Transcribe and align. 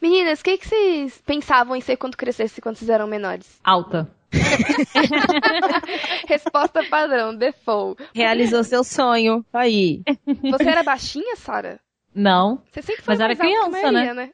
Meninas, 0.00 0.40
o 0.40 0.44
que, 0.44 0.58
que 0.58 0.66
vocês 0.66 1.22
pensavam 1.26 1.76
em 1.76 1.80
ser 1.80 1.96
quando 1.96 2.16
crescesse, 2.16 2.60
quando 2.60 2.76
vocês 2.76 2.88
eram 2.88 3.06
menores? 3.06 3.60
Alta. 3.62 4.10
Resposta 6.26 6.84
padrão, 6.88 7.34
default. 7.34 8.02
Realizou 8.14 8.62
seu 8.64 8.84
sonho. 8.84 9.44
Aí. 9.52 10.02
Você 10.50 10.68
era 10.68 10.82
baixinha, 10.82 11.36
Sara? 11.36 11.80
Não. 12.14 12.62
Você 12.70 12.82
sempre 12.82 13.02
foi 13.02 13.14
Mas 13.14 13.20
era 13.20 13.36
criança, 13.36 13.70
maioria, 13.70 14.14
né? 14.14 14.30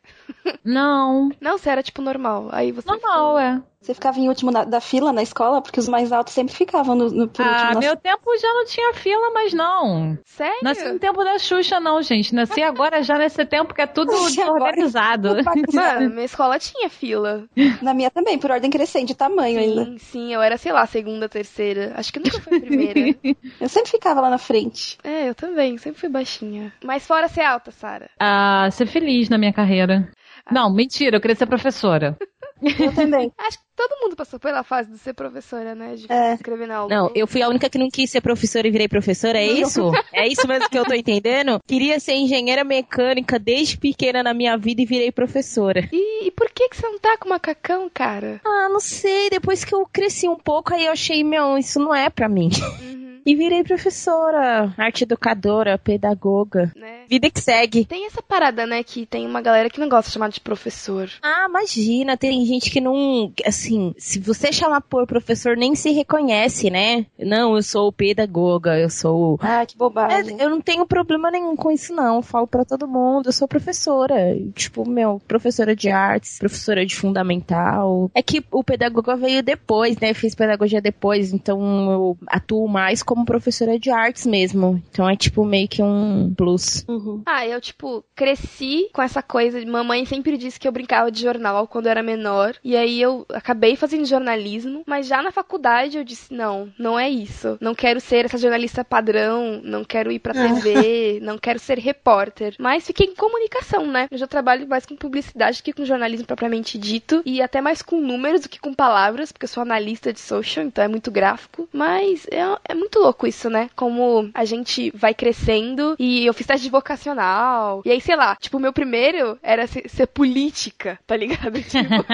Não. 0.65 1.31
Não, 1.41 1.59
você 1.59 1.69
era 1.71 1.83
tipo 1.83 2.01
normal. 2.01 2.49
Aí 2.51 2.73
você 2.73 2.89
Normal, 2.89 3.39
é. 3.39 3.63
Você 3.87 3.95
ficava 3.95 4.19
em 4.19 4.29
último 4.29 4.51
na- 4.51 4.65
da 4.65 4.81
fila 4.81 5.13
na 5.13 5.23
escola, 5.23 5.63
porque 5.63 5.79
os 5.79 5.89
mais 5.89 6.11
altos 6.11 6.35
sempre 6.35 6.53
ficavam 6.53 6.97
no, 6.97 7.09
no 7.09 7.29
por 7.29 7.47
Ah, 7.47 7.67
último. 7.69 7.79
meu 7.79 7.97
tempo 7.97 8.37
já 8.37 8.53
não 8.53 8.65
tinha 8.67 8.93
fila, 8.95 9.31
mas 9.33 9.53
não. 9.55 10.19
Sério? 10.25 10.59
Nasci 10.61 10.89
no 10.93 10.99
tempo 10.99 11.23
da 11.23 11.39
Xuxa, 11.39 11.79
não, 11.79 12.03
gente. 12.03 12.35
Nasci 12.35 12.61
agora 12.65 13.01
já 13.05 13.17
nesse 13.17 13.45
tempo 13.47 13.73
que 13.73 13.81
é 13.81 13.87
tudo 13.87 14.11
desorganizado. 14.11 15.37
Mano, 15.73 16.11
minha 16.11 16.25
escola 16.25 16.59
tinha 16.59 16.89
fila. 16.91 17.45
Na 17.81 17.95
minha 17.95 18.11
também, 18.11 18.39
por 18.39 18.51
ordem 18.51 18.71
crescente, 18.71 19.07
de 19.09 19.15
tamanho 19.15 19.61
ainda. 19.61 19.85
Sim, 19.85 19.99
sim, 19.99 20.35
eu 20.35 20.43
era, 20.43 20.57
sei 20.59 20.73
lá, 20.73 20.85
segunda, 20.87 21.29
terceira. 21.29 21.93
Acho 21.97 22.13
que 22.13 22.19
nunca 22.19 22.41
foi 22.41 22.57
a 22.57 22.61
primeira. 22.61 23.01
Eu 23.61 23.69
sempre 23.69 23.91
ficava 23.93 24.21
lá 24.21 24.29
na 24.29 24.39
frente. 24.39 24.99
é, 25.05 25.29
eu 25.29 25.35
também, 25.35 25.79
sempre 25.79 26.01
fui 26.01 26.09
baixinha. 26.09 26.73
Mas 26.85 27.07
fora 27.07 27.29
ser 27.29 27.43
alta, 27.43 27.71
Sara. 27.71 28.11
Ah, 28.21 28.69
ser 28.73 28.87
feliz 28.87 29.29
na 29.29 29.39
minha 29.39 29.53
carreira. 29.53 30.11
Não, 30.51 30.73
mentira, 30.73 31.17
eu 31.17 31.21
queria 31.21 31.35
ser 31.37 31.47
professora. 31.47 32.17
Eu 32.63 32.93
também. 32.95 33.31
Acho 33.39 33.59
que 33.59 33.65
todo 33.77 34.01
mundo 34.01 34.17
passou 34.17 34.41
pela 34.41 34.63
fase 34.63 34.91
de 34.91 34.99
ser 34.99 35.13
professora, 35.15 35.75
né? 35.75 35.95
De 35.95 36.07
É. 36.11 36.35
escrever 36.35 36.67
na 36.67 36.77
aula. 36.77 36.95
Não, 36.95 37.11
eu 37.15 37.27
fui 37.27 37.43
a 37.43 37.49
única 37.49 37.69
que 37.69 37.79
não 37.79 37.89
quis 37.91 38.11
ser 38.11 38.21
professora 38.21 38.67
e 38.67 38.71
virei 38.71 38.89
professora, 38.89 39.39
é 39.39 39.47
isso? 39.47 39.91
É 40.13 40.27
isso 40.27 40.47
mesmo 40.49 40.69
que 40.69 40.79
eu 40.79 40.85
tô 40.85 40.95
entendendo? 40.95 41.61
Queria 41.67 42.01
ser 42.01 42.15
engenheira 42.15 42.65
mecânica 42.65 43.39
desde 43.39 43.77
pequena 43.77 44.23
na 44.23 44.33
minha 44.33 44.57
vida 44.57 44.81
e 44.83 44.87
virei 44.87 45.13
professora. 45.13 45.89
E, 45.93 46.27
e 46.27 46.31
por 46.31 46.51
que, 46.51 46.69
que 46.69 46.77
você 46.77 46.89
não 46.89 46.99
tá 46.99 47.17
com 47.19 47.29
macacão, 47.29 47.91
cara? 47.93 48.41
Ah, 48.45 48.69
não 48.71 48.81
sei, 48.81 49.29
depois 49.31 49.65
que 49.65 49.75
eu 49.75 49.87
cresci 49.93 50.29
um 50.29 50.37
pouco, 50.37 50.73
aí 50.75 50.87
eu 50.87 50.93
achei, 50.93 51.23
meu, 51.23 51.59
isso 51.59 51.79
não 51.79 51.95
é 51.95 52.09
pra 52.09 52.29
mim. 52.29 52.49
Uhum, 52.81 53.06
E 53.27 53.35
virei 53.35 53.65
professora, 53.65 54.73
arte 54.79 55.03
educadora, 55.03 55.77
pedagoga. 55.77 56.71
né? 56.77 57.01
Vida 57.09 57.29
que 57.29 57.41
segue. 57.41 57.85
Tem 57.85 58.07
essa 58.07 58.23
parada, 58.23 58.65
né, 58.67 58.83
que 58.85 59.05
tem 59.05 59.27
uma 59.27 59.41
galera 59.43 59.69
que 59.69 59.81
não 59.81 59.89
gosta 59.89 60.09
de 60.09 60.15
chamar 60.15 60.29
de 60.29 60.41
professor. 60.41 61.11
Ah, 61.23 61.47
imagina, 61.49 62.17
tem 62.17 62.45
gente 62.47 62.71
que 62.71 62.81
não. 62.81 63.33
Assim, 63.45 63.95
se 63.99 64.21
você 64.21 64.53
chamar 64.53 64.81
por 64.83 65.07
professor, 65.07 65.57
nem 65.57 65.75
se 65.75 65.91
reconhece, 65.91 66.71
né? 66.71 67.07
Não, 67.19 67.57
eu 67.57 67.63
sou 67.63 67.93
pedagoga, 67.93 68.79
eu 68.79 68.89
sou. 68.91 69.39
Ah, 69.43 69.67
que 69.67 69.77
bobagem. 69.77 70.37
É, 70.39 70.45
eu 70.45 70.51
não 70.51 70.61
tenho 70.61 70.87
problema 70.87 71.31
nenhum 71.31 71.57
com 71.57 71.71
isso, 71.71 71.93
não. 71.95 72.17
Eu 72.17 72.23
falo 72.23 72.47
pra 72.47 72.65
todo 72.65 72.87
mundo, 72.87 73.27
eu 73.29 73.33
sou 73.33 73.49
professora. 73.49 74.15
Tipo, 74.55 74.89
meu, 74.89 75.21
professora 75.27 75.75
de 75.75 75.89
artes, 75.89 76.39
professora 76.39 76.87
de 76.87 76.95
fundamental. 76.95 78.11
É 78.15 78.23
que 78.23 78.45
o 78.53 78.63
pedagoga 78.63 79.17
veio 79.17 79.43
depois, 79.43 79.97
né? 79.99 80.15
Fiz 80.15 80.35
pedagogia 80.35 80.81
depois, 80.81 81.33
então 81.33 81.91
eu 81.91 82.19
atuo 82.29 82.69
mais 82.69 83.03
como 83.03 83.16
professora 83.25 83.79
de 83.79 83.91
artes 83.91 84.27
mesmo. 84.27 84.83
Então 84.91 85.09
é 85.09 85.17
tipo 85.17 85.45
meio 85.45 85.69
que 85.69 85.83
um 85.83 86.33
plus. 86.37 86.85
Uhum. 86.89 87.23
Ah, 87.27 87.47
eu, 87.47 87.61
tipo, 87.61 88.05
cresci 88.15 88.89
com 88.93 89.03
essa 89.03 89.23
coisa 89.23 89.61
de 89.61 89.67
mamãe 89.67 90.05
sempre 90.05 90.37
disse 90.37 90.59
que 90.59 90.67
eu 90.67 90.73
brincava 90.73 91.11
de 91.11 91.23
jornal 91.23 91.67
quando 91.67 91.87
eu 91.87 91.91
era 91.91 92.03
menor. 92.03 92.55
E 92.63 92.77
aí 92.77 93.01
eu 93.01 93.27
acabei 93.31 93.77
fazendo 93.77 94.05
jornalismo, 94.05 94.83
mas 94.87 95.07
já 95.07 95.23
na 95.23 95.31
faculdade 95.31 95.97
eu 95.97 96.05
disse: 96.05 96.33
não, 96.33 96.73
não 96.79 96.99
é 96.99 97.09
isso. 97.09 97.59
Não 97.61 97.75
quero 97.75 98.01
ser 98.01 98.25
essa 98.25 98.39
jornalista 98.39 98.85
padrão, 98.85 99.61
não 99.63 99.85
quero 99.85 100.11
ir 100.11 100.19
pra 100.19 100.33
TV, 100.33 101.21
não 101.23 101.39
quero 101.39 101.59
ser 101.59 101.79
repórter. 101.79 102.55
Mas 102.59 102.87
fiquei 102.87 103.07
em 103.07 103.15
comunicação, 103.15 103.87
né? 103.87 104.09
Eu 104.11 104.19
já 104.19 104.27
trabalho 104.27 104.69
mais 104.69 104.87
com 104.87 104.97
publicidade 104.97 105.59
do 105.59 105.65
que 105.65 105.73
com 105.73 105.85
jornalismo 105.85 106.27
propriamente 106.27 106.79
dito. 106.79 107.23
E 107.25 107.43
até 107.43 107.61
mais 107.61 107.83
com 107.83 108.01
números 108.01 108.43
do 108.43 108.49
que 108.49 108.61
com 108.61 108.75
palavras, 108.75 109.33
porque 109.33 109.45
eu 109.45 109.49
sou 109.49 109.63
analista 109.63 110.13
de 110.13 110.21
social, 110.21 110.65
então 110.65 110.85
é 110.85 110.89
muito 110.89 111.11
gráfico. 111.11 111.69
Mas 111.73 112.27
é, 112.31 112.41
é 112.69 112.75
muito 112.75 113.06
louco 113.07 113.27
isso, 113.27 113.49
né? 113.49 113.71
Como 113.77 114.31
a 114.35 114.45
gente 114.45 114.91
vai 114.95 115.15
crescendo 115.15 115.95
e 115.99 116.27
eu 116.27 116.35
fiz 116.35 116.47
teste 116.47 116.65
de 116.65 116.71
vocacional. 116.71 117.83
E 117.85 117.91
aí, 117.91 118.01
sei 118.01 118.17
lá, 118.17 118.37
tipo, 118.37 118.57
o 118.57 118.61
meu 118.61 118.73
primeiro 118.73 119.39
era 119.43 119.67
ser, 119.67 119.89
ser 119.89 120.07
política, 120.07 120.99
tá 121.07 121.17
ligado? 121.17 121.57
Tipo, 121.67 122.05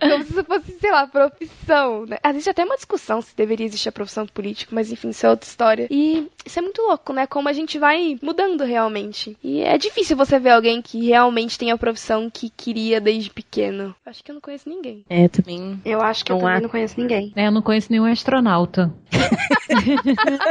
como 0.00 0.24
se 0.24 0.30
isso 0.32 0.44
fosse, 0.44 0.78
sei 0.80 0.90
lá, 0.90 1.06
profissão, 1.06 2.06
né? 2.06 2.18
Existe 2.30 2.50
até 2.50 2.64
uma 2.64 2.76
discussão 2.76 3.20
se 3.22 3.36
deveria 3.36 3.66
existir 3.66 3.88
a 3.88 3.92
profissão 3.92 4.24
de 4.24 4.32
político, 4.32 4.74
mas 4.74 4.90
enfim, 4.92 5.10
isso 5.10 5.26
é 5.26 5.30
outra 5.30 5.48
história. 5.48 5.86
E 5.90 6.26
isso 6.44 6.58
é 6.58 6.62
muito 6.62 6.82
louco, 6.82 7.12
né? 7.12 7.26
Como 7.26 7.48
a 7.48 7.52
gente 7.52 7.78
vai 7.78 8.18
mudando 8.22 8.64
realmente. 8.64 9.36
E 9.42 9.60
é 9.62 9.76
difícil 9.78 10.16
você 10.16 10.38
ver 10.38 10.50
alguém 10.50 10.80
que 10.82 11.06
realmente 11.06 11.58
tem 11.58 11.70
a 11.70 11.78
profissão 11.78 12.28
que 12.30 12.50
queria 12.50 13.00
desde 13.00 13.30
pequeno. 13.30 13.94
Acho 14.04 14.22
que 14.24 14.30
eu 14.30 14.34
não 14.34 14.40
conheço 14.40 14.68
ninguém. 14.68 15.04
É, 15.08 15.28
também. 15.28 15.80
Eu 15.84 16.00
acho 16.00 16.24
que 16.24 16.32
eu 16.32 16.36
Não 16.36 16.40
também 16.42 16.56
há. 16.56 16.60
não 16.60 16.68
conheço 16.68 17.00
ninguém. 17.00 17.32
É, 17.36 17.46
eu 17.46 17.52
não 17.52 17.62
conheço 17.62 17.90
nenhum 17.90 18.04
astronauta. 18.06 18.92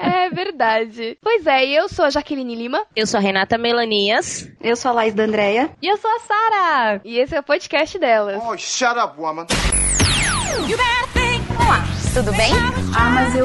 É 0.00 0.30
verdade. 0.30 1.18
Pois 1.22 1.46
é, 1.46 1.64
eu 1.66 1.88
sou 1.88 2.04
a 2.04 2.10
Jaqueline 2.10 2.54
Lima. 2.54 2.84
Eu 2.94 3.06
sou 3.06 3.18
a 3.18 3.20
Renata 3.20 3.56
Melanias. 3.58 4.48
Eu 4.60 4.76
sou 4.76 4.90
a 4.90 4.94
Laís 4.94 5.14
da 5.14 5.24
Andréia. 5.24 5.70
E 5.82 5.86
eu 5.86 5.96
sou 5.96 6.10
a 6.10 6.20
Sara! 6.20 7.00
E 7.04 7.18
esse 7.18 7.34
é 7.34 7.40
o 7.40 7.42
podcast 7.42 7.98
delas. 7.98 8.42
Oh, 8.44 8.56
shut 8.56 8.98
up, 8.98 9.18
woman. 9.20 9.46
Tudo 12.14 12.32
bem? 12.32 12.50
Ah, 12.98 13.10
mas 13.10 13.34
eu, 13.36 13.44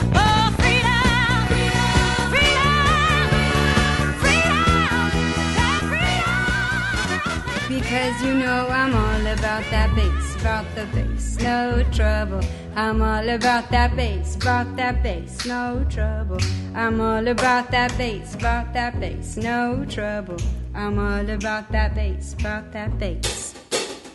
Because 7.91 8.23
you 8.23 8.33
know 8.35 8.69
I'm 8.69 8.95
all 8.95 9.33
about 9.33 9.65
that 9.69 9.93
bass, 9.93 10.35
about 10.39 10.63
the 10.75 10.85
bass, 10.95 11.37
no 11.41 11.83
trouble. 11.91 12.39
I'm 12.73 13.01
all 13.01 13.27
about 13.27 13.69
that 13.71 13.97
bass, 13.97 14.37
about 14.37 14.77
that 14.77 15.03
bass, 15.03 15.45
no 15.45 15.85
trouble. 15.89 16.39
I'm 16.73 17.01
all 17.01 17.27
about 17.27 17.69
that 17.71 17.97
bass, 17.97 18.33
about 18.33 18.71
that 18.71 18.97
bass, 19.01 19.35
no 19.35 19.85
trouble. 19.89 20.37
I'm 20.73 20.97
all 20.97 21.29
about 21.29 21.69
that 21.73 21.93
bass, 21.93 22.33
about 22.39 22.71
that 22.71 22.97
bass. 22.97 23.50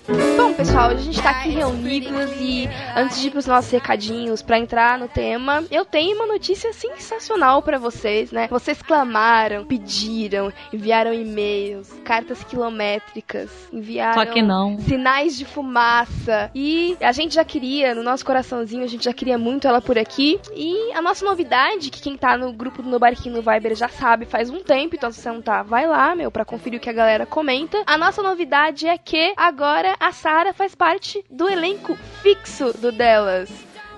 Bom, 0.09 0.53
pessoal, 0.55 0.91
a 0.91 0.95
gente 0.95 1.21
tá 1.21 1.31
aqui 1.31 1.49
reunidos 1.49 2.31
e 2.39 2.69
antes 2.95 3.21
de 3.21 3.27
ir 3.27 3.31
pros 3.33 3.47
nossos 3.47 3.71
recadinhos 3.73 4.41
pra 4.41 4.57
entrar 4.57 4.97
no 4.99 5.09
tema, 5.09 5.65
eu 5.69 5.85
tenho 5.85 6.15
uma 6.15 6.27
notícia 6.27 6.73
sensacional 6.73 7.61
pra 7.61 7.77
vocês, 7.77 8.31
né? 8.31 8.47
Vocês 8.49 8.81
clamaram, 8.81 9.65
pediram, 9.65 10.53
enviaram 10.73 11.13
e-mails, 11.13 11.93
cartas 12.05 12.45
quilométricas, 12.45 13.51
enviaram 13.73 14.15
Só 14.15 14.27
que 14.27 14.43
não. 14.43 14.79
sinais 14.79 15.37
de 15.37 15.45
fumaça. 15.45 16.53
E 16.55 16.97
a 17.01 17.11
gente 17.11 17.35
já 17.35 17.45
queria, 17.45 17.93
no 17.93 18.05
nosso 18.05 18.25
coraçãozinho, 18.25 18.85
a 18.85 18.89
gente 18.89 19.05
já 19.05 19.13
queria 19.13 19.37
muito 19.37 19.67
ela 19.67 19.81
por 19.81 19.99
aqui. 19.99 20.39
E 20.55 20.93
a 20.93 21.03
nossa 21.03 21.25
novidade, 21.25 21.91
que 21.91 22.01
quem 22.01 22.17
tá 22.17 22.39
no 22.39 22.53
grupo 22.53 22.81
do 22.81 22.89
No 22.89 23.01
Barquinho 23.01 23.35
no 23.37 23.43
Viber 23.43 23.75
já 23.75 23.89
sabe 23.89 24.25
faz 24.25 24.51
um 24.51 24.61
tempo, 24.61 24.95
então 24.95 25.11
se 25.11 25.21
você 25.21 25.31
não 25.31 25.43
tá, 25.43 25.65
vai 25.65 25.85
lá, 25.89 26.15
meu, 26.15 26.31
pra 26.31 26.45
conferir 26.45 26.79
o 26.79 26.83
que 26.83 26.91
a 26.91 26.93
galera 26.93 27.27
comenta. 27.27 27.83
A 27.87 27.99
nossa 27.99 28.23
novidade 28.23 28.87
é 28.87 28.97
que 28.97 29.35
agora 29.37 29.96
a 29.99 30.13
Sara 30.13 30.53
faz 30.53 30.75
parte 30.75 31.25
do 31.31 31.49
elenco 31.49 31.97
fixo 32.23 32.73
do 32.79 32.93
delas. 32.93 33.51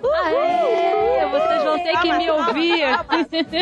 Aê, 0.03 1.27
vocês 1.29 1.65
vão 1.65 1.79
ter 1.81 2.01
que 2.01 2.13
me 2.13 2.31
ouvir. 2.31 2.85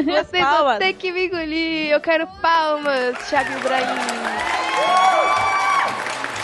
Vocês 0.04 0.46
vão 0.46 0.78
ter 0.78 0.92
que 0.94 1.12
me 1.12 1.26
engolir. 1.26 1.90
Eu 1.90 2.00
quero 2.00 2.26
palmas, 2.42 3.16
Thiago 3.28 3.52
Ibrahim. 3.58 3.86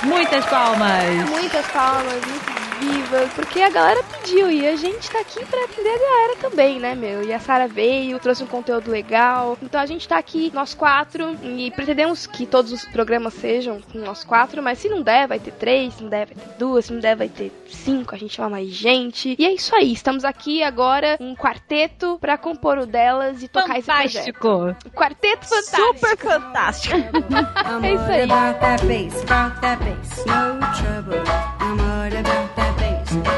Muitas 0.05 0.44
palmas. 0.47 1.31
Muitas 1.31 1.67
palmas, 1.69 2.27
muito 2.27 2.52
vivas, 2.82 3.32
porque 3.34 3.61
a 3.62 3.70
galera 3.70 4.02
pediu 4.02 4.50
e 4.50 4.67
a 4.67 4.75
gente 4.75 5.08
tá 5.11 5.20
aqui 5.20 5.44
pra 5.44 5.64
atender 5.64 5.88
a 5.88 5.99
galera 5.99 6.37
também, 6.40 6.81
né, 6.81 6.94
meu? 6.94 7.23
E 7.23 7.32
a 7.32 7.38
Sara 7.38 7.69
veio, 7.69 8.19
trouxe 8.19 8.43
um 8.43 8.46
conteúdo 8.46 8.90
legal. 8.90 9.56
Então 9.62 9.81
a 9.81 9.87
gente 9.87 10.08
tá 10.08 10.19
aqui, 10.19 10.50
nós 10.52 10.75
quatro, 10.75 11.37
e 11.43 11.70
pretendemos 11.70 12.26
que 12.26 12.44
todos 12.44 12.73
os 12.73 12.84
programas 12.87 13.34
sejam 13.34 13.81
com 13.81 13.99
nós 13.99 14.25
quatro, 14.25 14.62
mas 14.62 14.79
se 14.79 14.88
não 14.88 15.00
der, 15.02 15.29
vai 15.29 15.38
ter 15.38 15.52
três, 15.52 15.94
se 15.94 16.02
não 16.02 16.11
der, 16.11 16.26
vai 16.26 16.34
ter 16.34 16.58
duas, 16.58 16.87
se 16.87 16.93
não 16.93 17.00
der, 17.00 17.17
vai 17.17 17.29
ter 17.29 17.52
cinco, 17.69 18.14
a 18.14 18.19
gente 18.19 18.34
chama 18.34 18.50
mais 18.50 18.69
gente. 18.69 19.37
E 19.38 19.44
é 19.44 19.52
isso 19.52 19.75
aí, 19.76 19.93
estamos 19.93 20.25
aqui 20.25 20.62
agora, 20.62 21.17
um 21.20 21.37
quarteto 21.37 22.19
pra 22.20 22.37
compor 22.37 22.79
o 22.79 22.87
delas 22.87 23.43
e 23.43 23.49
tocar 23.49 23.79
esse 23.79 23.87
projeto. 23.87 24.12
Fantástico. 24.43 24.76
Quarteto 24.94 25.46
fantástico. 25.46 25.82
Super 25.94 26.17
fantástico. 26.19 26.96
I'm 26.96 27.84
É 27.84 27.93
isso 27.93 28.05
aí. 28.11 28.23
about 28.25 28.61
that 28.61 28.87
bass, 28.87 29.23
about 29.23 29.61
that 29.61 29.79
bass, 29.84 30.25
no 30.26 30.58
trouble. 30.75 31.23
I'm 31.61 31.81
all 31.81 32.06
about 32.19 32.56
that. 32.56 32.72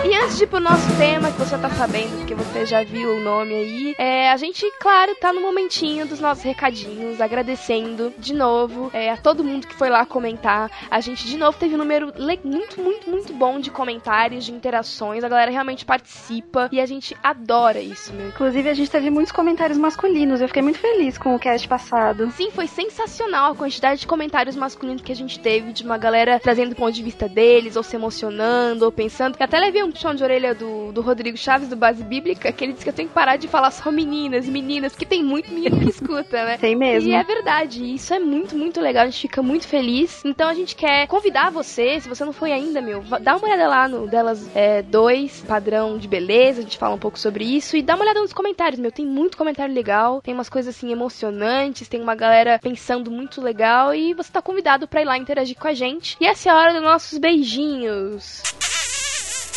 E 0.04 0.14
antes 0.14 0.36
de 0.36 0.44
ir 0.44 0.46
pro 0.46 0.60
nosso 0.60 0.86
tema, 0.98 1.30
que 1.32 1.38
você 1.38 1.56
tá 1.56 1.70
sabendo, 1.70 2.18
porque 2.18 2.34
você 2.34 2.66
já 2.66 2.84
viu 2.84 3.16
o 3.16 3.20
nome 3.20 3.54
aí, 3.54 3.94
é, 3.98 4.30
a 4.30 4.36
gente, 4.36 4.70
claro, 4.78 5.14
tá 5.16 5.32
no 5.32 5.40
momentinho 5.40 6.06
dos 6.06 6.20
nossos 6.20 6.44
recadinhos, 6.44 7.20
agradecendo 7.22 8.12
de 8.18 8.34
novo 8.34 8.90
é, 8.92 9.10
a 9.10 9.16
todo 9.16 9.42
mundo 9.42 9.66
que 9.66 9.74
foi 9.74 9.88
lá 9.88 10.04
comentar. 10.04 10.70
A 10.90 11.00
gente, 11.00 11.26
de 11.26 11.38
novo, 11.38 11.56
teve 11.58 11.74
um 11.74 11.78
número 11.78 12.12
muito, 12.44 12.80
muito, 12.80 13.10
muito 13.10 13.32
bom 13.32 13.58
de 13.58 13.70
comentários, 13.70 14.44
de 14.44 14.52
interações. 14.52 15.24
A 15.24 15.28
galera 15.28 15.50
realmente 15.50 15.84
participa 15.84 16.68
e 16.70 16.80
a 16.80 16.86
gente 16.86 17.16
adora 17.22 17.80
isso, 17.80 18.12
meu. 18.12 18.28
Inclusive, 18.28 18.68
a 18.68 18.74
gente 18.74 18.90
teve 18.90 19.08
muitos 19.10 19.32
comentários 19.32 19.78
masculinos. 19.78 20.40
Eu 20.40 20.48
fiquei 20.48 20.62
muito 20.62 20.78
feliz 20.78 21.16
com 21.16 21.34
o 21.34 21.38
cast 21.38 21.66
passado. 21.66 22.30
Sim, 22.32 22.50
foi 22.50 22.66
sensacional 22.66 23.52
a 23.52 23.56
quantidade 23.56 24.00
de 24.00 24.06
comentários 24.06 24.54
masculinos 24.54 25.02
que 25.02 25.12
a 25.12 25.16
gente 25.16 25.38
teve, 25.40 25.72
de 25.72 25.82
uma 25.82 25.96
galera 25.96 26.38
trazendo 26.38 26.72
o 26.72 26.76
ponto 26.76 26.92
de 26.92 27.02
vista 27.02 27.26
deles, 27.26 27.74
ou 27.74 27.82
se 27.82 27.96
emocionando, 27.96 28.84
ou 28.84 28.92
pensando. 28.92 29.36
Eu 29.38 29.44
até 29.44 29.58
levei 29.58 29.73
um 29.82 29.90
puxão 29.90 30.14
de 30.14 30.22
orelha 30.22 30.54
do, 30.54 30.92
do 30.92 31.00
Rodrigo 31.00 31.36
Chaves, 31.36 31.68
do 31.68 31.76
Base 31.76 32.02
Bíblica, 32.02 32.52
que 32.52 32.64
ele 32.64 32.72
disse 32.72 32.84
que 32.84 32.90
eu 32.90 32.94
tenho 32.94 33.08
que 33.08 33.14
parar 33.14 33.36
de 33.36 33.48
falar 33.48 33.70
só 33.70 33.90
meninas, 33.90 34.46
meninas, 34.46 34.94
que 34.94 35.06
tem 35.06 35.22
muito 35.22 35.52
menino 35.52 35.78
que 35.80 35.88
escuta, 35.90 36.44
né? 36.44 36.58
Tem 36.58 36.76
mesmo. 36.76 37.10
E 37.10 37.14
é 37.14 37.22
verdade, 37.22 37.94
isso 37.94 38.12
é 38.14 38.18
muito, 38.18 38.56
muito 38.56 38.80
legal, 38.80 39.02
a 39.02 39.06
gente 39.06 39.22
fica 39.22 39.42
muito 39.42 39.66
feliz. 39.66 40.22
Então 40.24 40.48
a 40.48 40.54
gente 40.54 40.76
quer 40.76 41.06
convidar 41.06 41.50
você, 41.50 42.00
se 42.00 42.08
você 42.08 42.24
não 42.24 42.32
foi 42.32 42.52
ainda, 42.52 42.80
meu, 42.80 43.02
dá 43.20 43.36
uma 43.36 43.46
olhada 43.46 43.68
lá 43.68 43.88
no 43.88 44.06
delas 44.06 44.48
é, 44.54 44.82
dois, 44.82 45.42
padrão 45.46 45.98
de 45.98 46.06
beleza, 46.06 46.60
a 46.60 46.62
gente 46.62 46.78
fala 46.78 46.94
um 46.94 46.98
pouco 46.98 47.18
sobre 47.18 47.44
isso, 47.44 47.76
e 47.76 47.82
dá 47.82 47.94
uma 47.94 48.04
olhada 48.04 48.20
nos 48.20 48.32
comentários, 48.32 48.80
meu, 48.80 48.92
tem 48.92 49.06
muito 49.06 49.36
comentário 49.36 49.74
legal, 49.74 50.20
tem 50.20 50.34
umas 50.34 50.48
coisas 50.48 50.74
assim 50.74 50.92
emocionantes, 50.92 51.88
tem 51.88 52.00
uma 52.00 52.14
galera 52.14 52.58
pensando 52.62 53.10
muito 53.10 53.40
legal, 53.40 53.94
e 53.94 54.14
você 54.14 54.30
tá 54.30 54.42
convidado 54.42 54.86
para 54.86 55.02
ir 55.02 55.04
lá 55.04 55.16
interagir 55.16 55.56
com 55.58 55.68
a 55.68 55.74
gente. 55.74 56.16
E 56.20 56.26
essa 56.26 56.48
é 56.48 56.52
a 56.52 56.56
hora 56.56 56.72
dos 56.72 56.82
nossos 56.82 57.18
beijinhos. 57.18 58.42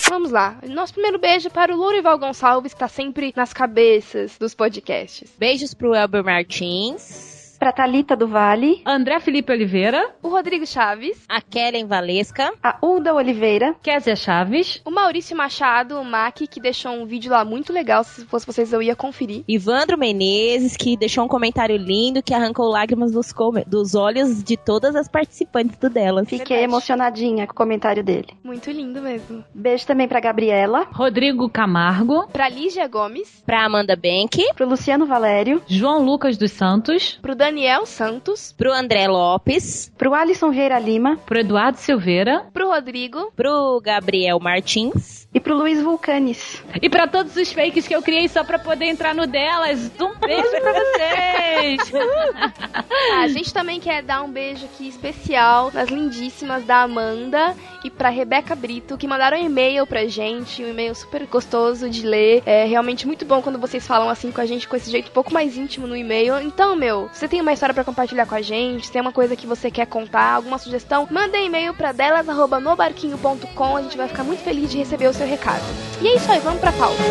Vamos 0.08 0.32
lá. 0.32 0.58
Nosso 0.70 0.94
primeiro 0.94 1.20
beijo 1.20 1.50
para 1.50 1.74
o 1.74 1.78
Lourival 1.78 2.18
Gonçalves, 2.18 2.74
que 2.74 2.80
tá 2.80 2.88
sempre 2.88 3.34
nas 3.36 3.52
cabeças 3.52 4.38
dos 4.38 4.56
podcasts. 4.56 5.34
Beijos 5.38 5.74
pro 5.74 5.94
Elber 5.94 6.24
Martins. 6.24 7.27
Pra 7.58 7.72
Thalita 7.72 8.16
do 8.16 8.28
Vale. 8.28 8.82
André 8.86 9.20
Felipe 9.20 9.52
Oliveira. 9.52 10.12
O 10.22 10.30
Rodrigo 10.30 10.66
Chaves. 10.66 11.26
A 11.28 11.42
Kellen 11.42 11.88
Valesca. 11.88 12.52
A 12.64 12.78
Uda 12.82 13.14
Oliveira. 13.14 13.76
Kézia 13.82 14.16
Chaves. 14.16 14.82
O 14.86 14.92
Maurício 14.92 15.36
Machado, 15.36 16.00
o 16.00 16.06
Mac, 16.06 16.38
que 16.50 16.60
deixou 16.62 16.92
um 16.92 17.06
vídeo 17.06 17.32
lá 17.32 17.44
muito 17.44 17.74
legal. 17.74 18.04
Se 18.04 18.26
fosse 18.26 18.46
vocês, 18.46 18.72
eu 18.72 18.82
ia 18.82 18.96
conferir. 18.96 19.44
Ivandro 19.48 19.98
Menezes, 19.98 20.78
que 20.78 20.96
deixou 20.96 21.26
um 21.26 21.28
comentário 21.28 21.78
lindo 21.78 22.22
que 22.22 22.34
arrancou 22.34 22.70
lágrimas 22.70 23.12
dos, 23.12 23.34
dos 23.66 23.96
olhos 23.96 24.44
de 24.44 24.56
todas 24.56 24.96
as 24.96 25.08
participantes 25.08 25.78
do 25.78 25.90
delas. 25.90 26.26
Fiquei 26.28 26.58
Verdade. 26.58 26.64
emocionadinha 26.64 27.48
com 27.48 27.54
o 27.54 27.56
comentário 27.56 28.04
dele. 28.04 28.30
Muito 28.44 28.70
lindo 28.70 29.02
mesmo. 29.02 29.44
Beijo 29.54 29.86
também 29.86 30.08
pra 30.08 30.20
Gabriela. 30.20 30.88
Rodrigo 30.92 31.50
Camargo. 31.50 32.28
Pra 32.28 32.50
Lígia 32.50 32.88
Gomes. 32.88 33.42
Pra 33.46 33.66
Amanda 33.66 33.96
Benck. 33.96 34.44
Pro 34.56 34.68
Luciano 34.68 35.06
Valério. 35.06 35.62
João 35.68 36.04
Lucas 36.06 36.38
dos 36.38 36.52
Santos. 36.52 37.18
Pro 37.22 37.36
Daniel 37.48 37.86
Santos. 37.86 38.54
Pro 38.58 38.74
André 38.74 39.08
Lopes. 39.08 39.90
Pro 39.98 40.14
Alisson 40.14 40.52
Vieira 40.52 40.78
Lima. 40.80 41.16
Pro 41.26 41.40
Eduardo 41.40 41.78
Silveira. 41.78 42.44
Pro 42.52 42.74
Rodrigo. 42.74 43.32
Pro 43.38 43.80
Gabriel 43.80 44.38
Martins. 44.38 45.27
E 45.38 45.40
pro 45.40 45.56
Luiz 45.56 45.80
Vulcanes. 45.84 46.64
E 46.82 46.90
para 46.90 47.06
todos 47.06 47.36
os 47.36 47.52
fakes 47.52 47.88
que 47.88 47.96
eu 47.96 48.02
criei 48.02 48.28
só 48.28 48.44
para 48.44 48.58
poder 48.58 48.86
entrar 48.86 49.14
no 49.14 49.28
delas. 49.28 49.92
Um 50.02 50.16
beijo 50.16 50.50
pra 50.50 50.74
vocês! 50.74 51.92
a 53.22 53.28
gente 53.28 53.54
também 53.54 53.80
quer 53.80 54.02
dar 54.02 54.24
um 54.24 54.32
beijo 54.32 54.66
aqui 54.66 54.88
especial 54.88 55.70
nas 55.72 55.90
lindíssimas 55.90 56.64
da 56.64 56.82
Amanda 56.82 57.56
e 57.84 57.92
pra 57.92 58.10
Rebeca 58.10 58.56
Brito, 58.56 58.98
que 58.98 59.06
mandaram 59.06 59.38
um 59.38 59.46
e-mail 59.46 59.86
pra 59.86 60.08
gente, 60.08 60.64
um 60.64 60.70
e-mail 60.70 60.96
super 60.96 61.28
gostoso 61.28 61.88
de 61.88 62.04
ler. 62.04 62.42
É 62.44 62.66
realmente 62.66 63.06
muito 63.06 63.24
bom 63.24 63.40
quando 63.40 63.60
vocês 63.60 63.86
falam 63.86 64.10
assim 64.10 64.32
com 64.32 64.42
a 64.42 64.46
gente, 64.46 64.68
com 64.68 64.76
esse 64.76 64.90
jeito 64.90 65.10
um 65.10 65.14
pouco 65.14 65.32
mais 65.32 65.56
íntimo 65.56 65.86
no 65.86 65.96
e-mail. 65.96 66.40
Então, 66.40 66.76
meu, 66.76 67.10
se 67.14 67.20
você 67.20 67.28
tem 67.28 67.42
uma 67.42 67.54
história 67.54 67.76
para 67.76 67.84
compartilhar 67.84 68.26
com 68.26 68.34
a 68.34 68.42
gente, 68.42 68.88
se 68.88 68.92
tem 68.92 69.02
uma 69.02 69.12
coisa 69.12 69.36
que 69.36 69.46
você 69.46 69.70
quer 69.70 69.86
contar, 69.86 70.34
alguma 70.34 70.58
sugestão, 70.58 71.08
manda 71.12 71.38
e-mail 71.38 71.76
pra 71.76 71.92
delas.nobarquinho.com. 71.92 73.78
A 73.78 73.84
gente 73.84 73.98
vai 73.98 74.08
ficar 74.08 74.24
muito 74.24 74.42
feliz 74.42 74.72
de 74.72 74.80
receber 74.80 75.08
o 75.08 75.14
seu 75.14 75.27
recado. 75.28 75.64
E 76.02 76.08
é 76.08 76.16
isso 76.16 76.32
aí, 76.32 76.40
vamos 76.40 76.60
pra 76.60 76.72
pauta. 76.72 77.02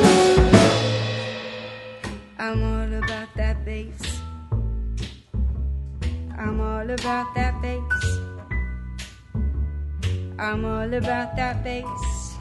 I'm 2.39 2.63
all 2.63 2.99
about 2.99 3.33
that 3.37 3.57
bass. 3.65 4.21
I'm 6.39 6.61
all 6.61 6.91
about 6.91 7.35
that 7.35 7.55
bass. 7.61 8.27
I'm 10.39 10.65
all 10.65 10.95
about 10.95 11.35
that 11.37 11.63
bass. 11.63 12.37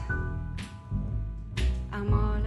I'm 1.92 2.12
all 2.12 2.46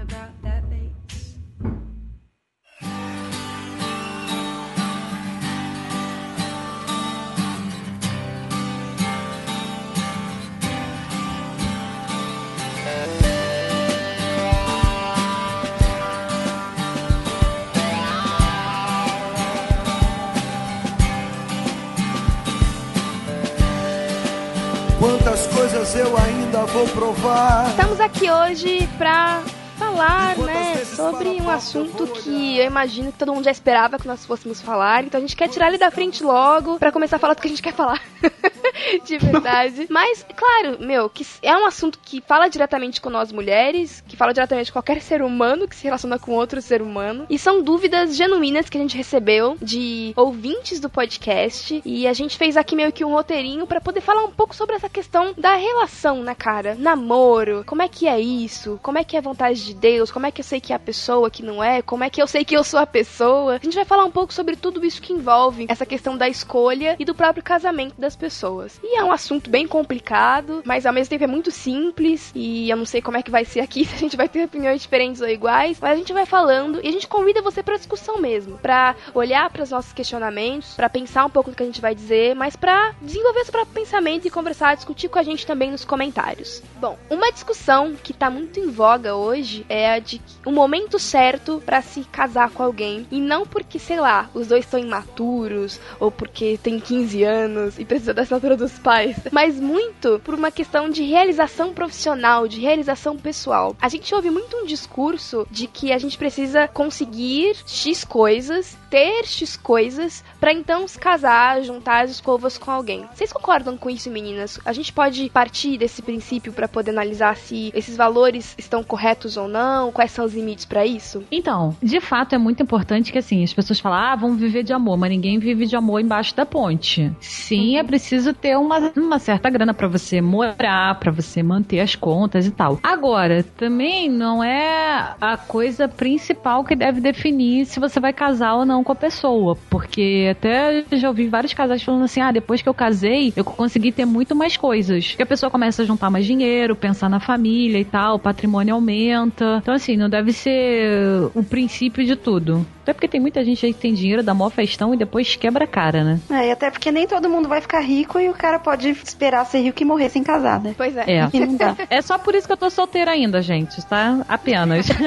Quantas 25.40 25.56
coisas 25.56 25.96
eu 25.96 26.18
ainda 26.18 26.66
vou 26.66 26.86
provar. 26.90 27.70
Estamos 27.70 28.00
aqui 28.02 28.30
hoje 28.30 28.90
para 28.98 29.42
falar, 29.78 30.38
né, 30.38 30.84
sobre 30.84 31.30
um 31.30 31.50
assunto 31.50 32.06
que 32.08 32.58
eu 32.58 32.66
imagino 32.66 33.10
que 33.10 33.18
todo 33.18 33.34
mundo 33.34 33.46
já 33.46 33.52
esperava 33.52 33.98
que 33.98 34.06
nós 34.06 34.26
fôssemos 34.26 34.60
falar. 34.60 35.06
Então 35.06 35.18
a 35.18 35.22
gente 35.22 35.38
quer 35.38 35.48
tirar 35.48 35.70
ele 35.70 35.78
da 35.78 35.90
frente 35.90 36.24
logo 36.24 36.78
para 36.78 36.92
começar 36.92 37.16
a 37.16 37.20
falar 37.20 37.36
do 37.36 37.42
que 37.42 37.48
a 37.48 37.52
gente 37.52 37.62
quer 37.62 37.74
falar. 37.74 38.02
de 39.06 39.18
verdade. 39.18 39.88
Mas, 39.90 40.26
claro, 40.36 40.78
meu, 40.80 41.10
que 41.10 41.26
é 41.42 41.56
um 41.56 41.66
assunto 41.66 42.00
que 42.00 42.22
fala 42.22 42.48
diretamente 42.48 43.02
com 43.02 43.10
nós 43.10 43.32
mulheres, 43.32 44.04
que 44.08 44.18
fala 44.18 44.34
diretamente 44.34 44.72
com 44.72 44.80
qualquer 44.80 45.02
ser 45.02 45.22
humano 45.22 45.68
que 45.68 45.76
se 45.76 45.84
relaciona 45.84 46.20
com 46.20 46.32
outro 46.32 46.62
ser 46.62 46.82
humano. 46.82 47.26
E 47.30 47.38
são 47.38 47.62
dúvidas 47.62 48.16
genuínas 48.16 48.70
que 48.70 48.78
a 48.78 48.82
gente 48.82 48.98
recebeu 48.98 49.58
de 49.62 50.14
ouvintes 50.16 50.80
do 50.80 50.90
podcast. 50.90 51.82
E 51.86 52.08
a 52.08 52.14
gente 52.14 52.38
fez 52.38 52.58
aqui 52.58 52.76
meio 52.76 52.92
que 52.92 53.06
um 53.06 53.12
roteirinho 53.12 53.68
para 53.68 53.82
poder 53.82 54.02
falar 54.02 54.24
um 54.24 54.32
pouco 54.32 54.56
sobre 54.56 54.76
essa 54.76 54.90
questão 54.90 55.34
da 55.38 55.56
relação, 55.56 56.24
né, 56.24 56.36
cara? 56.36 56.76
Namoro, 56.76 57.64
como 57.66 57.82
é 57.82 57.88
que 57.88 58.08
é 58.08 58.20
isso? 58.20 58.80
Como 58.82 58.98
é 58.98 59.04
que 59.04 59.16
é 59.16 59.20
a 59.20 59.24
vontade 59.24 59.66
de 59.66 59.74
Deus? 59.74 60.12
Como 60.12 60.26
é 60.26 60.32
que 60.32 60.42
eu 60.42 60.46
sei 60.46 60.60
que 60.60 60.74
é 60.74 60.76
a 60.76 60.80
pessoa 60.80 61.30
que 61.30 61.44
não 61.44 61.64
é? 61.64 61.82
Como 61.82 62.04
é 62.04 62.10
que 62.10 62.22
eu 62.22 62.28
sei 62.28 62.44
que 62.46 62.56
eu 62.56 62.64
sou 62.64 62.80
a 62.80 62.86
pessoa? 62.86 63.56
A 63.56 63.64
gente 63.64 63.76
vai 63.76 63.86
falar 63.86 64.06
um 64.06 64.12
pouco 64.12 64.34
sobre 64.34 64.56
tudo 64.56 64.86
isso 64.86 65.02
que 65.02 65.14
envolve 65.14 65.66
essa 65.70 65.86
questão 65.86 66.18
da 66.18 66.28
escolha 66.28 66.96
e 67.00 67.06
do 67.06 67.16
próprio 67.16 67.44
casamento 67.44 68.00
das 68.00 68.09
pessoas. 68.16 68.80
E 68.84 68.98
é 68.98 69.04
um 69.04 69.12
assunto 69.12 69.50
bem 69.50 69.68
complicado, 69.68 70.62
mas 70.66 70.86
ao 70.86 70.94
mesmo 70.94 71.10
tempo 71.10 71.24
é 71.24 71.28
muito 71.28 71.52
simples. 71.52 72.32
E 72.36 72.70
eu 72.70 72.78
não 72.78 72.86
sei 72.86 73.02
como 73.02 73.18
é 73.18 73.24
que 73.24 73.32
vai 73.32 73.46
ser 73.46 73.62
aqui, 73.62 73.84
se 73.86 73.96
a 73.96 73.98
gente 73.98 74.18
vai 74.18 74.30
ter 74.30 74.44
opiniões 74.44 74.82
diferentes 74.82 75.22
ou 75.22 75.30
iguais. 75.30 75.80
Mas 75.82 75.92
a 75.92 75.96
gente 75.96 76.14
vai 76.14 76.26
falando 76.26 76.80
e 76.84 76.88
a 76.88 76.92
gente 76.92 77.08
convida 77.08 77.42
você 77.42 77.62
para 77.64 77.78
discussão 77.78 78.20
mesmo, 78.20 78.58
para 78.58 78.96
olhar 79.14 79.50
para 79.50 79.64
os 79.64 79.72
nossos 79.72 79.94
questionamentos, 79.94 80.74
para 80.76 80.90
pensar 80.90 81.26
um 81.26 81.30
pouco 81.30 81.50
do 81.50 81.56
que 81.56 81.64
a 81.64 81.66
gente 81.66 81.82
vai 81.82 81.96
dizer, 81.96 82.36
mas 82.36 82.56
para 82.56 82.94
desenvolver 83.02 83.44
seu 83.44 83.52
próprio 83.52 83.74
pensamento 83.74 84.28
e 84.28 84.32
conversar, 84.32 84.76
discutir 84.76 85.10
com 85.10 85.20
a 85.20 85.24
gente 85.24 85.46
também 85.46 85.72
nos 85.72 85.86
comentários. 85.86 86.62
Bom, 86.80 86.98
uma 87.10 87.32
discussão 87.32 87.96
que 87.96 88.14
tá 88.14 88.30
muito 88.30 88.60
em 88.60 88.70
voga 88.70 89.16
hoje 89.16 89.66
é 89.70 89.94
a 89.94 90.00
de 90.00 90.22
o 90.46 90.52
momento 90.52 90.98
certo 90.98 91.62
para 91.66 91.82
se 91.82 92.04
casar 92.06 92.50
com 92.52 92.64
alguém 92.64 93.08
e 93.12 93.20
não 93.20 93.46
porque, 93.46 93.80
sei 93.80 94.00
lá, 94.00 94.30
os 94.34 94.48
dois 94.48 94.66
estão 94.66 94.80
imaturos 94.80 95.80
ou 96.00 96.12
porque 96.12 96.60
tem 96.62 96.80
15 96.80 97.24
anos 97.24 97.80
e 97.80 97.86
precisa 98.00 98.14
da 98.14 98.22
assinatura 98.22 98.56
dos 98.56 98.80
pais, 98.80 99.18
mas 99.32 99.60
muito 99.60 100.20
por 100.24 100.34
uma 100.34 100.50
questão 100.50 100.90
de 100.90 101.04
realização 101.04 101.74
profissional, 101.74 102.48
de 102.48 102.60
realização 102.60 103.18
pessoal. 103.18 103.76
A 103.82 103.90
gente 103.90 104.14
ouve 104.16 104.30
muito 104.30 104.56
um 104.56 104.66
discurso 104.66 105.46
de 105.52 105.68
que 105.68 105.92
a 105.92 105.98
gente 105.98 106.18
precisa 106.18 106.68
conseguir 106.68 107.58
X 107.66 108.04
coisas, 108.04 108.78
ter 108.90 109.26
X 109.26 109.56
coisas, 109.56 110.24
para 110.40 110.54
então 110.54 110.88
se 110.88 110.98
casar, 110.98 111.62
juntar 111.62 112.06
as 112.06 112.12
escovas 112.12 112.58
com 112.58 112.72
alguém. 112.72 113.06
Vocês 113.14 113.32
concordam 113.32 113.78
com 113.78 113.90
isso, 113.90 114.10
meninas? 114.10 114.60
A 114.66 114.74
gente 114.74 114.92
pode 114.92 115.30
partir 115.30 115.78
desse 115.78 116.02
princípio 116.02 116.52
para 116.52 116.68
poder 116.68 116.92
analisar 116.92 117.36
se 117.36 117.72
esses 117.76 117.96
valores 117.96 118.56
estão 118.58 118.84
corretos 118.84 119.38
ou 119.38 119.48
não? 119.48 119.92
Quais 119.92 120.12
são 120.12 120.26
os 120.26 120.34
limites 120.34 120.66
para 120.66 120.86
isso? 120.86 121.24
Então, 121.32 121.76
de 121.82 122.00
fato 122.00 122.34
é 122.34 122.38
muito 122.38 122.64
importante 122.64 123.12
que 123.12 123.18
assim, 123.18 123.44
as 123.44 123.54
pessoas 123.54 123.80
falam: 123.80 124.00
"Ah, 124.00 124.16
vamos 124.16 124.40
viver 124.40 124.64
de 124.64 124.74
amor", 124.74 124.98
mas 124.98 125.10
ninguém 125.10 125.40
vive 125.40 125.66
de 125.66 125.76
amor 125.76 126.00
embaixo 126.02 126.36
da 126.36 126.46
ponte. 126.46 127.12
Sim, 127.20 127.78
é 127.78 127.84
preciso 127.84 128.34
ter 128.34 128.58
uma, 128.58 128.92
uma 128.96 129.20
certa 129.20 129.50
grana 129.50 129.74
para 129.74 129.88
você 129.88 130.22
morar, 130.22 131.00
para 131.00 131.12
você 131.12 131.44
manter 131.44 131.80
as 131.80 131.96
contas 131.96 132.46
e 132.46 132.52
tal. 132.52 132.80
Agora, 132.82 133.44
também 133.44 134.10
não 134.10 134.44
é 134.44 135.16
a 135.20 135.38
coisa 135.38 135.88
principal 135.88 136.64
que 136.64 136.76
deve 136.76 137.02
definir 137.02 137.66
se 137.66 137.80
você 137.80 138.00
vai 138.00 138.14
casar 138.14 138.56
ou 138.56 138.66
não 138.66 138.79
relação 138.80 138.84
com 138.84 138.92
a 138.92 138.96
pessoa. 138.96 139.58
Porque 139.70 140.28
até 140.32 140.84
já 140.94 141.08
ouvi 141.10 141.28
vários 141.28 141.54
casais 141.54 141.84
falando 141.84 142.04
assim: 142.04 142.22
ah, 142.22 142.32
depois 142.32 142.62
que 142.62 142.70
eu 142.70 142.74
casei, 142.74 143.34
eu 143.36 143.44
consegui 143.44 143.92
ter 143.92 144.06
muito 144.06 144.36
mais 144.36 144.58
coisas. 144.58 145.14
Que 145.16 145.24
a 145.24 145.26
pessoa 145.26 145.50
começa 145.50 145.84
a 145.84 145.86
juntar 145.86 146.10
mais 146.10 146.26
dinheiro, 146.26 146.76
pensar 146.76 147.10
na 147.10 147.20
família 147.20 147.80
e 147.80 147.86
tal, 147.86 148.16
o 148.16 148.20
patrimônio 148.20 148.74
aumenta. 148.74 149.60
Então, 149.62 149.74
assim, 149.74 149.96
não 149.96 150.10
deve 150.10 150.34
ser 150.34 151.30
o 151.36 151.44
princípio 151.44 152.06
de 152.06 152.16
tudo. 152.16 152.66
Até 152.82 152.94
porque 152.94 153.08
tem 153.08 153.22
muita 153.22 153.44
gente 153.44 153.64
aí 153.66 153.74
que 153.74 153.80
tem 153.80 153.94
dinheiro, 153.94 154.24
dá 154.24 154.34
mó 154.34 154.50
festão 154.50 154.94
e 154.94 154.98
depois 154.98 155.36
quebra 155.36 155.66
a 155.66 155.68
cara, 155.68 156.04
né? 156.04 156.20
É, 156.32 156.48
e 156.48 156.52
até 156.52 156.72
porque 156.72 156.92
nem 156.92 157.06
todo 157.06 157.30
mundo 157.30 157.48
vai 157.48 157.62
ficar 157.62 157.82
rico 157.82 158.20
e 158.20 158.28
o 158.30 158.34
cara 158.34 158.58
pode 158.58 158.90
esperar 158.90 159.46
ser 159.46 159.60
rico 159.60 159.84
e 159.84 159.86
morrer 159.86 160.10
sem 160.10 160.24
casar, 160.24 160.60
né? 160.60 160.74
Pois 160.76 160.98
é. 160.98 161.06
É. 161.08 161.30
Não 161.40 161.56
dá. 161.56 161.76
É 161.88 162.02
só 162.02 162.18
por 162.18 162.34
isso 162.34 162.48
que 162.48 162.54
eu 162.54 162.58
tô 162.58 162.70
solteira 162.70 163.12
ainda, 163.12 163.42
gente, 163.42 163.86
tá? 163.86 164.26
Apenas. 164.28 164.88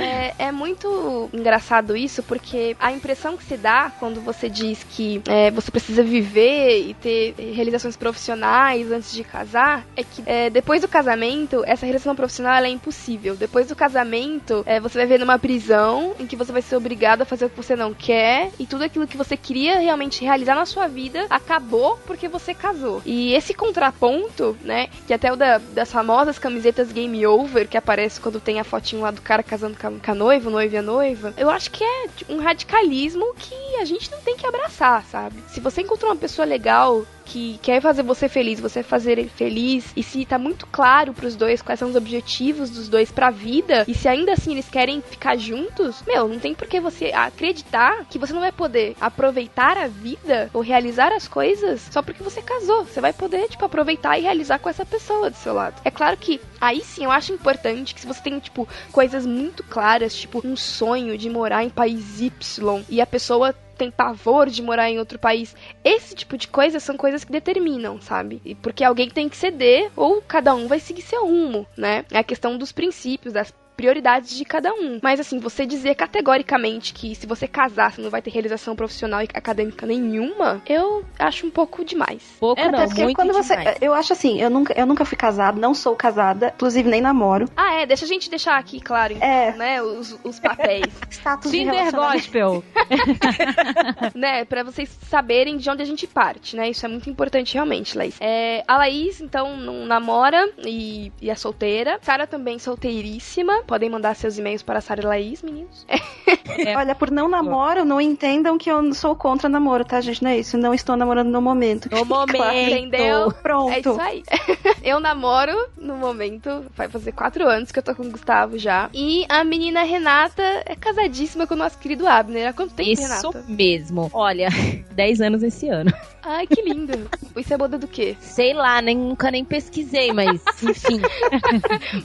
É, 0.00 0.34
é 0.46 0.52
muito 0.52 1.28
engraçado 1.32 1.96
isso, 1.96 2.22
porque 2.22 2.39
a 2.78 2.92
impressão 2.92 3.36
que 3.36 3.44
se 3.44 3.56
dá 3.56 3.90
quando 3.98 4.20
você 4.20 4.48
diz 4.48 4.84
que 4.84 5.22
é, 5.28 5.50
você 5.50 5.70
precisa 5.70 6.02
viver 6.02 6.88
e 6.88 6.94
ter 6.94 7.34
realizações 7.54 7.96
profissionais 7.96 8.90
antes 8.92 9.12
de 9.12 9.24
casar, 9.24 9.86
é 9.96 10.02
que 10.02 10.22
é, 10.26 10.50
depois 10.50 10.80
do 10.82 10.88
casamento, 10.88 11.62
essa 11.66 11.84
realização 11.86 12.14
profissional 12.16 12.54
é 12.62 12.68
impossível. 12.68 13.36
Depois 13.36 13.66
do 13.68 13.76
casamento, 13.76 14.62
é, 14.66 14.80
você 14.80 14.98
vai 14.98 15.06
ver 15.06 15.18
numa 15.20 15.38
prisão 15.38 16.14
em 16.18 16.26
que 16.26 16.36
você 16.36 16.52
vai 16.52 16.62
ser 16.62 16.76
obrigado 16.76 17.22
a 17.22 17.24
fazer 17.24 17.44
o 17.46 17.50
que 17.50 17.56
você 17.56 17.76
não 17.76 17.92
quer 17.94 18.50
e 18.58 18.66
tudo 18.66 18.84
aquilo 18.84 19.06
que 19.06 19.16
você 19.16 19.36
queria 19.36 19.78
realmente 19.78 20.24
realizar 20.24 20.54
na 20.54 20.66
sua 20.66 20.86
vida 20.88 21.26
acabou 21.30 21.98
porque 22.06 22.28
você 22.28 22.54
casou. 22.54 23.02
E 23.04 23.32
esse 23.34 23.54
contraponto, 23.54 24.56
né, 24.62 24.88
que 25.06 25.12
até 25.14 25.32
o 25.32 25.36
da- 25.36 25.58
das 25.58 25.90
famosas 25.90 26.38
camisetas 26.38 26.92
game 26.92 27.26
over 27.26 27.68
que 27.68 27.76
aparece 27.76 28.20
quando 28.20 28.40
tem 28.40 28.60
a 28.60 28.64
fotinho 28.64 29.02
lá 29.02 29.10
do 29.10 29.20
cara 29.22 29.42
casando 29.42 29.76
com 29.78 29.86
a, 29.86 29.90
com 29.92 30.10
a 30.10 30.14
noiva, 30.14 30.48
o 30.48 30.52
noivo 30.52 30.74
e 30.74 30.78
a 30.78 30.82
noiva, 30.82 31.34
eu 31.36 31.50
acho 31.50 31.70
que 31.70 31.82
é 31.82 32.08
tipo, 32.16 32.29
um 32.30 32.38
radicalismo 32.38 33.34
que 33.34 33.76
a 33.76 33.84
gente 33.84 34.10
não 34.10 34.20
tem 34.20 34.36
que 34.36 34.46
abraçar, 34.46 35.04
sabe? 35.04 35.42
Se 35.48 35.60
você 35.60 35.82
encontrou 35.82 36.10
uma 36.10 36.16
pessoa 36.16 36.46
legal 36.46 37.04
que 37.30 37.58
quer 37.62 37.80
fazer 37.80 38.02
você 38.02 38.28
feliz, 38.28 38.58
você 38.58 38.82
fazer 38.82 39.12
ele 39.12 39.28
feliz, 39.28 39.92
e 39.96 40.02
se 40.02 40.24
tá 40.24 40.36
muito 40.36 40.66
claro 40.66 41.14
pros 41.14 41.36
dois 41.36 41.62
quais 41.62 41.78
são 41.78 41.88
os 41.88 41.94
objetivos 41.94 42.70
dos 42.70 42.88
dois 42.88 43.12
pra 43.12 43.30
vida, 43.30 43.84
e 43.86 43.94
se 43.94 44.08
ainda 44.08 44.32
assim 44.32 44.50
eles 44.50 44.68
querem 44.68 45.00
ficar 45.00 45.36
juntos, 45.36 46.02
meu, 46.04 46.26
não 46.26 46.40
tem 46.40 46.54
por 46.54 46.66
que 46.66 46.80
você 46.80 47.12
acreditar 47.14 48.04
que 48.10 48.18
você 48.18 48.32
não 48.32 48.40
vai 48.40 48.50
poder 48.50 48.96
aproveitar 49.00 49.78
a 49.78 49.86
vida 49.86 50.50
ou 50.52 50.60
realizar 50.60 51.12
as 51.12 51.28
coisas 51.28 51.88
só 51.90 52.02
porque 52.02 52.22
você 52.22 52.42
casou. 52.42 52.84
Você 52.84 53.00
vai 53.00 53.12
poder, 53.12 53.48
tipo, 53.48 53.64
aproveitar 53.64 54.18
e 54.18 54.22
realizar 54.22 54.58
com 54.58 54.68
essa 54.68 54.84
pessoa 54.84 55.30
do 55.30 55.36
seu 55.36 55.54
lado. 55.54 55.80
É 55.84 55.90
claro 55.90 56.16
que 56.16 56.40
aí 56.60 56.82
sim 56.82 57.04
eu 57.04 57.10
acho 57.10 57.32
importante 57.32 57.94
que 57.94 58.00
se 58.00 58.06
você 58.06 58.20
tem, 58.20 58.38
tipo, 58.40 58.68
coisas 58.90 59.24
muito 59.24 59.62
claras, 59.62 60.14
tipo, 60.14 60.44
um 60.44 60.56
sonho 60.56 61.16
de 61.16 61.30
morar 61.30 61.62
em 61.62 61.70
país 61.70 62.20
Y 62.20 62.84
e 62.88 63.00
a 63.00 63.06
pessoa 63.06 63.54
tem 63.80 63.90
pavor 63.90 64.50
de 64.50 64.62
morar 64.62 64.90
em 64.90 64.98
outro 64.98 65.18
país. 65.18 65.56
Esse 65.82 66.14
tipo 66.14 66.36
de 66.36 66.46
coisas 66.46 66.82
são 66.82 66.98
coisas 66.98 67.24
que 67.24 67.32
determinam, 67.32 67.98
sabe? 67.98 68.42
E 68.44 68.54
porque 68.54 68.84
alguém 68.84 69.08
tem 69.08 69.26
que 69.26 69.36
ceder 69.36 69.90
ou 69.96 70.20
cada 70.20 70.54
um 70.54 70.66
vai 70.66 70.78
seguir 70.78 71.00
seu 71.00 71.24
rumo, 71.26 71.66
né? 71.74 72.04
É 72.10 72.18
a 72.18 72.24
questão 72.24 72.58
dos 72.58 72.72
princípios, 72.72 73.32
das 73.32 73.54
prioridades 73.80 74.36
de 74.36 74.44
cada 74.44 74.72
um. 74.74 74.98
Mas 75.02 75.18
assim, 75.20 75.38
você 75.38 75.64
dizer 75.64 75.94
categoricamente 75.94 76.92
que 76.92 77.14
se 77.14 77.26
você 77.26 77.48
casar, 77.48 77.92
você 77.92 78.02
não 78.02 78.10
vai 78.10 78.20
ter 78.20 78.30
realização 78.30 78.76
profissional 78.76 79.22
e 79.22 79.28
acadêmica 79.32 79.86
nenhuma, 79.86 80.60
eu 80.68 81.02
acho 81.18 81.46
um 81.46 81.50
pouco 81.50 81.82
demais. 81.82 82.22
Pouco 82.38 82.60
É, 82.60 82.70
não, 82.70 82.84
porque 82.86 83.02
muito 83.02 83.16
quando 83.16 83.32
você. 83.32 83.56
demais. 83.56 83.78
Eu 83.80 83.94
acho 83.94 84.12
assim, 84.12 84.38
eu 84.40 84.50
nunca, 84.50 84.74
eu 84.78 84.84
nunca 84.84 85.04
fui 85.06 85.16
casada, 85.16 85.58
não 85.58 85.72
sou 85.74 85.96
casada, 85.96 86.52
inclusive 86.54 86.88
nem 86.90 87.00
namoro. 87.00 87.46
Ah, 87.56 87.74
é, 87.74 87.86
deixa 87.86 88.04
a 88.04 88.08
gente 88.08 88.28
deixar 88.28 88.58
aqui 88.58 88.80
claro, 88.80 89.14
então, 89.14 89.26
É. 89.26 89.52
né, 89.56 89.82
os, 89.82 90.18
os 90.22 90.38
papéis, 90.38 90.84
Status 91.10 91.50
de 91.50 91.58
Tinder 91.58 91.74
relacionamento. 91.74 92.18
Gospel. 92.20 92.64
né, 94.14 94.44
pra 94.44 94.62
vocês 94.62 94.88
saberem 95.08 95.56
de 95.56 95.70
onde 95.70 95.82
a 95.82 95.86
gente 95.86 96.06
parte, 96.06 96.54
né, 96.56 96.68
isso 96.68 96.84
é 96.84 96.88
muito 96.88 97.08
importante 97.08 97.54
realmente, 97.54 97.96
Laís. 97.96 98.16
É, 98.20 98.62
a 98.68 98.76
Laís, 98.76 99.20
então, 99.20 99.56
não 99.56 99.86
namora 99.86 100.48
e, 100.58 101.10
e 101.20 101.30
é 101.30 101.34
solteira. 101.34 101.98
Sara 102.02 102.26
também 102.26 102.58
solteiríssima, 102.58 103.62
podem 103.70 103.88
mandar 103.88 104.16
seus 104.16 104.36
e-mails 104.36 104.64
para 104.64 104.80
Sara 104.80 105.00
e 105.00 105.06
Laís, 105.06 105.42
meninos. 105.44 105.86
É. 105.86 106.74
Olha, 106.76 106.92
por 106.92 107.08
não 107.08 107.28
namoro, 107.28 107.84
não 107.84 108.00
entendam 108.00 108.58
que 108.58 108.68
eu 108.68 108.92
sou 108.92 109.14
contra 109.14 109.48
namoro, 109.48 109.84
tá, 109.84 110.00
gente? 110.00 110.24
Não 110.24 110.30
é 110.30 110.38
isso. 110.40 110.58
Não 110.58 110.74
estou 110.74 110.96
namorando 110.96 111.30
no 111.30 111.40
momento. 111.40 111.88
No 111.88 112.02
momento. 112.04 112.36
Entendeu? 112.42 113.32
Pronto. 113.40 113.72
É 113.72 113.78
isso 113.78 114.00
aí. 114.00 114.24
eu 114.82 114.98
namoro 114.98 115.54
no 115.78 115.94
momento, 115.96 116.66
vai 116.76 116.88
fazer 116.88 117.12
quatro 117.12 117.46
anos 117.46 117.70
que 117.70 117.78
eu 117.78 117.82
tô 117.82 117.94
com 117.94 118.02
o 118.02 118.10
Gustavo 118.10 118.58
já. 118.58 118.90
E 118.92 119.24
a 119.28 119.44
menina 119.44 119.84
Renata 119.84 120.42
é 120.66 120.74
casadíssima 120.74 121.46
com 121.46 121.54
o 121.54 121.58
nosso 121.58 121.78
querido 121.78 122.08
Abner. 122.08 122.48
Há 122.48 122.52
quanto 122.52 122.74
tempo, 122.74 122.90
Isso 122.90 123.02
Renata? 123.02 123.44
mesmo. 123.46 124.10
Olha, 124.12 124.48
10 124.90 125.20
anos 125.20 125.44
esse 125.44 125.68
ano. 125.68 125.92
Ai, 126.22 126.46
que 126.46 126.60
lindo. 126.60 127.08
Isso 127.36 127.54
é 127.54 127.56
boda 127.56 127.78
do 127.78 127.86
quê? 127.88 128.16
Sei 128.20 128.52
lá, 128.52 128.82
nem, 128.82 128.96
nunca 128.96 129.30
nem 129.30 129.44
pesquisei, 129.44 130.12
mas 130.12 130.40
enfim. 130.62 131.00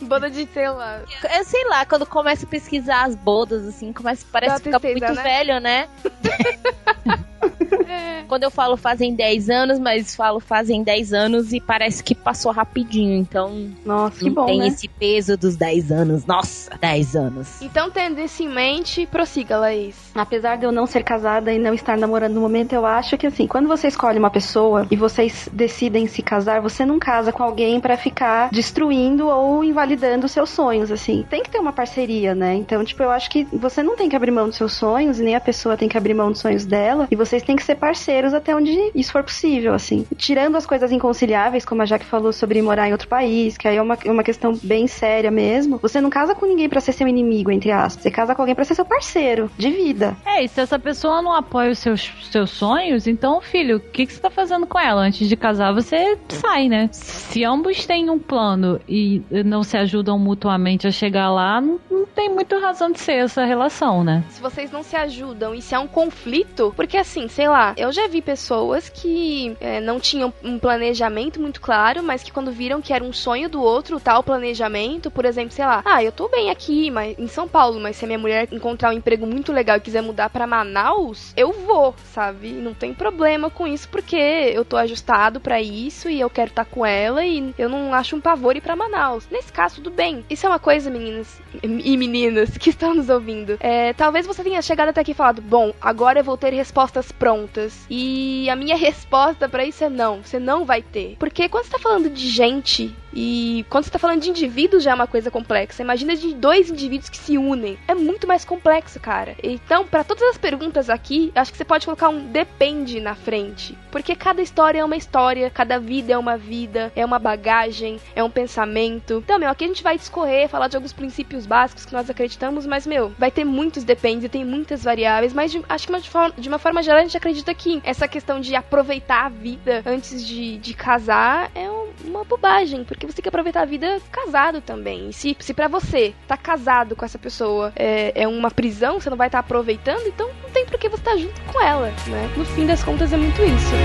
Boda 0.03 0.29
de, 0.29 0.47
sei 0.53 0.69
lá. 0.69 1.01
Eu 1.23 1.29
sei 1.45 1.63
lá, 1.65 1.85
quando 1.85 2.05
começa 2.05 2.45
a 2.45 2.49
pesquisar 2.49 3.03
as 3.03 3.15
bodas, 3.15 3.67
assim, 3.67 3.93
começa, 3.93 4.25
parece 4.31 4.55
Dá 4.55 4.79
ficar 4.79 4.79
muito 4.81 5.13
né? 5.13 5.23
velho, 5.23 5.59
né? 5.59 5.87
Quando 8.27 8.43
eu 8.43 8.51
falo 8.51 8.75
fazem 8.75 9.13
10 9.13 9.49
anos, 9.49 9.79
mas 9.79 10.15
falo 10.15 10.39
fazem 10.39 10.83
10 10.83 11.13
anos 11.13 11.53
e 11.53 11.59
parece 11.59 12.03
que 12.03 12.15
passou 12.15 12.51
rapidinho. 12.51 13.15
Então, 13.15 13.69
Nossa, 13.85 14.19
que 14.19 14.25
não 14.25 14.33
bom, 14.33 14.45
tem 14.45 14.59
né? 14.59 14.67
esse 14.67 14.87
peso 14.87 15.37
dos 15.37 15.55
10 15.55 15.91
anos. 15.91 16.25
Nossa, 16.25 16.71
10 16.79 17.15
anos. 17.15 17.61
Então, 17.61 17.89
tendo 17.91 18.19
isso 18.19 18.43
em 18.43 18.49
mente, 18.49 19.05
prossiga, 19.05 19.57
Laís. 19.57 19.95
Apesar 20.15 20.57
de 20.57 20.65
eu 20.65 20.71
não 20.71 20.85
ser 20.85 21.03
casada 21.03 21.53
e 21.53 21.59
não 21.59 21.73
estar 21.73 21.97
namorando 21.97 22.33
no 22.33 22.41
momento, 22.41 22.73
eu 22.73 22.85
acho 22.85 23.17
que 23.17 23.27
assim, 23.27 23.47
quando 23.47 23.67
você 23.67 23.87
escolhe 23.87 24.17
uma 24.17 24.29
pessoa 24.29 24.87
e 24.89 24.95
vocês 24.95 25.47
decidem 25.51 26.07
se 26.07 26.21
casar, 26.21 26.61
você 26.61 26.85
não 26.85 26.97
casa 26.99 27.31
com 27.31 27.43
alguém 27.43 27.79
pra 27.79 27.97
ficar 27.97 28.49
destruindo 28.49 29.27
ou 29.27 29.63
invalidando 29.63 30.27
seus 30.27 30.49
sonhos, 30.49 30.91
assim. 30.91 31.25
Tem 31.29 31.43
que 31.43 31.49
ter 31.49 31.59
uma 31.59 31.73
parceria, 31.73 32.33
né? 32.33 32.55
Então, 32.55 32.83
tipo, 32.83 33.03
eu 33.03 33.11
acho 33.11 33.29
que 33.29 33.43
você 33.53 33.83
não 33.83 33.95
tem 33.95 34.09
que 34.09 34.15
abrir 34.15 34.31
mão 34.31 34.47
dos 34.47 34.57
seus 34.57 34.73
sonhos, 34.73 35.19
e 35.19 35.23
nem 35.23 35.35
a 35.35 35.41
pessoa 35.41 35.77
tem 35.77 35.87
que 35.87 35.97
abrir 35.97 36.13
mão 36.13 36.31
dos 36.31 36.41
sonhos 36.41 36.65
dela, 36.65 37.07
e 37.11 37.15
vocês 37.15 37.43
têm 37.43 37.55
que 37.55 37.63
ser 37.63 37.74
parceiros 37.75 38.33
até 38.33 38.55
onde 38.55 38.91
isso 38.93 39.11
for 39.11 39.23
possível, 39.23 39.73
assim. 39.73 40.05
Tirando 40.17 40.55
as 40.55 40.65
coisas 40.65 40.91
inconciliáveis, 40.91 41.65
como 41.65 41.81
a 41.81 41.85
Jaque 41.85 42.05
falou 42.05 42.31
sobre 42.31 42.61
morar 42.61 42.87
em 42.87 42.91
outro 42.91 43.07
país, 43.07 43.57
que 43.57 43.67
aí 43.67 43.77
é 43.77 43.81
uma, 43.81 43.97
é 44.03 44.11
uma 44.11 44.23
questão 44.23 44.57
bem 44.63 44.87
séria 44.87 45.31
mesmo. 45.31 45.77
Você 45.81 45.99
não 45.99 46.09
casa 46.09 46.35
com 46.35 46.45
ninguém 46.45 46.69
pra 46.69 46.81
ser 46.81 46.93
seu 46.93 47.07
inimigo, 47.07 47.51
entre 47.51 47.71
aspas. 47.71 48.03
Você 48.03 48.11
casa 48.11 48.35
com 48.35 48.41
alguém 48.41 48.55
pra 48.55 48.65
ser 48.65 48.75
seu 48.75 48.85
parceiro 48.85 49.49
de 49.57 49.69
vida. 49.69 50.15
É, 50.25 50.43
e 50.43 50.47
se 50.47 50.59
essa 50.61 50.77
pessoa 50.77 51.21
não 51.21 51.33
apoia 51.33 51.71
os 51.71 51.79
seus, 51.79 52.11
seus 52.31 52.51
sonhos, 52.51 53.07
então, 53.07 53.41
filho, 53.41 53.77
o 53.77 53.79
que, 53.79 54.05
que 54.05 54.13
você 54.13 54.19
tá 54.19 54.29
fazendo 54.29 54.65
com 54.67 54.79
ela? 54.79 55.01
Antes 55.01 55.27
de 55.27 55.35
casar, 55.35 55.73
você 55.73 56.17
sai, 56.29 56.67
né? 56.67 56.89
Se 56.91 57.43
ambos 57.43 57.85
têm 57.85 58.09
um 58.09 58.19
plano 58.19 58.79
e 58.87 59.21
não 59.45 59.63
se 59.63 59.77
ajudam 59.77 60.17
mutuamente 60.19 60.87
a 60.87 60.91
chegar 60.91 61.31
lá, 61.31 61.59
não, 61.59 61.79
não 61.89 62.05
tem 62.05 62.29
muito 62.29 62.59
razão 62.59 62.91
de 62.91 62.99
ser 62.99 63.13
essa 63.13 63.45
relação, 63.45 64.03
né? 64.03 64.23
se 64.29 64.41
vocês 64.41 64.71
não 64.71 64.83
se 64.83 64.95
ajudam 64.95 65.55
e 65.55 65.61
se 65.61 65.73
há 65.73 65.79
um 65.79 65.87
conflito, 65.87 66.73
porque 66.75 66.97
assim, 66.97 67.27
sei 67.27 67.47
lá, 67.47 67.64
eu 67.77 67.91
já 67.91 68.07
vi 68.07 68.21
pessoas 68.21 68.89
que 68.89 69.55
é, 69.59 69.79
não 69.79 69.99
tinham 69.99 70.33
um 70.43 70.59
planejamento 70.59 71.39
muito 71.39 71.61
claro, 71.61 72.03
mas 72.03 72.21
que 72.21 72.31
quando 72.31 72.51
viram 72.51 72.81
que 72.81 72.93
era 72.93 73.03
um 73.03 73.13
sonho 73.13 73.49
do 73.49 73.61
outro, 73.61 73.99
tal 73.99 74.23
planejamento, 74.23 75.09
por 75.09 75.25
exemplo, 75.25 75.51
sei 75.51 75.65
lá, 75.65 75.81
ah, 75.85 76.03
eu 76.03 76.11
tô 76.11 76.27
bem 76.27 76.49
aqui, 76.49 76.91
mas 76.91 77.17
em 77.17 77.27
São 77.27 77.47
Paulo, 77.47 77.79
mas 77.79 77.95
se 77.95 78.05
a 78.05 78.07
minha 78.07 78.19
mulher 78.19 78.47
encontrar 78.51 78.89
um 78.89 78.97
emprego 78.97 79.25
muito 79.25 79.51
legal 79.51 79.77
e 79.77 79.81
quiser 79.81 80.01
mudar 80.01 80.29
pra 80.29 80.47
Manaus, 80.47 81.33
eu 81.35 81.51
vou, 81.51 81.95
sabe? 82.13 82.49
Não 82.49 82.73
tem 82.73 82.93
problema 82.93 83.49
com 83.49 83.65
isso, 83.65 83.87
porque 83.89 84.15
eu 84.15 84.65
tô 84.65 84.77
ajustado 84.77 85.39
pra 85.39 85.61
isso 85.61 86.09
e 86.09 86.19
eu 86.19 86.29
quero 86.29 86.49
estar 86.49 86.65
com 86.65 86.85
ela 86.85 87.25
e 87.25 87.53
eu 87.57 87.69
não 87.69 87.93
acho 87.93 88.15
um 88.15 88.21
pavor 88.21 88.55
ir 88.55 88.61
pra 88.61 88.75
Manaus. 88.75 89.27
Nesse 89.31 89.51
caso, 89.51 89.75
tudo 89.75 89.91
bem. 89.91 90.25
Isso 90.29 90.45
é 90.45 90.49
uma 90.49 90.59
coisa, 90.59 90.89
meninas 90.89 91.41
e 91.63 91.97
meninas 91.97 92.55
que 92.57 92.69
estão 92.69 92.93
nos 92.93 93.09
ouvindo. 93.09 93.57
É, 93.59 93.93
talvez 93.93 94.27
você 94.27 94.43
tenha 94.43 94.61
chegado 94.61 94.89
até 94.89 95.01
aqui 95.01 95.11
e 95.11 95.15
falado: 95.15 95.41
Bom, 95.41 95.73
agora 95.81 96.19
eu 96.19 96.23
vou 96.23 96.37
ter 96.37 96.53
respostas 96.53 97.11
prontas. 97.11 97.54
E 97.89 98.49
a 98.49 98.55
minha 98.55 98.75
resposta 98.75 99.47
pra 99.47 99.65
isso 99.65 99.83
é 99.83 99.89
não. 99.89 100.23
Você 100.23 100.39
não 100.39 100.65
vai 100.65 100.81
ter. 100.81 101.15
Porque 101.19 101.47
quando 101.49 101.65
você 101.65 101.71
tá 101.71 101.79
falando 101.79 102.09
de 102.09 102.27
gente 102.29 102.95
e 103.13 103.65
quando 103.69 103.85
você 103.85 103.91
tá 103.91 103.99
falando 103.99 104.21
de 104.21 104.29
indivíduos 104.29 104.83
já 104.83 104.91
é 104.91 104.93
uma 104.95 105.07
coisa 105.07 105.31
complexa. 105.31 105.81
Imagina 105.81 106.15
de 106.15 106.33
dois 106.33 106.69
indivíduos 106.69 107.09
que 107.09 107.17
se 107.17 107.37
unem. 107.37 107.77
É 107.87 107.95
muito 107.95 108.27
mais 108.27 108.43
complexo, 108.43 108.99
cara. 108.99 109.35
Então, 109.41 109.85
pra 109.85 110.03
todas 110.03 110.23
as 110.23 110.37
perguntas 110.37 110.89
aqui, 110.89 111.31
acho 111.33 111.51
que 111.51 111.57
você 111.57 111.65
pode 111.65 111.85
colocar 111.85 112.09
um 112.09 112.27
depende 112.27 112.99
na 112.99 113.15
frente. 113.15 113.77
Porque 113.95 114.13
cada 114.13 114.41
história 114.41 114.79
é 114.79 114.83
uma 114.83 114.97
história, 114.97 115.49
cada 115.49 115.79
vida 115.79 116.11
é 116.11 116.17
uma 116.17 116.35
vida, 116.37 116.91
é 116.97 117.05
uma 117.05 117.17
bagagem, 117.17 117.97
é 118.13 118.21
um 118.21 118.29
pensamento. 118.29 119.21
Então, 119.23 119.39
meu, 119.39 119.49
aqui 119.49 119.63
a 119.63 119.67
gente 119.69 119.81
vai 119.81 119.97
discorrer, 119.97 120.49
falar 120.49 120.67
de 120.67 120.75
alguns 120.75 120.91
princípios 120.91 121.45
básicos 121.45 121.85
que 121.85 121.93
nós 121.93 122.09
acreditamos, 122.09 122.65
mas, 122.65 122.85
meu, 122.85 123.13
vai 123.17 123.31
ter 123.31 123.45
muitos 123.45 123.85
dependes, 123.85 124.29
tem 124.29 124.43
muitas 124.43 124.83
variáveis, 124.83 125.31
mas 125.31 125.49
de- 125.49 125.63
acho 125.69 125.87
que 125.87 125.97
de, 125.97 126.09
de 126.41 126.49
uma 126.49 126.59
forma 126.59 126.83
geral 126.83 126.99
a 126.99 127.03
gente 127.03 127.15
acredita 127.15 127.53
que 127.53 127.81
essa 127.85 128.05
questão 128.05 128.41
de 128.41 128.53
aproveitar 128.53 129.27
a 129.27 129.29
vida 129.29 129.81
antes 129.85 130.27
de, 130.27 130.57
de 130.57 130.73
casar 130.73 131.49
é 131.55 131.71
um- 131.71 131.85
uma 132.03 132.25
bobagem, 132.25 132.83
porque 132.83 133.05
você 133.05 133.13
tem 133.13 133.23
que 133.23 133.29
aproveitar 133.29 133.61
a 133.61 133.65
vida 133.65 134.01
casado 134.11 134.59
também. 134.59 135.07
E 135.07 135.13
se, 135.13 135.37
se 135.39 135.53
para 135.53 135.69
você 135.69 136.13
tá 136.27 136.35
casado 136.35 136.97
com 136.97 137.05
essa 137.05 137.17
pessoa 137.17 137.71
é, 137.77 138.23
é 138.23 138.27
uma 138.27 138.51
prisão, 138.51 138.99
você 138.99 139.09
não 139.09 139.15
vai 139.15 139.29
estar 139.29 139.37
tá 139.41 139.45
aproveitando, 139.45 140.05
então 140.05 140.29
não 140.43 140.49
tem 140.49 140.65
por 140.65 140.77
que 140.77 140.89
você 140.89 140.99
estar 141.01 141.11
tá 141.11 141.17
junto 141.17 141.39
com 141.41 141.61
ela, 141.61 141.93
né? 142.07 142.29
No 142.35 142.43
fim 142.43 142.65
das 142.65 142.83
contas 142.83 143.13
é 143.13 143.17
muito 143.17 143.41
isso. 143.41 143.84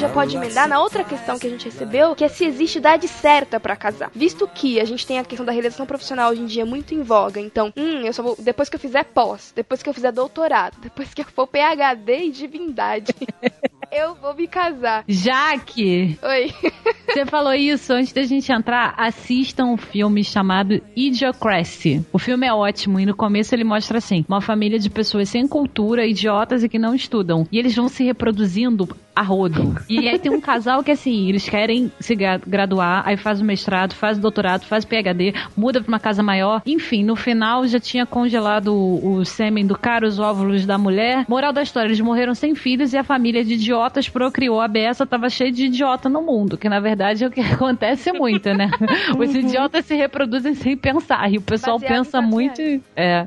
já 0.00 0.08
pode 0.08 0.34
emendar 0.34 0.66
na 0.66 0.80
outra 0.80 1.04
questão 1.04 1.38
que 1.38 1.46
a 1.46 1.50
gente 1.50 1.66
recebeu, 1.66 2.16
que 2.16 2.24
é 2.24 2.28
se 2.28 2.46
existe 2.46 2.78
idade 2.78 3.06
certa 3.06 3.60
para 3.60 3.76
casar. 3.76 4.10
Visto 4.14 4.48
que 4.48 4.80
a 4.80 4.84
gente 4.86 5.06
tem 5.06 5.18
a 5.18 5.24
questão 5.24 5.44
da 5.44 5.52
realização 5.52 5.84
profissional 5.84 6.30
hoje 6.30 6.40
em 6.40 6.46
dia 6.46 6.64
muito 6.64 6.94
em 6.94 7.02
voga, 7.02 7.38
então, 7.38 7.70
hum, 7.76 8.00
eu 8.06 8.12
só 8.14 8.22
vou 8.22 8.34
depois 8.38 8.70
que 8.70 8.76
eu 8.76 8.80
fizer 8.80 9.04
pós, 9.04 9.52
depois 9.54 9.82
que 9.82 9.90
eu 9.90 9.92
fizer 9.92 10.10
doutorado, 10.10 10.78
depois 10.80 11.12
que 11.12 11.20
eu 11.20 11.26
for 11.26 11.46
PhD 11.46 12.14
em 12.14 12.30
divindade. 12.30 13.14
eu 13.92 14.14
vou 14.14 14.34
me 14.34 14.46
casar. 14.46 15.04
Jaque! 15.08 16.18
Oi. 16.22 16.52
Você 17.10 17.26
falou 17.26 17.52
isso 17.52 17.92
antes 17.92 18.12
da 18.12 18.22
gente 18.22 18.52
entrar. 18.52 18.94
Assistam 18.96 19.66
um 19.66 19.76
filme 19.76 20.22
chamado 20.22 20.80
Idiocracy. 20.94 22.06
O 22.12 22.18
filme 22.20 22.46
é 22.46 22.52
ótimo 22.52 23.00
e 23.00 23.06
no 23.06 23.16
começo 23.16 23.52
ele 23.52 23.64
mostra 23.64 23.98
assim: 23.98 24.24
uma 24.28 24.40
família 24.40 24.78
de 24.78 24.88
pessoas 24.88 25.28
sem 25.28 25.46
cultura, 25.48 26.06
idiotas 26.06 26.62
e 26.62 26.68
que 26.68 26.78
não 26.78 26.94
estudam. 26.94 27.46
E 27.50 27.58
eles 27.58 27.74
vão 27.74 27.88
se 27.88 28.04
reproduzindo 28.04 28.88
a 29.14 29.22
rodo. 29.22 29.74
E 29.88 30.08
aí 30.08 30.18
tem 30.20 30.30
um 30.30 30.40
casal 30.40 30.84
que 30.84 30.92
assim, 30.92 31.28
eles 31.28 31.48
querem 31.48 31.90
se 31.98 32.14
graduar, 32.14 33.02
aí 33.04 33.16
faz 33.16 33.40
o 33.40 33.44
mestrado, 33.44 33.92
faz 33.92 34.16
o 34.16 34.20
doutorado, 34.20 34.64
faz 34.64 34.84
o 34.84 34.86
PhD, 34.86 35.34
muda 35.56 35.80
pra 35.80 35.88
uma 35.88 35.98
casa 35.98 36.22
maior. 36.22 36.62
Enfim, 36.64 37.04
no 37.04 37.16
final 37.16 37.66
já 37.66 37.80
tinha 37.80 38.06
congelado 38.06 38.72
o, 38.72 39.16
o 39.16 39.24
sêmen 39.24 39.66
do 39.66 39.76
cara, 39.76 40.06
os 40.06 40.20
óvulos 40.20 40.64
da 40.64 40.78
mulher. 40.78 41.24
Moral 41.28 41.52
da 41.52 41.62
história, 41.62 41.88
eles 41.88 42.00
morreram 42.00 42.34
sem 42.34 42.54
filhos 42.54 42.92
e 42.92 42.96
a 42.96 43.04
família 43.04 43.44
de 43.44 43.54
idiotas 43.54 43.79
procriou. 44.12 44.60
A 44.60 44.68
beça 44.68 45.06
tava 45.06 45.28
cheia 45.28 45.52
de 45.52 45.66
idiota 45.66 46.08
no 46.08 46.22
mundo, 46.22 46.58
que 46.58 46.68
na 46.68 46.80
verdade 46.80 47.24
é 47.24 47.26
o 47.26 47.30
que 47.30 47.40
acontece 47.54 48.12
muito, 48.12 48.52
né? 48.52 48.70
Os 49.18 49.34
idiotas 49.34 49.84
se 49.84 49.94
reproduzem 49.94 50.54
sem 50.54 50.76
pensar 50.76 51.30
e 51.32 51.38
o 51.38 51.42
pessoal 51.42 51.78
Baseado 51.78 51.96
pensa 51.96 52.20
muito. 52.20 52.60
É. 52.96 53.26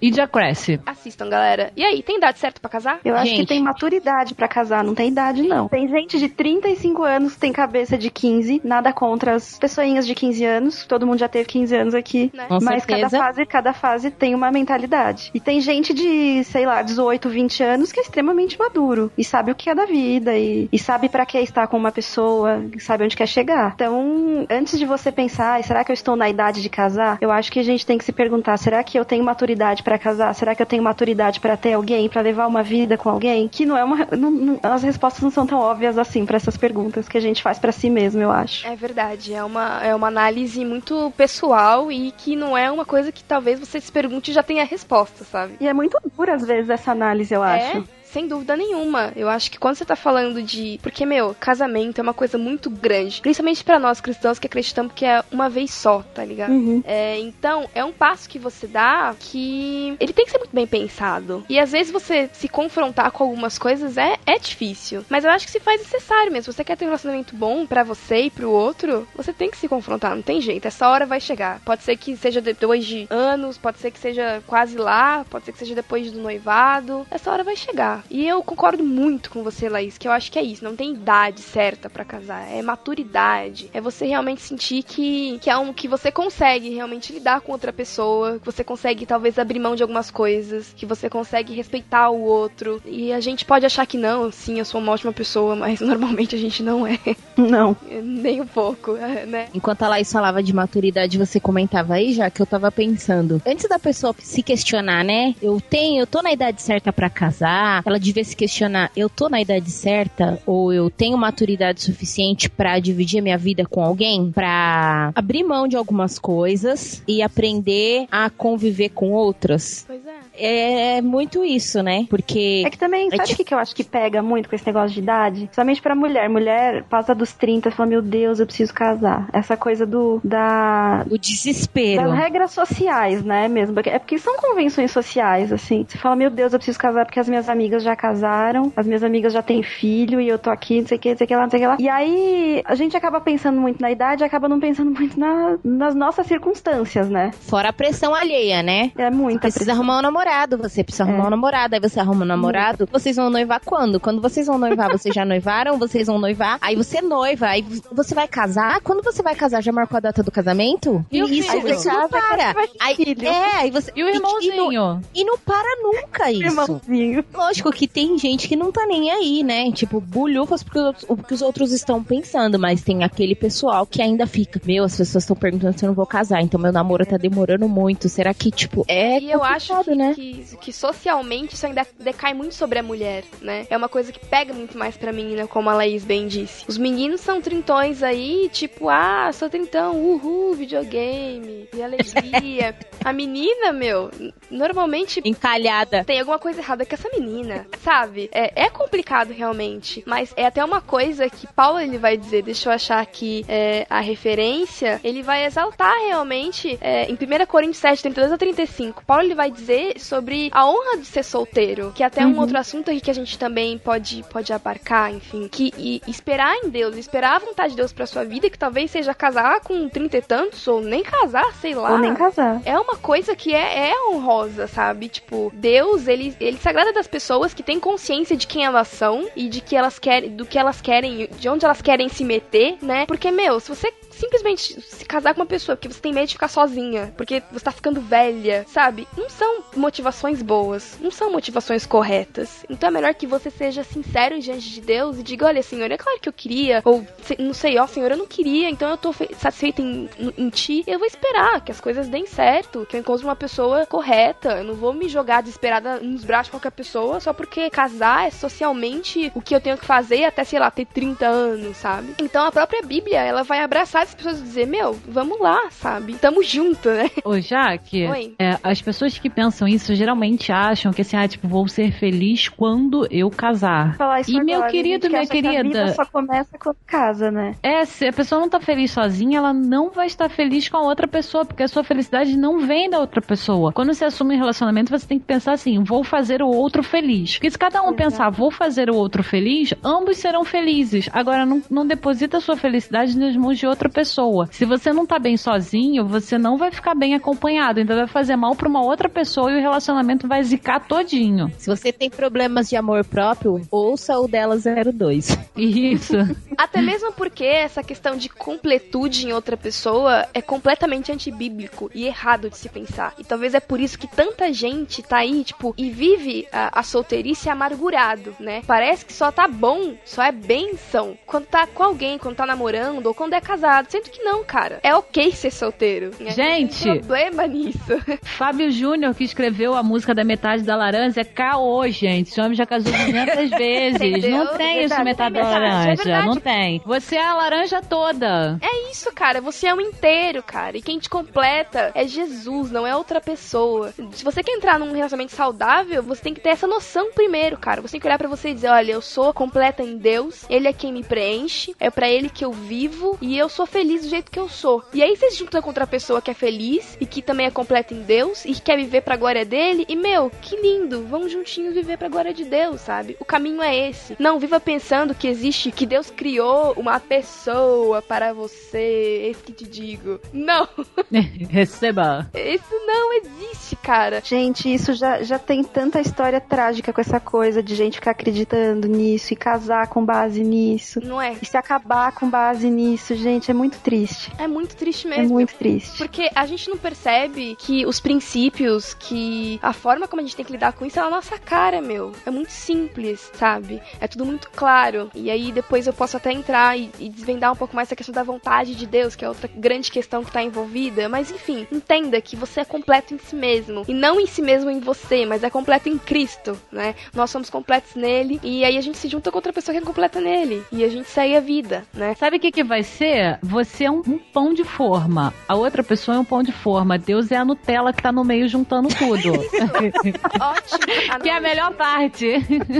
Idiocracy. 0.00 0.80
Assistam, 0.86 1.28
galera. 1.28 1.72
E 1.76 1.84
aí, 1.84 2.02
tem 2.02 2.16
idade 2.16 2.38
certa 2.38 2.60
para 2.60 2.70
casar? 2.70 3.00
Eu 3.04 3.16
acho 3.16 3.34
que 3.34 3.46
tem 3.46 3.62
maturidade 3.62 4.34
para 4.34 4.48
casar, 4.48 4.84
não 4.84 4.94
tem 4.94 5.08
idade, 5.08 5.42
não. 5.42 5.68
Tem 5.68 5.88
gente 5.88 6.18
de 6.18 6.28
35 6.28 7.02
anos 7.02 7.34
que 7.34 7.40
tem 7.40 7.52
cabeça 7.52 7.96
de 7.96 8.10
15, 8.10 8.60
nada 8.64 8.92
contra 8.92 9.34
as 9.34 9.58
pessoinhas 9.58 10.06
de 10.06 10.14
15 10.14 10.44
anos, 10.44 10.84
todo 10.86 11.06
mundo 11.06 11.18
já 11.18 11.28
teve 11.28 11.46
15 11.46 11.76
anos 11.76 11.94
aqui, 11.94 12.30
né? 12.34 12.46
mas 12.62 12.84
cada 12.84 13.10
fase, 13.10 13.46
cada 13.46 13.72
fase 13.72 14.10
tem 14.10 14.34
uma 14.34 14.50
mentalidade. 14.50 15.30
E 15.34 15.40
tem 15.40 15.60
gente 15.60 15.92
de, 15.92 16.44
sei 16.44 16.66
lá, 16.66 16.82
18, 16.82 17.28
20 17.28 17.62
anos 17.62 17.92
que 17.92 18.00
é 18.00 18.02
extremamente 18.02 18.58
maduro 18.58 19.10
e 19.16 19.24
sabe 19.24 19.50
o 19.50 19.54
que 19.54 19.68
da 19.74 19.86
vida 19.86 20.36
e, 20.36 20.68
e 20.72 20.78
sabe 20.78 21.08
para 21.08 21.26
que 21.26 21.38
estar 21.38 21.66
com 21.66 21.76
uma 21.76 21.92
pessoa, 21.92 22.64
sabe 22.78 23.04
onde 23.04 23.16
quer 23.16 23.26
chegar. 23.26 23.72
Então, 23.74 24.46
antes 24.50 24.78
de 24.78 24.86
você 24.86 25.10
pensar, 25.10 25.62
será 25.62 25.84
que 25.84 25.90
eu 25.90 25.94
estou 25.94 26.16
na 26.16 26.28
idade 26.28 26.62
de 26.62 26.68
casar? 26.68 27.18
Eu 27.20 27.30
acho 27.30 27.50
que 27.50 27.58
a 27.58 27.62
gente 27.62 27.84
tem 27.84 27.98
que 27.98 28.04
se 28.04 28.12
perguntar, 28.12 28.56
será 28.56 28.82
que 28.82 28.98
eu 28.98 29.04
tenho 29.04 29.24
maturidade 29.24 29.82
para 29.82 29.98
casar? 29.98 30.34
Será 30.34 30.54
que 30.54 30.62
eu 30.62 30.66
tenho 30.66 30.82
maturidade 30.82 31.40
para 31.40 31.56
ter 31.56 31.74
alguém, 31.74 32.08
para 32.08 32.20
levar 32.20 32.46
uma 32.46 32.62
vida 32.62 32.96
com 32.96 33.08
alguém? 33.08 33.48
Que 33.48 33.66
não 33.66 33.76
é 33.76 33.84
uma 33.84 34.08
não, 34.16 34.30
não, 34.30 34.60
as 34.62 34.82
respostas 34.82 35.22
não 35.22 35.30
são 35.30 35.46
tão 35.46 35.58
óbvias 35.58 35.98
assim 35.98 36.24
para 36.24 36.36
essas 36.36 36.56
perguntas 36.56 37.08
que 37.08 37.16
a 37.16 37.20
gente 37.20 37.42
faz 37.42 37.58
para 37.58 37.72
si 37.72 37.90
mesmo, 37.90 38.20
eu 38.20 38.30
acho. 38.30 38.66
É 38.66 38.76
verdade, 38.76 39.34
é 39.34 39.44
uma, 39.44 39.82
é 39.82 39.94
uma 39.94 40.08
análise 40.08 40.64
muito 40.64 41.12
pessoal 41.16 41.90
e 41.90 42.12
que 42.12 42.36
não 42.36 42.56
é 42.56 42.70
uma 42.70 42.84
coisa 42.84 43.12
que 43.12 43.22
talvez 43.22 43.58
você 43.58 43.80
se 43.80 43.90
pergunte 43.90 44.30
e 44.30 44.34
já 44.34 44.42
tenha 44.42 44.62
a 44.62 44.66
resposta, 44.66 45.24
sabe? 45.24 45.54
E 45.60 45.68
é 45.68 45.72
muito 45.72 45.98
dura 46.16 46.34
às 46.34 46.46
vezes 46.46 46.70
essa 46.70 46.92
análise, 46.92 47.34
eu 47.34 47.44
é? 47.44 47.70
acho. 47.70 47.84
Sem 48.14 48.28
dúvida 48.28 48.56
nenhuma. 48.56 49.12
Eu 49.16 49.28
acho 49.28 49.50
que 49.50 49.58
quando 49.58 49.74
você 49.74 49.84
tá 49.84 49.96
falando 49.96 50.40
de. 50.40 50.78
Porque, 50.80 51.04
meu, 51.04 51.34
casamento 51.34 51.98
é 51.98 52.02
uma 52.02 52.14
coisa 52.14 52.38
muito 52.38 52.70
grande. 52.70 53.20
Principalmente 53.20 53.64
para 53.64 53.80
nós 53.80 54.00
cristãos 54.00 54.38
que 54.38 54.46
acreditamos 54.46 54.92
que 54.94 55.04
é 55.04 55.24
uma 55.32 55.48
vez 55.48 55.72
só, 55.72 56.00
tá 56.14 56.24
ligado? 56.24 56.52
Uhum. 56.52 56.80
É, 56.86 57.18
então, 57.18 57.68
é 57.74 57.84
um 57.84 57.90
passo 57.90 58.28
que 58.28 58.38
você 58.38 58.68
dá 58.68 59.16
que 59.18 59.96
ele 59.98 60.12
tem 60.12 60.24
que 60.24 60.30
ser 60.30 60.38
muito 60.38 60.54
bem 60.54 60.64
pensado. 60.64 61.44
E 61.48 61.58
às 61.58 61.72
vezes 61.72 61.92
você 61.92 62.30
se 62.32 62.48
confrontar 62.48 63.10
com 63.10 63.24
algumas 63.24 63.58
coisas 63.58 63.96
é, 63.96 64.16
é 64.24 64.38
difícil. 64.38 65.04
Mas 65.08 65.24
eu 65.24 65.30
acho 65.32 65.46
que 65.46 65.50
se 65.50 65.58
faz 65.58 65.80
necessário 65.80 66.30
mesmo. 66.30 66.52
Se 66.52 66.56
você 66.56 66.62
quer 66.62 66.76
ter 66.76 66.84
um 66.84 66.90
relacionamento 66.90 67.34
bom 67.34 67.66
para 67.66 67.82
você 67.82 68.26
e 68.26 68.30
pro 68.30 68.48
outro, 68.48 69.08
você 69.16 69.32
tem 69.32 69.50
que 69.50 69.56
se 69.56 69.66
confrontar. 69.66 70.14
Não 70.14 70.22
tem 70.22 70.40
jeito. 70.40 70.68
Essa 70.68 70.88
hora 70.88 71.04
vai 71.04 71.18
chegar. 71.18 71.58
Pode 71.64 71.82
ser 71.82 71.96
que 71.96 72.16
seja 72.16 72.40
depois 72.40 72.84
de 72.84 73.08
anos, 73.10 73.58
pode 73.58 73.80
ser 73.80 73.90
que 73.90 73.98
seja 73.98 74.40
quase 74.46 74.76
lá, 74.76 75.26
pode 75.28 75.46
ser 75.46 75.50
que 75.52 75.58
seja 75.58 75.74
depois 75.74 76.12
do 76.12 76.20
noivado. 76.20 77.04
Essa 77.10 77.32
hora 77.32 77.42
vai 77.42 77.56
chegar. 77.56 78.03
E 78.10 78.26
eu 78.26 78.42
concordo 78.42 78.84
muito 78.84 79.30
com 79.30 79.42
você, 79.42 79.68
Laís, 79.68 79.98
que 79.98 80.06
eu 80.06 80.12
acho 80.12 80.30
que 80.30 80.38
é 80.38 80.42
isso. 80.42 80.64
Não 80.64 80.76
tem 80.76 80.92
idade 80.92 81.40
certa 81.40 81.90
para 81.90 82.04
casar. 82.04 82.50
É 82.50 82.62
maturidade. 82.62 83.70
É 83.72 83.80
você 83.80 84.06
realmente 84.06 84.40
sentir 84.40 84.82
que, 84.82 85.38
que 85.40 85.50
é 85.50 85.56
um 85.56 85.72
que 85.72 85.88
você 85.88 86.10
consegue 86.10 86.70
realmente 86.70 87.12
lidar 87.12 87.40
com 87.40 87.52
outra 87.52 87.72
pessoa, 87.72 88.38
que 88.38 88.46
você 88.46 88.62
consegue 88.62 89.06
talvez 89.06 89.38
abrir 89.38 89.58
mão 89.58 89.74
de 89.74 89.82
algumas 89.82 90.10
coisas, 90.10 90.72
que 90.76 90.86
você 90.86 91.10
consegue 91.10 91.54
respeitar 91.54 92.10
o 92.10 92.20
outro. 92.20 92.80
E 92.84 93.12
a 93.12 93.20
gente 93.20 93.44
pode 93.44 93.66
achar 93.66 93.86
que 93.86 93.98
não, 93.98 94.30
sim, 94.30 94.58
eu 94.58 94.64
sou 94.64 94.80
uma 94.80 94.92
ótima 94.92 95.12
pessoa, 95.12 95.56
mas 95.56 95.80
normalmente 95.82 96.34
a 96.34 96.38
gente 96.38 96.62
não 96.62 96.86
é. 96.86 96.98
Não. 97.36 97.76
Nem 98.02 98.40
um 98.40 98.46
pouco, 98.46 98.92
né? 99.26 99.48
Enquanto 99.54 99.82
a 99.82 99.88
Laís 99.88 100.12
falava 100.12 100.42
de 100.42 100.52
maturidade, 100.52 101.18
você 101.18 101.40
comentava 101.40 101.94
aí 101.94 102.12
já 102.12 102.30
que 102.30 102.40
eu 102.40 102.46
tava 102.46 102.70
pensando. 102.70 103.42
Antes 103.46 103.68
da 103.68 103.78
pessoa 103.78 104.14
se 104.18 104.42
questionar, 104.42 105.04
né? 105.04 105.34
Eu 105.42 105.60
tenho, 105.60 106.00
eu 106.00 106.06
tô 106.06 106.22
na 106.22 106.32
idade 106.32 106.62
certa 106.62 106.92
para 106.92 107.10
casar, 107.10 107.82
ela 107.84 107.93
devia 107.98 108.24
se 108.24 108.36
questionar: 108.36 108.90
eu 108.96 109.08
tô 109.08 109.28
na 109.28 109.40
idade 109.40 109.70
certa 109.70 110.40
ou 110.46 110.72
eu 110.72 110.90
tenho 110.90 111.16
maturidade 111.16 111.82
suficiente 111.82 112.48
para 112.48 112.78
dividir 112.78 113.20
a 113.20 113.22
minha 113.22 113.38
vida 113.38 113.64
com 113.66 113.82
alguém, 113.82 114.30
para 114.32 115.12
abrir 115.14 115.44
mão 115.44 115.66
de 115.66 115.76
algumas 115.76 116.18
coisas 116.18 117.02
e 117.06 117.22
aprender 117.22 118.06
a 118.10 118.30
conviver 118.30 118.90
com 118.90 119.12
outras? 119.12 119.84
Pois 119.86 120.04
é. 120.06 120.24
É 120.36 121.00
muito 121.00 121.44
isso, 121.44 121.82
né? 121.82 122.06
Porque. 122.10 122.64
É 122.66 122.70
que 122.70 122.78
também, 122.78 123.08
sabe 123.10 123.32
o 123.32 123.44
que 123.44 123.54
eu 123.54 123.58
acho 123.58 123.74
que 123.74 123.84
pega 123.84 124.22
muito 124.22 124.48
com 124.48 124.56
esse 124.56 124.66
negócio 124.66 124.90
de 124.90 125.00
idade? 125.00 125.40
Principalmente 125.40 125.80
pra 125.80 125.94
mulher. 125.94 126.28
Mulher 126.28 126.84
passa 126.84 127.14
dos 127.14 127.32
30 127.32 127.68
e 127.68 127.72
fala: 127.72 127.88
Meu 127.88 128.02
Deus, 128.02 128.40
eu 128.40 128.46
preciso 128.46 128.74
casar. 128.74 129.28
Essa 129.32 129.56
coisa 129.56 129.86
do. 129.86 130.20
da. 130.24 131.06
O 131.08 131.16
desespero. 131.16 132.02
Das 132.02 132.14
regras 132.18 132.50
sociais, 132.50 133.24
né? 133.24 133.46
Mesmo. 133.46 133.78
É 133.84 133.98
porque 133.98 134.18
são 134.18 134.36
convenções 134.36 134.90
sociais, 134.90 135.52
assim. 135.52 135.84
Você 135.88 135.98
fala: 135.98 136.16
Meu 136.16 136.30
Deus, 136.30 136.52
eu 136.52 136.58
preciso 136.58 136.78
casar 136.78 137.04
porque 137.04 137.20
as 137.20 137.28
minhas 137.28 137.48
amigas 137.48 137.73
já 137.82 137.96
casaram, 137.96 138.72
as 138.76 138.86
minhas 138.86 139.02
amigas 139.02 139.32
já 139.32 139.42
têm 139.42 139.62
filho 139.62 140.20
e 140.20 140.28
eu 140.28 140.38
tô 140.38 140.50
aqui, 140.50 140.80
não 140.80 140.86
sei 140.88 140.96
o 140.96 141.00
que, 141.00 141.10
não 141.10 141.16
sei 141.16 141.24
o 141.24 141.28
que 141.28 141.36
lá, 141.36 141.42
não 141.42 141.50
sei 141.50 141.58
o 141.58 141.62
que 141.62 141.66
lá. 141.68 141.76
E 141.78 141.88
aí 141.88 142.62
a 142.64 142.74
gente 142.74 142.96
acaba 142.96 143.20
pensando 143.20 143.60
muito 143.60 143.80
na 143.80 143.90
idade 143.90 144.22
e 144.22 144.24
acaba 144.24 144.48
não 144.48 144.60
pensando 144.60 144.90
muito 144.90 145.18
na, 145.18 145.58
nas 145.64 145.94
nossas 145.94 146.26
circunstâncias, 146.26 147.08
né? 147.08 147.30
Fora 147.40 147.70
a 147.70 147.72
pressão 147.72 148.14
alheia, 148.14 148.62
né? 148.62 148.92
É 148.96 149.10
muito. 149.10 149.42
Você 149.42 149.50
precisa 149.50 149.72
arrumar 149.72 149.98
um 149.98 150.02
namorado, 150.02 150.56
você 150.58 150.82
precisa 150.82 151.04
arrumar 151.04 151.24
é. 151.24 151.26
um 151.26 151.30
namorado, 151.30 151.74
aí 151.74 151.80
você 151.80 152.00
arruma 152.00 152.24
um 152.24 152.28
namorado. 152.28 152.88
Vocês 152.90 153.16
vão 153.16 153.30
noivar 153.30 153.60
quando? 153.64 153.98
Quando 153.98 154.20
vocês 154.20 154.46
vão 154.46 154.58
noivar, 154.58 154.90
vocês 154.90 155.14
já 155.14 155.24
noivaram, 155.26 155.78
vocês 155.78 156.06
vão 156.06 156.18
noivar, 156.18 156.58
aí 156.60 156.76
você 156.76 157.00
noiva, 157.00 157.46
aí 157.46 157.64
você 157.92 158.14
vai 158.14 158.28
casar. 158.28 158.80
Quando 158.80 159.02
você 159.02 159.22
vai 159.22 159.34
casar, 159.34 159.62
já 159.62 159.72
marcou 159.72 159.96
a 159.96 160.00
data 160.00 160.22
do 160.22 160.30
casamento? 160.30 161.04
E, 161.10 161.20
e 161.20 161.38
isso 161.38 161.52
aí 161.52 161.60
você 161.60 161.88
não 161.88 162.08
para. 162.08 162.54
Aí, 162.80 162.96
é, 163.22 163.56
aí 163.56 163.70
você. 163.70 163.92
E 163.94 164.02
o 164.02 164.08
irmãozinho? 164.08 164.72
E, 164.72 164.74
e, 164.74 164.78
não, 164.78 165.00
e 165.14 165.24
não 165.24 165.38
para 165.38 165.82
nunca 165.82 166.30
isso. 166.32 166.42
Irmãozinho. 166.42 167.24
Lógico 167.34 167.63
que 167.72 167.86
tem 167.86 168.18
gente 168.18 168.48
que 168.48 168.56
não 168.56 168.72
tá 168.72 168.86
nem 168.86 169.10
aí, 169.10 169.42
né? 169.42 169.70
Tipo, 169.72 170.00
bulhufas 170.00 170.62
porque 170.62 170.78
o 171.08 171.16
que 171.16 171.34
os 171.34 171.42
outros 171.42 171.72
estão 171.72 172.02
pensando, 172.02 172.58
mas 172.58 172.82
tem 172.82 173.04
aquele 173.04 173.34
pessoal 173.34 173.86
que 173.86 174.02
ainda 174.02 174.26
fica, 174.26 174.60
meu, 174.64 174.84
as 174.84 174.96
pessoas 174.96 175.24
estão 175.24 175.36
perguntando 175.36 175.78
se 175.78 175.84
eu 175.84 175.88
não 175.88 175.94
vou 175.94 176.06
casar, 176.06 176.42
então 176.42 176.60
meu 176.60 176.72
namoro 176.72 177.06
tá 177.06 177.16
demorando 177.16 177.68
muito. 177.68 178.08
Será 178.08 178.32
que, 178.34 178.50
tipo, 178.50 178.84
é. 178.88 179.18
E 179.18 179.30
eu 179.30 179.42
acho 179.42 179.84
que, 179.84 179.94
né? 179.94 180.14
que, 180.14 180.44
que, 180.60 180.72
socialmente 180.72 181.54
isso 181.54 181.66
ainda 181.66 181.86
decai 181.98 182.34
muito 182.34 182.54
sobre 182.54 182.78
a 182.78 182.82
mulher, 182.82 183.24
né? 183.40 183.66
É 183.70 183.76
uma 183.76 183.88
coisa 183.88 184.12
que 184.12 184.24
pega 184.24 184.52
muito 184.52 184.76
mais 184.76 184.96
pra 184.96 185.12
menina, 185.12 185.46
como 185.46 185.70
a 185.70 185.74
Laís 185.74 186.04
bem 186.04 186.26
disse. 186.26 186.64
Os 186.66 186.78
meninos 186.78 187.20
são 187.20 187.40
trintões 187.40 188.02
aí, 188.02 188.48
tipo, 188.52 188.88
ah, 188.88 189.30
sou 189.32 189.48
trintão, 189.48 189.96
uhul, 189.96 190.54
videogame, 190.54 191.68
e 191.72 191.82
alegria. 191.82 192.76
a 193.04 193.12
menina, 193.12 193.72
meu, 193.72 194.10
normalmente. 194.50 195.20
Encalhada. 195.24 196.04
Tem 196.04 196.18
alguma 196.18 196.38
coisa 196.38 196.60
errada 196.60 196.84
com 196.84 196.94
essa 196.94 197.08
menina, 197.10 197.53
sabe? 197.80 198.28
É, 198.32 198.64
é 198.64 198.70
complicado 198.70 199.32
realmente, 199.32 200.02
mas 200.06 200.32
é 200.36 200.46
até 200.46 200.64
uma 200.64 200.80
coisa 200.80 201.28
que 201.28 201.46
Paulo 201.46 201.80
ele 201.80 201.98
vai 201.98 202.16
dizer, 202.16 202.42
deixa 202.42 202.68
eu 202.68 202.72
achar 202.72 203.00
aqui 203.00 203.44
é, 203.48 203.86
a 203.88 204.00
referência, 204.00 205.00
ele 205.04 205.22
vai 205.22 205.44
exaltar 205.44 205.94
realmente 206.06 206.78
é, 206.80 207.04
em 207.10 207.14
1 207.14 207.46
Coríntios 207.46 207.78
7, 207.78 208.02
32 208.02 208.32
a 208.32 208.38
35. 208.38 209.04
Paulo 209.04 209.22
ele 209.22 209.34
vai 209.34 209.50
dizer 209.50 209.98
sobre 210.00 210.50
a 210.52 210.66
honra 210.66 210.98
de 210.98 211.06
ser 211.06 211.22
solteiro, 211.22 211.92
que 211.94 212.02
é 212.02 212.06
até 212.06 212.24
Uhum. 212.24 212.32
um 212.36 212.40
outro 212.40 212.56
assunto 212.58 212.90
aqui 212.90 213.00
que 213.00 213.10
a 213.10 213.14
gente 213.14 213.38
também 213.38 213.76
pode, 213.78 214.24
pode 214.30 214.52
abarcar, 214.52 215.12
enfim, 215.12 215.48
que 215.48 215.72
e 215.76 216.00
esperar 216.06 216.56
em 216.56 216.68
Deus, 216.70 216.96
esperar 216.96 217.36
a 217.36 217.38
vontade 217.38 217.70
de 217.70 217.76
Deus 217.76 217.92
pra 217.92 218.06
sua 218.06 218.24
vida, 218.24 218.48
que 218.48 218.58
talvez 218.58 218.90
seja 218.90 219.12
casar 219.14 219.60
com 219.60 219.88
trinta 219.88 220.16
e 220.16 220.22
tantos, 220.22 220.66
ou 220.66 220.80
nem 220.80 221.02
casar, 221.02 221.52
sei 221.60 221.74
lá. 221.74 221.92
Ou 221.92 221.98
nem 221.98 222.14
casar. 222.14 222.60
É 222.64 222.78
uma 222.78 222.96
coisa 222.96 223.36
que 223.36 223.54
é, 223.54 223.90
é 223.90 223.94
honrosa, 224.10 224.66
sabe? 224.66 225.08
Tipo, 225.08 225.50
Deus, 225.54 226.06
ele, 226.08 226.34
ele 226.40 226.56
se 226.56 226.68
agrada 226.68 226.92
das 226.92 227.06
pessoas 227.06 227.43
que 227.52 227.62
têm 227.62 227.80
consciência 227.80 228.36
de 228.36 228.46
quem 228.46 228.64
elas 228.64 228.88
são 228.88 229.28
e 229.34 229.48
de 229.48 229.60
que 229.60 229.76
elas 229.76 229.98
querem, 229.98 230.30
do 230.30 230.46
que 230.46 230.58
elas 230.58 230.80
querem, 230.80 231.28
de 231.38 231.48
onde 231.48 231.64
elas 231.64 231.82
querem 231.82 232.08
se 232.08 232.24
meter, 232.24 232.78
né? 232.80 233.04
Porque, 233.06 233.30
meu, 233.30 233.58
se 233.60 233.68
você 233.68 233.92
simplesmente 234.10 234.80
se 234.80 235.04
casar 235.04 235.34
com 235.34 235.40
uma 235.40 235.46
pessoa 235.46 235.76
porque 235.76 235.88
você 235.88 236.00
tem 236.00 236.12
medo 236.12 236.28
de 236.28 236.34
ficar 236.34 236.48
sozinha, 236.48 237.12
porque 237.16 237.42
você 237.52 237.64
tá 237.64 237.72
ficando 237.72 238.00
velha, 238.00 238.64
sabe? 238.68 239.06
Não 239.18 239.28
são 239.28 239.64
motivações 239.76 240.40
boas, 240.40 240.96
não 241.00 241.10
são 241.10 241.32
motivações 241.32 241.84
corretas. 241.84 242.64
Então 242.70 242.88
é 242.88 242.92
melhor 242.92 243.14
que 243.14 243.26
você 243.26 243.50
seja 243.50 243.82
sincero 243.82 244.38
diante 244.40 244.70
de 244.70 244.80
Deus 244.80 245.18
e 245.18 245.22
diga: 245.22 245.46
olha, 245.46 245.62
Senhor, 245.62 245.90
é 245.90 245.98
claro 245.98 246.20
que 246.20 246.28
eu 246.28 246.32
queria, 246.32 246.80
ou 246.84 247.04
não 247.38 247.52
sei, 247.52 247.76
ó, 247.78 247.86
Senhor, 247.86 248.10
eu 248.12 248.16
não 248.16 248.26
queria, 248.26 248.70
então 248.70 248.88
eu 248.88 248.96
tô 248.96 249.12
fe- 249.12 249.30
satisfeita 249.36 249.82
em, 249.82 250.08
em 250.38 250.48
ti. 250.48 250.84
Eu 250.86 250.98
vou 250.98 251.06
esperar 251.08 251.60
que 251.64 251.72
as 251.72 251.80
coisas 251.80 252.06
deem 252.08 252.26
certo, 252.26 252.86
que 252.88 252.96
eu 252.96 253.00
encontre 253.00 253.24
uma 253.24 253.36
pessoa 253.36 253.84
correta. 253.86 254.58
Eu 254.58 254.64
não 254.64 254.74
vou 254.74 254.92
me 254.92 255.08
jogar 255.08 255.42
desesperada 255.42 255.98
nos 255.98 256.22
braços 256.24 256.46
de 256.46 256.50
qualquer 256.52 256.70
pessoa 256.70 257.18
só 257.18 257.32
porque 257.34 257.70
casar 257.70 258.26
é 258.26 258.30
socialmente 258.30 259.30
o 259.34 259.40
que 259.40 259.54
eu 259.54 259.60
tenho 259.60 259.76
que 259.76 259.84
fazer 259.84 260.24
até, 260.24 260.44
sei 260.44 260.58
lá, 260.58 260.70
ter 260.70 260.86
30 260.86 261.26
anos, 261.26 261.76
sabe? 261.76 262.14
Então 262.18 262.46
a 262.46 262.52
própria 262.52 262.82
Bíblia, 262.82 263.20
ela 263.20 263.42
vai 263.42 263.60
abraçar 263.60 264.02
essas 264.02 264.14
pessoas 264.14 264.40
e 264.40 264.42
dizer: 264.42 264.66
meu, 264.66 264.98
vamos 265.06 265.40
lá, 265.40 265.70
sabe? 265.70 266.14
Tamo 266.14 266.42
junto, 266.42 266.88
né? 266.88 267.10
Ô, 267.24 267.38
Jaque, 267.40 268.04
é, 268.38 268.58
as 268.62 268.80
pessoas 268.80 269.18
que 269.18 269.28
pensam 269.28 269.66
isso 269.66 269.94
geralmente 269.94 270.52
acham 270.52 270.92
que 270.92 271.02
assim, 271.02 271.16
ah, 271.16 271.28
tipo, 271.28 271.46
vou 271.48 271.66
ser 271.68 271.92
feliz 271.92 272.48
quando 272.48 273.06
eu 273.10 273.30
casar. 273.30 273.96
Falar 273.96 274.20
isso 274.20 274.30
E 274.30 274.42
meu 274.42 274.56
agora, 274.56 274.70
querido, 274.70 275.08
gente, 275.08 275.08
que 275.08 275.08
minha 275.08 275.22
acha 275.22 275.30
que 275.30 275.38
a 275.38 275.50
querida. 275.50 275.84
vida 275.84 275.94
só 275.94 276.04
começa 276.04 276.58
quando 276.58 276.76
casa, 276.86 277.30
né? 277.30 277.54
É, 277.62 277.84
se 277.84 278.06
a 278.06 278.12
pessoa 278.12 278.40
não 278.40 278.48
tá 278.48 278.60
feliz 278.60 278.90
sozinha, 278.90 279.38
ela 279.38 279.52
não 279.52 279.90
vai 279.90 280.06
estar 280.06 280.28
feliz 280.28 280.68
com 280.68 280.76
a 280.76 280.82
outra 280.82 281.08
pessoa, 281.08 281.44
porque 281.44 281.62
a 281.62 281.68
sua 281.68 281.84
felicidade 281.84 282.36
não 282.36 282.60
vem 282.60 282.88
da 282.88 282.98
outra 282.98 283.20
pessoa. 283.20 283.72
Quando 283.72 283.92
você 283.92 284.04
assume 284.04 284.34
um 284.34 284.38
relacionamento, 284.38 284.90
você 284.90 285.06
tem 285.06 285.18
que 285.18 285.24
pensar 285.24 285.52
assim: 285.52 285.82
vou 285.82 286.04
fazer 286.04 286.42
o 286.42 286.48
outro 286.48 286.82
feliz. 286.82 287.23
Porque 287.32 287.50
se 287.50 287.58
cada 287.58 287.82
um 287.82 287.92
pensar, 287.94 288.30
vou 288.30 288.50
fazer 288.50 288.90
o 288.90 288.96
outro 288.96 289.22
feliz, 289.22 289.74
ambos 289.82 290.18
serão 290.18 290.44
felizes. 290.44 291.08
Agora, 291.12 291.44
não, 291.44 291.62
não 291.70 291.86
deposita 291.86 292.40
sua 292.40 292.56
felicidade 292.56 293.18
nas 293.18 293.36
mãos 293.36 293.58
de 293.58 293.66
outra 293.66 293.88
pessoa. 293.88 294.48
Se 294.50 294.64
você 294.64 294.92
não 294.92 295.06
tá 295.06 295.18
bem 295.18 295.36
sozinho, 295.36 296.06
você 296.06 296.38
não 296.38 296.56
vai 296.56 296.70
ficar 296.70 296.94
bem 296.94 297.14
acompanhado. 297.14 297.80
Então 297.80 297.96
vai 297.96 298.06
fazer 298.06 298.36
mal 298.36 298.54
pra 298.54 298.68
uma 298.68 298.82
outra 298.82 299.08
pessoa 299.08 299.50
e 299.50 299.56
o 299.56 299.60
relacionamento 299.60 300.28
vai 300.28 300.42
zicar 300.42 300.80
todinho. 300.80 301.50
Se 301.58 301.68
você 301.68 301.92
tem 301.92 302.10
problemas 302.10 302.68
de 302.68 302.76
amor 302.76 303.04
próprio, 303.04 303.60
ouça 303.70 304.18
o 304.18 304.28
dela 304.28 304.56
02. 304.56 305.38
Isso. 305.56 306.14
Até 306.56 306.80
mesmo 306.82 307.12
porque 307.12 307.44
essa 307.44 307.82
questão 307.82 308.16
de 308.16 308.28
completude 308.28 309.26
em 309.26 309.32
outra 309.32 309.56
pessoa 309.56 310.26
é 310.32 310.42
completamente 310.42 311.12
antibíblico 311.12 311.90
e 311.94 312.06
errado 312.06 312.50
de 312.50 312.56
se 312.56 312.68
pensar. 312.68 313.14
E 313.18 313.24
talvez 313.24 313.54
é 313.54 313.60
por 313.60 313.80
isso 313.80 313.98
que 313.98 314.06
tanta 314.06 314.52
gente 314.52 315.02
tá 315.02 315.18
aí, 315.18 315.44
tipo, 315.44 315.74
e 315.76 315.90
vive 315.90 316.46
a, 316.52 316.80
a 316.80 316.82
solteirice 317.14 317.48
amargurado, 317.48 318.34
né? 318.40 318.62
Parece 318.66 319.04
que 319.04 319.12
só 319.12 319.30
tá 319.30 319.46
bom, 319.46 319.94
só 320.04 320.22
é 320.22 320.32
benção 320.32 321.16
quando 321.26 321.46
tá 321.46 321.66
com 321.66 321.82
alguém, 321.82 322.18
quando 322.18 322.36
tá 322.36 322.44
namorando 322.46 323.06
ou 323.06 323.14
quando 323.14 323.34
é 323.34 323.40
casado. 323.40 323.86
Sendo 323.90 324.10
que 324.10 324.22
não, 324.22 324.42
cara. 324.44 324.80
É 324.82 324.94
ok 324.94 325.30
ser 325.32 325.50
solteiro. 325.50 326.10
né? 326.18 326.30
Gente. 326.30 326.86
Não 326.86 326.94
tem 326.94 327.00
problema 327.04 327.46
nisso. 327.46 327.78
Fábio 328.22 328.70
Júnior, 328.70 329.14
que 329.14 329.24
escreveu 329.24 329.74
a 329.74 329.82
música 329.82 330.14
da 330.14 330.24
metade 330.24 330.62
da 330.64 330.74
laranja, 330.76 331.20
é 331.20 331.24
caô, 331.24 331.86
gente. 331.88 332.30
Esse 332.30 332.40
homem 332.40 332.54
já 332.54 332.66
casou 332.66 332.92
200 332.92 333.50
vezes. 333.56 334.00
Entendeu? 334.00 334.44
Não 334.44 334.56
tem 334.56 334.78
É 334.78 334.84
isso, 334.84 334.88
verdade, 334.96 335.04
metade 335.04 335.34
não 335.34 335.42
da 335.42 335.48
é 335.48 335.52
laranja. 335.52 336.02
verdade. 336.02 336.26
não 336.26 336.36
tem. 336.36 336.82
Você 336.84 337.16
é 337.16 337.24
a 337.24 337.34
laranja 337.34 337.80
toda. 337.82 338.58
É 338.60 338.90
isso, 338.90 339.12
cara. 339.12 339.40
Você 339.40 339.66
é 339.68 339.74
um 339.74 339.80
inteiro, 339.80 340.42
cara. 340.42 340.76
E 340.76 340.82
quem 340.82 340.98
te 340.98 341.08
completa 341.08 341.92
é 341.94 342.06
Jesus, 342.06 342.70
não 342.70 342.86
é 342.86 342.96
outra 342.96 343.20
pessoa. 343.20 343.92
Se 344.12 344.24
você 344.24 344.42
quer 344.42 344.52
entrar 344.52 344.78
num 344.78 344.92
relacionamento 344.92 345.32
saudável, 345.32 346.02
você 346.02 346.22
tem 346.22 346.34
que 346.34 346.40
ter 346.40 346.50
essa 346.50 346.66
noção 346.66 347.03
primeiro, 347.12 347.56
cara. 347.56 347.80
Você 347.80 347.92
tem 347.92 348.00
que 348.00 348.06
olhar 348.06 348.18
pra 348.18 348.28
você 348.28 348.50
e 348.50 348.54
dizer: 348.54 348.68
olha, 348.68 348.92
eu 348.92 349.02
sou 349.02 349.32
completa 349.32 349.82
em 349.82 349.96
Deus, 349.96 350.44
Ele 350.48 350.68
é 350.68 350.72
quem 350.72 350.92
me 350.92 351.02
preenche, 351.02 351.74
é 351.78 351.90
pra 351.90 352.08
Ele 352.08 352.28
que 352.28 352.44
eu 352.44 352.52
vivo 352.52 353.18
e 353.20 353.36
eu 353.36 353.48
sou 353.48 353.66
feliz 353.66 354.02
do 354.02 354.08
jeito 354.08 354.30
que 354.30 354.38
eu 354.38 354.48
sou. 354.48 354.82
E 354.92 355.02
aí 355.02 355.16
você 355.16 355.30
se 355.30 355.38
junta 355.38 355.60
com 355.60 355.68
outra 355.68 355.86
pessoa 355.86 356.22
que 356.22 356.30
é 356.30 356.34
feliz 356.34 356.96
e 357.00 357.06
que 357.06 357.22
também 357.22 357.46
é 357.46 357.50
completa 357.50 357.94
em 357.94 358.02
Deus 358.02 358.44
e 358.44 358.52
que 358.52 358.60
quer 358.60 358.76
viver 358.76 359.02
pra 359.02 359.16
glória 359.16 359.44
dele. 359.44 359.84
E, 359.88 359.96
meu, 359.96 360.30
que 360.40 360.56
lindo. 360.56 361.04
Vamos 361.06 361.32
juntinhos 361.32 361.74
viver 361.74 361.98
pra 361.98 362.08
glória 362.08 362.32
de 362.32 362.44
Deus, 362.44 362.80
sabe? 362.80 363.16
O 363.20 363.24
caminho 363.24 363.62
é 363.62 363.88
esse. 363.88 364.16
Não 364.18 364.38
viva 364.38 364.58
pensando 364.60 365.14
que 365.14 365.28
existe, 365.28 365.70
que 365.70 365.86
Deus 365.86 366.10
criou 366.10 366.72
uma 366.76 366.98
pessoa 367.00 368.00
para 368.02 368.32
você. 368.32 369.28
Esse 369.30 369.42
que 369.42 369.52
te 369.52 369.66
digo. 369.66 370.20
Não. 370.32 370.68
Receba. 371.50 372.30
Isso 372.34 372.74
não 372.86 373.12
existe, 373.14 373.76
cara. 373.76 374.20
Gente, 374.24 374.72
isso 374.72 374.92
já, 374.94 375.22
já 375.22 375.38
tem 375.38 375.62
tanta 375.62 376.00
história 376.00 376.40
trágica 376.40 376.83
com 376.92 377.00
essa 377.00 377.20
coisa 377.20 377.62
de 377.62 377.74
gente 377.74 377.94
ficar 377.96 378.12
acreditando 378.12 378.88
nisso 378.88 379.32
e 379.32 379.36
casar 379.36 379.86
com 379.88 380.04
base 380.04 380.42
nisso. 380.42 381.00
Não 381.02 381.20
é? 381.20 381.36
E 381.40 381.46
se 381.46 381.56
acabar 381.56 382.12
com 382.12 382.28
base 382.28 382.68
nisso, 382.70 383.14
gente, 383.14 383.50
é 383.50 383.54
muito 383.54 383.78
triste. 383.78 384.32
É 384.38 384.46
muito 384.46 384.76
triste 384.76 385.06
É 385.06 385.10
mesmo. 385.18 385.34
muito 385.34 385.54
triste. 385.54 385.98
Porque 385.98 386.28
a 386.34 386.46
gente 386.46 386.68
não 386.68 386.76
percebe 386.76 387.56
que 387.58 387.86
os 387.86 388.00
princípios, 388.00 388.94
que 388.94 389.58
a 389.62 389.72
forma 389.72 390.08
como 390.08 390.20
a 390.20 390.24
gente 390.24 390.36
tem 390.36 390.44
que 390.44 390.52
lidar 390.52 390.72
com 390.72 390.84
isso 390.84 390.98
é 390.98 391.02
na 391.02 391.10
nossa 391.10 391.38
cara, 391.38 391.80
meu. 391.80 392.12
É 392.26 392.30
muito 392.30 392.50
simples, 392.50 393.30
sabe? 393.34 393.80
É 394.00 394.06
tudo 394.08 394.24
muito 394.24 394.50
claro. 394.50 395.10
E 395.14 395.30
aí 395.30 395.52
depois 395.52 395.86
eu 395.86 395.92
posso 395.92 396.16
até 396.16 396.32
entrar 396.32 396.78
e, 396.78 396.90
e 396.98 397.08
desvendar 397.08 397.52
um 397.52 397.56
pouco 397.56 397.74
mais 397.74 397.88
essa 397.88 397.96
questão 397.96 398.14
da 398.14 398.22
vontade 398.22 398.74
de 398.74 398.86
Deus, 398.86 399.14
que 399.14 399.24
é 399.24 399.28
outra 399.28 399.48
grande 399.54 399.90
questão 399.90 400.24
que 400.24 400.32
tá 400.32 400.42
envolvida. 400.42 401.08
Mas 401.08 401.30
enfim, 401.30 401.66
entenda 401.70 402.20
que 402.20 402.36
você 402.36 402.60
é 402.60 402.64
completo 402.64 403.14
em 403.14 403.18
si 403.18 403.34
mesmo. 403.36 403.84
E 403.86 403.94
não 403.94 404.20
em 404.20 404.26
si 404.26 404.42
mesmo 404.42 404.70
em 404.70 404.80
você, 404.80 405.24
mas 405.26 405.42
é 405.44 405.50
completo 405.50 405.88
em 405.88 405.98
Cristo, 405.98 406.56
né? 406.74 406.94
Nós 407.14 407.30
somos 407.30 407.48
completos 407.48 407.94
nele. 407.94 408.40
E 408.42 408.64
aí 408.64 408.76
a 408.76 408.80
gente 408.80 408.98
se 408.98 409.08
junta 409.08 409.30
com 409.30 409.38
outra 409.38 409.52
pessoa 409.52 409.74
que 409.74 409.82
é 409.82 409.86
completa 409.86 410.20
nele. 410.20 410.62
E 410.70 410.84
a 410.84 410.88
gente 410.88 411.08
segue 411.08 411.36
a 411.36 411.40
vida, 411.40 411.84
né? 411.94 412.14
Sabe 412.16 412.36
o 412.36 412.40
que, 412.40 412.50
que 412.50 412.64
vai 412.64 412.82
ser? 412.82 413.38
Você 413.42 413.84
é 413.84 413.90
um, 413.90 414.02
um 414.06 414.18
pão 414.18 414.52
de 414.52 414.64
forma. 414.64 415.32
A 415.48 415.54
outra 415.54 415.82
pessoa 415.82 416.16
é 416.16 416.20
um 416.20 416.24
pão 416.24 416.42
de 416.42 416.52
forma. 416.52 416.98
Deus 416.98 417.30
é 417.30 417.36
a 417.36 417.44
Nutella 417.44 417.92
que 417.92 418.02
tá 418.02 418.12
no 418.12 418.24
meio 418.24 418.48
juntando 418.48 418.88
tudo. 418.88 419.32
Ótimo. 420.40 421.22
que 421.22 421.28
é 421.28 421.36
a 421.36 421.40
melhor 421.40 421.72
parte. 421.74 422.26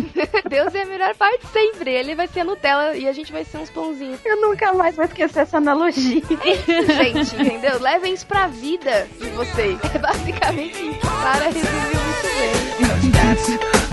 Deus 0.48 0.74
é 0.74 0.82
a 0.82 0.86
melhor 0.86 1.14
parte 1.14 1.46
sempre. 1.46 1.92
Ele 1.92 2.14
vai 2.14 2.26
ser 2.26 2.40
a 2.40 2.44
Nutella 2.44 2.96
e 2.96 3.08
a 3.08 3.12
gente 3.12 3.32
vai 3.32 3.44
ser 3.44 3.58
uns 3.58 3.70
pãozinhos. 3.70 4.20
Eu 4.24 4.40
nunca 4.40 4.72
mais 4.72 4.96
vou 4.96 5.04
esquecer 5.04 5.40
essa 5.40 5.58
analogia. 5.58 6.22
gente, 6.26 7.36
entendeu? 7.36 7.80
Levem 7.80 8.12
isso 8.12 8.26
pra 8.26 8.46
vida 8.46 9.06
de 9.20 9.28
vocês. 9.30 9.78
É 9.94 9.98
basicamente 9.98 10.90
isso. 10.90 11.00
Para 11.00 11.44
resumir 11.46 11.94
muito 11.94 12.22
bem. 13.78 13.83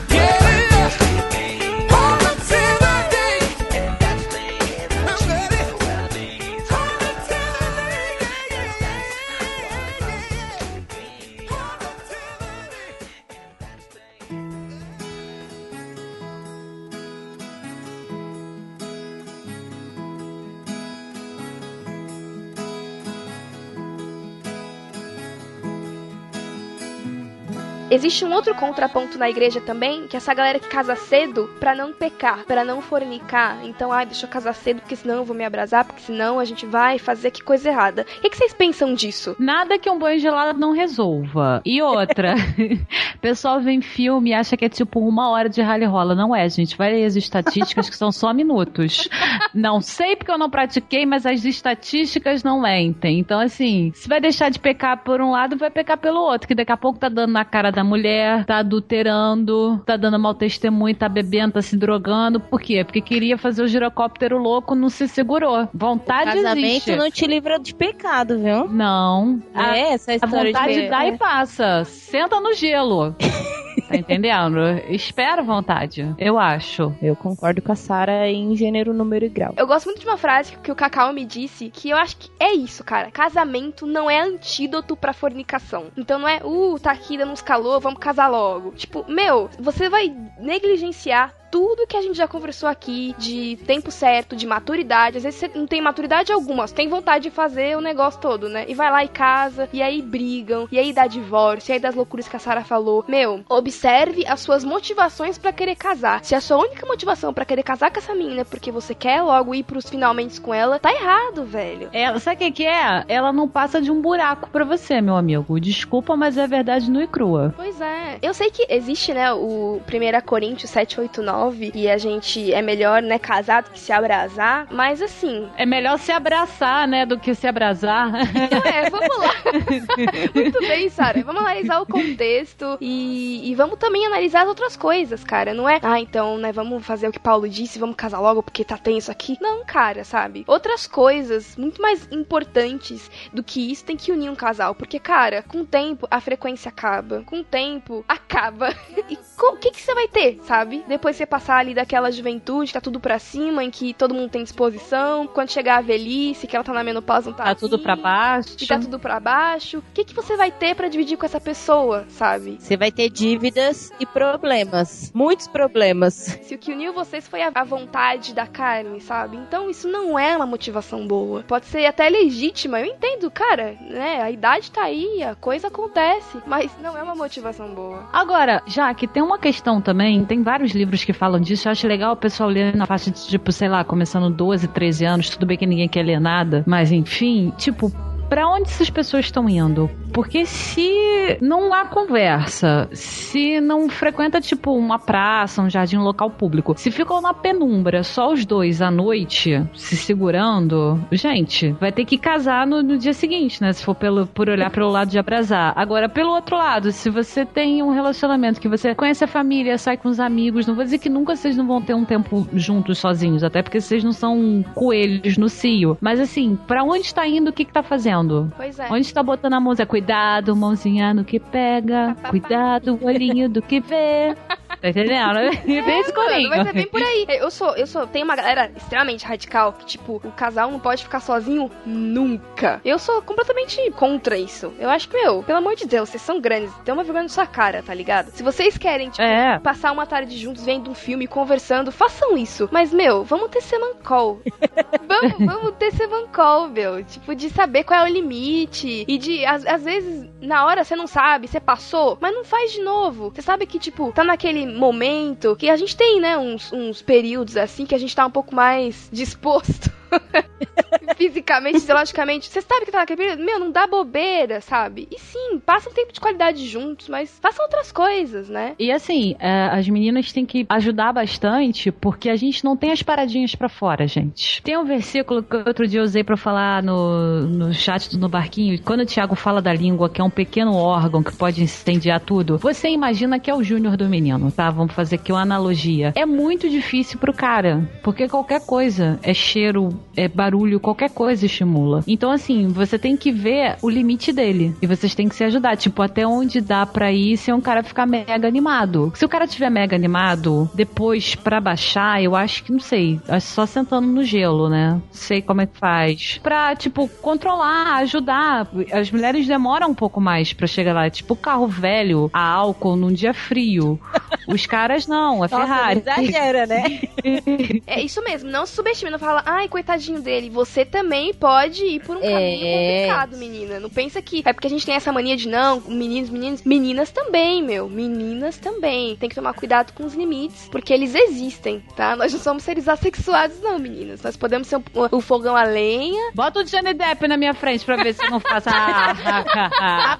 Existe 28.01 28.25
um 28.25 28.33
outro 28.33 28.55
contraponto 28.55 29.15
na 29.19 29.29
igreja 29.29 29.61
também, 29.61 30.07
que 30.07 30.15
é 30.15 30.17
essa 30.17 30.33
galera 30.33 30.57
que 30.57 30.67
casa 30.67 30.95
cedo 30.95 31.47
pra 31.59 31.75
não 31.75 31.93
pecar, 31.93 32.43
pra 32.45 32.65
não 32.65 32.81
fornicar. 32.81 33.63
Então, 33.63 33.91
ai, 33.91 34.07
deixa 34.07 34.25
eu 34.25 34.29
casar 34.29 34.53
cedo 34.53 34.81
porque 34.81 34.95
senão 34.95 35.17
eu 35.17 35.23
vou 35.23 35.35
me 35.35 35.45
abrasar, 35.45 35.85
porque 35.85 36.01
senão 36.01 36.39
a 36.39 36.43
gente 36.43 36.65
vai 36.65 36.97
fazer 36.97 37.29
que 37.29 37.43
coisa 37.43 37.69
errada. 37.69 38.03
O 38.17 38.21
que, 38.21 38.31
que 38.31 38.37
vocês 38.37 38.55
pensam 38.55 38.95
disso? 38.95 39.35
Nada 39.37 39.77
que 39.77 39.87
um 39.87 39.99
banho 39.99 40.19
gelado 40.19 40.57
não 40.57 40.71
resolva. 40.71 41.61
E 41.63 41.79
outra, 41.79 42.33
pessoal 43.21 43.61
vê 43.61 43.71
em 43.71 43.81
filme 43.81 44.31
e 44.31 44.33
acha 44.33 44.57
que 44.57 44.65
é 44.65 44.69
tipo 44.69 44.99
uma 44.99 45.29
hora 45.29 45.47
de 45.47 45.61
rally 45.61 45.85
rola. 45.85 46.15
Não 46.15 46.35
é, 46.35 46.49
gente. 46.49 46.75
Vai 46.75 46.93
ler 46.93 47.05
as 47.05 47.15
estatísticas 47.15 47.87
que 47.87 47.95
são 47.95 48.11
só 48.11 48.33
minutos. 48.33 49.07
Não 49.53 49.79
sei 49.79 50.15
porque 50.15 50.31
eu 50.31 50.39
não 50.39 50.49
pratiquei, 50.49 51.05
mas 51.05 51.23
as 51.23 51.45
estatísticas 51.45 52.43
não 52.43 52.61
mentem. 52.61 53.19
Então, 53.19 53.39
assim, 53.39 53.91
se 53.93 54.09
vai 54.09 54.19
deixar 54.19 54.49
de 54.49 54.57
pecar 54.57 55.03
por 55.03 55.21
um 55.21 55.29
lado, 55.29 55.55
vai 55.55 55.69
pecar 55.69 55.99
pelo 55.99 56.19
outro, 56.19 56.47
que 56.47 56.55
daqui 56.55 56.71
a 56.71 56.77
pouco 56.77 56.97
tá 56.97 57.07
dando 57.07 57.31
na 57.31 57.45
cara 57.45 57.71
da 57.71 57.90
mulher, 57.91 58.45
tá 58.45 58.57
adulterando, 58.57 59.81
tá 59.85 59.97
dando 59.97 60.17
mau 60.17 60.33
testemunho, 60.33 60.95
tá 60.95 61.09
bebendo, 61.09 61.53
tá 61.53 61.61
se 61.61 61.75
drogando. 61.75 62.39
Por 62.39 62.61
quê? 62.61 62.83
Porque 62.85 63.01
queria 63.01 63.37
fazer 63.37 63.63
o 63.63 63.67
girocóptero 63.67 64.37
louco, 64.37 64.75
não 64.75 64.89
se 64.89 65.07
segurou. 65.07 65.67
Vontade 65.73 66.31
Casamento 66.31 66.67
existe. 66.67 66.95
não 66.95 67.11
te 67.11 67.27
livra 67.27 67.59
de 67.59 67.75
pecado, 67.75 68.39
viu? 68.39 68.69
Não. 68.69 69.41
A, 69.53 69.77
É, 69.77 69.93
essa 69.93 70.11
a 70.11 70.15
história 70.15 70.53
vontade 70.53 70.73
de... 70.73 70.89
dá 70.89 71.05
e 71.05 71.17
passa. 71.17 71.83
Senta 71.83 72.39
no 72.39 72.53
gelo. 72.53 73.13
tá 73.91 73.97
entendendo? 73.97 74.59
Espera 74.89 75.41
a 75.41 75.45
vontade. 75.45 76.15
Eu 76.17 76.39
acho. 76.39 76.93
Eu 77.01 77.15
concordo 77.15 77.61
com 77.61 77.71
a 77.71 77.75
Sara 77.75 78.29
em 78.29 78.55
gênero, 78.55 78.93
número 78.93 79.25
e 79.25 79.29
grau. 79.29 79.53
Eu 79.57 79.67
gosto 79.67 79.85
muito 79.85 79.99
de 79.99 80.07
uma 80.07 80.17
frase 80.17 80.57
que 80.57 80.71
o 80.71 80.75
Cacau 80.75 81.11
me 81.13 81.25
disse, 81.25 81.69
que 81.69 81.89
eu 81.89 81.97
acho 81.97 82.17
que 82.17 82.29
é 82.39 82.53
isso, 82.53 82.83
cara. 82.83 83.11
Casamento 83.11 83.85
não 83.85 84.09
é 84.09 84.21
antídoto 84.21 84.95
pra 84.95 85.13
fornicação. 85.13 85.87
Então 85.97 86.19
não 86.19 86.27
é, 86.27 86.39
uh, 86.43 86.79
tá 86.79 86.91
aqui 86.91 87.17
dando 87.17 87.31
uns 87.31 87.41
calor, 87.41 87.80
vamos 87.81 87.99
casar 87.99 88.27
logo. 88.27 88.71
Tipo, 88.71 89.05
meu, 89.09 89.49
você 89.59 89.89
vai 89.89 90.15
negligenciar 90.39 91.33
tudo 91.51 91.85
que 91.85 91.97
a 91.97 92.01
gente 92.01 92.15
já 92.15 92.27
conversou 92.27 92.69
aqui 92.69 93.13
de 93.17 93.57
tempo 93.67 93.91
certo, 93.91 94.35
de 94.35 94.47
maturidade. 94.47 95.17
Às 95.17 95.23
vezes 95.23 95.39
você 95.39 95.51
não 95.53 95.67
tem 95.67 95.81
maturidade 95.81 96.31
alguma, 96.31 96.65
você 96.65 96.73
tem 96.73 96.87
vontade 96.87 97.25
de 97.25 97.29
fazer 97.29 97.77
o 97.77 97.81
negócio 97.81 98.21
todo, 98.21 98.47
né? 98.47 98.65
E 98.67 98.73
vai 98.73 98.89
lá 98.89 99.03
e 99.03 99.09
casa, 99.09 99.67
e 99.73 99.81
aí 99.81 100.01
brigam, 100.01 100.67
e 100.71 100.79
aí 100.79 100.93
dá 100.93 101.05
divórcio, 101.07 101.71
e 101.71 101.73
aí 101.73 101.79
das 101.79 101.93
loucuras 101.93 102.27
que 102.27 102.35
a 102.35 102.39
Sara 102.39 102.63
falou. 102.63 103.03
Meu, 103.07 103.43
observe 103.49 104.25
as 104.25 104.39
suas 104.39 104.63
motivações 104.63 105.37
pra 105.37 105.51
querer 105.51 105.75
casar. 105.75 106.23
Se 106.23 106.33
a 106.33 106.41
sua 106.41 106.57
única 106.57 106.85
motivação 106.85 107.33
pra 107.33 107.45
querer 107.45 107.63
casar 107.63 107.91
com 107.91 107.99
essa 107.99 108.15
menina 108.15 108.41
é 108.41 108.45
porque 108.45 108.71
você 108.71 108.95
quer 108.95 109.21
logo 109.21 109.53
ir 109.53 109.63
pros 109.63 109.89
finalmente 109.89 110.39
com 110.39 110.53
ela, 110.53 110.79
tá 110.79 110.93
errado, 110.93 111.43
velho. 111.43 111.89
Ela, 111.91 112.19
sabe 112.19 112.47
o 112.47 112.53
que, 112.53 112.65
é? 112.65 113.03
Ela 113.07 113.33
não 113.33 113.47
passa 113.47 113.81
de 113.81 113.91
um 113.91 114.01
buraco 114.01 114.49
pra 114.49 114.63
você, 114.63 115.01
meu 115.01 115.15
amigo. 115.15 115.59
Desculpa, 115.59 116.15
mas 116.15 116.37
é 116.37 116.47
verdade 116.47 116.89
nua 116.89 117.03
e 117.03 117.07
crua. 117.07 117.53
Pois 117.57 117.81
é. 117.81 118.19
Eu 118.21 118.33
sei 118.33 118.49
que 118.49 118.65
existe, 118.69 119.13
né, 119.13 119.33
o 119.33 119.81
1 119.85 120.25
Coríntios 120.25 120.71
789 120.71 121.40
e 121.73 121.89
a 121.89 121.97
gente 121.97 122.53
é 122.53 122.61
melhor, 122.61 123.01
né, 123.01 123.17
casado 123.17 123.71
que 123.71 123.79
se 123.79 123.91
abrasar, 123.91 124.67
mas 124.69 125.01
assim, 125.01 125.49
É 125.57 125.65
melhor 125.65 125.97
se 125.97 126.11
abraçar, 126.11 126.87
né, 126.87 127.05
do 127.05 127.19
que 127.19 127.33
se 127.33 127.47
abrasar. 127.47 128.11
é, 128.65 128.89
vamos 128.89 129.17
lá. 129.17 129.33
Muito 130.35 130.59
bem, 130.59 130.89
Sara. 130.89 131.23
Vamos 131.23 131.41
analisar 131.41 131.81
o 131.81 131.85
contexto 131.85 132.77
e, 132.79 133.49
e 133.49 133.55
vamos 133.55 133.79
também 133.79 134.05
analisar 134.05 134.43
as 134.43 134.47
outras 134.47 134.77
coisas, 134.77 135.23
cara. 135.23 135.53
Não 135.53 135.67
é, 135.67 135.79
ah, 135.81 135.99
então, 135.99 136.37
né, 136.37 136.51
vamos 136.51 136.85
fazer 136.85 137.07
o 137.07 137.11
que 137.11 137.19
Paulo 137.19 137.49
disse, 137.49 137.79
vamos 137.79 137.95
casar 137.95 138.19
logo 138.19 138.43
porque 138.43 138.63
tá 138.63 138.77
tenso 138.77 139.11
aqui. 139.11 139.37
Não, 139.41 139.65
cara, 139.65 140.03
sabe? 140.03 140.43
Outras 140.47 140.85
coisas 140.85 141.55
muito 141.55 141.81
mais 141.81 142.07
importantes 142.11 143.09
do 143.33 143.43
que 143.43 143.71
isso 143.71 143.85
tem 143.85 143.97
que 143.97 144.11
unir 144.11 144.29
um 144.29 144.35
casal. 144.35 144.75
Porque, 144.75 144.99
cara, 144.99 145.41
com 145.41 145.59
o 145.59 145.65
tempo 145.65 146.07
a 146.11 146.19
frequência 146.21 146.69
acaba. 146.69 147.23
Com 147.25 147.39
o 147.39 147.43
tempo 147.43 148.05
acaba. 148.07 148.75
E 149.09 149.17
o 149.41 149.57
que 149.57 149.71
que 149.71 149.81
você 149.81 149.93
vai 149.93 150.07
ter, 150.07 150.39
sabe? 150.43 150.85
Depois 150.87 151.15
você 151.15 151.25
passar 151.31 151.55
ali 151.59 151.73
daquela 151.73 152.11
juventude, 152.11 152.73
tá 152.73 152.81
tudo 152.81 152.99
pra 152.99 153.17
cima, 153.17 153.63
em 153.63 153.71
que 153.71 153.93
todo 153.93 154.13
mundo 154.13 154.29
tem 154.29 154.43
disposição. 154.43 155.25
Quando 155.27 155.49
chegar 155.49 155.77
a 155.77 155.81
velhice, 155.81 156.45
que 156.45 156.55
ela 156.55 156.65
tá 156.65 156.73
na 156.73 156.83
menopausa, 156.83 157.29
não 157.29 157.37
tá 157.37 157.45
Tá 157.45 157.55
tudo 157.55 157.75
afim, 157.77 157.83
pra 157.83 157.95
baixo. 157.95 158.55
e 158.61 158.67
tá 158.67 158.77
tudo 158.77 158.99
pra 158.99 159.19
baixo. 159.19 159.77
O 159.79 159.83
que, 159.93 160.03
que 160.03 160.13
você 160.13 160.35
vai 160.35 160.51
ter 160.51 160.75
pra 160.75 160.89
dividir 160.89 161.17
com 161.17 161.25
essa 161.25 161.39
pessoa, 161.39 162.05
sabe? 162.09 162.57
Você 162.59 162.75
vai 162.75 162.91
ter 162.91 163.09
dívidas 163.09 163.91
e 163.99 164.05
problemas. 164.05 165.11
Muitos 165.15 165.47
problemas. 165.47 166.13
Se 166.41 166.53
o 166.55 166.57
que 166.57 166.73
uniu 166.73 166.91
vocês 166.93 167.25
foi 167.27 167.41
a, 167.41 167.51
a 167.55 167.63
vontade 167.63 168.33
da 168.33 168.45
carne, 168.45 168.99
sabe? 168.99 169.37
Então 169.37 169.69
isso 169.69 169.87
não 169.87 170.19
é 170.19 170.35
uma 170.35 170.45
motivação 170.45 171.07
boa. 171.07 171.43
Pode 171.47 171.65
ser 171.67 171.85
até 171.85 172.09
legítima, 172.09 172.79
eu 172.79 172.85
entendo, 172.87 173.31
cara, 173.31 173.77
né? 173.89 174.21
A 174.21 174.29
idade 174.29 174.69
tá 174.69 174.83
aí, 174.83 175.23
a 175.23 175.33
coisa 175.35 175.67
acontece, 175.67 176.39
mas 176.45 176.69
não 176.81 176.97
é 176.97 177.01
uma 177.01 177.15
motivação 177.15 177.69
boa. 177.73 178.09
Agora, 178.11 178.61
já 178.67 178.93
que 178.93 179.07
tem 179.07 179.23
uma 179.23 179.39
questão 179.39 179.79
também, 179.81 180.25
tem 180.25 180.41
vários 180.43 180.71
livros 180.71 181.03
que 181.03 181.13
falam 181.21 181.39
disso, 181.39 181.67
eu 181.67 181.71
acho 181.71 181.87
legal 181.87 182.13
o 182.13 182.17
pessoal 182.17 182.49
ler 182.49 182.75
na 182.75 182.87
faixa 182.87 183.11
de, 183.11 183.27
tipo, 183.27 183.51
sei 183.51 183.69
lá, 183.69 183.83
começando 183.83 184.27
12, 184.27 184.67
13 184.69 185.05
anos, 185.05 185.29
tudo 185.29 185.45
bem 185.45 185.55
que 185.55 185.67
ninguém 185.67 185.87
quer 185.87 186.01
ler 186.01 186.19
nada, 186.19 186.63
mas 186.65 186.91
enfim, 186.91 187.53
tipo, 187.59 187.91
pra 188.31 188.47
onde 188.47 188.69
essas 188.69 188.89
pessoas 188.89 189.25
estão 189.25 189.49
indo? 189.49 189.91
Porque 190.13 190.45
se 190.45 191.37
não 191.41 191.73
há 191.73 191.83
conversa, 191.83 192.87
se 192.93 193.59
não 193.59 193.89
frequenta, 193.89 194.39
tipo, 194.39 194.73
uma 194.73 194.97
praça, 194.97 195.61
um 195.61 195.69
jardim, 195.69 195.97
um 195.97 196.03
local 196.03 196.29
público, 196.29 196.73
se 196.77 196.89
ficam 196.91 197.21
na 197.21 197.33
penumbra, 197.33 198.03
só 198.03 198.31
os 198.31 198.45
dois 198.45 198.81
à 198.81 198.89
noite, 198.89 199.61
se 199.73 199.97
segurando, 199.97 200.97
gente, 201.11 201.73
vai 201.73 201.91
ter 201.91 202.05
que 202.05 202.17
casar 202.17 202.65
no, 202.65 202.81
no 202.81 202.97
dia 202.97 203.11
seguinte, 203.11 203.61
né? 203.61 203.73
Se 203.73 203.83
for 203.83 203.95
pelo, 203.95 204.25
por 204.25 204.49
olhar 204.49 204.69
pelo 204.69 204.89
lado 204.89 205.09
de 205.09 205.19
abrasar. 205.19 205.73
Agora, 205.75 206.07
pelo 206.07 206.31
outro 206.31 206.55
lado, 206.55 206.93
se 206.93 207.09
você 207.09 207.45
tem 207.45 207.83
um 207.83 207.91
relacionamento 207.91 208.61
que 208.61 208.69
você 208.69 208.95
conhece 208.95 209.25
a 209.25 209.27
família, 209.27 209.77
sai 209.77 209.97
com 209.97 210.07
os 210.07 210.21
amigos, 210.21 210.65
não 210.65 210.75
vou 210.75 210.85
dizer 210.85 210.99
que 210.99 211.09
nunca 211.09 211.35
vocês 211.35 211.57
não 211.57 211.67
vão 211.67 211.81
ter 211.81 211.95
um 211.95 212.05
tempo 212.05 212.47
juntos 212.53 212.97
sozinhos, 212.97 213.43
até 213.43 213.61
porque 213.61 213.81
vocês 213.81 214.05
não 214.05 214.13
são 214.13 214.63
coelhos 214.73 215.37
no 215.37 215.49
cio. 215.49 215.97
Mas 215.99 216.17
assim, 216.17 216.57
pra 216.65 216.81
onde 216.81 217.07
está 217.07 217.27
indo, 217.27 217.49
o 217.49 217.53
que 217.53 217.65
que 217.65 217.73
tá 217.73 217.83
fazendo? 217.83 218.20
Pois 218.55 218.79
é. 218.79 218.87
Onde 218.91 219.01
está 219.01 219.21
botando 219.21 219.53
a 219.53 219.59
mãozinha? 219.59 219.85
Cuidado, 219.85 220.55
mãozinha 220.55 221.13
no 221.13 221.23
que 221.23 221.39
pega. 221.39 222.15
Cuidado, 222.29 222.99
olhinho 223.01 223.49
do 223.49 223.61
que 223.61 223.79
vê. 223.79 224.35
Tá 224.79 224.89
entendendo? 224.89 225.37
É, 225.39 225.51
bem 225.65 226.01
Mano, 226.01 226.13
colinho. 226.13 226.49
vai 226.49 226.63
ser 226.65 226.73
bem 226.73 226.87
por 226.87 227.01
aí. 227.01 227.25
Eu 227.29 227.51
sou, 227.51 227.75
eu 227.75 227.85
sou, 227.87 228.07
tem 228.07 228.23
uma 228.23 228.35
galera 228.35 228.71
extremamente 228.75 229.25
radical 229.25 229.73
que, 229.73 229.85
tipo, 229.85 230.21
o 230.23 230.31
casal 230.31 230.71
não 230.71 230.79
pode 230.79 231.03
ficar 231.03 231.19
sozinho 231.19 231.69
nunca. 231.85 232.81
Eu 232.83 232.97
sou 232.99 233.21
completamente 233.21 233.79
contra 233.91 234.37
isso. 234.37 234.73
Eu 234.79 234.89
acho 234.89 235.07
que, 235.09 235.15
meu, 235.17 235.43
pelo 235.43 235.57
amor 235.59 235.75
de 235.75 235.85
Deus, 235.87 236.09
vocês 236.09 236.21
são 236.21 236.39
grandes, 236.39 236.73
tem 236.85 236.93
uma 236.93 237.03
vergonha 237.03 237.23
na 237.23 237.29
sua 237.29 237.45
cara, 237.45 237.81
tá 237.83 237.93
ligado? 237.93 238.29
Se 238.31 238.43
vocês 238.43 238.77
querem, 238.77 239.09
tipo, 239.09 239.21
É. 239.21 239.59
passar 239.59 239.91
uma 239.91 240.05
tarde 240.05 240.37
juntos 240.37 240.63
vendo 240.65 240.89
um 240.89 240.95
filme, 240.95 241.27
conversando, 241.27 241.91
façam 241.91 242.37
isso. 242.37 242.69
Mas, 242.71 242.91
meu, 242.93 243.23
vamos 243.23 243.49
ter 243.49 243.61
semancol. 243.61 244.41
vamos, 245.07 245.37
vamos 245.53 245.75
ter 245.77 245.91
semancol, 245.91 246.67
meu. 246.67 247.03
Tipo, 247.03 247.35
de 247.35 247.49
saber 247.49 247.83
qual 247.83 248.05
é 248.05 248.09
o 248.09 248.13
limite. 248.13 249.05
E 249.07 249.17
de, 249.17 249.45
às, 249.45 249.65
às 249.65 249.83
vezes, 249.83 250.29
na 250.41 250.65
hora 250.65 250.83
você 250.83 250.95
não 250.95 251.07
sabe, 251.07 251.47
você 251.47 251.59
passou, 251.59 252.17
mas 252.21 252.33
não 252.33 252.43
faz 252.43 252.71
de 252.71 252.81
novo. 252.81 253.31
Você 253.33 253.41
sabe 253.41 253.65
que, 253.65 253.79
tipo, 253.79 254.11
tá 254.11 254.23
naquele 254.23 254.60
momento 254.67 255.55
que 255.55 255.69
a 255.69 255.77
gente 255.77 255.95
tem, 255.95 256.19
né, 256.19 256.37
uns, 256.37 256.71
uns 256.71 257.01
períodos 257.01 257.57
assim 257.57 257.85
que 257.85 257.95
a 257.95 257.97
gente 257.97 258.15
tá 258.15 258.25
um 258.25 258.31
pouco 258.31 258.53
mais 258.55 259.09
disposto. 259.11 259.91
Fisicamente, 261.17 261.79
fisiologicamente. 261.79 262.49
Você 262.49 262.61
sabe 262.61 262.85
que 262.85 262.91
tá 262.91 262.99
naquele 262.99 263.17
período? 263.17 263.43
Meu, 263.43 263.59
não 263.59 263.71
dá 263.71 263.87
bobeira, 263.87 264.61
sabe? 264.61 265.07
E 265.11 265.19
sim, 265.19 265.59
passa 265.65 265.89
um 265.89 265.93
tempo 265.93 266.11
de 266.11 266.19
qualidade 266.19 266.65
juntos, 266.67 267.07
mas 267.09 267.37
façam 267.39 267.65
outras 267.65 267.91
coisas, 267.91 268.49
né? 268.49 268.75
E 268.79 268.91
assim, 268.91 269.35
é, 269.39 269.67
as 269.71 269.87
meninas 269.87 270.31
têm 270.31 270.45
que 270.45 270.65
ajudar 270.69 271.13
bastante, 271.13 271.91
porque 271.91 272.29
a 272.29 272.35
gente 272.35 272.63
não 272.63 272.75
tem 272.75 272.91
as 272.91 273.03
paradinhas 273.03 273.55
pra 273.55 273.69
fora, 273.69 274.07
gente. 274.07 274.61
Tem 274.63 274.77
um 274.77 274.85
versículo 274.85 275.43
que 275.43 275.55
outro 275.55 275.87
dia 275.87 275.99
eu 275.99 276.03
usei 276.03 276.23
pra 276.23 276.37
falar 276.37 276.81
no, 276.81 277.41
no 277.41 277.73
chat 277.73 278.09
do 278.09 278.17
No 278.17 278.29
Barquinho, 278.29 278.81
quando 278.83 279.01
o 279.01 279.05
Thiago 279.05 279.35
fala 279.35 279.61
da 279.61 279.73
língua, 279.73 280.09
que 280.09 280.21
é 280.21 280.23
um 280.23 280.29
pequeno 280.29 280.75
órgão 280.75 281.23
que 281.23 281.35
pode 281.35 281.61
incendiar 281.61 282.19
tudo, 282.19 282.57
você 282.57 282.89
imagina 282.89 283.39
que 283.39 283.49
é 283.49 283.55
o 283.55 283.63
júnior 283.63 283.95
do 283.95 284.09
menino, 284.09 284.51
tá? 284.51 284.69
Vamos 284.69 284.93
fazer 284.93 285.15
aqui 285.15 285.31
uma 285.31 285.41
analogia. 285.41 286.13
É 286.15 286.25
muito 286.25 286.69
difícil 286.69 287.19
pro 287.19 287.33
cara, 287.33 287.87
porque 288.03 288.27
qualquer 288.27 288.65
coisa 288.65 289.19
é 289.21 289.33
cheiro, 289.33 289.89
é 290.15 290.27
barulho, 290.27 290.79
qualquer 290.79 291.09
coisa 291.09 291.45
estimula. 291.45 292.03
Então, 292.07 292.31
assim, 292.31 292.67
você 292.67 292.97
tem 292.97 293.15
que 293.17 293.31
ver 293.31 293.77
o 293.81 293.89
limite 293.89 294.31
dele. 294.31 294.75
E 294.81 294.87
vocês 294.87 295.15
têm 295.15 295.27
que 295.29 295.35
se 295.35 295.43
ajudar. 295.43 295.75
Tipo, 295.77 296.01
até 296.01 296.25
onde 296.25 296.61
dá 296.61 296.85
pra 296.85 297.11
ir 297.11 297.37
se 297.37 297.51
um 297.51 297.61
cara 297.61 297.83
ficar 297.83 298.05
mega 298.05 298.47
animado. 298.47 299.11
Se 299.15 299.25
o 299.25 299.29
cara 299.29 299.47
tiver 299.47 299.69
mega 299.69 299.95
animado, 299.95 300.69
depois 300.73 301.35
pra 301.35 301.59
baixar, 301.59 302.21
eu 302.23 302.35
acho 302.35 302.63
que, 302.63 302.71
não 302.71 302.79
sei, 302.79 303.19
acho 303.27 303.47
só 303.47 303.65
sentando 303.65 304.07
no 304.07 304.23
gelo, 304.23 304.69
né? 304.69 305.01
Sei 305.11 305.41
como 305.41 305.61
é 305.61 305.65
que 305.65 305.77
faz. 305.77 306.39
Pra, 306.41 306.75
tipo, 306.75 307.07
controlar, 307.21 307.97
ajudar. 307.97 308.67
As 308.91 309.11
mulheres 309.11 309.47
demoram 309.47 309.89
um 309.89 309.95
pouco 309.95 310.19
mais 310.21 310.53
pra 310.53 310.67
chegar 310.67 310.93
lá. 310.93 311.09
Tipo, 311.09 311.35
carro 311.35 311.67
velho, 311.67 312.29
a 312.33 312.41
álcool 312.43 312.95
num 312.95 313.11
dia 313.11 313.33
frio. 313.33 313.99
Os 314.47 314.65
caras 314.65 315.07
não, 315.07 315.35
a 315.43 315.47
Nossa, 315.47 315.57
Ferrari. 315.57 315.99
exagera, 315.99 316.65
né? 316.65 316.83
É 317.85 318.01
isso 318.01 318.23
mesmo, 318.23 318.49
não 318.49 318.65
subestime, 318.65 319.11
não 319.11 319.19
fala, 319.19 319.43
ai, 319.45 319.67
coitadinho 319.91 320.21
dele. 320.21 320.49
Você 320.49 320.85
também 320.85 321.33
pode 321.33 321.83
ir 321.85 321.99
por 322.01 322.15
um 322.17 322.23
É. 322.23 322.31
caminho 322.31 322.59
complicado, 322.59 323.37
menina. 323.37 323.79
Não 323.79 323.89
pensa 323.89 324.21
que 324.21 324.41
é 324.45 324.53
porque 324.53 324.67
a 324.67 324.69
gente 324.69 324.85
tem 324.85 324.95
essa 324.95 325.11
mania 325.11 325.35
de 325.35 325.47
não, 325.49 325.81
meninos, 325.81 326.29
meninos. 326.29 326.61
Meninas 326.63 327.11
também, 327.11 327.61
meu. 327.63 327.89
Meninas 327.89 328.57
também. 328.57 329.15
Tem 329.17 329.27
que 329.29 329.35
tomar 329.35 329.53
cuidado 329.53 329.91
com 329.93 330.05
os 330.05 330.13
limites, 330.13 330.67
porque 330.71 330.93
eles 330.93 331.13
existem, 331.15 331.79
tá? 331.95 332.15
Nós 332.15 332.31
não 332.33 332.39
somos 332.39 332.63
seres 332.63 332.87
assexuados, 332.87 333.59
não, 333.61 333.77
meninas. 333.79 334.21
Nós 334.21 334.37
podemos 334.37 334.67
ser 334.67 334.77
o, 334.77 334.83
o 335.11 335.21
fogão 335.21 335.55
a 335.55 335.63
lenha. 335.63 336.31
Bota 336.33 336.59
o 336.59 336.63
Johnny 336.63 336.93
Depp 336.93 337.27
na 337.27 337.37
minha 337.37 337.53
frente 337.53 337.83
pra 337.85 337.95
ver 337.97 338.13
se 338.13 338.23
eu 338.23 338.29
não 338.31 338.39
faço. 338.39 338.69
Ah, 338.81 339.13
ah, 339.25 339.45
ah, 339.81 340.19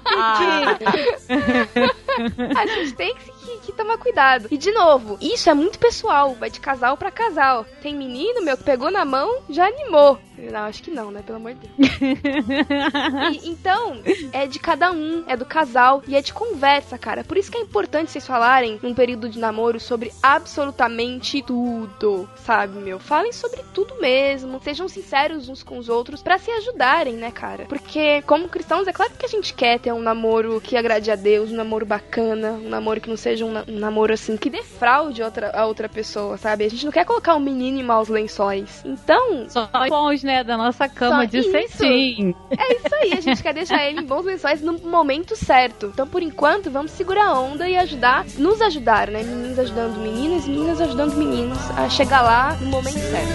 A 2.60 2.66
gente 2.66 2.92
tem 2.94 3.14
que, 3.14 3.24
que- 3.24 3.32
que 3.60 3.72
tomar 3.72 3.98
cuidado. 3.98 4.48
E 4.50 4.56
de 4.56 4.70
novo, 4.72 5.18
isso 5.20 5.48
é 5.50 5.54
muito 5.54 5.78
pessoal, 5.78 6.34
vai 6.34 6.50
de 6.50 6.60
casal 6.60 6.96
para 6.96 7.10
casal. 7.10 7.64
Tem 7.80 7.94
menino, 7.94 8.42
meu, 8.42 8.56
que 8.56 8.64
pegou 8.64 8.90
na 8.90 9.04
mão, 9.04 9.42
já 9.48 9.66
animou. 9.66 10.18
Não, 10.50 10.60
acho 10.60 10.82
que 10.82 10.90
não, 10.90 11.10
né? 11.10 11.22
Pelo 11.24 11.36
amor 11.36 11.54
de 11.54 11.68
Deus. 11.68 11.90
e, 13.42 13.48
então, 13.48 14.00
é 14.32 14.46
de 14.46 14.58
cada 14.58 14.90
um, 14.90 15.24
é 15.26 15.36
do 15.36 15.44
casal 15.44 16.02
e 16.06 16.16
é 16.16 16.22
de 16.22 16.32
conversa, 16.32 16.98
cara. 16.98 17.24
Por 17.24 17.36
isso 17.36 17.50
que 17.50 17.58
é 17.58 17.60
importante 17.60 18.10
vocês 18.10 18.26
falarem 18.26 18.78
num 18.82 18.94
período 18.94 19.28
de 19.28 19.38
namoro 19.38 19.78
sobre 19.78 20.12
absolutamente 20.22 21.42
tudo, 21.42 22.28
sabe, 22.36 22.78
meu? 22.78 22.98
Falem 22.98 23.32
sobre 23.32 23.62
tudo 23.72 24.00
mesmo, 24.00 24.60
sejam 24.62 24.88
sinceros 24.88 25.48
uns 25.48 25.62
com 25.62 25.78
os 25.78 25.88
outros 25.88 26.22
para 26.22 26.38
se 26.38 26.50
ajudarem, 26.50 27.14
né, 27.14 27.30
cara? 27.30 27.64
Porque, 27.66 28.22
como 28.22 28.48
cristãos, 28.48 28.86
é 28.86 28.92
claro 28.92 29.12
que 29.18 29.26
a 29.26 29.28
gente 29.28 29.54
quer 29.54 29.78
ter 29.78 29.92
um 29.92 30.00
namoro 30.00 30.60
que 30.60 30.76
agrade 30.76 31.10
a 31.10 31.16
Deus, 31.16 31.50
um 31.50 31.56
namoro 31.56 31.86
bacana, 31.86 32.52
um 32.52 32.68
namoro 32.68 33.00
que 33.00 33.08
não 33.08 33.16
seja 33.16 33.44
um, 33.44 33.52
na 33.52 33.64
um 33.68 33.78
namoro 33.78 34.12
assim 34.12 34.36
que 34.36 34.50
defraude 34.50 35.22
outra, 35.22 35.50
a 35.54 35.66
outra 35.66 35.88
pessoa, 35.88 36.36
sabe? 36.36 36.64
A 36.64 36.70
gente 36.70 36.84
não 36.84 36.92
quer 36.92 37.04
colocar 37.04 37.34
um 37.34 37.40
menino 37.40 37.78
em 37.80 37.82
maus 37.82 38.08
lençóis. 38.08 38.82
Então. 38.84 39.48
Só 39.48 39.68
bons, 39.88 40.22
né? 40.22 40.31
Da 40.46 40.56
nossa 40.56 40.88
cama 40.88 41.26
de 41.26 41.42
cetim. 41.42 42.34
É 42.50 42.74
isso 42.74 42.94
aí, 42.94 43.12
a 43.12 43.20
gente 43.20 43.42
quer 43.42 43.52
deixar 43.52 43.84
ele 43.86 44.00
em 44.00 44.04
bons 44.04 44.24
lençóis 44.24 44.62
no 44.62 44.78
momento 44.78 45.36
certo. 45.36 45.90
Então, 45.92 46.06
por 46.06 46.22
enquanto, 46.22 46.70
vamos 46.70 46.90
segurar 46.92 47.26
a 47.26 47.38
onda 47.38 47.68
e 47.68 47.76
ajudar, 47.76 48.24
nos 48.38 48.60
ajudar, 48.62 49.08
né? 49.08 49.22
Meninos 49.22 49.58
ajudando 49.58 50.00
meninas, 50.00 50.46
meninas 50.48 50.80
ajudando 50.80 51.14
meninos 51.16 51.58
a 51.76 51.88
chegar 51.88 52.22
lá 52.22 52.56
no 52.60 52.66
momento 52.66 52.98
certo. 52.98 53.32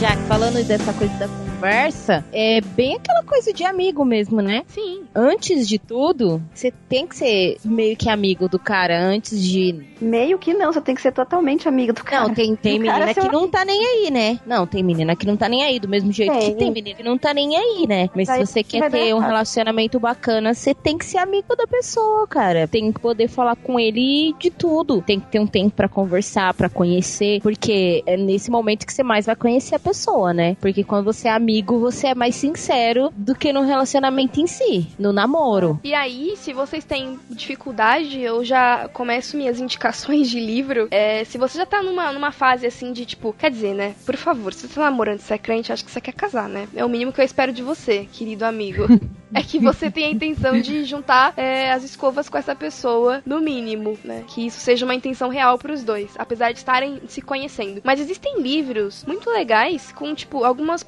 Já 0.00 0.16
falando 0.26 0.66
dessa 0.66 0.92
coisa 0.94 1.14
da 1.14 1.47
conversa, 1.58 2.24
é 2.32 2.60
bem 2.60 2.94
aquela 2.94 3.24
coisa 3.24 3.52
de 3.52 3.64
amigo 3.64 4.04
mesmo, 4.04 4.40
né? 4.40 4.62
Sim. 4.68 5.02
Antes 5.12 5.66
de 5.66 5.76
tudo, 5.76 6.40
você 6.54 6.72
tem 6.88 7.04
que 7.04 7.16
ser 7.16 7.56
meio 7.64 7.96
que 7.96 8.08
amigo 8.08 8.48
do 8.48 8.60
cara 8.60 9.00
antes 9.00 9.42
de. 9.42 9.84
Meio 10.00 10.38
que 10.38 10.54
não, 10.54 10.72
você 10.72 10.80
tem 10.80 10.94
que 10.94 11.02
ser 11.02 11.12
totalmente 11.12 11.68
amigo 11.68 11.92
do 11.92 12.04
cara. 12.04 12.28
Não, 12.28 12.34
tem, 12.34 12.54
tem 12.54 12.78
menina 12.78 13.12
que 13.12 13.28
não 13.28 13.48
tá 13.48 13.64
nem 13.64 13.84
aí, 13.84 14.10
né? 14.10 14.38
Não, 14.46 14.66
tem 14.66 14.84
menina 14.84 15.16
que 15.16 15.26
não 15.26 15.36
tá 15.36 15.48
nem 15.48 15.64
aí, 15.64 15.80
do 15.80 15.88
mesmo 15.88 16.12
jeito 16.12 16.32
tem. 16.32 16.52
que 16.52 16.58
tem 16.58 16.70
menina 16.70 16.96
que 16.96 17.02
não 17.02 17.18
tá 17.18 17.34
nem 17.34 17.56
aí, 17.56 17.86
né? 17.88 18.08
Mas 18.14 18.28
se 18.28 18.46
você 18.46 18.62
quer 18.62 18.88
ter 18.88 19.12
um 19.12 19.18
relacionamento 19.18 19.98
bacana, 19.98 20.54
você 20.54 20.72
tem 20.72 20.96
que 20.96 21.04
ser 21.04 21.18
amigo 21.18 21.56
da 21.56 21.66
pessoa, 21.66 22.26
cara. 22.28 22.68
Tem 22.68 22.92
que 22.92 23.00
poder 23.00 23.26
falar 23.26 23.56
com 23.56 23.80
ele 23.80 24.32
de 24.38 24.50
tudo. 24.50 25.02
Tem 25.02 25.18
que 25.18 25.26
ter 25.26 25.40
um 25.40 25.46
tempo 25.46 25.74
para 25.74 25.88
conversar, 25.88 26.54
para 26.54 26.68
conhecer, 26.68 27.40
porque 27.42 28.04
é 28.06 28.16
nesse 28.16 28.48
momento 28.48 28.86
que 28.86 28.92
você 28.92 29.02
mais 29.02 29.26
vai 29.26 29.34
conhecer 29.34 29.74
a 29.74 29.80
pessoa, 29.80 30.32
né? 30.32 30.56
Porque 30.60 30.84
quando 30.84 31.04
você 31.04 31.26
é 31.26 31.32
amigo, 31.32 31.47
você 31.78 32.08
é 32.08 32.14
mais 32.14 32.34
sincero 32.34 33.10
do 33.16 33.34
que 33.34 33.52
no 33.52 33.62
relacionamento 33.62 34.38
em 34.40 34.46
si, 34.46 34.86
no 34.98 35.12
namoro. 35.12 35.80
E 35.82 35.94
aí, 35.94 36.34
se 36.36 36.52
vocês 36.52 36.84
têm 36.84 37.18
dificuldade, 37.30 38.20
eu 38.20 38.44
já 38.44 38.88
começo 38.88 39.36
minhas 39.36 39.58
indicações 39.60 40.28
de 40.28 40.38
livro. 40.38 40.88
É, 40.90 41.24
se 41.24 41.38
você 41.38 41.58
já 41.58 41.66
tá 41.66 41.82
numa, 41.82 42.12
numa 42.12 42.32
fase 42.32 42.66
assim 42.66 42.92
de 42.92 43.06
tipo, 43.06 43.32
quer 43.32 43.50
dizer, 43.50 43.74
né? 43.74 43.94
Por 44.04 44.16
favor, 44.16 44.52
se 44.52 44.68
você 44.68 44.74
tá 44.74 44.82
namorando, 44.82 45.20
se 45.20 45.32
é 45.32 45.38
crente, 45.38 45.72
acho 45.72 45.84
que 45.84 45.90
você 45.90 46.00
quer 46.00 46.12
casar, 46.12 46.48
né? 46.48 46.68
É 46.74 46.84
o 46.84 46.88
mínimo 46.88 47.12
que 47.12 47.20
eu 47.20 47.24
espero 47.24 47.52
de 47.52 47.62
você, 47.62 48.06
querido 48.12 48.44
amigo. 48.44 48.84
é 49.32 49.42
que 49.42 49.58
você 49.58 49.90
tenha 49.90 50.08
a 50.08 50.10
intenção 50.10 50.60
de 50.60 50.84
juntar 50.84 51.32
é, 51.36 51.72
as 51.72 51.84
escovas 51.84 52.28
com 52.28 52.38
essa 52.38 52.54
pessoa, 52.54 53.22
no 53.24 53.40
mínimo, 53.40 53.98
né? 54.04 54.24
Que 54.26 54.46
isso 54.46 54.60
seja 54.60 54.84
uma 54.84 54.94
intenção 54.94 55.28
real 55.28 55.58
pros 55.58 55.82
dois, 55.82 56.10
apesar 56.18 56.52
de 56.52 56.58
estarem 56.58 57.00
se 57.08 57.20
conhecendo. 57.20 57.80
Mas 57.84 58.00
existem 58.00 58.40
livros 58.40 59.04
muito 59.06 59.30
legais 59.30 59.92
com, 59.92 60.14
tipo, 60.14 60.44
algumas 60.44 60.82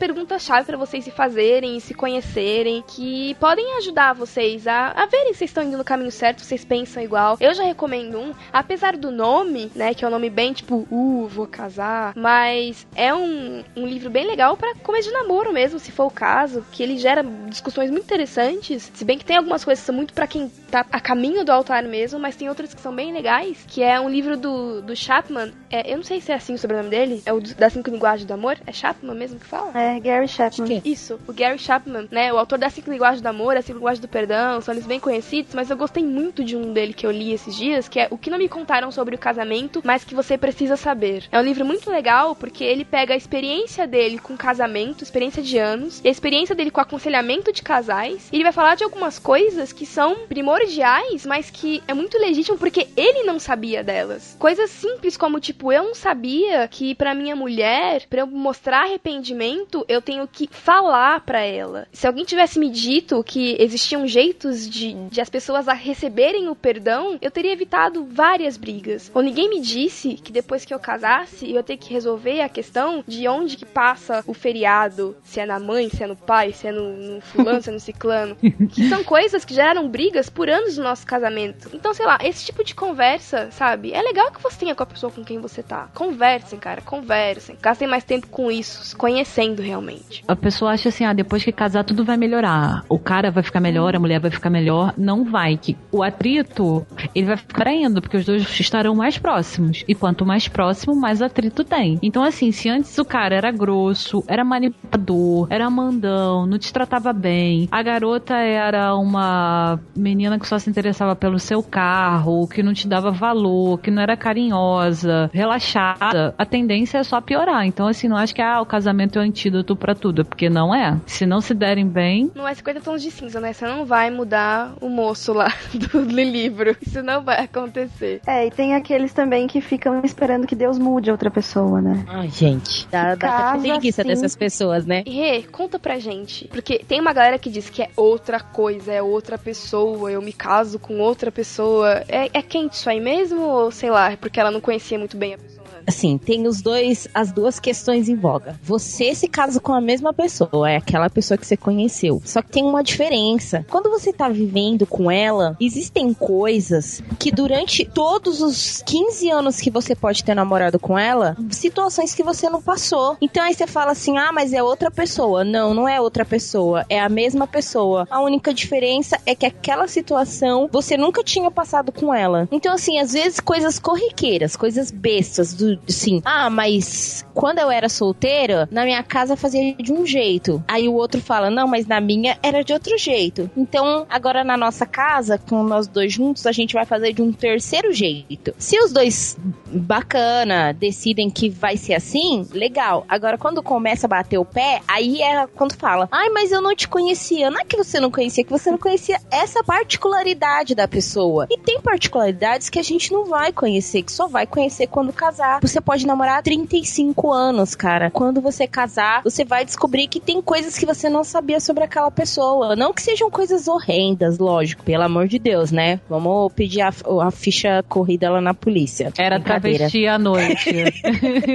para 0.51 0.77
vocês 0.77 1.05
se 1.05 1.13
fazerem 1.13 1.79
se 1.79 1.95
conhecerem, 1.95 2.83
que 2.87 3.35
podem 3.39 3.77
ajudar 3.79 4.15
vocês 4.15 4.67
a, 4.67 4.89
a 4.91 5.07
verem 5.07 5.33
se 5.33 5.45
estão 5.45 5.63
indo 5.63 5.79
no 5.79 5.85
caminho 5.85 6.11
certo, 6.11 6.43
vocês 6.43 6.65
pensam 6.65 7.03
igual. 7.03 7.37
Eu 7.41 7.55
já 7.55 7.63
recomendo 7.63 8.19
um, 8.19 8.35
apesar 8.53 8.97
do 8.97 9.13
nome, 9.13 9.71
né, 9.77 9.95
que 9.95 10.05
é 10.05 10.09
um 10.09 10.11
nome 10.11 10.29
bem 10.29 10.53
tipo, 10.53 10.89
uh, 10.91 11.29
vou 11.29 11.47
casar, 11.47 12.13
mas 12.17 12.87
é 12.97 13.15
um, 13.15 13.63
um 13.77 13.87
livro 13.87 14.11
bem 14.11 14.27
legal 14.27 14.57
para 14.57 14.75
começo 14.77 15.09
de 15.09 15.15
namoro 15.15 15.53
mesmo, 15.53 15.79
se 15.79 15.93
for 15.93 16.07
o 16.07 16.11
caso, 16.11 16.65
que 16.73 16.83
ele 16.83 16.99
gera 16.99 17.23
discussões 17.49 17.91
muito 17.91 18.05
interessantes, 18.05 18.91
se 18.93 19.05
bem 19.05 19.19
que 19.19 19.25
tem 19.25 19.37
algumas 19.37 19.65
coisas 19.65 19.83
que 19.83 19.87
são 19.87 19.95
muito 19.95 20.13
para 20.13 20.27
quem 20.27 20.49
tá 20.71 20.85
a 20.91 21.01
caminho 21.01 21.45
do 21.45 21.53
altar 21.53 21.85
mesmo, 21.85 22.19
mas 22.19 22.35
tem 22.35 22.49
outras 22.49 22.75
que 22.75 22.81
são 22.81 22.95
bem 22.95 23.13
legais, 23.13 23.65
que 23.69 23.83
é 23.83 24.01
um 24.01 24.09
livro 24.09 24.37
do, 24.37 24.83
do 24.83 24.97
Chapman, 24.97 25.53
é, 25.71 25.93
eu 25.93 25.97
não 25.97 26.05
sei 26.05 26.21
se 26.21 26.33
é 26.33 26.35
assim 26.35 26.55
o 26.55 26.59
sobrenome 26.59 26.91
dele, 26.91 27.23
é 27.25 27.33
o 27.33 27.41
das 27.41 27.73
cinco 27.73 27.91
linguagens 27.91 28.27
do 28.27 28.35
amor, 28.35 28.59
é 28.67 28.73
Chapman 28.73 29.15
mesmo 29.15 29.39
que 29.39 29.47
fala? 29.47 29.79
É, 29.79 30.01
Gary 30.01 30.27
Chapman. 30.27 30.40
Isso, 30.85 31.19
o 31.27 31.33
Gary 31.33 31.59
Chapman, 31.59 32.09
né, 32.11 32.33
o 32.33 32.39
autor 32.39 32.59
das 32.59 32.73
cinco 32.73 32.91
linguagens 32.91 33.21
do 33.21 33.27
amor, 33.27 33.57
as 33.57 33.65
cinco 33.65 33.79
linguagens 33.79 34.01
do 34.01 34.09
perdão, 34.09 34.61
são 34.61 34.75
eles 34.75 34.87
bem 34.87 35.01
conhecidos, 35.01 35.55
mas 35.55 35.71
eu 35.71 35.77
gostei 35.77 36.05
muito 36.05 36.43
de 36.45 36.57
um 36.57 36.73
dele 36.73 36.93
que 36.93 37.07
eu 37.07 37.11
li 37.11 37.33
esses 37.33 37.55
dias, 37.55 37.89
que 37.89 38.01
é 38.01 38.09
O 38.11 38.19
que 38.19 38.31
não 38.31 38.39
me 38.39 38.49
contaram 38.49 38.91
sobre 38.91 39.15
o 39.15 39.19
casamento, 39.19 39.81
mas 39.85 40.05
que 40.05 40.15
você 40.15 40.37
precisa 40.37 40.77
saber. 40.77 41.25
É 41.31 41.39
um 41.39 41.43
livro 41.43 41.65
muito 41.65 41.91
legal 41.91 42.35
porque 42.35 42.65
ele 42.65 42.85
pega 42.85 43.15
a 43.15 43.17
experiência 43.17 43.87
dele 43.87 44.19
com 44.19 44.37
casamento, 44.37 45.05
experiência 45.05 45.43
de 45.43 45.59
anos, 45.59 46.01
e 46.05 46.09
a 46.09 46.11
experiência 46.11 46.55
dele 46.55 46.71
com 46.71 46.81
aconselhamento 46.81 47.53
de 47.53 47.63
casais, 47.63 48.29
e 48.33 48.37
ele 48.37 48.45
vai 48.45 48.53
falar 48.53 48.75
de 48.75 48.85
algumas 48.85 49.19
coisas 49.19 49.73
que 49.73 49.87
são 49.87 50.27
primordiais, 50.29 51.27
mas 51.27 51.51
que 51.51 51.83
é 51.87 51.95
muito 51.95 52.19
legítimo 52.19 52.59
porque 52.59 52.89
ele 52.97 53.25
não 53.25 53.39
sabia 53.39 53.83
delas. 53.85 54.37
Coisas 54.39 54.71
simples 54.71 55.17
como 55.17 55.41
tipo, 55.41 55.73
eu 55.73 55.85
não 55.85 55.95
sabia 55.95 56.67
que 56.69 56.95
para 56.95 57.15
minha 57.15 57.37
mulher, 57.37 58.07
para 58.09 58.21
eu 58.21 58.27
mostrar 58.27 58.85
arrependimento, 58.85 59.85
eu 59.89 60.01
tenho 60.01 60.27
que 60.33 60.49
falar 60.51 61.21
para 61.21 61.41
ela. 61.41 61.87
Se 61.93 62.07
alguém 62.07 62.25
tivesse 62.25 62.59
me 62.59 62.71
dito 62.71 63.23
que 63.25 63.57
existiam 63.59 64.07
jeitos 64.07 64.69
de, 64.69 64.95
de 65.09 65.21
as 65.21 65.31
pessoas 65.31 65.69
a 65.69 65.73
receberem 65.73 66.49
o 66.49 66.55
perdão, 66.55 67.19
eu 67.21 67.31
teria 67.31 67.53
evitado 67.53 68.05
várias 68.05 68.57
brigas. 68.57 69.11
Ou 69.15 69.23
ninguém 69.23 69.49
me 69.49 69.61
disse 69.61 70.15
que 70.15 70.33
depois 70.33 70.65
que 70.65 70.73
eu 70.73 70.79
casasse, 70.79 71.47
eu 71.47 71.57
ia 71.57 71.63
ter 71.63 71.77
que 71.77 71.93
resolver 71.93 72.41
a 72.41 72.49
questão 72.49 73.05
de 73.07 73.27
onde 73.29 73.57
que 73.57 73.65
passa 73.65 74.23
o 74.27 74.35
feriado, 74.35 75.17
se 75.25 75.41
é 75.41 75.47
na 75.47 75.59
mãe, 75.59 75.89
se 75.89 76.03
é 76.03 76.07
no 76.07 76.17
pai, 76.17 76.53
se 76.53 76.67
é 76.67 76.73
no, 76.73 76.97
no 76.97 77.21
fulano, 77.21 77.63
se 77.63 77.71
é 77.71 77.73
no 77.73 77.81
ciclano. 77.81 78.37
Que 78.71 78.89
são 78.89 79.03
coisas 79.03 79.45
que 79.45 79.55
geraram 79.55 79.89
brigas 79.89 80.29
por 80.29 80.49
anos 80.49 80.77
no 80.77 80.85
nosso 80.85 81.05
casamento. 81.05 81.71
Então, 81.73 81.93
sei 81.93 82.07
lá, 82.07 82.19
esse 82.23 82.45
tipo 82.45 82.63
de 82.63 82.75
conversa, 82.75 83.51
sabe? 83.51 83.93
É 83.93 84.01
legal 84.01 84.31
que 84.31 84.43
você 84.43 84.61
tenha 84.61 84.75
com 84.75 84.83
a 84.83 84.87
pessoa 84.87 85.11
com 85.11 85.25
quem 85.25 85.41
você 85.41 85.63
tá. 85.63 85.89
Conversem, 85.95 86.59
cara, 86.59 86.81
conversem. 86.81 87.57
Gastem 87.61 87.89
mais 87.89 88.05
tempo 88.05 88.29
com 88.29 88.51
isso, 88.51 88.85
se 88.85 88.95
conhecendo 88.95 89.61
realmente. 89.63 90.20
A 90.27 90.37
pessoa 90.37 90.73
acha 90.73 90.89
assim, 90.89 91.05
ah, 91.05 91.13
depois 91.13 91.45
que 91.45 91.53
casar 91.53 91.85
tudo 91.85 92.05
vai 92.05 92.17
melhorar. 92.17 92.85
O 92.89 92.99
cara 92.99 93.31
vai 93.31 93.43
ficar 93.43 93.61
melhor, 93.61 93.95
a 93.95 93.99
mulher 93.99 94.21
vai 94.21 94.31
ficar 94.31 94.51
melhor. 94.51 94.95
Não 94.97 95.25
vai. 95.25 95.57
Que 95.57 95.77
o 95.93 96.03
atrito, 96.03 96.87
ele 97.15 97.27
vai 97.27 97.37
ficar 97.37 97.73
indo, 97.73 98.01
porque 98.01 98.17
os 98.17 98.25
dois 98.25 98.61
estarão 98.61 98.95
mais 98.95 99.19
próximos. 99.19 99.85
E 99.87 99.95
quanto 99.95 100.27
mais 100.27 100.49
próximo, 100.49 100.95
mais 100.95 101.23
atrito 101.23 101.65
tem. 101.65 101.99
Então, 102.03 102.23
assim, 102.23 102.53
se 102.53 102.69
antes 102.69 102.97
o 102.99 103.05
cara 103.05 103.35
era 103.35 103.51
grosso, 103.51 104.25
era 104.27 104.45
manipulador, 104.45 105.47
era 105.51 105.71
mandão, 105.71 106.47
não 106.47 106.59
te 106.59 106.73
tratava 106.73 107.13
bem, 107.13 107.69
a 107.71 107.83
garota 107.83 108.35
era 108.35 108.95
uma 108.95 109.79
menina 109.97 110.39
que 110.39 110.47
só 110.47 110.59
se 110.59 110.69
interessava 110.69 111.15
pelo 111.15 111.39
seu 111.39 111.63
carro, 111.63 112.49
que 112.49 112.63
não 112.63 112.73
te 112.73 112.89
dava 112.89 113.11
valor, 113.11 113.79
que 113.79 113.91
não 113.91 114.03
era 114.03 114.17
carinhosa, 114.17 115.31
relaxada, 115.33 116.35
a 116.37 116.45
tendência 116.45 116.99
é 116.99 117.03
só 117.03 117.21
piorar. 117.21 117.67
Então, 117.67 117.87
assim, 117.87 118.09
não 118.09 118.17
acho 118.17 118.35
que 118.35 118.43
ah, 118.43 118.61
o 118.61 118.67
casamento 118.67 119.19
é 119.19 119.23
o 119.23 119.25
antídoto 119.25 119.77
para 119.77 119.95
tudo, 119.95 120.10
porque 120.25 120.49
não 120.49 120.75
é. 120.75 120.99
Se 121.07 121.27
não 121.27 121.41
se 121.41 121.55
derem 121.55 121.87
bem. 121.87 122.31
Não 122.35 122.47
é 122.47 122.55
50 122.55 122.81
tons 122.81 123.03
de 123.03 123.11
cinza, 123.11 123.41
né? 123.41 123.53
Você 123.53 123.67
não 123.67 123.85
vai 123.85 124.11
mudar 124.11 124.75
o 124.81 124.89
moço 124.89 125.33
lá 125.33 125.53
do 125.73 126.01
livro. 126.01 126.77
Isso 126.81 127.03
não 127.03 127.23
vai 127.23 127.45
acontecer. 127.45 128.21
É, 128.27 128.47
e 128.47 128.51
tem 128.51 128.75
aqueles 128.75 129.13
também 129.13 129.47
que 129.47 129.61
ficam 129.61 130.01
esperando 130.05 130.47
que 130.47 130.55
Deus 130.55 130.79
mude 130.79 131.11
a 131.11 131.13
outra 131.13 131.31
pessoa, 131.31 131.81
né? 131.81 132.05
Ai, 132.09 132.29
gente. 132.29 132.89
Dá, 132.91 133.15
dá 133.15 133.51
até 133.51 133.61
preguiça 133.61 134.03
assim. 134.03 134.09
dessas 134.09 134.37
pessoas, 134.37 134.87
né? 134.87 135.03
E 135.07 135.11
Rê, 135.11 135.43
conta 135.43 135.79
pra 135.79 135.99
gente. 135.99 136.49
Porque 136.49 136.79
tem 136.79 137.01
uma 137.01 137.13
galera 137.13 137.39
que 137.39 137.51
diz 137.51 137.69
que 137.71 137.83
é 137.83 137.91
outra 137.97 138.41
coisa, 138.41 138.93
é 138.93 139.03
outra 139.03 139.39
pessoa, 139.39 140.11
eu 140.11 140.23
me 140.23 140.33
caso 140.33 140.79
com 140.79 140.99
outra 140.99 141.31
pessoa. 141.31 142.05
É, 142.09 142.31
é 142.33 142.43
quente 142.43 142.75
isso 142.75 142.91
aí 142.91 143.01
mesmo? 143.01 143.43
Ou 143.43 143.71
sei 143.71 143.91
lá, 143.91 144.13
é 144.13 144.17
porque 144.17 144.41
ela 144.41 144.51
não 144.51 144.61
conhecia 144.61 144.99
muito 144.99 145.17
bem 145.17 145.35
a 145.35 145.39
pessoa? 145.39 145.60
Assim, 145.87 146.19
tem 146.19 146.47
os 146.47 146.61
dois, 146.61 147.09
as 147.15 147.33
duas 147.33 147.59
questões 147.59 148.09
em 148.09 148.17
voga. 148.17 148.59
Você 148.63 149.15
se 149.15 149.29
casa 149.29 149.61
com 149.61 149.73
a 149.73 149.81
mesma 149.81 150.13
pessoa, 150.13 150.71
é 150.71 150.77
aquela 150.77 151.11
pessoa 151.11 151.39
que 151.39 151.47
você 151.47 151.57
conheceu. 151.57 152.21
Só 152.25 152.43
que 152.43 152.51
tem 152.51 152.65
uma 152.65 152.83
diferença. 152.83 153.65
Quando 153.69 153.91
você 153.91 154.13
tá 154.13 154.29
vivendo 154.29 154.87
com 154.87 155.11
ela, 155.11 155.57
existem 155.61 156.13
coisas 156.13 157.03
que 157.19 157.31
durante 157.31 157.85
todos 157.85 158.41
os 158.41 158.83
15 158.87 159.31
anos 159.31 159.61
que 159.61 159.71
você 159.71 159.95
pode 159.95 160.25
ter 160.25 160.35
namorado 160.35 160.79
com 160.79 160.99
ela, 160.99 161.37
situações 161.51 162.15
que 162.15 162.23
você 162.23 162.49
não 162.49 162.63
passou. 162.63 163.17
Então 163.21 163.43
aí 163.43 163.55
você 163.55 163.67
fala 163.67 163.93
assim: 163.93 164.19
"Ah, 164.19 164.33
mas 164.33 164.53
é 164.53 164.63
outra 164.63 164.91
pessoa". 164.91 165.45
Não, 165.45 165.75
não 165.75 165.89
é 165.89 166.01
outra 166.01 166.25
pessoa, 166.25 166.85
é 166.89 167.01
a 167.01 167.09
mesma 167.09 167.47
pessoa. 167.47 168.07
A 168.11 168.21
única 168.21 168.53
diferença 168.53 169.19
é 169.27 169.35
que 169.35 169.47
aquela 169.47 169.87
situação 169.87 170.69
você 170.71 170.97
nunca 170.97 171.23
tinha 171.23 171.51
passado 171.51 171.93
com 171.93 172.15
ela. 172.15 172.49
Então 172.51 172.73
assim, 172.73 172.99
às 172.99 173.13
vezes 173.13 173.41
coisas 173.41 173.79
corriqueiras, 173.79 174.57
coisas 174.57 174.91
bestas 174.91 175.55
do 175.55 175.70
assim, 175.89 176.21
ah, 176.25 176.51
mas 176.51 177.25
quando 177.35 177.59
eu 177.59 177.71
era 177.71 177.89
solteira, 177.89 178.69
na 178.71 178.85
minha 178.85 179.03
casa 179.03 179.37
fazia 179.37 179.75
de 179.75 179.93
um 179.93 180.07
jeito. 180.07 180.63
Aí 180.67 180.89
o 180.89 180.95
outro 180.95 181.21
fala, 181.21 181.51
não, 181.51 181.67
mas 181.67 181.87
na 181.87 182.01
minha 182.01 182.39
era 182.43 182.63
de 182.63 182.73
outro 182.73 182.97
jeito. 182.99 183.51
Então, 183.57 184.07
agora 184.09 184.45
na 184.45 184.57
nossa 184.57 184.87
casa, 184.87 185.39
com 185.39 185.63
nós 185.63 185.87
dois 185.87 186.13
juntos, 186.13 186.47
a 186.47 186.53
gente 186.53 186.75
vai 186.75 186.85
fazer 186.85 187.13
de 187.13 187.23
um 187.23 187.33
terceiro 187.33 187.93
jeito. 187.93 188.55
Se 188.59 188.79
os 188.79 188.93
dois 188.93 189.39
bacana 189.67 190.73
decidem 190.73 191.31
que 191.31 191.49
vai 191.49 191.77
ser 191.77 191.95
assim, 191.95 192.47
legal. 192.53 193.05
Agora, 193.09 193.39
quando 193.39 193.63
começa 193.63 194.07
a 194.07 194.09
bater 194.09 194.39
o 194.39 194.45
pé, 194.45 194.81
aí 194.87 195.23
é 195.23 195.47
quando 195.47 195.75
fala, 195.75 196.09
ai, 196.11 196.29
mas 196.31 196.53
eu 196.53 196.61
não 196.61 196.75
te 196.75 196.89
conhecia. 196.89 197.51
Não 197.51 197.61
é 197.61 197.65
que 197.65 197.77
você 197.77 198.01
não 198.01 198.11
conhecia, 198.11 198.43
é 198.43 198.45
que 198.45 198.51
você 198.51 198.71
não 198.71 198.79
conhecia 198.79 199.19
essa 199.31 199.63
particularidade 199.63 200.75
da 200.75 200.89
pessoa. 200.89 201.47
E 201.51 201.59
tem 201.59 201.81
particularidades 201.81 202.69
que 202.69 202.79
a 202.79 202.83
gente 202.83 203.13
não 203.13 203.25
vai 203.25 203.53
conhecer, 203.53 204.03
que 204.03 204.13
só 204.13 204.27
vai 204.27 204.47
conhecer 204.47 204.87
quando 204.87 205.13
casar. 205.13 205.60
Você 205.61 205.81
pode 205.81 206.07
namorar 206.07 206.43
35 206.43 207.33
anos, 207.33 207.75
cara. 207.75 208.11
Quando 208.11 208.41
você 208.41 208.67
casar, 208.67 209.23
você 209.23 209.45
vai 209.45 209.65
descobrir 209.65 210.09
que 210.09 210.21
tem 210.21 210.41
coisas 210.41 210.77
que 210.79 210.87
você 210.87 211.09
não 211.09 211.25
sabia 211.25 211.61
sobre 211.61 211.85
aquela 211.85 212.11
pessoa. 212.11 212.75
Não 212.75 212.93
que 212.93 213.03
sejam 213.03 213.31
coisas 213.31 213.69
horrendas, 213.69 214.39
lógico, 214.39 214.85
pelo 214.85 215.05
amor 215.05 215.29
de 215.29 215.39
Deus, 215.39 215.71
né? 215.71 216.01
Vamos 216.09 216.53
pedir 216.53 216.81
a, 216.81 216.91
a 217.23 217.31
ficha 217.31 217.85
corrida 217.89 218.31
lá 218.31 218.41
na 218.41 218.55
polícia. 218.55 219.13
Era 219.19 219.41
travesti 219.41 220.07
à 220.07 220.19
noite. 220.19 220.71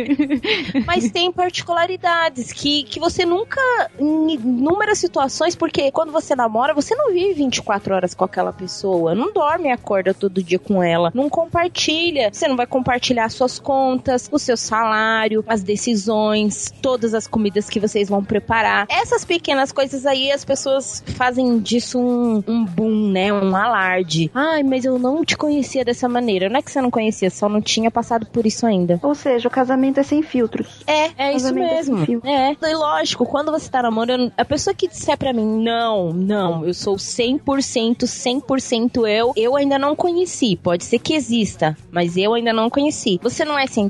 Mas 0.85 1.11
tem 1.11 1.31
particularidades 1.31 2.51
que, 2.51 2.83
que 2.83 2.99
você 2.99 3.25
nunca, 3.25 3.61
em 3.99 4.33
inúmeras 4.33 4.97
situações, 4.97 5.55
porque 5.55 5.91
quando 5.91 6.11
você 6.11 6.35
namora, 6.35 6.73
você 6.73 6.95
não 6.95 7.11
vive 7.11 7.33
24 7.33 7.95
horas 7.95 8.13
com 8.13 8.25
aquela 8.25 8.53
pessoa, 8.53 9.15
não 9.15 9.33
dorme 9.33 9.69
e 9.69 9.71
acorda 9.71 10.13
todo 10.13 10.43
dia 10.43 10.59
com 10.59 10.81
ela, 10.81 11.11
não 11.13 11.29
compartilha, 11.29 12.29
você 12.31 12.47
não 12.47 12.55
vai 12.55 12.67
compartilhar 12.67 13.29
suas 13.29 13.59
contas, 13.59 13.94
o 14.31 14.39
seu 14.39 14.57
salário, 14.57 15.43
as 15.47 15.63
decisões, 15.63 16.73
todas 16.81 17.13
as 17.13 17.27
comidas 17.27 17.69
que 17.69 17.79
vocês 17.79 18.09
vão 18.09 18.23
preparar. 18.23 18.87
Essas 18.89 19.25
pequenas 19.25 19.71
coisas 19.71 20.05
aí, 20.05 20.31
as 20.31 20.45
pessoas 20.45 21.03
fazem 21.15 21.59
disso 21.59 21.99
um, 21.99 22.43
um 22.47 22.65
boom, 22.65 23.11
né? 23.11 23.31
Um 23.33 23.55
alarde. 23.55 24.31
Ai, 24.33 24.63
mas 24.63 24.85
eu 24.85 24.97
não 24.99 25.23
te 25.23 25.37
conhecia 25.37 25.83
dessa 25.83 26.07
maneira. 26.07 26.49
Não 26.49 26.59
é 26.59 26.61
que 26.61 26.71
você 26.71 26.81
não 26.81 26.91
conhecia, 26.91 27.29
só 27.29 27.49
não 27.49 27.61
tinha 27.61 27.91
passado 27.91 28.25
por 28.25 28.45
isso 28.45 28.65
ainda. 28.65 28.99
Ou 29.01 29.15
seja, 29.15 29.47
o 29.47 29.51
casamento 29.51 29.99
é 29.99 30.03
sem 30.03 30.21
filtros. 30.21 30.83
É, 30.87 31.29
é 31.29 31.35
isso 31.35 31.47
é 31.47 31.51
mesmo. 31.51 32.05
É, 32.23 32.55
e 32.61 32.75
lógico, 32.75 33.25
quando 33.25 33.51
você 33.51 33.69
tá 33.69 33.81
namorando, 33.81 34.31
a 34.37 34.45
pessoa 34.45 34.73
que 34.73 34.87
disser 34.87 35.17
pra 35.17 35.33
mim, 35.33 35.63
não, 35.63 36.13
não, 36.13 36.65
eu 36.65 36.73
sou 36.73 36.95
100%, 36.95 38.03
100% 38.03 39.07
eu, 39.07 39.33
eu 39.35 39.55
ainda 39.55 39.77
não 39.79 39.95
conheci. 39.95 40.55
Pode 40.55 40.83
ser 40.83 40.99
que 40.99 41.13
exista, 41.13 41.77
mas 41.91 42.17
eu 42.17 42.33
ainda 42.33 42.53
não 42.53 42.69
conheci. 42.69 43.19
Você 43.21 43.45
não 43.45 43.57
é 43.57 43.65
100%, 43.65 43.84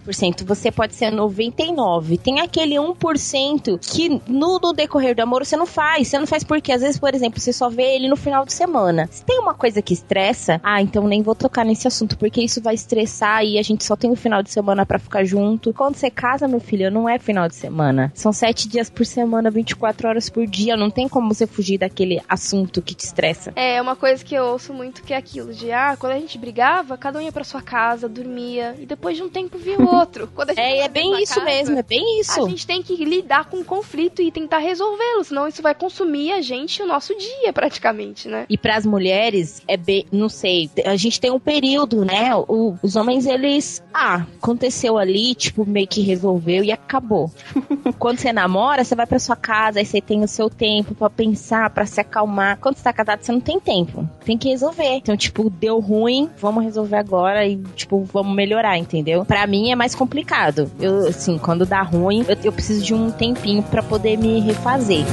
você 0.45 0.71
pode 0.71 0.95
ser 0.95 1.11
99%. 1.11 2.19
Tem 2.19 2.39
aquele 2.39 2.75
1% 2.75 3.79
que 3.79 4.21
no, 4.27 4.59
no 4.59 4.73
decorrer 4.73 5.15
do 5.15 5.21
amor 5.21 5.45
você 5.45 5.55
não 5.55 5.65
faz. 5.65 6.07
Você 6.07 6.19
não 6.19 6.27
faz 6.27 6.43
porque, 6.43 6.71
às 6.71 6.81
vezes, 6.81 6.99
por 6.99 7.13
exemplo, 7.13 7.39
você 7.39 7.53
só 7.53 7.69
vê 7.69 7.95
ele 7.95 8.07
no 8.07 8.15
final 8.15 8.45
de 8.45 8.53
semana. 8.53 9.07
Se 9.11 9.23
tem 9.23 9.39
uma 9.39 9.53
coisa 9.53 9.81
que 9.81 9.93
estressa, 9.93 10.59
ah, 10.63 10.81
então 10.81 11.07
nem 11.07 11.21
vou 11.21 11.35
tocar 11.35 11.63
nesse 11.63 11.87
assunto, 11.87 12.17
porque 12.17 12.41
isso 12.41 12.61
vai 12.61 12.73
estressar 12.73 13.43
e 13.43 13.57
a 13.57 13.61
gente 13.61 13.83
só 13.83 13.95
tem 13.95 14.11
o 14.11 14.15
final 14.15 14.41
de 14.41 14.51
semana 14.51 14.85
pra 14.85 14.99
ficar 14.99 15.23
junto. 15.23 15.73
Quando 15.73 15.95
você 15.95 16.09
casa, 16.09 16.47
meu 16.47 16.59
filho, 16.59 16.91
não 16.91 17.07
é 17.07 17.19
final 17.19 17.47
de 17.47 17.55
semana. 17.55 18.11
São 18.15 18.31
sete 18.31 18.67
dias 18.67 18.89
por 18.89 19.05
semana, 19.05 19.51
24 19.51 20.07
horas 20.07 20.29
por 20.29 20.45
dia. 20.47 20.77
Não 20.77 20.89
tem 20.89 21.07
como 21.07 21.33
você 21.33 21.45
fugir 21.45 21.77
daquele 21.77 22.21
assunto 22.27 22.81
que 22.81 22.93
te 22.93 23.05
estressa. 23.05 23.53
É, 23.55 23.81
uma 23.81 23.95
coisa 23.95 24.23
que 24.23 24.35
eu 24.35 24.45
ouço 24.45 24.73
muito 24.73 25.03
que 25.03 25.13
é 25.13 25.17
aquilo 25.17 25.53
de, 25.53 25.71
ah, 25.71 25.95
quando 25.97 26.13
a 26.13 26.19
gente 26.19 26.37
brigava, 26.37 26.97
cada 26.97 27.19
um 27.19 27.21
ia 27.21 27.31
pra 27.31 27.43
sua 27.43 27.61
casa, 27.61 28.07
dormia, 28.09 28.75
e 28.79 28.85
depois 28.85 29.17
de 29.17 29.23
um 29.23 29.29
tempo 29.29 29.57
via 29.57 29.77
o 29.85 29.95
outro. 29.95 30.29
Quando 30.33 30.49
a 30.51 30.53
gente 30.53 30.61
É, 30.63 30.79
é 30.81 30.87
bem 30.89 31.21
isso 31.21 31.35
casa, 31.35 31.45
mesmo, 31.45 31.77
é 31.77 31.83
bem 31.83 32.19
isso. 32.19 32.43
A 32.43 32.49
gente 32.49 32.65
tem 32.67 32.81
que 32.81 32.95
lidar 33.03 33.45
com 33.45 33.57
o 33.57 33.65
conflito 33.65 34.21
e 34.21 34.31
tentar 34.31 34.59
resolvê-lo, 34.59 35.23
senão 35.23 35.47
isso 35.47 35.61
vai 35.61 35.73
consumir 35.75 36.31
a 36.31 36.41
gente 36.41 36.81
o 36.81 36.87
nosso 36.87 37.15
dia, 37.17 37.51
praticamente, 37.53 38.27
né? 38.27 38.45
E 38.49 38.57
para 38.57 38.75
as 38.77 38.85
mulheres, 38.85 39.61
é 39.67 39.77
bem, 39.77 40.05
não 40.11 40.29
sei, 40.29 40.69
a 40.85 40.95
gente 40.95 41.19
tem 41.19 41.31
um 41.31 41.39
período, 41.39 42.03
né? 42.05 42.35
O- 42.35 42.75
os 42.81 42.95
homens, 42.95 43.25
eles, 43.25 43.83
ah, 43.93 44.25
aconteceu 44.41 44.97
ali, 44.97 45.33
tipo, 45.35 45.65
meio 45.65 45.87
que 45.87 46.01
resolveu 46.01 46.63
e 46.63 46.71
acabou. 46.71 47.31
Quando 47.99 48.19
você 48.19 48.31
namora, 48.33 48.83
você 48.83 48.95
vai 48.95 49.05
pra 49.05 49.19
sua 49.19 49.35
casa, 49.35 49.79
aí 49.79 49.85
você 49.85 50.01
tem 50.01 50.23
o 50.23 50.27
seu 50.27 50.49
tempo 50.49 50.93
pra 50.95 51.09
pensar, 51.09 51.69
pra 51.69 51.85
se 51.85 51.99
acalmar. 51.99 52.57
Quando 52.59 52.75
você 52.77 52.83
tá 52.83 52.93
casado, 52.93 53.21
você 53.23 53.31
não 53.31 53.39
tem 53.39 53.59
tempo. 53.59 54.07
Tem 54.23 54.37
que 54.37 54.49
resolver. 54.49 54.95
Então, 54.95 55.15
tipo, 55.17 55.49
deu 55.49 55.79
ruim, 55.79 56.29
vamos 56.37 56.63
resolver 56.63 56.97
agora 56.97 57.45
e, 57.47 57.57
tipo, 57.75 58.03
vamos 58.03 58.35
melhorar, 58.35 58.77
entendeu? 58.77 59.25
Pra 59.25 59.45
mim 59.47 59.71
é 59.71 59.74
mais 59.75 59.95
complicado. 59.95 60.71
Eu, 60.79 61.07
assim, 61.07 61.37
quando 61.37 61.65
dá 61.65 61.81
ruim, 61.81 62.25
eu, 62.27 62.37
eu 62.43 62.51
preciso 62.51 62.83
de 62.83 62.93
um 62.93 63.11
tempinho 63.11 63.63
pra 63.63 63.83
poder 63.83 64.17
me 64.17 64.39
refazer. 64.39 65.05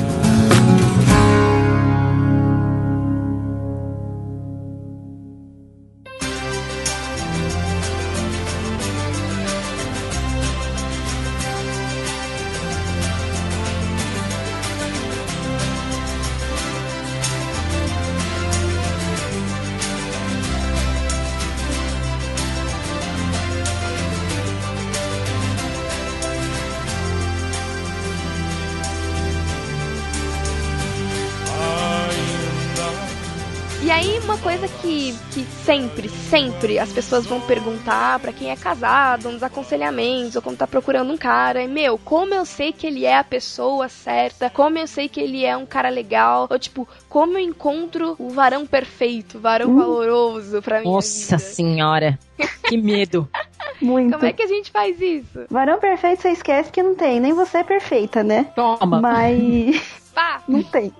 Sempre, 36.32 36.78
as 36.78 36.90
pessoas 36.90 37.26
vão 37.26 37.42
perguntar 37.42 38.18
pra 38.18 38.32
quem 38.32 38.50
é 38.50 38.56
casado, 38.56 39.28
uns 39.28 39.42
aconselhamentos, 39.42 40.34
ou 40.34 40.40
quando 40.40 40.56
tá 40.56 40.66
procurando 40.66 41.12
um 41.12 41.18
cara, 41.18 41.62
é 41.62 41.66
meu, 41.66 41.98
como 41.98 42.32
eu 42.32 42.46
sei 42.46 42.72
que 42.72 42.86
ele 42.86 43.04
é 43.04 43.18
a 43.18 43.22
pessoa 43.22 43.86
certa? 43.90 44.48
Como 44.48 44.78
eu 44.78 44.86
sei 44.86 45.10
que 45.10 45.20
ele 45.20 45.44
é 45.44 45.54
um 45.54 45.66
cara 45.66 45.90
legal? 45.90 46.48
Ou 46.50 46.58
tipo, 46.58 46.88
como 47.06 47.34
eu 47.36 47.40
encontro 47.40 48.16
o 48.18 48.30
varão 48.30 48.66
perfeito, 48.66 49.36
o 49.36 49.40
varão 49.42 49.76
valoroso 49.76 50.62
pra 50.62 50.80
minha 50.80 50.90
Nossa 50.90 51.36
vida? 51.36 51.50
senhora, 51.50 52.18
que 52.64 52.78
medo. 52.78 53.28
Muito. 53.82 54.14
Como 54.14 54.24
é 54.24 54.32
que 54.32 54.42
a 54.42 54.48
gente 54.48 54.70
faz 54.70 54.98
isso? 55.02 55.44
Varão 55.50 55.78
perfeito 55.78 56.22
você 56.22 56.30
esquece 56.30 56.72
que 56.72 56.82
não 56.82 56.94
tem, 56.94 57.20
nem 57.20 57.34
você 57.34 57.58
é 57.58 57.64
perfeita, 57.64 58.22
né? 58.24 58.50
Toma. 58.56 59.02
Mas 59.02 60.00
Pá! 60.14 60.42
não 60.48 60.62
tem. 60.62 60.90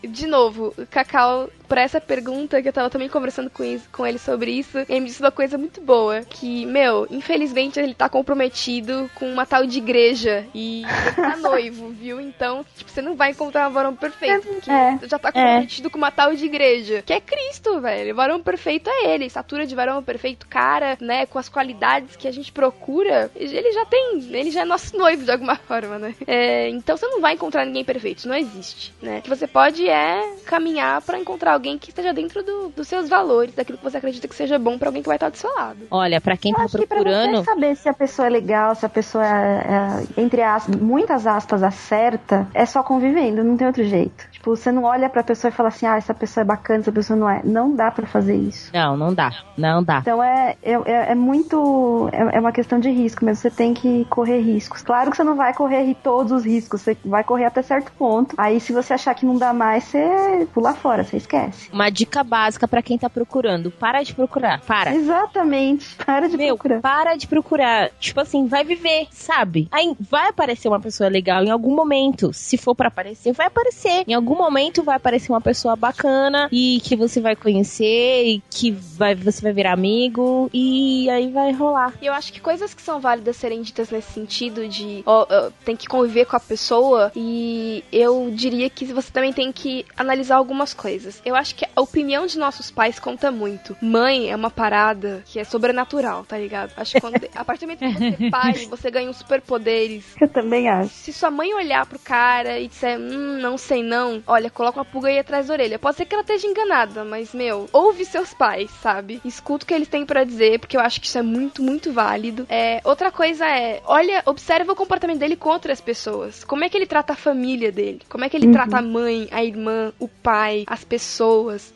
De 0.00 0.28
novo, 0.28 0.72
Cacau, 0.92 1.50
pra 1.70 1.82
essa 1.82 2.00
pergunta, 2.00 2.60
que 2.60 2.68
eu 2.68 2.72
tava 2.72 2.90
também 2.90 3.08
conversando 3.08 3.48
com, 3.48 3.62
isso- 3.62 3.88
com 3.92 4.04
ele 4.04 4.18
sobre 4.18 4.50
isso, 4.50 4.76
ele 4.88 4.98
me 5.00 5.06
disse 5.06 5.20
uma 5.22 5.30
coisa 5.30 5.56
muito 5.56 5.80
boa. 5.80 6.20
Que, 6.22 6.66
meu, 6.66 7.06
infelizmente 7.10 7.78
ele 7.78 7.94
tá 7.94 8.08
comprometido 8.08 9.08
com 9.14 9.30
uma 9.32 9.46
tal 9.46 9.64
de 9.64 9.78
igreja. 9.78 10.44
E 10.52 10.82
ele 10.82 11.12
tá 11.14 11.36
noivo, 11.38 11.88
viu? 11.90 12.20
Então, 12.20 12.66
tipo, 12.76 12.90
você 12.90 13.00
não 13.00 13.14
vai 13.14 13.30
encontrar 13.30 13.68
um 13.68 13.72
varão 13.72 13.94
perfeito. 13.94 14.46
Porque 14.48 14.70
É. 14.70 14.98
já 15.04 15.16
tá 15.18 15.30
comprometido 15.30 15.88
com 15.90 15.96
uma 15.98 16.10
tal 16.10 16.34
de 16.34 16.44
igreja. 16.44 17.02
Que 17.06 17.12
é 17.12 17.20
Cristo, 17.20 17.80
velho. 17.80 18.12
O 18.12 18.16
varão 18.16 18.42
perfeito 18.42 18.90
é 18.90 19.14
ele. 19.14 19.26
Estatura 19.26 19.64
de 19.64 19.74
varão 19.74 20.02
perfeito, 20.02 20.46
cara, 20.48 20.98
né? 21.00 21.24
Com 21.26 21.38
as 21.38 21.48
qualidades 21.48 22.16
que 22.16 22.26
a 22.26 22.32
gente 22.32 22.50
procura. 22.50 23.30
Ele 23.36 23.72
já 23.72 23.84
tem. 23.86 24.18
Ele 24.32 24.50
já 24.50 24.62
é 24.62 24.64
nosso 24.64 24.96
noivo 24.98 25.24
de 25.24 25.30
alguma 25.30 25.54
forma, 25.68 25.98
né? 26.00 26.16
É, 26.26 26.68
então 26.68 26.96
você 26.96 27.06
não 27.06 27.20
vai 27.20 27.34
encontrar 27.34 27.64
ninguém 27.64 27.84
perfeito. 27.84 28.26
Não 28.26 28.34
existe, 28.34 28.92
né? 29.00 29.18
O 29.18 29.22
que 29.22 29.28
você 29.28 29.46
pode 29.46 29.88
é 29.88 30.34
caminhar 30.46 31.00
pra 31.02 31.18
encontrar 31.18 31.52
alguém 31.60 31.78
que 31.78 31.90
esteja 31.90 32.12
dentro 32.12 32.42
do- 32.42 32.70
dos 32.74 32.88
seus 32.88 33.08
valores, 33.08 33.54
daquilo 33.54 33.76
que 33.76 33.84
você 33.84 33.98
acredita 33.98 34.26
que 34.26 34.34
seja 34.34 34.58
bom 34.58 34.78
pra 34.78 34.88
alguém 34.88 35.02
que 35.02 35.08
vai 35.08 35.16
estar 35.16 35.28
do 35.28 35.36
seu 35.36 35.52
lado. 35.54 35.78
Olha, 35.90 36.20
pra 36.20 36.36
quem 36.36 36.52
Eu 36.52 36.56
tá 36.56 36.64
acho 36.64 36.78
que 36.78 36.86
pra 36.86 36.96
procurando. 36.96 37.36
você 37.36 37.44
saber 37.44 37.76
se 37.76 37.88
a 37.88 37.92
pessoa 37.94 38.26
é 38.26 38.30
legal, 38.30 38.74
se 38.74 38.86
a 38.86 38.88
pessoa 38.88 39.24
é, 39.26 40.06
é, 40.16 40.20
entre 40.22 40.42
aspas, 40.42 40.74
muitas 40.76 41.26
aspas, 41.26 41.62
acerta, 41.62 42.48
é 42.54 42.64
só 42.64 42.82
convivendo, 42.82 43.44
não 43.44 43.56
tem 43.56 43.66
outro 43.66 43.84
jeito. 43.84 44.28
Tipo, 44.30 44.56
você 44.56 44.72
não 44.72 44.84
olha 44.84 45.08
pra 45.10 45.22
pessoa 45.22 45.50
e 45.50 45.52
fala 45.52 45.68
assim, 45.68 45.84
ah, 45.86 45.96
essa 45.96 46.14
pessoa 46.14 46.42
é 46.42 46.44
bacana, 46.46 46.80
essa 46.80 46.90
pessoa 46.92 47.18
não 47.18 47.28
é. 47.28 47.42
Não 47.44 47.74
dá 47.74 47.90
pra 47.90 48.06
fazer 48.06 48.34
isso. 48.36 48.70
Não, 48.72 48.96
não 48.96 49.12
dá. 49.12 49.30
Não 49.56 49.82
dá. 49.82 49.98
Então 49.98 50.22
é, 50.22 50.56
é, 50.62 50.72
é- 50.72 51.12
é 51.12 51.14
muito. 51.14 52.08
É, 52.12 52.36
é 52.36 52.40
uma 52.40 52.52
questão 52.52 52.80
de 52.80 52.88
risco 52.90 53.24
mesmo. 53.24 53.42
Você 53.42 53.50
tem 53.50 53.74
que 53.74 54.06
correr 54.08 54.40
riscos. 54.40 54.80
Claro 54.82 55.10
que 55.10 55.16
você 55.16 55.24
não 55.24 55.36
vai 55.36 55.52
correr 55.52 55.94
todos 56.02 56.32
os 56.32 56.44
riscos, 56.44 56.80
você 56.80 56.96
vai 57.04 57.22
correr 57.22 57.44
até 57.44 57.60
certo 57.60 57.92
ponto. 57.92 58.34
Aí 58.38 58.58
se 58.60 58.72
você 58.72 58.94
achar 58.94 59.14
que 59.14 59.26
não 59.26 59.36
dá 59.36 59.52
mais, 59.52 59.84
você 59.84 60.48
pula 60.54 60.72
fora, 60.72 61.04
você 61.04 61.16
esquece. 61.18 61.49
Acontece. 61.50 61.70
Uma 61.72 61.90
dica 61.90 62.24
básica 62.24 62.66
pra 62.66 62.82
quem 62.82 62.98
tá 62.98 63.10
procurando. 63.10 63.70
Para 63.70 64.02
de 64.02 64.14
procurar. 64.14 64.60
Para. 64.60 64.94
Exatamente. 64.94 65.96
Para 65.96 66.28
de 66.28 66.36
Meu, 66.36 66.56
procurar. 66.56 66.80
para 66.80 67.16
de 67.16 67.26
procurar. 67.26 67.90
Tipo 67.98 68.20
assim, 68.20 68.46
vai 68.46 68.64
viver, 68.64 69.06
sabe? 69.10 69.68
Aí 69.70 69.94
vai 70.00 70.28
aparecer 70.28 70.68
uma 70.68 70.80
pessoa 70.80 71.08
legal 71.08 71.42
em 71.44 71.50
algum 71.50 71.74
momento. 71.74 72.32
Se 72.32 72.56
for 72.56 72.74
pra 72.74 72.88
aparecer, 72.88 73.32
vai 73.32 73.46
aparecer. 73.46 74.04
Em 74.06 74.14
algum 74.14 74.36
momento 74.36 74.82
vai 74.82 74.96
aparecer 74.96 75.32
uma 75.32 75.40
pessoa 75.40 75.76
bacana 75.76 76.48
e 76.52 76.80
que 76.82 76.96
você 76.96 77.20
vai 77.20 77.36
conhecer 77.36 78.24
e 78.26 78.42
que 78.50 78.70
vai, 78.70 79.14
você 79.14 79.42
vai 79.42 79.52
virar 79.52 79.72
amigo 79.72 80.50
e 80.52 81.08
aí 81.10 81.30
vai 81.30 81.52
rolar. 81.52 81.94
E 82.00 82.06
eu 82.06 82.12
acho 82.12 82.32
que 82.32 82.40
coisas 82.40 82.74
que 82.74 82.82
são 82.82 83.00
válidas 83.00 83.36
serem 83.36 83.62
ditas 83.62 83.90
nesse 83.90 84.12
sentido 84.12 84.66
de 84.68 85.02
ó, 85.06 85.26
ó, 85.28 85.50
tem 85.64 85.76
que 85.76 85.86
conviver 85.86 86.26
com 86.26 86.36
a 86.36 86.40
pessoa 86.40 87.12
e 87.14 87.84
eu 87.92 88.30
diria 88.32 88.68
que 88.70 88.84
você 88.86 89.10
também 89.10 89.32
tem 89.32 89.52
que 89.52 89.84
analisar 89.96 90.36
algumas 90.36 90.72
coisas. 90.74 91.20
Eu 91.24 91.34
acho 91.40 91.54
que 91.54 91.64
a 91.64 91.80
opinião 91.80 92.26
de 92.26 92.38
nossos 92.38 92.70
pais 92.70 92.98
conta 92.98 93.30
muito. 93.30 93.76
Mãe 93.80 94.30
é 94.30 94.36
uma 94.36 94.50
parada 94.50 95.22
que 95.26 95.38
é 95.38 95.44
sobrenatural, 95.44 96.24
tá 96.24 96.36
ligado? 96.38 96.72
Acho 96.76 96.94
que 96.94 97.00
quando, 97.00 97.16
a 97.34 97.44
partir 97.44 97.66
do 97.66 97.68
momento 97.68 97.80
que 97.80 97.92
você 97.98 98.24
é 98.26 98.30
pai, 98.30 98.66
você 98.66 98.90
ganha 98.90 99.10
uns 99.10 99.16
superpoderes. 99.16 100.04
Eu 100.20 100.28
também 100.28 100.68
acho. 100.68 100.92
Se 100.94 101.12
sua 101.12 101.30
mãe 101.30 101.52
olhar 101.54 101.86
pro 101.86 101.98
cara 101.98 102.58
e 102.58 102.68
disser, 102.68 102.98
hum, 102.98 103.38
não 103.40 103.56
sei 103.58 103.82
não, 103.82 104.22
olha, 104.26 104.50
coloca 104.50 104.78
uma 104.78 104.84
pulga 104.84 105.08
aí 105.08 105.18
atrás 105.18 105.46
da 105.46 105.54
orelha. 105.54 105.78
Pode 105.78 105.96
ser 105.96 106.04
que 106.04 106.14
ela 106.14 106.22
esteja 106.22 106.46
enganada, 106.46 107.04
mas, 107.04 107.32
meu, 107.34 107.68
ouve 107.72 108.04
seus 108.04 108.34
pais, 108.34 108.70
sabe? 108.82 109.20
Escuta 109.24 109.64
o 109.64 109.66
que 109.66 109.74
eles 109.74 109.88
têm 109.88 110.04
pra 110.04 110.24
dizer, 110.24 110.58
porque 110.58 110.76
eu 110.76 110.80
acho 110.80 111.00
que 111.00 111.06
isso 111.06 111.18
é 111.18 111.22
muito, 111.22 111.62
muito 111.62 111.92
válido. 111.92 112.46
É, 112.48 112.80
outra 112.84 113.10
coisa 113.10 113.46
é, 113.46 113.80
olha, 113.84 114.22
observa 114.26 114.72
o 114.72 114.76
comportamento 114.76 115.18
dele 115.18 115.36
com 115.36 115.48
outras 115.48 115.80
pessoas. 115.80 116.44
Como 116.44 116.64
é 116.64 116.68
que 116.68 116.76
ele 116.76 116.86
trata 116.86 117.12
a 117.12 117.16
família 117.16 117.72
dele? 117.72 118.00
Como 118.08 118.24
é 118.24 118.28
que 118.28 118.36
ele 118.36 118.46
Uhum. 118.46 118.52
trata 118.52 118.78
a 118.78 118.82
mãe, 118.82 119.28
a 119.30 119.44
irmã, 119.44 119.92
o 119.98 120.08
pai, 120.08 120.64
as 120.66 120.84
pessoas, 120.84 121.19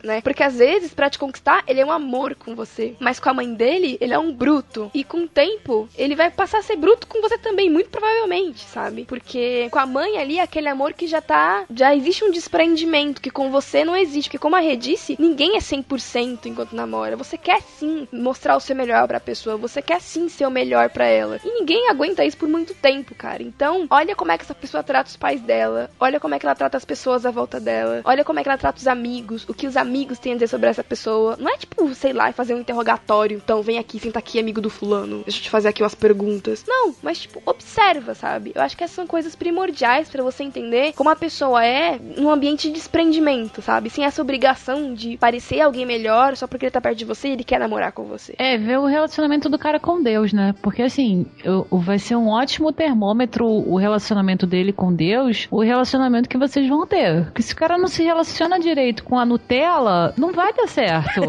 né? 0.03 0.21
Porque 0.21 0.43
às 0.43 0.57
vezes, 0.57 0.93
pra 0.93 1.09
te 1.09 1.19
conquistar, 1.19 1.63
ele 1.67 1.81
é 1.81 1.85
um 1.85 1.91
amor 1.91 2.35
com 2.35 2.55
você. 2.55 2.95
Mas 2.99 3.19
com 3.19 3.29
a 3.29 3.33
mãe 3.33 3.53
dele, 3.53 3.97
ele 4.01 4.13
é 4.13 4.19
um 4.19 4.31
bruto. 4.33 4.89
E 4.93 5.03
com 5.03 5.19
o 5.19 5.27
tempo, 5.27 5.87
ele 5.97 6.15
vai 6.15 6.31
passar 6.31 6.59
a 6.59 6.63
ser 6.63 6.75
bruto 6.75 7.07
com 7.07 7.21
você 7.21 7.37
também, 7.37 7.69
muito 7.69 7.89
provavelmente, 7.89 8.63
sabe? 8.63 9.05
Porque 9.05 9.67
com 9.69 9.79
a 9.79 9.85
mãe 9.85 10.17
ali, 10.17 10.39
aquele 10.39 10.67
amor 10.67 10.93
que 10.93 11.07
já 11.07 11.21
tá. 11.21 11.65
Já 11.73 11.95
existe 11.95 12.23
um 12.23 12.31
desprendimento 12.31 13.21
que 13.21 13.29
com 13.29 13.51
você 13.51 13.83
não 13.83 13.95
existe. 13.95 14.29
Porque, 14.29 14.39
como 14.39 14.55
a 14.55 14.59
Rê 14.59 14.75
disse, 14.75 15.15
ninguém 15.19 15.55
é 15.55 15.59
100% 15.59 16.45
enquanto 16.45 16.75
namora. 16.75 17.15
Você 17.15 17.37
quer 17.37 17.61
sim 17.61 18.07
mostrar 18.11 18.55
o 18.55 18.59
seu 18.59 18.75
melhor 18.75 19.07
pra 19.07 19.19
pessoa. 19.19 19.57
Você 19.57 19.81
quer 19.81 20.01
sim 20.01 20.29
ser 20.29 20.45
o 20.45 20.51
melhor 20.51 20.89
pra 20.89 21.05
ela. 21.05 21.39
E 21.43 21.49
ninguém 21.59 21.89
aguenta 21.89 22.25
isso 22.25 22.37
por 22.37 22.49
muito 22.49 22.73
tempo, 22.73 23.13
cara. 23.15 23.43
Então, 23.43 23.85
olha 23.89 24.15
como 24.15 24.31
é 24.31 24.37
que 24.37 24.43
essa 24.43 24.55
pessoa 24.55 24.83
trata 24.83 25.09
os 25.09 25.15
pais 25.15 25.41
dela. 25.41 25.89
Olha 25.99 26.19
como 26.19 26.33
é 26.35 26.39
que 26.39 26.45
ela 26.45 26.55
trata 26.55 26.77
as 26.77 26.85
pessoas 26.85 27.25
à 27.25 27.31
volta 27.31 27.59
dela. 27.59 28.01
Olha 28.03 28.23
como 28.23 28.39
é 28.39 28.43
que 28.43 28.49
ela 28.49 28.57
trata 28.57 28.79
os 28.79 28.87
amigos. 28.87 29.34
O 29.47 29.53
que 29.53 29.67
os 29.67 29.75
amigos 29.77 30.19
têm 30.19 30.33
a 30.33 30.35
dizer 30.35 30.47
sobre 30.47 30.69
essa 30.69 30.83
pessoa. 30.83 31.35
Não 31.39 31.49
é 31.49 31.57
tipo, 31.57 31.93
sei 31.93 32.13
lá, 32.13 32.31
fazer 32.31 32.53
um 32.53 32.59
interrogatório. 32.59 33.41
Então, 33.43 33.61
vem 33.61 33.77
aqui, 33.77 33.99
senta 33.99 34.19
aqui, 34.19 34.39
amigo 34.39 34.61
do 34.61 34.69
fulano. 34.69 35.23
Deixa 35.23 35.39
eu 35.39 35.43
te 35.43 35.49
fazer 35.49 35.67
aqui 35.69 35.81
umas 35.83 35.95
perguntas. 35.95 36.63
Não, 36.67 36.93
mas 37.01 37.19
tipo, 37.19 37.41
observa, 37.45 38.13
sabe? 38.15 38.51
Eu 38.55 38.61
acho 38.61 38.75
que 38.77 38.83
essas 38.83 38.95
são 38.95 39.07
coisas 39.07 39.35
primordiais 39.35 40.09
pra 40.09 40.23
você 40.23 40.43
entender 40.43 40.93
como 40.93 41.09
a 41.09 41.15
pessoa 41.15 41.63
é 41.65 41.99
num 42.17 42.29
ambiente 42.29 42.67
de 42.67 42.73
desprendimento, 42.73 43.61
sabe? 43.61 43.89
Sem 43.89 44.05
essa 44.05 44.21
obrigação 44.21 44.93
de 44.93 45.17
parecer 45.17 45.61
alguém 45.61 45.85
melhor 45.85 46.35
só 46.35 46.47
porque 46.47 46.65
ele 46.65 46.71
tá 46.71 46.81
perto 46.81 46.97
de 46.97 47.05
você 47.05 47.27
e 47.29 47.31
ele 47.31 47.43
quer 47.43 47.59
namorar 47.59 47.91
com 47.91 48.05
você. 48.05 48.35
É, 48.37 48.57
ver 48.57 48.79
o 48.79 48.85
relacionamento 48.85 49.49
do 49.49 49.57
cara 49.59 49.79
com 49.79 50.01
Deus, 50.01 50.31
né? 50.33 50.53
Porque 50.61 50.81
assim, 50.81 51.25
eu- 51.43 51.67
vai 51.71 51.99
ser 51.99 52.15
um 52.15 52.29
ótimo 52.29 52.71
termômetro 52.71 53.45
o 53.45 53.77
relacionamento 53.77 54.45
dele 54.47 54.71
com 54.71 54.93
Deus, 54.93 55.47
o 55.51 55.61
relacionamento 55.61 56.29
que 56.29 56.37
vocês 56.37 56.67
vão 56.67 56.85
ter. 56.87 57.25
Porque 57.25 57.41
se 57.41 57.53
o 57.53 57.55
cara 57.55 57.77
não 57.77 57.87
se 57.87 58.03
relaciona 58.03 58.59
direito 58.59 59.03
com 59.03 59.17
a 59.19 59.24
Nutella, 59.25 60.13
não 60.17 60.31
vai 60.31 60.53
dar 60.53 60.67
certo. 60.67 61.21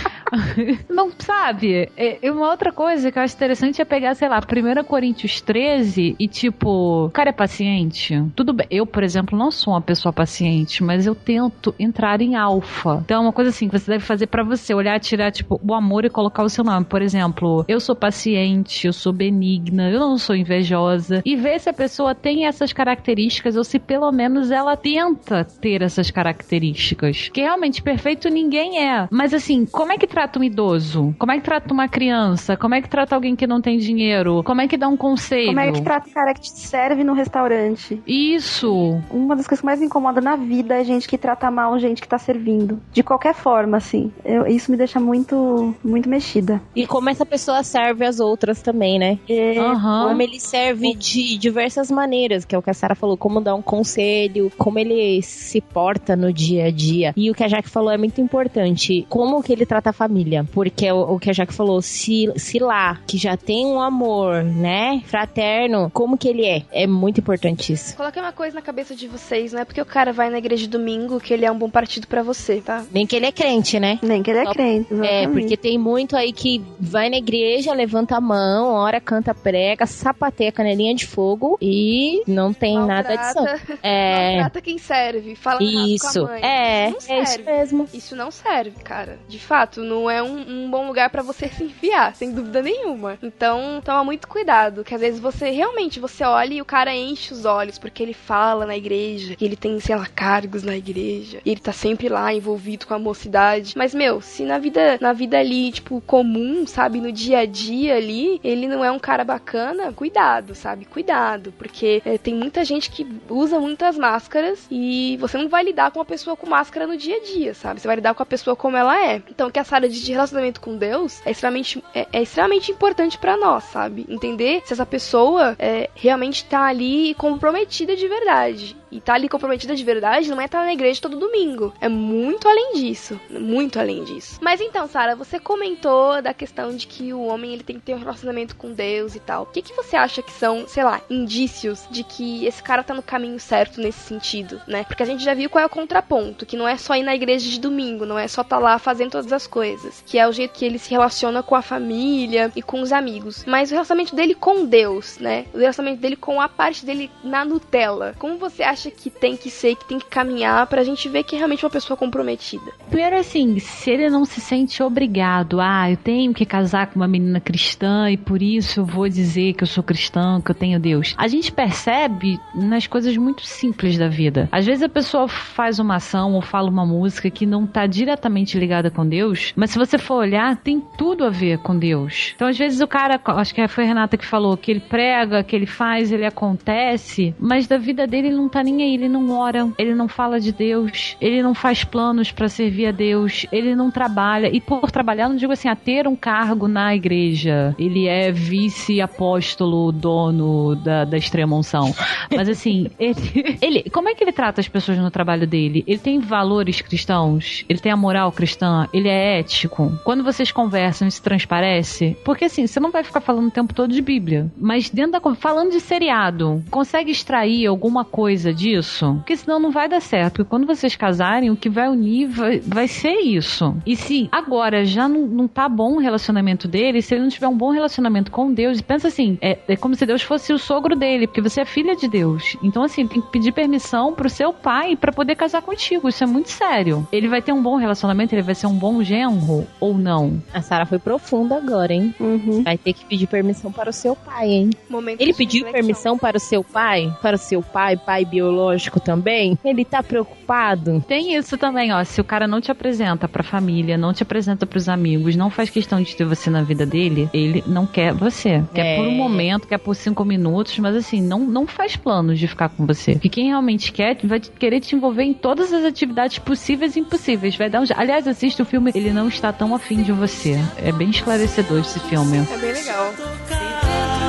não 0.88 1.10
sabe? 1.18 1.90
E 1.96 2.30
uma 2.30 2.50
outra 2.50 2.72
coisa 2.72 3.10
que 3.10 3.18
eu 3.18 3.22
acho 3.22 3.34
interessante 3.34 3.80
é 3.80 3.84
pegar, 3.84 4.14
sei 4.14 4.28
lá, 4.28 4.38
1 4.38 4.84
Coríntios 4.84 5.40
13 5.40 6.16
e 6.18 6.28
tipo, 6.28 7.06
o 7.06 7.10
cara 7.10 7.30
é 7.30 7.32
paciente. 7.32 8.22
Tudo 8.34 8.52
bem. 8.52 8.66
Eu, 8.70 8.86
por 8.86 9.02
exemplo, 9.02 9.38
não 9.38 9.50
sou 9.50 9.74
uma 9.74 9.80
pessoa 9.80 10.12
paciente, 10.12 10.82
mas 10.82 11.06
eu 11.06 11.14
tento 11.14 11.74
entrar 11.78 12.20
em 12.20 12.36
alfa. 12.36 13.00
Então 13.04 13.18
é 13.18 13.20
uma 13.20 13.32
coisa 13.32 13.50
assim 13.50 13.68
que 13.68 13.78
você 13.78 13.90
deve 13.90 14.04
fazer 14.04 14.26
pra 14.26 14.42
você, 14.42 14.74
olhar, 14.74 14.98
tirar, 15.00 15.30
tipo, 15.30 15.60
o 15.66 15.74
amor 15.74 16.04
e 16.04 16.10
colocar 16.10 16.42
o 16.42 16.48
seu 16.48 16.64
nome. 16.64 16.84
Por 16.84 17.02
exemplo, 17.02 17.64
eu 17.68 17.80
sou 17.80 17.94
paciente, 17.94 18.86
eu 18.86 18.92
sou 18.92 19.12
benigna, 19.12 19.90
eu 19.90 20.00
não 20.00 20.18
sou 20.18 20.36
invejosa. 20.36 21.22
E 21.24 21.36
ver 21.36 21.60
se 21.60 21.68
a 21.68 21.72
pessoa 21.72 22.14
tem 22.14 22.46
essas 22.46 22.72
características 22.72 23.56
ou 23.56 23.64
se 23.64 23.78
pelo 23.78 24.10
menos 24.12 24.50
ela 24.50 24.76
tenta 24.76 25.44
ter 25.44 25.82
essas 25.82 26.10
características. 26.10 26.99
Que 27.32 27.40
realmente 27.40 27.82
perfeito 27.82 28.28
ninguém 28.28 28.86
é. 28.86 29.08
Mas 29.10 29.32
assim, 29.34 29.64
como 29.64 29.92
é 29.92 29.98
que 29.98 30.06
trata 30.06 30.38
um 30.38 30.44
idoso? 30.44 31.14
Como 31.18 31.32
é 31.32 31.36
que 31.38 31.44
trata 31.44 31.72
uma 31.72 31.88
criança? 31.88 32.56
Como 32.56 32.74
é 32.74 32.82
que 32.82 32.88
trata 32.88 33.14
alguém 33.14 33.34
que 33.36 33.46
não 33.46 33.60
tem 33.60 33.78
dinheiro? 33.78 34.42
Como 34.42 34.60
é 34.60 34.68
que 34.68 34.76
dá 34.76 34.88
um 34.88 34.96
conselho? 34.96 35.46
Como 35.46 35.60
é 35.60 35.72
que 35.72 35.82
trata 35.82 36.08
o 36.08 36.12
cara 36.12 36.34
que 36.34 36.40
te 36.40 36.50
serve 36.58 37.04
no 37.04 37.12
restaurante? 37.12 38.00
Isso. 38.06 39.00
Uma 39.10 39.36
das 39.36 39.46
coisas 39.46 39.60
que 39.60 39.66
mais 39.66 39.80
me 39.80 39.86
incomoda 39.86 40.20
na 40.20 40.36
vida 40.36 40.74
é 40.80 40.84
gente 40.84 41.08
que 41.08 41.16
trata 41.18 41.50
mal 41.50 41.78
gente 41.78 42.00
que 42.02 42.08
tá 42.08 42.18
servindo. 42.18 42.80
De 42.92 43.02
qualquer 43.02 43.34
forma, 43.34 43.76
assim. 43.76 44.12
Eu- 44.24 44.46
isso 44.46 44.70
me 44.70 44.76
deixa 44.76 44.98
muito, 45.00 45.74
muito 45.84 46.08
mexida. 46.08 46.60
E 46.74 46.86
como 46.86 47.08
essa 47.10 47.24
pessoa 47.24 47.62
serve 47.62 48.04
as 48.04 48.20
outras 48.20 48.60
também, 48.62 48.98
né? 48.98 49.18
É, 49.28 49.58
Aham. 49.58 50.08
Como 50.08 50.22
ele 50.22 50.40
serve 50.40 50.94
de 50.94 51.38
diversas 51.38 51.90
maneiras, 51.90 52.44
que 52.44 52.54
é 52.54 52.58
o 52.58 52.62
que 52.62 52.70
a 52.70 52.74
Sara 52.74 52.94
falou, 52.94 53.16
como 53.16 53.40
dar 53.40 53.54
um 53.54 53.62
conselho, 53.62 54.50
como 54.58 54.78
ele 54.78 55.22
se 55.22 55.60
porta 55.60 56.16
no 56.16 56.32
dia 56.32 56.66
a 56.66 56.70
dia. 56.70 56.89
E 57.16 57.30
o 57.30 57.34
que 57.34 57.44
a 57.44 57.48
Jaque 57.48 57.68
falou 57.68 57.90
é 57.90 57.96
muito 57.98 58.20
importante, 58.20 59.06
como 59.08 59.42
que 59.42 59.52
ele 59.52 59.66
trata 59.66 59.90
a 59.90 59.92
família. 59.92 60.44
Porque 60.52 60.86
é 60.86 60.92
o, 60.94 61.14
o 61.14 61.18
que 61.18 61.30
a 61.30 61.32
Jaque 61.32 61.54
falou, 61.54 61.80
se, 61.82 62.30
se 62.36 62.58
lá, 62.58 62.98
que 63.06 63.16
já 63.18 63.36
tem 63.36 63.66
um 63.66 63.80
amor, 63.80 64.42
né, 64.42 65.02
fraterno, 65.06 65.90
como 65.92 66.16
que 66.18 66.28
ele 66.28 66.44
é? 66.44 66.62
É 66.72 66.86
muito 66.86 67.20
importante 67.20 67.72
isso. 67.72 67.96
Coloquei 67.96 68.20
uma 68.22 68.32
coisa 68.32 68.54
na 68.54 68.62
cabeça 68.62 68.94
de 68.94 69.06
vocês, 69.06 69.52
não 69.52 69.60
é 69.60 69.64
porque 69.64 69.80
o 69.80 69.86
cara 69.86 70.12
vai 70.12 70.30
na 70.30 70.38
igreja 70.38 70.62
de 70.64 70.68
domingo 70.68 71.20
que 71.20 71.32
ele 71.32 71.44
é 71.44 71.50
um 71.52 71.58
bom 71.58 71.70
partido 71.70 72.06
pra 72.06 72.22
você, 72.22 72.60
tá? 72.60 72.84
Nem 72.92 73.06
que 73.06 73.16
ele 73.16 73.26
é 73.26 73.32
crente, 73.32 73.78
né? 73.78 73.98
Nem 74.02 74.22
que 74.22 74.30
ele 74.30 74.40
é 74.40 74.44
Só- 74.44 74.52
crente. 74.52 74.92
É, 74.92 74.96
exatamente. 75.22 75.28
porque 75.32 75.56
tem 75.56 75.78
muito 75.78 76.16
aí 76.16 76.32
que 76.32 76.62
vai 76.78 77.08
na 77.10 77.16
igreja, 77.16 77.72
levanta 77.72 78.16
a 78.16 78.20
mão, 78.20 78.72
ora 78.74 79.00
canta 79.00 79.34
prega, 79.34 79.86
sapateia 79.86 80.52
canelinha 80.52 80.94
de 80.94 81.06
fogo 81.06 81.58
e 81.60 82.22
não 82.26 82.52
tem 82.52 82.78
nada 82.78 83.16
de 83.16 83.24
santo. 83.32 83.40
Maltrata- 83.50 83.78
É. 83.82 84.32
Maltrata 84.40 84.60
quem 84.60 84.78
serve, 84.78 85.34
fala 85.34 85.62
Isso, 85.62 86.20
com 86.20 86.26
a 86.26 86.30
mãe. 86.30 86.42
é, 86.42 86.79
não 86.88 86.96
é 86.96 87.00
serve. 87.00 87.22
isso 87.22 87.42
mesmo. 87.44 87.88
Isso 87.92 88.16
não 88.16 88.30
serve, 88.30 88.82
cara. 88.82 89.18
De 89.28 89.38
fato, 89.38 89.82
não 89.82 90.10
é 90.10 90.22
um, 90.22 90.64
um 90.64 90.70
bom 90.70 90.86
lugar 90.86 91.10
pra 91.10 91.22
você 91.22 91.48
se 91.50 91.64
enfiar, 91.64 92.14
sem 92.14 92.32
dúvida 92.32 92.62
nenhuma. 92.62 93.18
Então, 93.22 93.80
toma 93.84 94.04
muito 94.04 94.28
cuidado, 94.28 94.84
que 94.84 94.94
às 94.94 95.00
vezes 95.00 95.20
você 95.20 95.50
realmente 95.50 96.00
você 96.00 96.24
olha 96.24 96.54
e 96.54 96.62
o 96.62 96.64
cara 96.64 96.94
enche 96.94 97.32
os 97.32 97.44
olhos 97.44 97.78
porque 97.78 98.02
ele 98.02 98.14
fala 98.14 98.66
na 98.66 98.76
igreja, 98.76 99.36
ele 99.40 99.56
tem, 99.56 99.78
sei 99.80 99.96
lá, 99.96 100.06
cargos 100.06 100.62
na 100.62 100.76
igreja, 100.76 101.40
e 101.44 101.50
ele 101.50 101.60
tá 101.60 101.72
sempre 101.72 102.08
lá 102.08 102.32
envolvido 102.32 102.86
com 102.86 102.94
a 102.94 102.98
mocidade. 102.98 103.74
Mas 103.76 103.94
meu, 103.94 104.20
se 104.20 104.44
na 104.44 104.58
vida, 104.58 104.98
na 105.00 105.12
vida 105.12 105.38
ali, 105.38 105.72
tipo, 105.72 106.00
comum, 106.06 106.66
sabe, 106.66 107.00
no 107.00 107.12
dia 107.12 107.40
a 107.40 107.46
dia 107.46 107.96
ali, 107.96 108.40
ele 108.42 108.68
não 108.68 108.84
é 108.84 108.90
um 108.90 108.98
cara 108.98 109.24
bacana, 109.24 109.92
cuidado, 109.92 110.54
sabe? 110.54 110.84
Cuidado, 110.84 111.52
porque 111.58 112.02
é, 112.04 112.18
tem 112.18 112.34
muita 112.34 112.64
gente 112.64 112.90
que 112.90 113.06
usa 113.28 113.58
muitas 113.58 113.96
máscaras 113.98 114.66
e 114.70 115.16
você 115.20 115.36
não 115.38 115.48
vai 115.48 115.64
lidar 115.64 115.90
com 115.90 115.98
uma 115.98 116.04
pessoa 116.04 116.36
com 116.36 116.48
máscara 116.48 116.69
no 116.86 116.96
dia 116.96 117.16
a 117.16 117.20
dia, 117.20 117.54
sabe? 117.54 117.80
Você 117.80 117.86
vai 117.86 117.96
lidar 117.96 118.14
com 118.14 118.22
a 118.22 118.26
pessoa 118.26 118.56
como 118.56 118.76
ela 118.76 118.98
é. 118.98 119.22
Então, 119.28 119.50
que 119.50 119.58
a 119.58 119.64
Sarah 119.64 119.88
diz 119.88 120.00
de 120.00 120.12
relacionamento 120.12 120.60
com 120.60 120.76
Deus 120.76 121.20
é 121.26 121.30
extremamente, 121.30 121.82
é, 121.94 122.06
é 122.12 122.22
extremamente 122.22 122.72
importante 122.72 123.18
pra 123.18 123.36
nós, 123.36 123.64
sabe? 123.64 124.06
Entender 124.08 124.62
se 124.64 124.72
essa 124.72 124.86
pessoa 124.86 125.56
é, 125.58 125.90
realmente 125.94 126.44
tá 126.44 126.64
ali 126.64 127.14
comprometida 127.14 127.96
de 127.96 128.06
verdade. 128.08 128.79
E 128.90 129.00
tá 129.00 129.14
ali 129.14 129.28
comprometida 129.28 129.74
de 129.74 129.84
verdade 129.84 130.30
não 130.30 130.40
é 130.40 130.46
estar 130.46 130.64
na 130.64 130.72
igreja 130.72 131.00
todo 131.00 131.18
domingo. 131.18 131.72
É 131.80 131.88
muito 131.88 132.48
além 132.48 132.74
disso. 132.74 133.20
Muito 133.30 133.78
além 133.78 134.04
disso. 134.04 134.38
Mas 134.42 134.60
então, 134.60 134.86
Sara, 134.86 135.14
você 135.14 135.38
comentou 135.38 136.20
da 136.20 136.34
questão 136.34 136.74
de 136.74 136.86
que 136.86 137.12
o 137.12 137.22
homem 137.22 137.52
ele 137.52 137.62
tem 137.62 137.76
que 137.76 137.82
ter 137.82 137.94
um 137.94 137.98
relacionamento 137.98 138.56
com 138.56 138.72
Deus 138.72 139.14
e 139.14 139.20
tal. 139.20 139.44
O 139.44 139.46
que, 139.46 139.62
que 139.62 139.74
você 139.74 139.96
acha 139.96 140.22
que 140.22 140.32
são, 140.32 140.66
sei 140.66 140.84
lá, 140.84 141.00
indícios 141.08 141.86
de 141.90 142.02
que 142.02 142.46
esse 142.46 142.62
cara 142.62 142.82
tá 142.82 142.94
no 142.94 143.02
caminho 143.02 143.38
certo 143.38 143.80
nesse 143.80 144.00
sentido, 144.00 144.60
né? 144.66 144.84
Porque 144.84 145.02
a 145.02 145.06
gente 145.06 145.22
já 145.22 145.34
viu 145.34 145.50
qual 145.50 145.62
é 145.62 145.66
o 145.66 145.70
contraponto, 145.70 146.46
que 146.46 146.56
não 146.56 146.66
é 146.66 146.76
só 146.76 146.96
ir 146.96 147.02
na 147.02 147.14
igreja 147.14 147.48
de 147.48 147.60
domingo, 147.60 148.06
não 148.06 148.18
é 148.18 148.26
só 148.26 148.42
tá 148.42 148.58
lá 148.58 148.78
fazendo 148.78 149.12
todas 149.12 149.32
as 149.32 149.46
coisas, 149.46 150.02
que 150.06 150.18
é 150.18 150.26
o 150.26 150.32
jeito 150.32 150.54
que 150.54 150.64
ele 150.64 150.78
se 150.78 150.90
relaciona 150.90 151.42
com 151.42 151.54
a 151.54 151.62
família 151.62 152.50
e 152.56 152.62
com 152.62 152.80
os 152.80 152.92
amigos. 152.92 153.44
Mas 153.46 153.70
o 153.70 153.74
relacionamento 153.74 154.14
dele 154.14 154.34
com 154.34 154.64
Deus, 154.64 155.18
né? 155.18 155.46
O 155.52 155.58
relacionamento 155.58 156.00
dele 156.00 156.16
com 156.16 156.40
a 156.40 156.48
parte 156.48 156.84
dele 156.84 157.10
na 157.22 157.44
Nutella. 157.44 158.14
Como 158.18 158.38
você 158.38 158.62
acha 158.62 158.79
acha 158.80 158.90
que 158.90 159.10
tem 159.10 159.36
que 159.36 159.50
ser, 159.50 159.76
que 159.76 159.86
tem 159.86 159.98
que 159.98 160.06
caminhar 160.06 160.66
pra 160.66 160.82
gente 160.82 161.08
ver 161.08 161.22
que 161.22 161.34
é 161.34 161.38
realmente 161.38 161.64
uma 161.64 161.70
pessoa 161.70 161.96
comprometida. 161.96 162.72
Primeiro, 162.88 163.16
assim, 163.16 163.58
se 163.58 163.90
ele 163.90 164.08
não 164.08 164.24
se 164.24 164.40
sente 164.40 164.82
obrigado, 164.82 165.60
ah, 165.60 165.90
eu 165.90 165.96
tenho 165.96 166.32
que 166.32 166.46
casar 166.46 166.86
com 166.86 166.96
uma 166.96 167.08
menina 167.08 167.40
cristã 167.40 168.10
e 168.10 168.16
por 168.16 168.42
isso 168.42 168.80
eu 168.80 168.84
vou 168.84 169.08
dizer 169.08 169.52
que 169.52 169.62
eu 169.62 169.66
sou 169.66 169.84
cristã, 169.84 170.40
que 170.40 170.50
eu 170.50 170.54
tenho 170.54 170.80
Deus. 170.80 171.14
A 171.18 171.28
gente 171.28 171.52
percebe 171.52 172.38
nas 172.54 172.86
coisas 172.86 173.16
muito 173.16 173.44
simples 173.44 173.98
da 173.98 174.08
vida. 174.08 174.48
Às 174.50 174.64
vezes 174.64 174.82
a 174.82 174.88
pessoa 174.88 175.28
faz 175.28 175.78
uma 175.78 175.96
ação 175.96 176.34
ou 176.34 176.40
fala 176.40 176.70
uma 176.70 176.86
música 176.86 177.28
que 177.30 177.44
não 177.44 177.66
tá 177.66 177.86
diretamente 177.86 178.58
ligada 178.58 178.90
com 178.90 179.06
Deus, 179.06 179.52
mas 179.54 179.70
se 179.70 179.78
você 179.78 179.98
for 179.98 180.16
olhar, 180.16 180.56
tem 180.56 180.80
tudo 180.96 181.24
a 181.24 181.30
ver 181.30 181.58
com 181.58 181.76
Deus. 181.76 182.32
Então, 182.34 182.48
às 182.48 182.56
vezes 182.56 182.80
o 182.80 182.86
cara, 182.86 183.20
acho 183.24 183.54
que 183.54 183.66
foi 183.68 183.84
a 183.84 183.86
Renata 183.86 184.16
que 184.16 184.26
falou, 184.26 184.56
que 184.56 184.70
ele 184.70 184.80
prega, 184.80 185.44
que 185.44 185.54
ele 185.54 185.66
faz, 185.66 186.10
ele 186.10 186.24
acontece, 186.24 187.34
mas 187.38 187.66
da 187.66 187.76
vida 187.76 188.06
dele 188.06 188.28
ele 188.28 188.36
não 188.36 188.48
tá 188.48 188.62
nem 188.62 188.69
aí, 188.78 188.94
ele 188.94 189.08
não 189.08 189.30
ora, 189.30 189.68
ele 189.78 189.94
não 189.94 190.08
fala 190.08 190.40
de 190.40 190.52
Deus, 190.52 191.16
ele 191.20 191.42
não 191.42 191.54
faz 191.54 191.84
planos 191.84 192.30
para 192.30 192.48
servir 192.48 192.86
a 192.86 192.92
Deus, 192.92 193.46
ele 193.52 193.74
não 193.74 193.90
trabalha. 193.90 194.48
E 194.54 194.60
por 194.60 194.90
trabalhar, 194.90 195.28
não 195.28 195.36
digo 195.36 195.52
assim, 195.52 195.68
a 195.68 195.76
ter 195.76 196.06
um 196.06 196.16
cargo 196.16 196.68
na 196.68 196.94
igreja. 196.94 197.74
Ele 197.78 198.06
é 198.06 198.30
vice-apóstolo, 198.30 199.92
dono 199.92 200.74
da, 200.76 201.04
da 201.04 201.16
extrema 201.16 201.56
unção. 201.56 201.94
Mas 202.34 202.48
assim, 202.48 202.88
ele, 202.98 203.58
ele. 203.60 203.90
Como 203.90 204.08
é 204.08 204.14
que 204.14 204.22
ele 204.24 204.32
trata 204.32 204.60
as 204.60 204.68
pessoas 204.68 204.98
no 204.98 205.10
trabalho 205.10 205.46
dele? 205.46 205.84
Ele 205.86 205.98
tem 205.98 206.18
valores 206.18 206.80
cristãos? 206.80 207.64
Ele 207.68 207.78
tem 207.78 207.92
a 207.92 207.96
moral 207.96 208.32
cristã? 208.32 208.88
Ele 208.92 209.08
é 209.08 209.40
ético? 209.40 209.92
Quando 210.04 210.24
vocês 210.24 210.52
conversam, 210.52 211.08
isso 211.08 211.22
transparece? 211.22 212.16
Porque 212.24 212.46
assim, 212.46 212.66
você 212.66 212.80
não 212.80 212.90
vai 212.90 213.02
ficar 213.02 213.20
falando 213.20 213.48
o 213.48 213.50
tempo 213.50 213.74
todo 213.74 213.92
de 213.92 214.02
Bíblia. 214.02 214.50
Mas 214.56 214.90
dentro 214.90 215.12
da. 215.12 215.20
Falando 215.34 215.70
de 215.70 215.80
seriado, 215.80 216.62
consegue 216.70 217.10
extrair 217.10 217.66
alguma 217.66 218.04
coisa 218.04 218.52
disso? 218.60 219.14
Porque 219.16 219.36
senão 219.36 219.58
não 219.58 219.70
vai 219.70 219.88
dar 219.88 220.00
certo. 220.00 220.34
Porque 220.34 220.50
quando 220.50 220.66
vocês 220.66 220.94
casarem, 220.94 221.50
o 221.50 221.56
que 221.56 221.68
vai 221.68 221.88
unir 221.88 222.28
vai, 222.28 222.60
vai 222.60 222.86
ser 222.86 223.14
isso. 223.20 223.74
E 223.86 223.96
se 223.96 224.28
agora 224.30 224.84
já 224.84 225.08
não, 225.08 225.26
não 225.26 225.48
tá 225.48 225.68
bom 225.68 225.96
o 225.96 225.98
relacionamento 225.98 226.68
dele, 226.68 227.02
se 227.02 227.14
ele 227.14 227.22
não 227.22 227.30
tiver 227.30 227.48
um 227.48 227.56
bom 227.56 227.70
relacionamento 227.70 228.30
com 228.30 228.52
Deus, 228.52 228.80
pensa 228.80 229.08
assim, 229.08 229.38
é, 229.40 229.58
é 229.66 229.76
como 229.76 229.94
se 229.94 230.04
Deus 230.06 230.22
fosse 230.22 230.52
o 230.52 230.58
sogro 230.58 230.94
dele, 230.94 231.26
porque 231.26 231.40
você 231.40 231.62
é 231.62 231.64
filha 231.64 231.96
de 231.96 232.08
Deus. 232.08 232.56
Então, 232.62 232.82
assim, 232.82 233.06
tem 233.06 233.20
que 233.20 233.30
pedir 233.30 233.52
permissão 233.52 234.12
pro 234.14 234.28
seu 234.28 234.52
pai 234.52 234.96
para 234.96 235.12
poder 235.12 235.34
casar 235.36 235.62
contigo. 235.62 236.08
Isso 236.08 236.22
é 236.22 236.26
muito 236.26 236.50
sério. 236.50 237.06
Ele 237.10 237.28
vai 237.28 237.40
ter 237.40 237.52
um 237.52 237.62
bom 237.62 237.76
relacionamento, 237.76 238.34
ele 238.34 238.42
vai 238.42 238.54
ser 238.54 238.66
um 238.66 238.74
bom 238.74 239.02
genro 239.02 239.66
ou 239.78 239.96
não? 239.96 240.42
A 240.52 240.60
Sara 240.60 240.84
foi 240.84 240.98
profunda 240.98 241.56
agora, 241.56 241.92
hein? 241.92 242.14
Uhum. 242.20 242.62
Vai 242.62 242.76
ter 242.76 242.92
que 242.92 243.04
pedir 243.04 243.26
permissão 243.26 243.72
para 243.72 243.90
o 243.90 243.92
seu 243.92 244.14
pai, 244.14 244.48
hein? 244.48 244.70
Momento 244.88 245.20
Ele 245.20 245.32
pediu 245.32 245.64
reflexão. 245.64 245.72
permissão 245.72 246.18
para 246.18 246.36
o 246.36 246.40
seu 246.40 246.62
pai? 246.62 247.12
Para 247.22 247.36
o 247.36 247.38
seu 247.38 247.62
pai, 247.62 247.96
pai 247.96 248.24
biológico 248.50 249.00
também? 249.00 249.58
Ele 249.64 249.84
tá 249.84 250.02
preocupado? 250.02 251.02
Tem 251.06 251.34
isso 251.36 251.56
também, 251.56 251.92
ó. 251.92 252.02
Se 252.04 252.20
o 252.20 252.24
cara 252.24 252.46
não 252.46 252.60
te 252.60 252.70
apresenta 252.70 253.28
pra 253.28 253.42
família, 253.42 253.96
não 253.96 254.12
te 254.12 254.22
apresenta 254.22 254.66
pros 254.66 254.88
amigos, 254.88 255.36
não 255.36 255.50
faz 255.50 255.70
questão 255.70 256.00
de 256.02 256.14
ter 256.14 256.24
você 256.24 256.50
na 256.50 256.62
vida 256.62 256.84
dele, 256.84 257.28
ele 257.32 257.62
não 257.66 257.86
quer 257.86 258.12
você. 258.12 258.62
Quer 258.74 258.86
É. 258.86 258.96
por 258.96 259.06
um 259.06 259.12
momento, 259.14 259.68
quer 259.68 259.78
por 259.78 259.94
cinco 259.94 260.24
minutos, 260.24 260.78
mas 260.78 260.96
assim, 260.96 261.20
não, 261.20 261.40
não 261.40 261.66
faz 261.66 261.96
planos 261.96 262.38
de 262.38 262.48
ficar 262.48 262.68
com 262.68 262.86
você. 262.86 263.12
Porque 263.12 263.28
quem 263.28 263.46
realmente 263.46 263.92
quer 263.92 264.16
vai 264.24 264.40
querer 264.40 264.80
te 264.80 264.94
envolver 264.96 265.22
em 265.22 265.32
todas 265.34 265.72
as 265.72 265.84
atividades 265.84 266.38
possíveis 266.38 266.96
e 266.96 267.00
impossíveis. 267.00 267.56
Vai 267.56 267.70
dar 267.70 267.80
um... 267.80 267.84
Aliás, 267.96 268.26
assista 268.26 268.62
o 268.62 268.66
filme, 268.66 268.90
ele 268.94 269.12
não 269.12 269.28
está 269.28 269.52
tão 269.52 269.74
afim 269.74 270.02
de 270.02 270.12
você. 270.12 270.58
É 270.78 270.90
bem 270.92 271.10
esclarecedor 271.10 271.80
esse 271.80 272.00
filme. 272.00 272.38
É 272.38 272.58
bem 272.58 272.72
legal. 272.72 274.19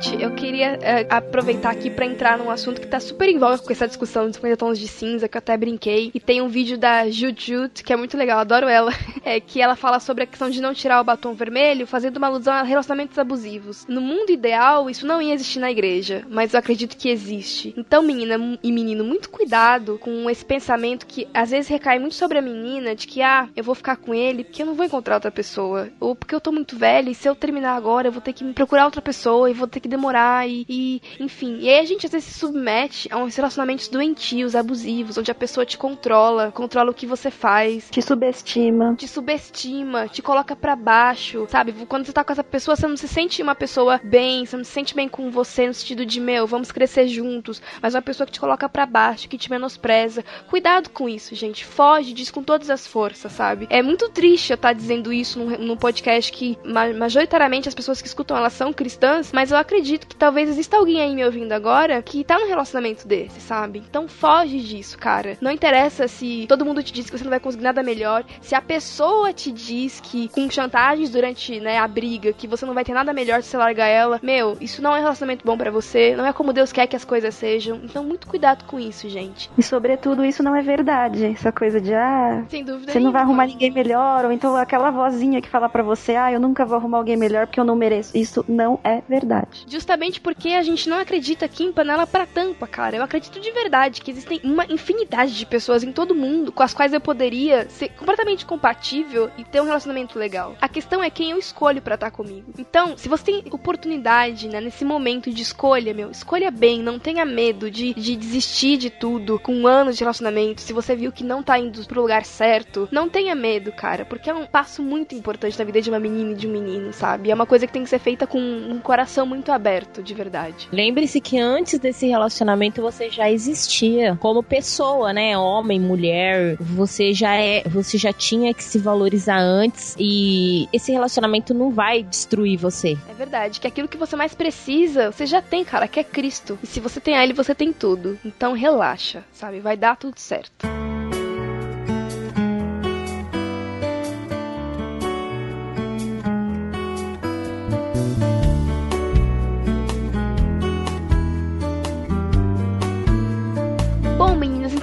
Gente, 0.00 0.22
eu 0.22 0.30
queria 0.48 0.78
é, 0.80 1.06
aproveitar 1.10 1.70
aqui 1.70 1.90
pra 1.90 2.06
entrar 2.06 2.38
num 2.38 2.50
assunto 2.50 2.80
que 2.80 2.86
tá 2.86 2.98
super 2.98 3.28
em 3.28 3.38
voga 3.38 3.58
com 3.58 3.70
essa 3.70 3.86
discussão 3.86 4.30
de 4.30 4.36
50 4.36 4.56
tons 4.56 4.78
de 4.78 4.88
cinza, 4.88 5.28
que 5.28 5.36
eu 5.36 5.40
até 5.40 5.54
brinquei. 5.58 6.10
E 6.14 6.18
tem 6.18 6.40
um 6.40 6.48
vídeo 6.48 6.78
da 6.78 7.10
Jujut, 7.10 7.84
que 7.84 7.92
é 7.92 7.96
muito 7.96 8.16
legal, 8.16 8.38
adoro 8.38 8.66
ela, 8.66 8.90
é, 9.22 9.40
que 9.40 9.60
ela 9.60 9.76
fala 9.76 10.00
sobre 10.00 10.24
a 10.24 10.26
questão 10.26 10.48
de 10.48 10.62
não 10.62 10.72
tirar 10.72 11.02
o 11.02 11.04
batom 11.04 11.34
vermelho, 11.34 11.86
fazendo 11.86 12.16
uma 12.16 12.28
alusão 12.28 12.54
a 12.54 12.62
relacionamentos 12.62 13.18
abusivos. 13.18 13.84
No 13.86 14.00
mundo 14.00 14.30
ideal, 14.30 14.88
isso 14.88 15.06
não 15.06 15.20
ia 15.20 15.34
existir 15.34 15.58
na 15.58 15.70
igreja, 15.70 16.24
mas 16.30 16.54
eu 16.54 16.60
acredito 16.60 16.96
que 16.96 17.10
existe. 17.10 17.74
Então, 17.76 18.02
menina 18.02 18.58
e 18.62 18.72
menino, 18.72 19.04
muito 19.04 19.28
cuidado 19.28 19.98
com 19.98 20.30
esse 20.30 20.46
pensamento 20.46 21.06
que 21.06 21.28
às 21.34 21.50
vezes 21.50 21.68
recai 21.68 21.98
muito 21.98 22.14
sobre 22.14 22.38
a 22.38 22.42
menina, 22.42 22.94
de 22.94 23.06
que, 23.06 23.20
ah, 23.20 23.50
eu 23.54 23.62
vou 23.62 23.74
ficar 23.74 23.96
com 23.96 24.14
ele 24.14 24.44
porque 24.44 24.62
eu 24.62 24.66
não 24.66 24.74
vou 24.74 24.86
encontrar 24.86 25.16
outra 25.16 25.30
pessoa. 25.30 25.90
Ou 26.00 26.16
porque 26.16 26.34
eu 26.34 26.40
tô 26.40 26.50
muito 26.50 26.74
velha 26.74 27.10
e 27.10 27.14
se 27.14 27.28
eu 27.28 27.36
terminar 27.36 27.76
agora, 27.76 28.08
eu 28.08 28.12
vou 28.12 28.22
ter 28.22 28.32
que 28.32 28.44
procurar 28.54 28.86
outra 28.86 29.02
pessoa 29.02 29.50
e 29.50 29.52
vou 29.52 29.68
ter 29.68 29.80
que 29.80 29.88
demorar 29.88 30.37
e, 30.46 30.64
e, 30.68 31.02
enfim. 31.20 31.58
E 31.60 31.68
aí 31.68 31.80
a 31.80 31.84
gente 31.84 32.06
às 32.06 32.12
vezes 32.12 32.28
se 32.28 32.38
submete 32.38 33.08
a 33.12 33.18
uns 33.18 33.34
relacionamentos 33.36 33.88
doentios, 33.88 34.54
abusivos, 34.54 35.16
onde 35.18 35.30
a 35.30 35.34
pessoa 35.34 35.64
te 35.66 35.76
controla, 35.78 36.50
controla 36.52 36.90
o 36.90 36.94
que 36.94 37.06
você 37.06 37.30
faz, 37.30 37.88
Te 37.90 38.02
subestima. 38.02 38.94
te 38.96 39.06
subestima, 39.08 40.08
te 40.08 40.20
coloca 40.22 40.54
pra 40.56 40.74
baixo, 40.76 41.46
sabe? 41.48 41.72
Quando 41.86 42.04
você 42.06 42.12
tá 42.12 42.24
com 42.24 42.32
essa 42.32 42.44
pessoa, 42.44 42.76
você 42.76 42.86
não 42.86 42.96
se 42.96 43.08
sente 43.08 43.42
uma 43.42 43.54
pessoa 43.54 44.00
bem, 44.02 44.44
você 44.44 44.56
não 44.56 44.64
se 44.64 44.70
sente 44.70 44.94
bem 44.94 45.08
com 45.08 45.30
você 45.30 45.66
no 45.66 45.74
sentido 45.74 46.04
de, 46.04 46.20
meu, 46.20 46.46
vamos 46.46 46.70
crescer 46.72 47.06
juntos, 47.08 47.62
mas 47.80 47.94
uma 47.94 48.02
pessoa 48.02 48.26
que 48.26 48.32
te 48.32 48.40
coloca 48.40 48.68
pra 48.68 48.86
baixo, 48.86 49.28
que 49.28 49.38
te 49.38 49.50
menospreza. 49.50 50.24
Cuidado 50.48 50.90
com 50.90 51.08
isso, 51.08 51.34
gente. 51.34 51.64
Foge 51.64 52.12
disso 52.12 52.32
com 52.32 52.42
todas 52.42 52.70
as 52.70 52.86
forças, 52.86 53.32
sabe? 53.32 53.66
É 53.70 53.82
muito 53.82 54.08
triste 54.10 54.50
eu 54.50 54.56
estar 54.56 54.72
dizendo 54.72 55.12
isso 55.12 55.38
num, 55.38 55.58
num 55.58 55.76
podcast 55.76 56.32
que 56.32 56.58
ma- 56.64 56.92
majoritariamente 56.92 57.68
as 57.68 57.74
pessoas 57.74 58.00
que 58.02 58.08
escutam 58.08 58.36
elas 58.36 58.52
são 58.52 58.72
cristãs, 58.72 59.32
mas 59.32 59.50
eu 59.50 59.56
acredito 59.56 60.06
que 60.06 60.16
talvez 60.18 60.48
exista 60.48 60.76
alguém 60.76 61.00
aí 61.00 61.14
me 61.14 61.24
ouvindo 61.24 61.52
agora 61.52 62.02
que 62.02 62.24
tá 62.24 62.38
num 62.38 62.48
relacionamento 62.48 63.06
desse, 63.06 63.40
sabe? 63.40 63.82
Então 63.88 64.08
foge 64.08 64.60
disso, 64.60 64.98
cara. 64.98 65.36
Não 65.40 65.50
interessa 65.50 66.08
se 66.08 66.46
todo 66.48 66.64
mundo 66.64 66.82
te 66.82 66.92
diz 66.92 67.08
que 67.08 67.16
você 67.16 67.24
não 67.24 67.30
vai 67.30 67.40
conseguir 67.40 67.64
nada 67.64 67.82
melhor, 67.82 68.24
se 68.40 68.54
a 68.54 68.60
pessoa 68.60 69.32
te 69.32 69.52
diz 69.52 70.00
que 70.00 70.28
com 70.28 70.50
chantagens 70.50 71.10
durante, 71.10 71.60
né, 71.60 71.78
a 71.78 71.86
briga, 71.86 72.32
que 72.32 72.46
você 72.46 72.66
não 72.66 72.74
vai 72.74 72.84
ter 72.84 72.92
nada 72.92 73.12
melhor 73.12 73.42
se 73.42 73.50
você 73.50 73.56
largar 73.56 73.86
ela. 73.86 74.18
Meu, 74.22 74.56
isso 74.60 74.82
não 74.82 74.94
é 74.94 74.98
um 74.98 75.02
relacionamento 75.02 75.44
bom 75.44 75.56
pra 75.56 75.70
você, 75.70 76.16
não 76.16 76.26
é 76.26 76.32
como 76.32 76.52
Deus 76.52 76.72
quer 76.72 76.86
que 76.86 76.96
as 76.96 77.04
coisas 77.04 77.34
sejam. 77.34 77.80
Então 77.84 78.02
muito 78.04 78.26
cuidado 78.26 78.64
com 78.64 78.80
isso, 78.80 79.08
gente. 79.08 79.50
E 79.56 79.62
sobretudo 79.62 80.24
isso 80.24 80.42
não 80.42 80.56
é 80.56 80.62
verdade. 80.62 81.24
Essa 81.24 81.52
coisa 81.52 81.80
de 81.80 81.94
ah, 81.94 82.44
Sem 82.48 82.64
dúvida 82.64 82.92
você 82.92 83.00
não 83.00 83.12
vai 83.12 83.22
arrumar 83.22 83.46
ninguém 83.46 83.70
melhor, 83.70 84.24
ou 84.24 84.32
então 84.32 84.56
aquela 84.56 84.90
vozinha 84.90 85.40
que 85.40 85.48
fala 85.48 85.68
pra 85.68 85.82
você, 85.82 86.16
ah, 86.16 86.32
eu 86.32 86.40
nunca 86.40 86.64
vou 86.64 86.76
arrumar 86.76 86.98
alguém 86.98 87.16
melhor 87.16 87.46
porque 87.46 87.60
eu 87.60 87.64
não 87.64 87.76
mereço. 87.76 88.16
Isso 88.16 88.44
não 88.48 88.80
é 88.82 89.02
verdade. 89.08 89.64
Justamente 89.68 90.07
porque 90.16 90.50
a 90.50 90.62
gente 90.62 90.88
não 90.88 90.98
acredita 90.98 91.44
aqui 91.44 91.64
em 91.64 91.72
panela 91.72 92.06
pra 92.06 92.26
tampa, 92.26 92.66
cara. 92.66 92.96
Eu 92.96 93.02
acredito 93.02 93.40
de 93.40 93.50
verdade 93.50 94.00
que 94.00 94.10
existem 94.10 94.40
uma 94.44 94.64
infinidade 94.66 95.36
de 95.36 95.44
pessoas 95.44 95.82
em 95.82 95.92
todo 95.92 96.14
mundo 96.14 96.52
com 96.52 96.62
as 96.62 96.72
quais 96.72 96.92
eu 96.92 97.00
poderia 97.00 97.68
ser 97.68 97.88
completamente 97.90 98.46
compatível 98.46 99.30
e 99.36 99.44
ter 99.44 99.60
um 99.60 99.64
relacionamento 99.64 100.18
legal. 100.18 100.56
A 100.60 100.68
questão 100.68 101.02
é 101.02 101.10
quem 101.10 101.32
eu 101.32 101.38
escolho 101.38 101.82
pra 101.82 101.96
estar 101.96 102.10
comigo. 102.10 102.52
Então, 102.58 102.96
se 102.96 103.08
você 103.08 103.24
tem 103.24 103.44
oportunidade, 103.50 104.48
né, 104.48 104.60
nesse 104.60 104.84
momento 104.84 105.30
de 105.30 105.42
escolha, 105.42 105.92
meu, 105.92 106.10
escolha 106.10 106.50
bem, 106.50 106.82
não 106.82 106.98
tenha 106.98 107.24
medo 107.24 107.70
de, 107.70 107.92
de 107.94 108.14
desistir 108.16 108.76
de 108.76 108.90
tudo 108.90 109.38
com 109.38 109.66
anos 109.66 109.96
de 109.96 110.04
relacionamento. 110.04 110.60
Se 110.60 110.72
você 110.72 110.94
viu 110.94 111.10
que 111.10 111.24
não 111.24 111.42
tá 111.42 111.58
indo 111.58 111.84
pro 111.86 112.00
lugar 112.00 112.24
certo, 112.24 112.88
não 112.92 113.08
tenha 113.08 113.34
medo, 113.34 113.72
cara, 113.72 114.04
porque 114.04 114.30
é 114.30 114.34
um 114.34 114.46
passo 114.46 114.82
muito 114.82 115.14
importante 115.14 115.58
na 115.58 115.64
vida 115.64 115.80
de 115.80 115.90
uma 115.90 115.98
menina 115.98 116.32
e 116.32 116.36
de 116.36 116.46
um 116.46 116.52
menino, 116.52 116.92
sabe? 116.92 117.30
É 117.30 117.34
uma 117.34 117.46
coisa 117.46 117.66
que 117.66 117.72
tem 117.72 117.82
que 117.82 117.90
ser 117.90 117.98
feita 117.98 118.26
com 118.26 118.38
um 118.38 118.78
coração 118.78 119.26
muito 119.26 119.50
aberto, 119.50 119.97
de 120.02 120.14
verdade. 120.14 120.68
Lembre-se 120.72 121.20
que 121.20 121.38
antes 121.38 121.78
desse 121.78 122.06
relacionamento 122.06 122.82
você 122.82 123.10
já 123.10 123.30
existia 123.30 124.16
como 124.20 124.42
pessoa, 124.42 125.12
né? 125.12 125.36
Homem, 125.36 125.80
mulher, 125.80 126.56
você 126.60 127.12
já 127.12 127.34
é, 127.34 127.62
você 127.64 127.98
já 127.98 128.12
tinha 128.12 128.52
que 128.54 128.62
se 128.62 128.78
valorizar 128.78 129.38
antes 129.38 129.94
e 129.98 130.68
esse 130.72 130.92
relacionamento 130.92 131.54
não 131.54 131.70
vai 131.70 132.02
destruir 132.02 132.56
você. 132.56 132.96
É 133.08 133.14
verdade, 133.14 133.60
que 133.60 133.66
aquilo 133.66 133.88
que 133.88 133.96
você 133.96 134.16
mais 134.16 134.34
precisa, 134.34 135.10
você 135.10 135.26
já 135.26 135.42
tem, 135.42 135.64
cara, 135.64 135.88
que 135.88 136.00
é 136.00 136.04
Cristo. 136.04 136.58
E 136.62 136.66
se 136.66 136.80
você 136.80 137.00
tem 137.00 137.16
a 137.16 137.24
ele, 137.24 137.32
você 137.32 137.54
tem 137.54 137.72
tudo. 137.72 138.18
Então 138.24 138.52
relaxa, 138.52 139.24
sabe? 139.32 139.60
Vai 139.60 139.76
dar 139.76 139.96
tudo 139.96 140.18
certo. 140.18 140.87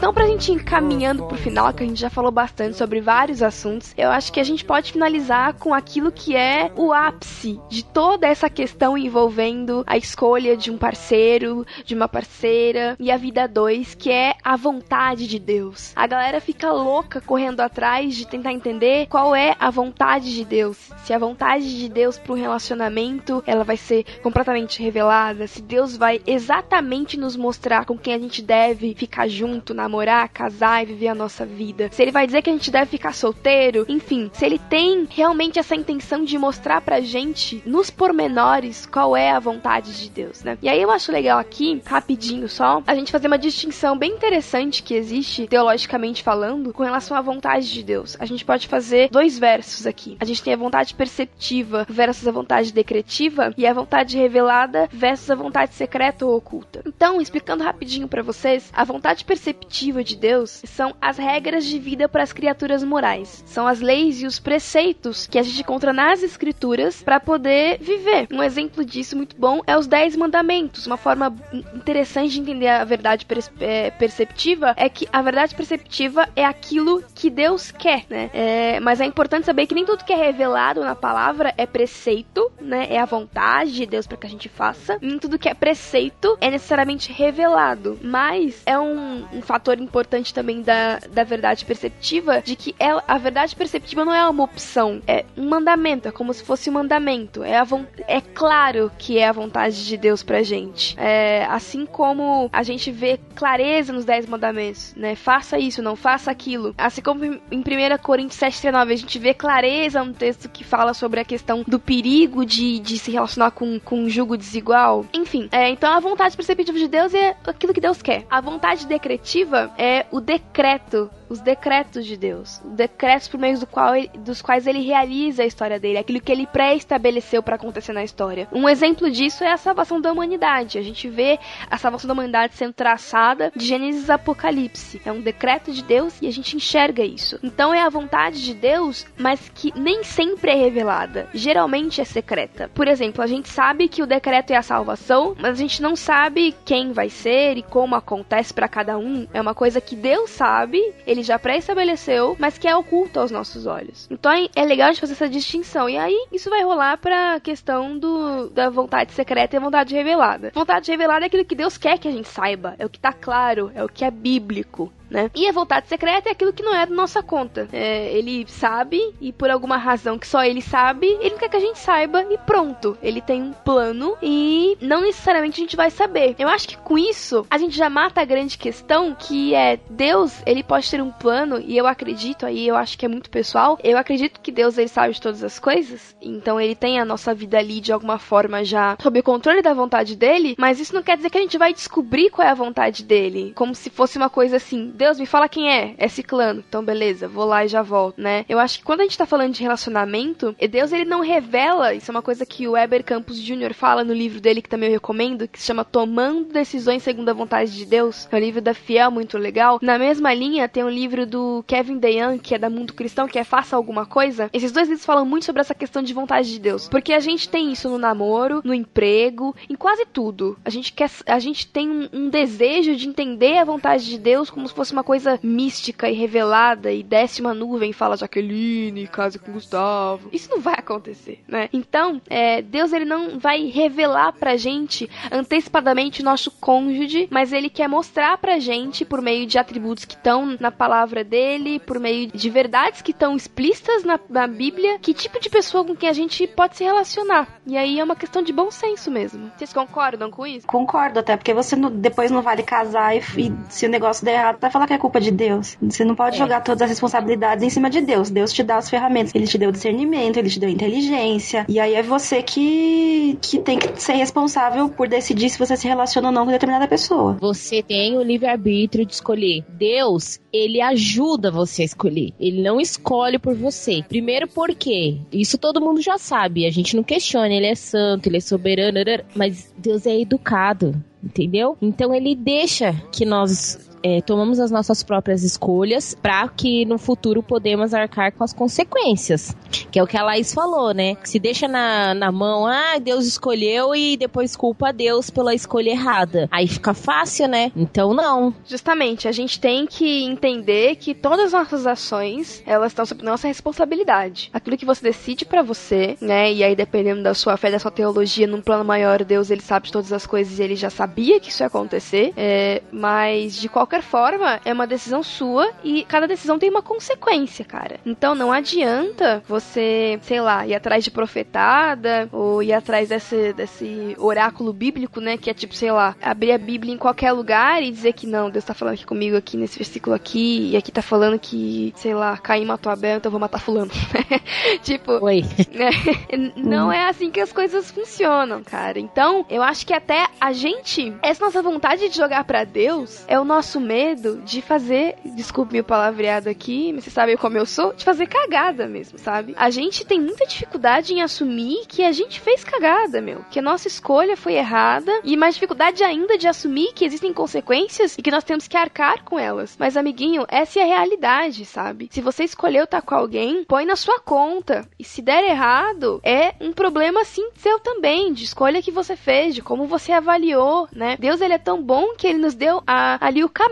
Então, 0.05 0.13
pra 0.13 0.27
gente 0.27 0.51
ir 0.51 0.63
caminhando 0.63 1.25
pro 1.25 1.35
final, 1.35 1.73
que 1.73 1.81
a 1.81 1.87
gente 1.87 1.99
já 1.99 2.11
falou 2.11 2.29
bastante 2.29 2.77
sobre 2.77 3.01
vários 3.01 3.41
assuntos, 3.41 3.91
eu 3.97 4.11
acho 4.11 4.31
que 4.31 4.39
a 4.39 4.43
gente 4.43 4.63
pode 4.63 4.91
finalizar 4.91 5.55
com 5.55 5.73
aquilo 5.73 6.11
que 6.11 6.35
é 6.35 6.71
o 6.75 6.93
ápice 6.93 7.59
de 7.69 7.83
toda 7.83 8.27
essa 8.27 8.47
questão 8.47 8.95
envolvendo 8.95 9.83
a 9.87 9.97
escolha 9.97 10.55
de 10.55 10.69
um 10.69 10.77
parceiro, 10.77 11.65
de 11.83 11.95
uma 11.95 12.07
parceira 12.07 12.95
e 12.99 13.09
a 13.09 13.17
vida 13.17 13.47
dois, 13.47 13.95
que 13.95 14.11
é 14.11 14.35
a 14.43 14.55
vontade 14.55 15.25
de 15.27 15.39
Deus. 15.39 15.91
A 15.95 16.05
galera 16.05 16.39
fica 16.39 16.71
louca 16.71 17.19
correndo 17.19 17.61
atrás 17.61 18.15
de 18.15 18.27
tentar 18.27 18.53
entender 18.53 19.07
qual 19.07 19.35
é 19.35 19.55
a 19.59 19.71
vontade 19.71 20.35
de 20.35 20.45
Deus. 20.45 20.91
Se 21.03 21.13
a 21.13 21.17
vontade 21.17 21.79
de 21.79 21.89
Deus 21.89 22.19
para 22.19 22.31
um 22.31 22.39
relacionamento, 22.39 23.43
ela 23.47 23.63
vai 23.63 23.75
ser 23.75 24.05
completamente 24.21 24.83
revelada, 24.83 25.47
se 25.47 25.63
Deus 25.63 25.97
vai 25.97 26.21
exatamente 26.27 27.17
nos 27.17 27.35
mostrar 27.35 27.85
com 27.85 27.97
quem 27.97 28.13
a 28.13 28.19
gente 28.19 28.43
deve 28.43 28.93
ficar 28.93 29.27
junto, 29.27 29.73
namorar, 29.73 29.94
casar 30.27 30.83
e 30.83 30.87
viver 30.87 31.07
a 31.07 31.15
nossa 31.15 31.45
vida. 31.45 31.89
Se 31.91 32.01
ele 32.01 32.11
vai 32.11 32.25
dizer 32.25 32.41
que 32.41 32.49
a 32.49 32.53
gente 32.53 32.71
deve 32.71 32.91
ficar 32.91 33.13
solteiro, 33.13 33.85
enfim, 33.87 34.29
se 34.33 34.45
ele 34.45 34.59
tem 34.59 35.07
realmente 35.09 35.59
essa 35.59 35.75
intenção 35.75 36.23
de 36.23 36.37
mostrar 36.37 36.81
pra 36.81 37.01
gente 37.01 37.61
nos 37.65 37.89
pormenores 37.89 38.85
qual 38.85 39.15
é 39.15 39.31
a 39.31 39.39
vontade 39.39 39.97
de 40.01 40.09
Deus, 40.09 40.43
né? 40.43 40.57
E 40.61 40.69
aí 40.69 40.81
eu 40.81 40.91
acho 40.91 41.11
legal 41.11 41.39
aqui, 41.39 41.81
rapidinho 41.85 42.49
só, 42.49 42.81
a 42.85 42.95
gente 42.95 43.11
fazer 43.11 43.27
uma 43.27 43.37
distinção 43.37 43.97
bem 43.97 44.11
interessante 44.11 44.83
que 44.83 44.93
existe 44.93 45.47
teologicamente 45.47 46.23
falando 46.23 46.73
com 46.73 46.83
relação 46.83 47.15
à 47.15 47.21
vontade 47.21 47.71
de 47.71 47.83
Deus. 47.83 48.17
A 48.19 48.25
gente 48.25 48.45
pode 48.45 48.67
fazer 48.67 49.09
dois 49.09 49.37
versos 49.39 49.87
aqui. 49.87 50.17
A 50.19 50.25
gente 50.25 50.43
tem 50.43 50.53
a 50.53 50.57
vontade 50.57 50.93
perceptiva 50.93 51.85
versus 51.89 52.27
a 52.27 52.31
vontade 52.31 52.73
decretiva 52.73 53.53
e 53.57 53.65
a 53.65 53.73
vontade 53.73 54.17
revelada 54.17 54.89
versus 54.91 55.29
a 55.29 55.35
vontade 55.35 55.73
secreta 55.73 56.25
ou 56.25 56.35
oculta. 56.35 56.81
Então, 56.85 57.21
explicando 57.21 57.63
rapidinho 57.63 58.07
para 58.07 58.23
vocês, 58.23 58.71
a 58.73 58.83
vontade 58.83 59.25
perceptiva 59.25 59.84
de 60.03 60.15
Deus 60.15 60.61
são 60.65 60.95
as 61.01 61.17
regras 61.17 61.65
de 61.65 61.79
vida 61.79 62.07
para 62.07 62.23
as 62.23 62.33
criaturas 62.33 62.83
morais. 62.83 63.43
São 63.45 63.67
as 63.67 63.79
leis 63.79 64.21
e 64.21 64.25
os 64.25 64.39
preceitos 64.39 65.27
que 65.27 65.39
a 65.39 65.43
gente 65.43 65.61
encontra 65.61 65.93
nas 65.93 66.23
escrituras 66.23 67.01
para 67.01 67.19
poder 67.19 67.77
viver. 67.79 68.27
Um 68.31 68.43
exemplo 68.43 68.83
disso 68.83 69.15
muito 69.15 69.35
bom 69.35 69.61
é 69.65 69.77
os 69.77 69.87
Dez 69.87 70.15
Mandamentos. 70.15 70.85
Uma 70.85 70.97
forma 70.97 71.33
interessante 71.73 72.33
de 72.33 72.39
entender 72.39 72.67
a 72.67 72.83
verdade 72.83 73.25
é, 73.59 73.91
perceptiva 73.91 74.73
é 74.77 74.89
que 74.89 75.07
a 75.11 75.21
verdade 75.21 75.55
perceptiva 75.55 76.27
é 76.35 76.43
aquilo 76.43 77.03
que 77.13 77.29
Deus 77.29 77.71
quer, 77.71 78.05
né? 78.09 78.29
É, 78.33 78.79
mas 78.79 79.01
é 79.01 79.05
importante 79.05 79.45
saber 79.45 79.67
que 79.67 79.75
nem 79.75 79.85
tudo 79.85 80.03
que 80.03 80.13
é 80.13 80.15
revelado 80.15 80.81
na 80.81 80.95
palavra 80.95 81.53
é 81.57 81.65
preceito, 81.65 82.51
né? 82.59 82.87
É 82.89 82.99
a 82.99 83.05
vontade 83.05 83.73
de 83.73 83.85
Deus 83.85 84.07
para 84.07 84.17
que 84.17 84.27
a 84.27 84.29
gente 84.29 84.49
faça. 84.49 84.97
Nem 85.01 85.19
tudo 85.19 85.39
que 85.39 85.49
é 85.49 85.53
preceito 85.53 86.37
é 86.41 86.49
necessariamente 86.49 87.11
revelado. 87.11 87.99
Mas 88.01 88.61
é 88.65 88.77
um, 88.77 89.25
um 89.33 89.41
fator 89.41 89.74
importante 89.79 90.33
também 90.33 90.61
da, 90.61 90.99
da 91.11 91.23
verdade 91.23 91.65
perceptiva 91.65 92.41
de 92.41 92.55
que 92.55 92.75
ela, 92.79 93.03
a 93.07 93.17
verdade 93.17 93.55
perceptiva 93.55 94.05
não 94.05 94.13
é 94.13 94.27
uma 94.27 94.43
opção, 94.43 95.01
é 95.07 95.25
um 95.37 95.47
mandamento, 95.47 96.07
é 96.07 96.11
como 96.11 96.33
se 96.33 96.43
fosse 96.43 96.69
um 96.69 96.73
mandamento. 96.73 97.43
É, 97.43 97.57
a, 97.57 97.67
é 98.07 98.21
claro 98.21 98.91
que 98.97 99.17
é 99.17 99.27
a 99.27 99.31
vontade 99.31 99.85
de 99.85 99.97
Deus 99.97 100.23
pra 100.23 100.43
gente. 100.43 100.95
É, 100.99 101.45
assim 101.45 101.85
como 101.85 102.49
a 102.51 102.63
gente 102.63 102.91
vê 102.91 103.19
clareza 103.35 103.93
nos 103.93 104.05
Dez 104.05 104.25
Mandamentos, 104.25 104.93
né? 104.95 105.15
Faça 105.15 105.57
isso, 105.57 105.81
não 105.81 105.95
faça 105.95 106.31
aquilo. 106.31 106.73
Assim 106.77 107.01
como 107.01 107.23
em 107.25 107.41
1 107.51 107.97
Coríntios 108.01 108.39
7,39 108.39 108.91
a 108.91 108.95
gente 108.95 109.19
vê 109.19 109.33
clareza 109.33 110.03
no 110.03 110.13
texto 110.13 110.49
que 110.49 110.63
fala 110.63 110.93
sobre 110.93 111.19
a 111.19 111.25
questão 111.25 111.63
do 111.67 111.79
perigo 111.79 112.45
de, 112.45 112.79
de 112.79 112.97
se 112.97 113.11
relacionar 113.11 113.51
com, 113.51 113.79
com 113.79 113.99
um 113.99 114.09
jugo 114.09 114.37
desigual. 114.37 115.05
Enfim, 115.13 115.47
é, 115.51 115.69
então 115.69 115.91
a 115.91 115.99
vontade 115.99 116.35
perceptiva 116.35 116.77
de 116.77 116.87
Deus 116.87 117.13
é 117.13 117.35
aquilo 117.45 117.73
que 117.73 117.81
Deus 117.81 118.01
quer. 118.01 118.25
A 118.29 118.41
vontade 118.41 118.85
decretiva 118.85 119.64
é 119.77 120.05
o 120.11 120.19
decreto 120.19 121.09
os 121.29 121.39
decretos 121.39 122.05
de 122.05 122.17
Deus, 122.17 122.61
decretos 122.63 123.27
por 123.27 123.39
meio 123.39 123.59
do 123.59 123.67
qual 123.67 123.95
ele, 123.95 124.09
dos 124.19 124.41
quais 124.41 124.67
ele 124.67 124.81
realiza 124.81 125.43
a 125.43 125.45
história 125.45 125.79
dele, 125.79 125.97
aquilo 125.97 126.21
que 126.21 126.31
ele 126.31 126.47
pré-estabeleceu 126.47 127.41
para 127.41 127.55
acontecer 127.55 127.93
na 127.93 128.03
história. 128.03 128.47
Um 128.51 128.67
exemplo 128.67 129.09
disso 129.09 129.43
é 129.43 129.51
a 129.51 129.57
salvação 129.57 129.99
da 129.99 130.11
humanidade. 130.11 130.77
A 130.77 130.81
gente 130.81 131.07
vê 131.09 131.39
a 131.69 131.77
salvação 131.77 132.07
da 132.07 132.13
humanidade 132.13 132.55
sendo 132.55 132.73
traçada 132.73 133.51
de 133.55 133.65
Gênesis 133.65 134.09
a 134.09 134.15
Apocalipse. 134.15 135.01
É 135.05 135.11
um 135.11 135.21
decreto 135.21 135.71
de 135.71 135.83
Deus 135.83 136.21
e 136.21 136.27
a 136.27 136.31
gente 136.31 136.55
enxerga 136.55 137.03
isso. 137.03 137.39
Então 137.43 137.73
é 137.73 137.81
a 137.81 137.89
vontade 137.89 138.43
de 138.43 138.53
Deus, 138.53 139.05
mas 139.17 139.49
que 139.53 139.73
nem 139.77 140.03
sempre 140.03 140.51
é 140.51 140.55
revelada. 140.55 141.27
Geralmente 141.33 142.01
é 142.01 142.05
secreta. 142.05 142.69
Por 142.73 142.87
exemplo, 142.87 143.23
a 143.23 143.27
gente 143.27 143.49
sabe 143.49 143.87
que 143.87 144.01
o 144.01 144.07
decreto 144.07 144.51
é 144.51 144.57
a 144.57 144.61
salvação, 144.61 145.35
mas 145.39 145.51
a 145.51 145.61
gente 145.61 145.81
não 145.81 145.95
sabe 145.95 146.55
quem 146.65 146.91
vai 146.91 147.09
ser 147.09 147.57
e 147.57 147.63
como 147.63 147.95
acontece 147.95 148.53
para 148.53 148.67
cada 148.67 148.97
um. 148.97 149.27
É 149.33 149.41
uma 149.41 149.53
coisa 149.53 149.81
que 149.81 149.95
Deus 149.95 150.29
sabe, 150.29 150.81
ele 151.05 151.14
já 151.23 151.37
pré-estabeleceu, 151.39 152.35
mas 152.39 152.57
que 152.57 152.67
é 152.67 152.75
oculto 152.75 153.19
aos 153.19 153.31
nossos 153.31 153.65
olhos. 153.65 154.07
Então 154.09 154.31
é 154.55 154.65
legal 154.65 154.91
de 154.91 154.99
fazer 154.99 155.13
essa 155.13 155.29
distinção. 155.29 155.89
E 155.89 155.97
aí 155.97 156.27
isso 156.31 156.49
vai 156.49 156.63
rolar 156.63 156.97
pra 156.97 157.39
questão 157.39 157.97
do, 157.97 158.49
da 158.49 158.69
vontade 158.69 159.11
secreta 159.13 159.55
e 159.55 159.57
a 159.57 159.61
vontade 159.61 159.95
revelada. 159.95 160.51
Vontade 160.53 160.91
revelada 160.91 161.25
é 161.25 161.27
aquilo 161.27 161.45
que 161.45 161.55
Deus 161.55 161.77
quer 161.77 161.97
que 161.97 162.07
a 162.07 162.11
gente 162.11 162.27
saiba, 162.27 162.75
é 162.77 162.85
o 162.85 162.89
que 162.89 162.99
tá 162.99 163.13
claro, 163.13 163.71
é 163.73 163.83
o 163.83 163.89
que 163.89 164.03
é 164.03 164.11
bíblico 164.11 164.91
né? 165.09 165.29
E 165.35 165.47
a 165.47 165.51
vontade 165.51 165.87
secreta 165.87 166.29
é 166.29 166.31
aquilo 166.31 166.53
que 166.53 166.63
não 166.63 166.75
é 166.75 166.85
da 166.85 166.95
nossa 166.95 167.21
conta. 167.21 167.67
É, 167.71 168.11
ele 168.11 168.45
sabe 168.47 168.99
e 169.19 169.31
por 169.31 169.49
alguma 169.49 169.77
razão 169.77 170.17
que 170.17 170.27
só 170.27 170.43
ele 170.43 170.61
sabe, 170.61 171.07
ele 171.21 171.37
quer 171.37 171.49
que 171.49 171.57
a 171.57 171.59
gente 171.59 171.79
saiba 171.79 172.25
e 172.29 172.37
pronto. 172.37 172.97
Ele 173.01 173.21
tem 173.21 173.41
um 173.41 173.53
plano 173.53 174.17
e 174.21 174.77
não 174.81 175.01
necessariamente 175.01 175.59
a 175.59 175.63
gente 175.63 175.75
vai 175.75 175.89
saber. 175.89 176.35
Eu 176.37 176.47
acho 176.47 176.67
que 176.67 176.77
com 176.77 176.97
isso 176.97 177.45
a 177.49 177.57
gente 177.57 177.75
já 177.75 177.89
mata 177.89 178.21
a 178.21 178.25
grande 178.25 178.57
questão 178.57 179.15
que 179.17 179.53
é 179.53 179.79
Deus, 179.89 180.41
ele 180.45 180.63
pode 180.63 180.89
ter 180.89 181.01
um 181.01 181.11
plano 181.11 181.59
e 181.59 181.77
eu 181.77 181.87
acredito 181.87 182.45
aí, 182.45 182.67
eu 182.67 182.75
acho 182.75 182.97
que 182.97 183.05
é 183.05 183.09
muito 183.09 183.29
pessoal. 183.29 183.77
Eu 183.83 183.97
acredito 183.97 184.39
que 184.39 184.51
Deus 184.51 184.77
ele 184.77 184.87
sabe 184.87 185.13
de 185.13 185.21
todas 185.21 185.43
as 185.43 185.59
coisas, 185.59 186.15
então 186.21 186.59
ele 186.59 186.75
tem 186.75 186.99
a 186.99 187.05
nossa 187.05 187.33
vida 187.33 187.57
ali 187.57 187.79
de 187.79 187.91
alguma 187.91 188.17
forma 188.17 188.63
já 188.63 188.97
sob 189.01 189.19
o 189.19 189.23
controle 189.23 189.61
da 189.61 189.73
vontade 189.73 190.15
dele, 190.15 190.55
mas 190.57 190.79
isso 190.79 190.93
não 190.93 191.03
quer 191.03 191.17
dizer 191.17 191.29
que 191.29 191.37
a 191.37 191.41
gente 191.41 191.57
vai 191.57 191.73
descobrir 191.73 192.29
qual 192.29 192.47
é 192.47 192.51
a 192.51 192.55
vontade 192.55 193.03
dele, 193.03 193.53
como 193.55 193.75
se 193.75 193.89
fosse 193.89 194.17
uma 194.17 194.29
coisa 194.29 194.57
assim, 194.57 194.91
Deus, 194.95 195.19
me 195.19 195.25
fala 195.25 195.49
quem 195.49 195.71
é. 195.71 195.93
É 195.97 196.07
ciclano. 196.07 196.63
Então, 196.67 196.83
beleza, 196.83 197.27
vou 197.27 197.45
lá 197.45 197.65
e 197.65 197.67
já 197.67 197.81
volto, 197.81 198.19
né? 198.19 198.45
Eu 198.49 198.59
acho 198.59 198.79
que 198.79 198.85
quando 198.85 199.01
a 199.01 199.03
gente 199.03 199.17
tá 199.17 199.25
falando 199.25 199.53
de 199.53 199.61
relacionamento, 199.61 200.55
Deus, 200.69 200.91
ele 200.91 201.05
não 201.05 201.21
revela. 201.21 201.93
Isso 201.93 202.09
é 202.09 202.13
uma 202.13 202.21
coisa 202.21 202.45
que 202.45 202.67
o 202.67 202.71
Weber 202.71 203.03
Campos 203.03 203.41
Jr. 203.41 203.73
fala 203.73 204.03
no 204.03 204.13
livro 204.13 204.41
dele, 204.41 204.61
que 204.61 204.69
também 204.69 204.89
eu 204.89 204.93
recomendo, 204.93 205.47
que 205.47 205.59
se 205.59 205.65
chama 205.65 205.85
Tomando 205.85 206.51
Decisões 206.53 207.03
Segundo 207.03 207.29
a 207.29 207.33
Vontade 207.33 207.75
de 207.75 207.85
Deus. 207.85 208.27
É 208.31 208.35
um 208.35 208.39
livro 208.39 208.61
da 208.61 208.73
Fiel, 208.73 209.11
muito 209.11 209.37
legal. 209.37 209.79
Na 209.81 209.97
mesma 209.97 210.33
linha, 210.33 210.67
tem 210.67 210.83
um 210.83 210.89
livro 210.89 211.25
do 211.25 211.63
Kevin 211.67 211.97
DeYoung, 211.97 212.37
que 212.39 212.55
é 212.55 212.57
da 212.57 212.69
Mundo 212.69 212.93
Cristão, 212.93 213.27
que 213.27 213.39
é 213.39 213.43
Faça 213.43 213.75
Alguma 213.75 214.05
Coisa. 214.05 214.49
Esses 214.53 214.71
dois 214.71 214.87
livros 214.87 215.05
falam 215.05 215.25
muito 215.25 215.45
sobre 215.45 215.61
essa 215.61 215.75
questão 215.75 216.01
de 216.01 216.13
vontade 216.13 216.51
de 216.51 216.59
Deus. 216.59 216.87
Porque 216.87 217.13
a 217.13 217.19
gente 217.19 217.49
tem 217.49 217.71
isso 217.71 217.89
no 217.89 217.97
namoro, 217.97 218.61
no 218.63 218.73
emprego, 218.73 219.55
em 219.69 219.75
quase 219.75 220.05
tudo. 220.05 220.57
A 220.63 220.69
gente 220.69 220.93
quer, 220.93 221.09
a 221.25 221.39
gente 221.39 221.67
tem 221.67 221.89
um, 221.89 222.09
um 222.13 222.29
desejo 222.29 222.95
de 222.95 223.07
entender 223.07 223.57
a 223.57 223.65
vontade 223.65 224.05
de 224.05 224.17
Deus 224.17 224.49
como 224.49 224.67
se 224.67 224.73
fosse 224.73 224.84
uma 224.93 225.03
coisa 225.03 225.39
mística 225.41 226.09
e 226.09 226.13
revelada 226.13 226.91
e 226.91 227.03
desce 227.03 227.41
uma 227.41 227.53
nuvem 227.53 227.91
e 227.91 227.93
fala 227.93 228.17
Jaqueline, 228.17 229.07
casa 229.07 229.39
com 229.39 229.51
Gustavo. 229.51 230.29
Isso 230.31 230.49
não 230.49 230.59
vai 230.59 230.75
acontecer, 230.75 231.43
né? 231.47 231.69
Então, 231.71 232.21
é, 232.29 232.61
Deus 232.61 232.93
ele 232.93 233.05
não 233.05 233.39
vai 233.39 233.65
revelar 233.65 234.33
pra 234.33 234.57
gente 234.57 235.09
antecipadamente 235.31 236.21
o 236.21 236.25
nosso 236.25 236.51
cônjuge, 236.51 237.27
mas 237.31 237.53
ele 237.53 237.69
quer 237.69 237.87
mostrar 237.87 238.37
pra 238.37 238.59
gente 238.59 239.05
por 239.05 239.21
meio 239.21 239.45
de 239.45 239.57
atributos 239.57 240.05
que 240.05 240.15
estão 240.15 240.57
na 240.59 240.71
palavra 240.71 241.23
dele, 241.23 241.79
por 241.79 241.99
meio 241.99 242.27
de 242.27 242.49
verdades 242.49 243.01
que 243.01 243.11
estão 243.11 243.35
explícitas 243.35 244.03
na, 244.03 244.19
na 244.29 244.47
Bíblia, 244.47 244.99
que 244.99 245.13
tipo 245.13 245.39
de 245.39 245.49
pessoa 245.49 245.83
com 245.83 245.95
quem 245.95 246.09
a 246.09 246.13
gente 246.13 246.47
pode 246.47 246.77
se 246.77 246.83
relacionar. 246.83 247.47
E 247.65 247.77
aí 247.77 247.99
é 247.99 248.03
uma 248.03 248.15
questão 248.15 248.41
de 248.41 248.53
bom 248.53 248.69
senso 248.71 249.09
mesmo. 249.09 249.51
Vocês 249.55 249.73
concordam 249.73 250.29
com 250.29 250.45
isso? 250.45 250.67
Concordo, 250.67 251.19
até 251.19 251.35
porque 251.35 251.53
você 251.53 251.75
não, 251.75 251.89
depois 251.91 252.31
não 252.31 252.41
vale 252.41 252.63
casar 252.63 253.15
e, 253.15 253.19
e 253.37 253.53
se 253.69 253.85
o 253.85 253.89
negócio 253.89 254.25
der 254.25 254.35
errado, 254.35 254.59
vai 254.59 254.71
falar 254.75 254.87
que 254.87 254.93
é 254.93 254.97
culpa 254.97 255.21
de 255.21 255.31
Deus. 255.31 255.77
Você 255.81 256.03
não 256.03 256.15
pode 256.15 256.35
é. 256.35 256.39
jogar 256.39 256.59
todas 256.61 256.81
as 256.81 256.89
responsabilidades 256.89 257.63
em 257.63 257.69
cima 257.69 257.89
de 257.89 258.01
Deus. 258.01 258.29
Deus 258.29 258.51
te 258.51 258.61
dá 258.61 258.75
as 258.75 258.89
ferramentas. 258.89 259.33
Ele 259.33 259.47
te 259.47 259.57
deu 259.57 259.71
discernimento, 259.71 260.37
ele 260.37 260.49
te 260.49 260.59
deu 260.59 260.69
inteligência. 260.69 261.65
E 261.69 261.79
aí 261.79 261.93
é 261.93 262.03
você 262.03 262.43
que, 262.43 263.37
que 263.41 263.59
tem 263.59 263.79
que 263.79 264.01
ser 264.01 264.13
responsável 264.13 264.89
por 264.89 265.07
decidir 265.07 265.49
se 265.49 265.57
você 265.57 265.77
se 265.77 265.87
relaciona 265.87 266.27
ou 266.27 266.33
não 266.33 266.45
com 266.45 266.51
determinada 266.51 266.87
pessoa. 266.89 267.37
Você 267.39 267.81
tem 267.81 268.17
o 268.17 268.21
livre-arbítrio 268.21 269.05
de 269.05 269.13
escolher. 269.13 269.63
Deus, 269.69 270.41
ele 270.51 270.81
ajuda 270.81 271.49
você 271.49 271.83
a 271.83 271.85
escolher. 271.85 272.33
Ele 272.37 272.61
não 272.61 272.81
escolhe 272.81 273.39
por 273.39 273.55
você. 273.55 274.03
Primeiro 274.09 274.45
porque 274.49 275.17
isso 275.31 275.57
todo 275.57 275.79
mundo 275.79 276.01
já 276.01 276.17
sabe. 276.17 276.65
A 276.65 276.71
gente 276.71 276.97
não 276.97 277.03
questiona. 277.03 277.53
Ele 277.53 277.67
é 277.67 277.75
santo, 277.75 278.27
ele 278.27 278.37
é 278.37 278.41
soberano, 278.41 278.99
mas 279.33 279.73
Deus 279.77 280.05
é 280.05 280.19
educado 280.19 280.93
entendeu? 281.25 281.75
Então 281.81 282.13
ele 282.13 282.35
deixa 282.35 282.93
que 283.11 283.25
nós 283.25 283.84
é, 284.05 284.21
tomamos 284.21 284.59
as 284.59 284.69
nossas 284.69 285.01
próprias 285.01 285.41
escolhas 285.41 286.13
para 286.13 286.47
que 286.47 286.85
no 286.85 286.99
futuro 286.99 287.41
podemos 287.41 287.91
arcar 287.91 288.31
com 288.31 288.43
as 288.43 288.53
consequências. 288.53 289.55
Que 289.91 289.97
é 289.97 290.03
o 290.03 290.05
que 290.05 290.15
a 290.15 290.23
Laís 290.23 290.53
falou, 290.53 290.93
né? 290.93 291.17
Se 291.23 291.39
deixa 291.39 291.67
na, 291.67 292.13
na 292.13 292.31
mão, 292.31 292.67
ah, 292.67 292.99
Deus 293.01 293.25
escolheu 293.25 293.95
e 293.95 294.15
depois 294.15 294.55
culpa 294.55 294.93
Deus 294.93 295.31
pela 295.31 295.55
escolha 295.55 295.89
errada. 295.89 296.47
Aí 296.51 296.67
fica 296.67 296.93
fácil, 296.93 297.47
né? 297.47 297.71
Então 297.75 298.13
não. 298.13 298.53
Justamente, 298.67 299.27
a 299.27 299.31
gente 299.31 299.59
tem 299.59 299.87
que 299.87 300.23
entender 300.23 300.97
que 300.97 301.15
todas 301.15 301.47
as 301.47 301.53
nossas 301.53 301.87
ações, 301.87 302.61
elas 302.67 302.91
estão 302.91 303.07
sob 303.07 303.23
nossa 303.23 303.47
responsabilidade. 303.47 304.51
Aquilo 304.53 304.77
que 304.77 304.85
você 304.85 305.01
decide 305.01 305.45
para 305.45 305.63
você, 305.63 306.15
né? 306.21 306.53
E 306.53 306.63
aí 306.63 306.75
dependendo 306.75 307.23
da 307.23 307.33
sua 307.33 307.57
fé, 307.57 307.71
da 307.71 307.79
sua 307.79 307.89
teologia, 307.89 308.45
num 308.45 308.61
plano 308.61 308.85
maior, 308.85 309.23
Deus 309.23 309.49
ele 309.49 309.61
sabe 309.61 309.87
de 309.87 309.91
todas 309.91 310.13
as 310.13 310.27
coisas 310.27 310.59
e 310.59 310.63
ele 310.63 310.75
já 310.75 310.91
sabia 310.91 311.39
que 311.39 311.49
isso 311.49 311.63
ia 311.63 311.67
acontecer. 311.67 312.33
É, 312.37 312.83
mas 312.91 313.55
de 313.55 313.67
qualquer 313.67 313.94
forma, 314.01 314.59
é 314.65 314.73
uma 314.73 314.87
decisão 314.87 315.23
sua 315.23 315.71
e 315.83 316.03
cada 316.05 316.27
decisão 316.27 316.59
tem 316.59 316.69
uma 316.69 316.81
consequência, 316.81 317.65
cara. 317.65 317.99
Então 318.05 318.35
não 318.35 318.51
adianta 318.51 319.43
você, 319.47 320.19
sei 320.21 320.41
lá, 320.41 320.65
ir 320.65 320.75
atrás 320.75 321.03
de 321.03 321.11
profetada 321.11 322.29
ou 322.31 322.61
ir 322.61 322.73
atrás 322.73 323.09
desse, 323.09 323.53
desse 323.53 324.15
oráculo 324.17 324.73
bíblico, 324.73 325.19
né? 325.19 325.37
Que 325.37 325.49
é 325.49 325.53
tipo, 325.53 325.75
sei 325.75 325.91
lá, 325.91 326.15
abrir 326.21 326.51
a 326.51 326.57
Bíblia 326.57 326.93
em 326.93 326.97
qualquer 326.97 327.31
lugar 327.31 327.81
e 327.81 327.91
dizer 327.91 328.13
que 328.13 328.27
não, 328.27 328.49
Deus 328.49 328.65
tá 328.65 328.73
falando 328.73 328.95
aqui 328.95 329.05
comigo 329.05 329.37
aqui 329.37 329.57
nesse 329.57 329.77
versículo 329.77 330.15
aqui 330.15 330.71
e 330.71 330.77
aqui 330.77 330.91
tá 330.91 331.01
falando 331.01 331.39
que, 331.39 331.93
sei 331.95 332.13
lá, 332.13 332.37
Caim 332.37 332.65
matou 332.65 332.91
Abel, 332.91 333.17
então 333.17 333.29
eu 333.29 333.31
vou 333.31 333.39
matar 333.39 333.59
fulano. 333.59 333.91
tipo, 334.83 335.23
Oi. 335.23 335.43
Né? 335.71 335.89
Não 336.55 336.91
é 336.91 337.07
assim 337.07 337.31
que 337.31 337.39
as 337.39 337.51
coisas 337.51 337.91
funcionam, 337.91 338.63
cara. 338.63 338.99
Então, 338.99 339.45
eu 339.49 339.61
acho 339.61 339.85
que 339.85 339.93
até 339.93 340.27
a 340.39 340.51
gente, 340.51 341.15
essa 341.21 341.45
nossa 341.45 341.61
vontade 341.61 342.09
de 342.09 342.15
jogar 342.15 342.43
para 342.43 342.63
Deus 342.63 343.23
é 343.27 343.39
o 343.39 343.45
nosso 343.45 343.74
medo 343.79 344.41
de 344.43 344.61
fazer, 344.61 345.15
desculpe 345.23 345.73
meu 345.73 345.83
palavreado 345.83 346.49
aqui, 346.49 346.91
mas 346.93 347.03
você 347.03 347.09
sabe 347.09 347.37
como 347.37 347.57
eu 347.57 347.65
sou, 347.65 347.93
de 347.93 348.03
fazer 348.03 348.27
cagada 348.27 348.87
mesmo, 348.87 349.17
sabe? 349.17 349.53
A 349.57 349.69
gente 349.69 350.05
tem 350.05 350.19
muita 350.19 350.45
dificuldade 350.45 351.13
em 351.13 351.21
assumir 351.21 351.85
que 351.87 352.03
a 352.03 352.11
gente 352.11 352.39
fez 352.39 352.63
cagada, 352.63 353.21
meu, 353.21 353.43
que 353.49 353.59
a 353.59 353.61
nossa 353.61 353.87
escolha 353.87 354.37
foi 354.37 354.53
errada 354.53 355.11
e 355.23 355.37
mais 355.37 355.55
dificuldade 355.55 356.03
ainda 356.03 356.37
de 356.37 356.47
assumir 356.47 356.93
que 356.93 357.05
existem 357.05 357.33
consequências 357.33 358.15
e 358.17 358.21
que 358.21 358.31
nós 358.31 358.43
temos 358.43 358.67
que 358.67 358.77
arcar 358.77 359.23
com 359.23 359.39
elas. 359.39 359.75
Mas 359.79 359.97
amiguinho, 359.97 360.45
essa 360.47 360.79
é 360.79 360.83
a 360.83 360.85
realidade, 360.85 361.65
sabe? 361.65 362.09
Se 362.11 362.21
você 362.21 362.43
escolheu 362.43 362.85
estar 362.85 363.01
com 363.01 363.15
alguém, 363.15 363.63
põe 363.63 363.85
na 363.85 363.95
sua 363.95 364.19
conta. 364.19 364.87
E 364.99 365.03
se 365.03 365.21
der 365.21 365.43
errado, 365.43 366.19
é 366.23 366.55
um 366.61 366.71
problema 366.71 367.23
sim 367.23 367.49
seu 367.55 367.79
também, 367.79 368.33
de 368.33 368.43
escolha 368.43 368.81
que 368.81 368.91
você 368.91 369.15
fez, 369.15 369.55
de 369.55 369.61
como 369.61 369.87
você 369.87 370.11
avaliou, 370.11 370.87
né? 370.93 371.17
Deus 371.19 371.41
ele 371.41 371.53
é 371.53 371.57
tão 371.57 371.81
bom 371.81 372.13
que 372.15 372.27
ele 372.27 372.39
nos 372.39 372.53
deu 372.53 372.81
a, 372.85 373.25
ali 373.25 373.43
o 373.43 373.49
caminho, 373.49 373.64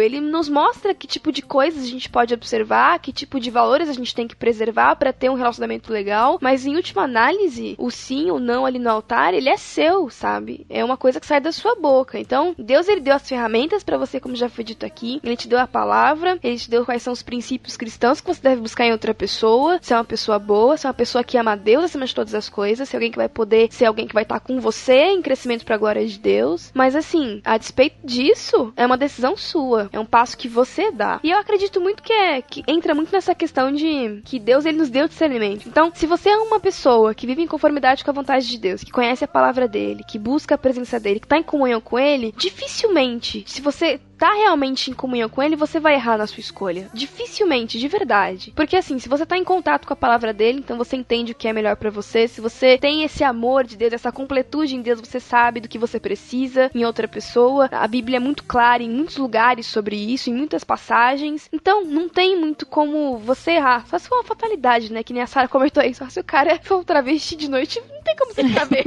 ele 0.00 0.20
nos 0.20 0.48
mostra 0.48 0.94
que 0.94 1.06
tipo 1.06 1.32
de 1.32 1.42
coisas 1.42 1.82
a 1.82 1.86
gente 1.86 2.08
pode 2.08 2.34
observar, 2.34 2.98
que 2.98 3.12
tipo 3.12 3.40
de 3.40 3.50
valores 3.50 3.88
a 3.88 3.92
gente 3.92 4.14
tem 4.14 4.26
que 4.26 4.36
preservar 4.36 4.96
para 4.96 5.12
ter 5.12 5.30
um 5.30 5.34
relacionamento 5.34 5.92
legal, 5.92 6.38
mas 6.40 6.66
em 6.66 6.76
última 6.76 7.02
análise, 7.02 7.74
o 7.78 7.90
sim 7.90 8.30
ou 8.30 8.38
não 8.38 8.66
ali 8.66 8.78
no 8.78 8.90
altar, 8.90 9.34
ele 9.34 9.48
é 9.48 9.56
seu, 9.56 10.10
sabe? 10.10 10.66
É 10.68 10.84
uma 10.84 10.96
coisa 10.96 11.20
que 11.20 11.26
sai 11.26 11.40
da 11.40 11.52
sua 11.52 11.74
boca. 11.74 12.18
Então, 12.18 12.54
Deus 12.58 12.88
ele 12.88 13.00
deu 13.00 13.14
as 13.14 13.28
ferramentas 13.28 13.82
para 13.82 13.98
você, 13.98 14.20
como 14.20 14.36
já 14.36 14.48
foi 14.48 14.64
dito 14.64 14.84
aqui, 14.84 15.20
ele 15.22 15.36
te 15.36 15.48
deu 15.48 15.58
a 15.58 15.66
palavra, 15.66 16.38
ele 16.42 16.58
te 16.58 16.70
deu 16.70 16.84
quais 16.84 17.02
são 17.02 17.12
os 17.12 17.22
princípios 17.22 17.76
cristãos 17.76 18.20
que 18.20 18.26
você 18.26 18.42
deve 18.42 18.60
buscar 18.60 18.84
em 18.84 18.92
outra 18.92 19.14
pessoa, 19.14 19.78
se 19.80 19.92
é 19.92 19.96
uma 19.96 20.04
pessoa 20.04 20.38
boa, 20.38 20.76
se 20.76 20.86
é 20.86 20.88
uma 20.88 20.94
pessoa 20.94 21.24
que 21.24 21.38
ama 21.38 21.56
Deus 21.56 21.84
acima 21.84 22.06
de 22.06 22.14
todas 22.14 22.34
as 22.34 22.48
coisas, 22.48 22.88
se 22.88 22.94
é 22.94 22.98
alguém 22.98 23.10
que 23.10 23.18
vai 23.18 23.28
poder 23.28 23.68
ser 23.70 23.86
alguém 23.86 24.06
que 24.06 24.14
vai 24.14 24.22
estar 24.22 24.40
com 24.40 24.60
você 24.60 25.10
em 25.10 25.22
crescimento 25.22 25.64
para 25.64 25.76
glória 25.76 26.06
de 26.06 26.18
Deus. 26.18 26.70
Mas 26.74 26.94
assim, 26.94 27.40
a 27.44 27.56
despeito 27.56 27.96
disso, 28.04 28.72
é 28.76 28.84
uma 28.84 28.96
decisão 28.96 29.36
sua, 29.38 29.88
é 29.92 29.98
um 29.98 30.04
passo 30.06 30.36
que 30.36 30.48
você 30.48 30.90
dá. 30.90 31.20
E 31.22 31.30
eu 31.30 31.38
acredito 31.38 31.80
muito 31.80 32.02
que 32.02 32.12
é 32.12 32.42
que 32.42 32.62
entra 32.66 32.94
muito 32.94 33.12
nessa 33.12 33.34
questão 33.34 33.72
de 33.72 34.20
que 34.24 34.38
Deus 34.38 34.64
ele 34.64 34.78
nos 34.78 34.90
deu 34.90 35.08
discernimento. 35.08 35.68
Então, 35.68 35.90
se 35.94 36.06
você 36.06 36.30
é 36.30 36.36
uma 36.36 36.60
pessoa 36.60 37.14
que 37.14 37.26
vive 37.26 37.42
em 37.42 37.46
conformidade 37.46 38.04
com 38.04 38.10
a 38.10 38.14
vontade 38.14 38.48
de 38.48 38.58
Deus, 38.58 38.82
que 38.82 38.90
conhece 38.90 39.24
a 39.24 39.28
palavra 39.28 39.68
dele, 39.68 40.04
que 40.06 40.18
busca 40.18 40.54
a 40.54 40.58
presença 40.58 40.98
dele, 40.98 41.20
que 41.20 41.26
está 41.26 41.38
em 41.38 41.42
comunhão 41.42 41.80
com 41.80 41.98
ele, 41.98 42.34
dificilmente, 42.36 43.44
se 43.46 43.60
você 43.60 44.00
tá 44.18 44.34
realmente 44.34 44.90
em 44.90 44.94
comunhão 44.94 45.28
com 45.28 45.42
ele, 45.42 45.56
você 45.56 45.78
vai 45.78 45.94
errar 45.94 46.18
na 46.18 46.26
sua 46.26 46.40
escolha. 46.40 46.90
Dificilmente, 46.92 47.78
de 47.78 47.88
verdade. 47.88 48.52
Porque 48.54 48.76
assim, 48.76 48.98
se 48.98 49.08
você 49.08 49.24
tá 49.24 49.38
em 49.38 49.44
contato 49.44 49.86
com 49.86 49.92
a 49.92 49.96
palavra 49.96 50.32
dele, 50.32 50.58
então 50.58 50.76
você 50.76 50.96
entende 50.96 51.32
o 51.32 51.34
que 51.34 51.48
é 51.48 51.52
melhor 51.52 51.76
para 51.76 51.90
você. 51.90 52.26
Se 52.26 52.40
você 52.40 52.76
tem 52.76 53.04
esse 53.04 53.22
amor 53.22 53.64
de 53.64 53.76
Deus, 53.76 53.92
essa 53.92 54.12
completude 54.12 54.74
em 54.74 54.82
Deus, 54.82 55.00
você 55.00 55.20
sabe 55.20 55.60
do 55.60 55.68
que 55.68 55.78
você 55.78 56.00
precisa 56.00 56.70
em 56.74 56.84
outra 56.84 57.06
pessoa. 57.06 57.68
A 57.70 57.86
Bíblia 57.86 58.16
é 58.16 58.20
muito 58.20 58.44
clara 58.44 58.82
em 58.82 58.90
muitos 58.90 59.16
lugares 59.16 59.66
sobre 59.66 59.96
isso, 59.96 60.30
em 60.30 60.34
muitas 60.34 60.64
passagens. 60.64 61.48
Então, 61.52 61.84
não 61.84 62.08
tem 62.08 62.36
muito 62.36 62.66
como 62.66 63.18
você 63.18 63.52
errar. 63.52 63.86
Só 63.86 63.98
se 63.98 64.08
for 64.08 64.16
uma 64.16 64.24
fatalidade, 64.24 64.92
né? 64.92 65.02
Que 65.02 65.12
nem 65.12 65.22
a 65.22 65.26
Sarah 65.26 65.48
comentou 65.48 65.82
aí. 65.82 65.94
Só 65.94 66.08
se 66.08 66.18
o 66.18 66.24
cara 66.24 66.58
for 66.62 66.78
um 66.78 66.84
travesti 66.84 67.36
de 67.36 67.48
noite, 67.48 67.80
tem 68.08 68.16
como 68.16 68.34
você 68.34 68.48
saber. 68.48 68.84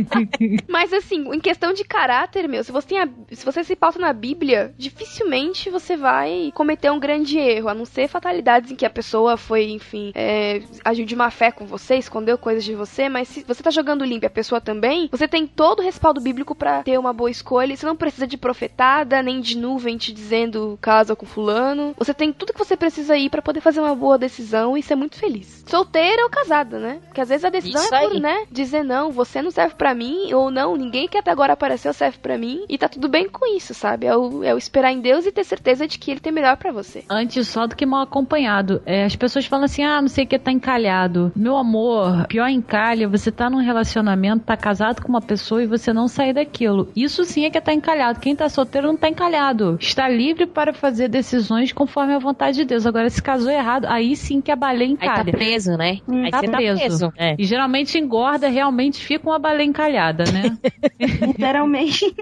Mas 0.68 0.92
assim, 0.92 1.32
em 1.32 1.40
questão 1.40 1.72
de 1.72 1.84
caráter, 1.84 2.48
meu, 2.48 2.64
se 2.64 2.72
você, 2.72 2.88
tem 2.88 3.00
a, 3.00 3.08
se 3.30 3.44
você 3.44 3.62
se 3.62 3.76
pauta 3.76 3.98
na 3.98 4.12
Bíblia, 4.12 4.74
dificilmente 4.76 5.70
você 5.70 5.96
vai 5.96 6.50
cometer 6.54 6.90
um 6.90 6.98
grande 6.98 7.38
erro, 7.38 7.68
a 7.68 7.74
não 7.74 7.84
ser 7.84 8.08
fatalidades 8.08 8.70
em 8.70 8.76
que 8.76 8.86
a 8.86 8.90
pessoa 8.90 9.36
foi, 9.36 9.70
enfim, 9.70 10.12
é, 10.14 10.62
agiu 10.84 11.06
de 11.06 11.14
má 11.14 11.30
fé 11.30 11.50
com 11.52 11.66
você, 11.66 11.96
escondeu 11.96 12.36
coisas 12.36 12.64
de 12.64 12.74
você, 12.74 13.08
mas 13.08 13.28
se 13.28 13.44
você 13.46 13.62
tá 13.62 13.70
jogando 13.70 14.04
limpo 14.04 14.24
e 14.24 14.26
a 14.26 14.30
pessoa 14.30 14.60
também, 14.60 15.08
você 15.10 15.28
tem 15.28 15.46
todo 15.46 15.80
o 15.80 15.82
respaldo 15.82 16.20
bíblico 16.20 16.54
para 16.54 16.82
ter 16.82 16.98
uma 16.98 17.12
boa 17.12 17.30
escolha. 17.30 17.76
Você 17.76 17.86
não 17.86 17.96
precisa 17.96 18.26
de 18.26 18.36
profetada, 18.36 19.22
nem 19.22 19.40
de 19.40 19.56
nuvem 19.56 19.96
te 19.96 20.12
dizendo 20.12 20.78
casa 20.80 21.14
com 21.14 21.26
fulano. 21.26 21.94
Você 21.98 22.12
tem 22.12 22.32
tudo 22.32 22.52
que 22.52 22.58
você 22.58 22.76
precisa 22.76 23.16
ir 23.16 23.30
para 23.30 23.42
poder 23.42 23.60
fazer 23.60 23.80
uma 23.80 23.94
boa 23.94 24.18
decisão 24.18 24.76
e 24.76 24.82
ser 24.82 24.96
muito 24.96 25.16
feliz. 25.16 25.64
Solteira 25.66 26.24
ou 26.24 26.30
casada, 26.30 26.78
né? 26.78 27.00
Porque 27.06 27.20
às 27.20 27.28
vezes 27.28 27.44
a 27.44 27.50
decisão 27.50 27.82
Isso 27.82 27.94
é 27.94 28.00
por, 28.00 28.12
aí. 28.12 28.20
né, 28.20 28.39
dizer 28.50 28.82
não, 28.82 29.10
você 29.10 29.42
não 29.42 29.50
serve 29.50 29.74
para 29.74 29.94
mim, 29.94 30.32
ou 30.32 30.50
não, 30.50 30.76
ninguém 30.76 31.08
que 31.08 31.18
até 31.18 31.30
agora 31.30 31.52
apareceu 31.52 31.92
serve 31.92 32.18
para 32.18 32.38
mim, 32.38 32.64
e 32.68 32.78
tá 32.78 32.88
tudo 32.88 33.08
bem 33.08 33.28
com 33.28 33.46
isso, 33.56 33.74
sabe? 33.74 34.06
É 34.06 34.16
o, 34.16 34.44
é 34.44 34.54
o 34.54 34.58
esperar 34.58 34.92
em 34.92 35.00
Deus 35.00 35.26
e 35.26 35.32
ter 35.32 35.44
certeza 35.44 35.86
de 35.86 35.98
que 35.98 36.10
ele 36.10 36.20
tem 36.20 36.32
melhor 36.32 36.56
para 36.56 36.72
você. 36.72 37.04
Antes 37.08 37.48
só 37.48 37.66
do 37.66 37.76
que 37.76 37.86
mal 37.86 38.02
acompanhado. 38.02 38.82
É, 38.86 39.04
as 39.04 39.16
pessoas 39.16 39.46
falam 39.46 39.64
assim: 39.64 39.82
ah, 39.82 40.00
não 40.00 40.08
sei 40.08 40.24
o 40.24 40.26
que, 40.26 40.38
tá 40.38 40.52
encalhado. 40.52 41.32
Meu 41.34 41.56
amor, 41.56 42.26
pior 42.26 42.48
encalha, 42.48 43.08
você 43.08 43.30
tá 43.30 43.48
num 43.48 43.62
relacionamento, 43.62 44.44
tá 44.44 44.56
casado 44.56 45.02
com 45.02 45.08
uma 45.08 45.20
pessoa 45.20 45.62
e 45.62 45.66
você 45.66 45.92
não 45.92 46.08
sair 46.08 46.32
daquilo. 46.32 46.88
Isso 46.94 47.24
sim 47.24 47.44
é 47.44 47.50
que 47.50 47.60
tá 47.60 47.72
encalhado. 47.72 48.20
Quem 48.20 48.34
tá 48.34 48.48
solteiro 48.48 48.88
não 48.88 48.96
tá 48.96 49.08
encalhado. 49.08 49.76
Está 49.80 50.08
livre 50.08 50.46
para 50.46 50.72
fazer 50.72 51.08
decisões 51.08 51.72
conforme 51.72 52.14
a 52.14 52.18
vontade 52.18 52.56
de 52.58 52.64
Deus. 52.64 52.86
Agora, 52.86 53.08
se 53.10 53.22
casou 53.22 53.50
errado, 53.50 53.86
aí 53.86 54.16
sim 54.16 54.40
que 54.40 54.50
a 54.50 54.56
baleia 54.56 54.80
Aí 54.80 54.92
encalha. 54.92 55.24
tá 55.24 55.30
preso, 55.30 55.76
né? 55.76 55.98
Aí 56.08 56.30
tá 56.30 56.40
você 56.40 56.48
tá 56.48 56.56
preso. 56.56 56.78
preso. 56.80 57.12
É. 57.16 57.34
E 57.38 57.44
geralmente 57.44 57.98
engorda, 57.98 58.29
realmente 58.36 59.04
fica 59.04 59.28
uma 59.28 59.38
baleia 59.38 59.66
encalhada, 59.66 60.24
né? 60.30 60.56
Literalmente. 61.26 62.14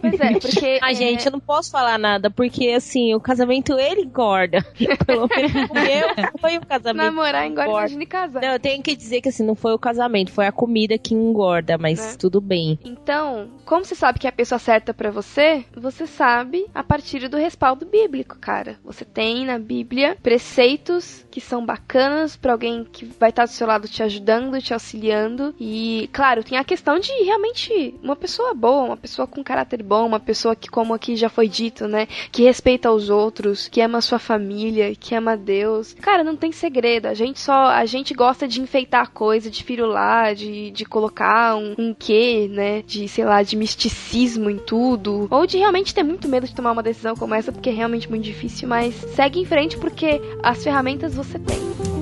Pois 0.00 0.20
é, 0.20 0.38
porque. 0.38 0.78
A 0.82 0.92
é, 0.92 0.94
gente, 0.94 1.26
eu 1.26 1.32
não 1.32 1.40
posso 1.40 1.70
falar 1.70 1.98
nada, 1.98 2.30
porque 2.30 2.68
assim, 2.68 3.14
o 3.14 3.20
casamento 3.20 3.78
ele 3.78 4.02
engorda. 4.02 4.64
Pelo 5.06 5.28
menos 5.28 5.70
o 5.70 5.74
meu 5.74 6.38
foi 6.40 6.58
o 6.58 6.66
casamento. 6.66 7.04
Namorar 7.04 7.42
que 7.42 7.48
engorda, 7.48 7.70
imagine 7.70 8.06
casar. 8.06 8.42
Não, 8.42 8.52
eu 8.52 8.60
tenho 8.60 8.82
que 8.82 8.94
dizer 8.94 9.20
que 9.20 9.28
assim, 9.28 9.44
não 9.44 9.54
foi 9.54 9.72
o 9.72 9.78
casamento, 9.78 10.32
foi 10.32 10.46
a 10.46 10.52
comida 10.52 10.98
que 10.98 11.14
engorda, 11.14 11.78
mas 11.78 11.98
Né? 11.98 12.16
tudo 12.18 12.40
bem. 12.40 12.78
Então, 12.84 13.48
como 13.64 13.84
você 13.84 13.94
sabe 13.94 14.18
que 14.18 14.26
é 14.26 14.30
a 14.30 14.32
pessoa 14.32 14.58
certa 14.58 14.92
pra 14.94 15.10
você? 15.10 15.64
Você 15.74 16.06
sabe 16.06 16.66
a 16.74 16.84
partir 16.84 17.28
do 17.28 17.36
respaldo 17.36 17.86
bíblico, 17.86 18.38
cara. 18.38 18.78
Você 18.84 19.04
tem 19.04 19.44
na 19.44 19.58
Bíblia 19.58 20.16
preceitos 20.22 21.24
que 21.30 21.40
são 21.40 21.64
bacanas 21.64 22.36
pra 22.36 22.52
alguém 22.52 22.84
que 22.84 23.04
vai 23.04 23.30
estar 23.30 23.44
do 23.44 23.50
seu 23.50 23.66
lado 23.66 23.88
te 23.88 24.02
ajudando, 24.02 24.60
te 24.60 24.72
auxiliando. 24.72 25.54
E, 25.58 26.08
claro, 26.12 26.44
tem 26.44 26.58
a 26.58 26.64
questão 26.64 26.98
de 26.98 27.10
realmente 27.24 27.94
uma 28.02 28.16
pessoa 28.16 28.52
boa, 28.54 28.84
uma 28.84 28.96
pessoa 28.96 29.26
com 29.26 29.42
caráter 29.42 29.82
bom, 29.82 30.06
uma 30.06 30.20
pessoa 30.20 30.54
que, 30.54 30.68
como 30.68 30.92
aqui 30.94 31.16
já 31.16 31.28
foi 31.28 31.48
dito, 31.48 31.88
né, 31.88 32.06
que 32.30 32.42
respeita 32.42 32.90
os 32.90 33.08
outros, 33.08 33.68
que 33.68 33.80
ama 33.80 34.00
sua 34.00 34.18
família, 34.18 34.94
que 34.94 35.14
ama 35.14 35.36
Deus. 35.36 35.94
Cara, 35.94 36.22
não 36.22 36.36
tem 36.36 36.52
segredo. 36.52 37.06
A 37.06 37.14
gente 37.14 37.40
só, 37.40 37.66
a 37.68 37.86
gente 37.86 38.12
gosta 38.14 38.46
de 38.46 38.60
enfeitar 38.60 39.02
a 39.02 39.06
coisa, 39.06 39.50
de 39.50 39.64
firular, 39.64 40.34
de, 40.34 40.70
de 40.70 40.84
colocar 40.84 41.56
um, 41.56 41.74
um 41.78 41.94
quê, 41.94 42.48
né, 42.50 42.82
de, 42.82 43.08
sei 43.08 43.24
lá, 43.24 43.42
de 43.42 43.56
misticismo 43.56 44.50
em 44.50 44.58
tudo. 44.58 45.26
Ou 45.30 45.46
de 45.46 45.58
realmente 45.58 45.94
ter 45.94 46.02
muito 46.02 46.28
medo 46.28 46.46
de 46.46 46.54
tomar 46.54 46.72
uma 46.72 46.82
decisão 46.82 47.14
como 47.14 47.34
essa, 47.34 47.52
porque 47.52 47.70
é 47.70 47.72
realmente 47.72 48.08
muito 48.08 48.24
difícil, 48.24 48.68
mas 48.68 48.94
segue 48.94 49.40
em 49.40 49.44
frente 49.44 49.76
porque 49.78 50.20
as 50.42 50.62
ferramentas 50.62 51.14
você 51.14 51.38
tem. 51.38 51.95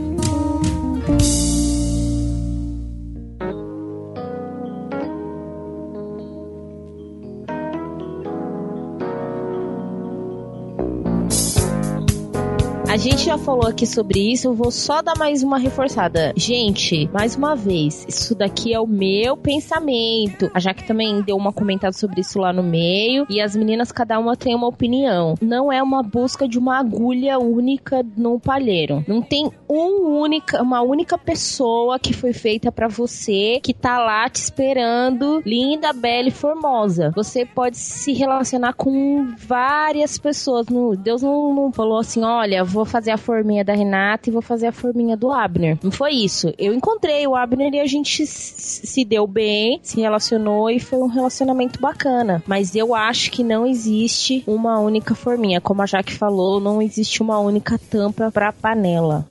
A 12.94 12.96
gente 12.96 13.24
já 13.24 13.36
falou 13.36 13.66
aqui 13.66 13.84
sobre 13.84 14.20
isso, 14.20 14.46
eu 14.46 14.54
vou 14.54 14.70
só 14.70 15.02
dar 15.02 15.18
mais 15.18 15.42
uma 15.42 15.58
reforçada. 15.58 16.32
Gente, 16.36 17.10
mais 17.12 17.34
uma 17.34 17.56
vez, 17.56 18.06
isso 18.08 18.36
daqui 18.36 18.72
é 18.72 18.78
o 18.78 18.86
meu 18.86 19.36
pensamento. 19.36 20.48
A 20.54 20.60
Jaque 20.60 20.86
também 20.86 21.20
deu 21.20 21.36
uma 21.36 21.52
comentada 21.52 21.92
sobre 21.92 22.20
isso 22.20 22.38
lá 22.38 22.52
no 22.52 22.62
meio. 22.62 23.26
E 23.28 23.40
as 23.40 23.56
meninas, 23.56 23.90
cada 23.90 24.16
uma 24.20 24.36
tem 24.36 24.54
uma 24.54 24.68
opinião. 24.68 25.34
Não 25.40 25.72
é 25.72 25.82
uma 25.82 26.04
busca 26.04 26.46
de 26.46 26.56
uma 26.56 26.78
agulha 26.78 27.36
única 27.36 28.06
no 28.16 28.38
palheiro. 28.38 29.04
Não 29.08 29.20
tem 29.20 29.50
um 29.68 30.20
única, 30.20 30.62
uma 30.62 30.80
única 30.80 31.18
pessoa 31.18 31.98
que 31.98 32.12
foi 32.12 32.32
feita 32.32 32.70
para 32.70 32.86
você, 32.86 33.58
que 33.60 33.74
tá 33.74 33.98
lá 33.98 34.28
te 34.28 34.36
esperando, 34.36 35.42
linda, 35.44 35.92
bela 35.92 36.28
e 36.28 36.30
formosa. 36.30 37.10
Você 37.16 37.44
pode 37.44 37.76
se 37.76 38.12
relacionar 38.12 38.74
com 38.74 39.34
várias 39.36 40.16
pessoas. 40.16 40.64
Deus 41.02 41.22
não, 41.22 41.52
não 41.52 41.72
falou 41.72 41.98
assim: 41.98 42.22
olha, 42.22 42.62
vou 42.62 42.83
fazer 42.84 43.10
a 43.10 43.18
forminha 43.18 43.64
da 43.64 43.74
Renata 43.74 44.28
e 44.28 44.32
vou 44.32 44.42
fazer 44.42 44.66
a 44.66 44.72
forminha 44.72 45.16
do 45.16 45.30
Abner. 45.30 45.78
Não 45.82 45.90
foi 45.90 46.12
isso. 46.12 46.52
Eu 46.58 46.74
encontrei 46.74 47.26
o 47.26 47.34
Abner 47.34 47.72
e 47.74 47.80
a 47.80 47.86
gente 47.86 48.26
se 48.26 49.04
deu 49.04 49.26
bem, 49.26 49.80
se 49.82 50.00
relacionou 50.00 50.70
e 50.70 50.80
foi 50.80 50.98
um 50.98 51.08
relacionamento 51.08 51.80
bacana. 51.80 52.42
Mas 52.46 52.74
eu 52.74 52.94
acho 52.94 53.30
que 53.30 53.42
não 53.42 53.66
existe 53.66 54.42
uma 54.46 54.78
única 54.78 55.14
forminha. 55.14 55.60
Como 55.60 55.82
a 55.82 55.86
Jaque 55.86 56.12
falou, 56.12 56.60
não 56.60 56.80
existe 56.80 57.22
uma 57.22 57.38
única 57.38 57.78
tampa 57.78 58.30
para 58.30 58.52
panela. 58.52 59.26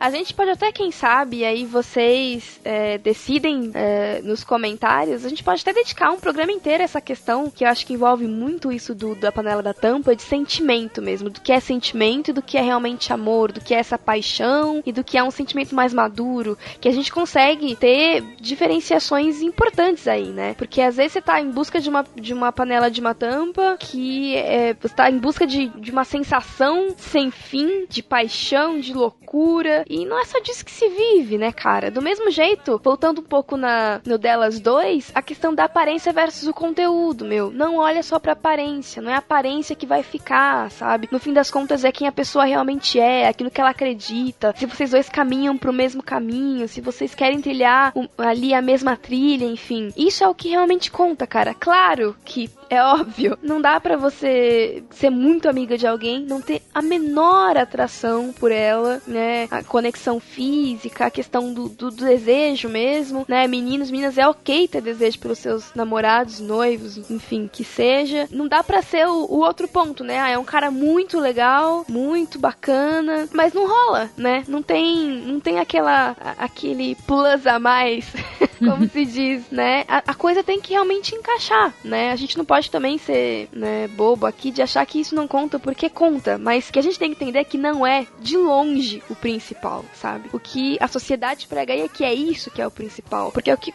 A 0.00 0.08
gente 0.10 0.32
pode 0.32 0.50
até, 0.50 0.72
quem 0.72 0.90
sabe, 0.90 1.44
aí 1.44 1.66
vocês 1.66 2.58
é, 2.64 2.96
decidem 2.96 3.70
é, 3.74 4.22
nos 4.22 4.42
comentários, 4.42 5.26
a 5.26 5.28
gente 5.28 5.44
pode 5.44 5.60
até 5.60 5.74
dedicar 5.74 6.10
um 6.10 6.18
programa 6.18 6.50
inteiro 6.50 6.82
a 6.82 6.84
essa 6.84 7.02
questão, 7.02 7.50
que 7.50 7.64
eu 7.64 7.68
acho 7.68 7.84
que 7.84 7.92
envolve 7.92 8.26
muito 8.26 8.72
isso 8.72 8.94
do, 8.94 9.14
da 9.14 9.30
panela 9.30 9.62
da 9.62 9.74
tampa, 9.74 10.16
de 10.16 10.22
sentimento 10.22 11.02
mesmo, 11.02 11.28
do 11.28 11.42
que 11.42 11.52
é 11.52 11.60
sentimento 11.60 12.30
e 12.30 12.32
do 12.32 12.40
que 12.40 12.56
é 12.56 12.62
realmente 12.62 13.12
amor, 13.12 13.52
do 13.52 13.60
que 13.60 13.74
é 13.74 13.78
essa 13.78 13.98
paixão 13.98 14.82
e 14.86 14.90
do 14.90 15.04
que 15.04 15.18
é 15.18 15.22
um 15.22 15.30
sentimento 15.30 15.74
mais 15.74 15.92
maduro, 15.92 16.56
que 16.80 16.88
a 16.88 16.92
gente 16.92 17.12
consegue 17.12 17.76
ter 17.76 18.22
diferenciações 18.40 19.42
importantes 19.42 20.08
aí, 20.08 20.28
né? 20.28 20.54
Porque 20.54 20.80
às 20.80 20.96
vezes 20.96 21.12
você 21.12 21.20
tá 21.20 21.38
em 21.42 21.50
busca 21.50 21.78
de 21.78 21.90
uma, 21.90 22.06
de 22.16 22.32
uma 22.32 22.50
panela 22.50 22.90
de 22.90 23.02
uma 23.02 23.14
tampa 23.14 23.76
que 23.78 24.34
é, 24.34 24.72
você 24.80 24.94
tá 24.94 25.10
em 25.10 25.18
busca 25.18 25.46
de, 25.46 25.68
de 25.68 25.90
uma 25.90 26.04
sensação 26.04 26.94
sem 26.96 27.30
fim, 27.30 27.84
de 27.86 28.02
paixão, 28.02 28.80
de 28.80 28.94
loucura, 28.94 29.84
e 29.90 30.06
não 30.06 30.16
é 30.16 30.24
só 30.24 30.38
disso 30.38 30.64
que 30.64 30.70
se 30.70 30.88
vive, 30.88 31.36
né, 31.36 31.50
cara? 31.50 31.90
Do 31.90 32.00
mesmo 32.00 32.30
jeito, 32.30 32.80
voltando 32.82 33.20
um 33.20 33.24
pouco 33.24 33.56
na, 33.56 34.00
no 34.06 34.16
delas 34.16 34.60
dois, 34.60 35.10
a 35.12 35.20
questão 35.20 35.52
da 35.52 35.64
aparência 35.64 36.12
versus 36.12 36.46
o 36.46 36.54
conteúdo, 36.54 37.24
meu. 37.24 37.50
Não 37.50 37.76
olha 37.76 38.00
só 38.00 38.20
pra 38.20 38.34
aparência, 38.34 39.02
não 39.02 39.10
é 39.10 39.14
a 39.14 39.18
aparência 39.18 39.74
que 39.74 39.86
vai 39.86 40.04
ficar, 40.04 40.70
sabe? 40.70 41.08
No 41.10 41.18
fim 41.18 41.32
das 41.32 41.50
contas 41.50 41.84
é 41.84 41.90
quem 41.90 42.06
a 42.06 42.12
pessoa 42.12 42.44
realmente 42.44 43.00
é, 43.00 43.26
aquilo 43.26 43.50
que 43.50 43.60
ela 43.60 43.70
acredita. 43.70 44.54
Se 44.56 44.64
vocês 44.64 44.92
dois 44.92 45.08
caminham 45.08 45.58
pro 45.58 45.72
mesmo 45.72 46.04
caminho, 46.04 46.68
se 46.68 46.80
vocês 46.80 47.12
querem 47.12 47.40
trilhar 47.40 47.92
um, 47.96 48.06
ali 48.16 48.54
a 48.54 48.62
mesma 48.62 48.96
trilha, 48.96 49.44
enfim. 49.44 49.92
Isso 49.96 50.22
é 50.22 50.28
o 50.28 50.34
que 50.34 50.50
realmente 50.50 50.88
conta, 50.88 51.26
cara. 51.26 51.52
Claro 51.52 52.14
que 52.24 52.48
é 52.70 52.82
óbvio. 52.82 53.36
Não 53.42 53.60
dá 53.60 53.80
para 53.80 53.96
você 53.96 54.84
ser 54.90 55.10
muito 55.10 55.48
amiga 55.48 55.76
de 55.76 55.86
alguém, 55.86 56.24
não 56.24 56.40
ter 56.40 56.62
a 56.72 56.80
menor 56.80 57.56
atração 57.56 58.32
por 58.32 58.52
ela, 58.52 59.02
né? 59.06 59.48
A 59.50 59.64
conexão 59.64 60.20
física, 60.20 61.06
a 61.06 61.10
questão 61.10 61.52
do, 61.52 61.68
do, 61.68 61.90
do 61.90 62.04
desejo 62.04 62.68
mesmo, 62.68 63.24
né? 63.28 63.46
Meninos, 63.48 63.90
meninas, 63.90 64.16
é 64.16 64.26
ok 64.26 64.68
ter 64.68 64.80
desejo 64.80 65.18
pelos 65.18 65.38
seus 65.38 65.74
namorados, 65.74 66.38
noivos, 66.38 66.96
enfim, 67.10 67.50
que 67.52 67.64
seja. 67.64 68.28
Não 68.30 68.46
dá 68.46 68.62
para 68.62 68.82
ser 68.82 69.06
o, 69.08 69.24
o, 69.24 69.40
outro 69.40 69.66
ponto, 69.66 70.04
né? 70.04 70.20
Ah, 70.20 70.30
é 70.30 70.38
um 70.38 70.44
cara 70.44 70.70
muito 70.70 71.18
legal, 71.18 71.84
muito 71.88 72.38
bacana, 72.38 73.28
mas 73.32 73.52
não 73.52 73.66
rola, 73.66 74.08
né? 74.16 74.44
Não 74.46 74.62
tem, 74.62 75.08
não 75.26 75.40
tem 75.40 75.58
aquela, 75.58 76.16
aquele 76.38 76.94
plus 77.06 77.46
a 77.48 77.58
mais, 77.58 78.06
como 78.58 78.88
se 78.88 79.04
diz, 79.04 79.50
né? 79.50 79.84
A, 79.88 80.04
a 80.06 80.14
coisa 80.14 80.44
tem 80.44 80.60
que 80.60 80.72
realmente 80.72 81.16
encaixar, 81.16 81.74
né? 81.82 82.12
A 82.12 82.16
gente 82.16 82.38
não 82.38 82.44
pode 82.44 82.59
pode 82.60 82.70
também 82.70 82.98
ser, 82.98 83.48
né, 83.52 83.88
bobo 83.88 84.26
aqui 84.26 84.50
de 84.50 84.60
achar 84.60 84.84
que 84.84 85.00
isso 85.00 85.14
não 85.14 85.26
conta 85.26 85.58
porque 85.58 85.88
conta, 85.88 86.36
mas 86.36 86.70
que 86.70 86.78
a 86.78 86.82
gente 86.82 86.98
tem 86.98 87.08
que 87.08 87.16
entender 87.16 87.44
que 87.44 87.56
não 87.56 87.86
é 87.86 88.06
de 88.20 88.36
longe 88.36 89.02
o 89.08 89.14
principal, 89.14 89.82
sabe? 89.94 90.28
O 90.30 90.38
que 90.38 90.76
a 90.78 90.86
sociedade 90.86 91.46
prega 91.46 91.72
aí 91.72 91.80
é 91.80 91.88
que 91.88 92.04
é 92.04 92.12
isso 92.12 92.50
que 92.50 92.60
é 92.60 92.66
o 92.66 92.70
principal, 92.70 93.32
porque 93.32 93.50
é 93.50 93.54
o 93.54 93.58
que 93.58 93.72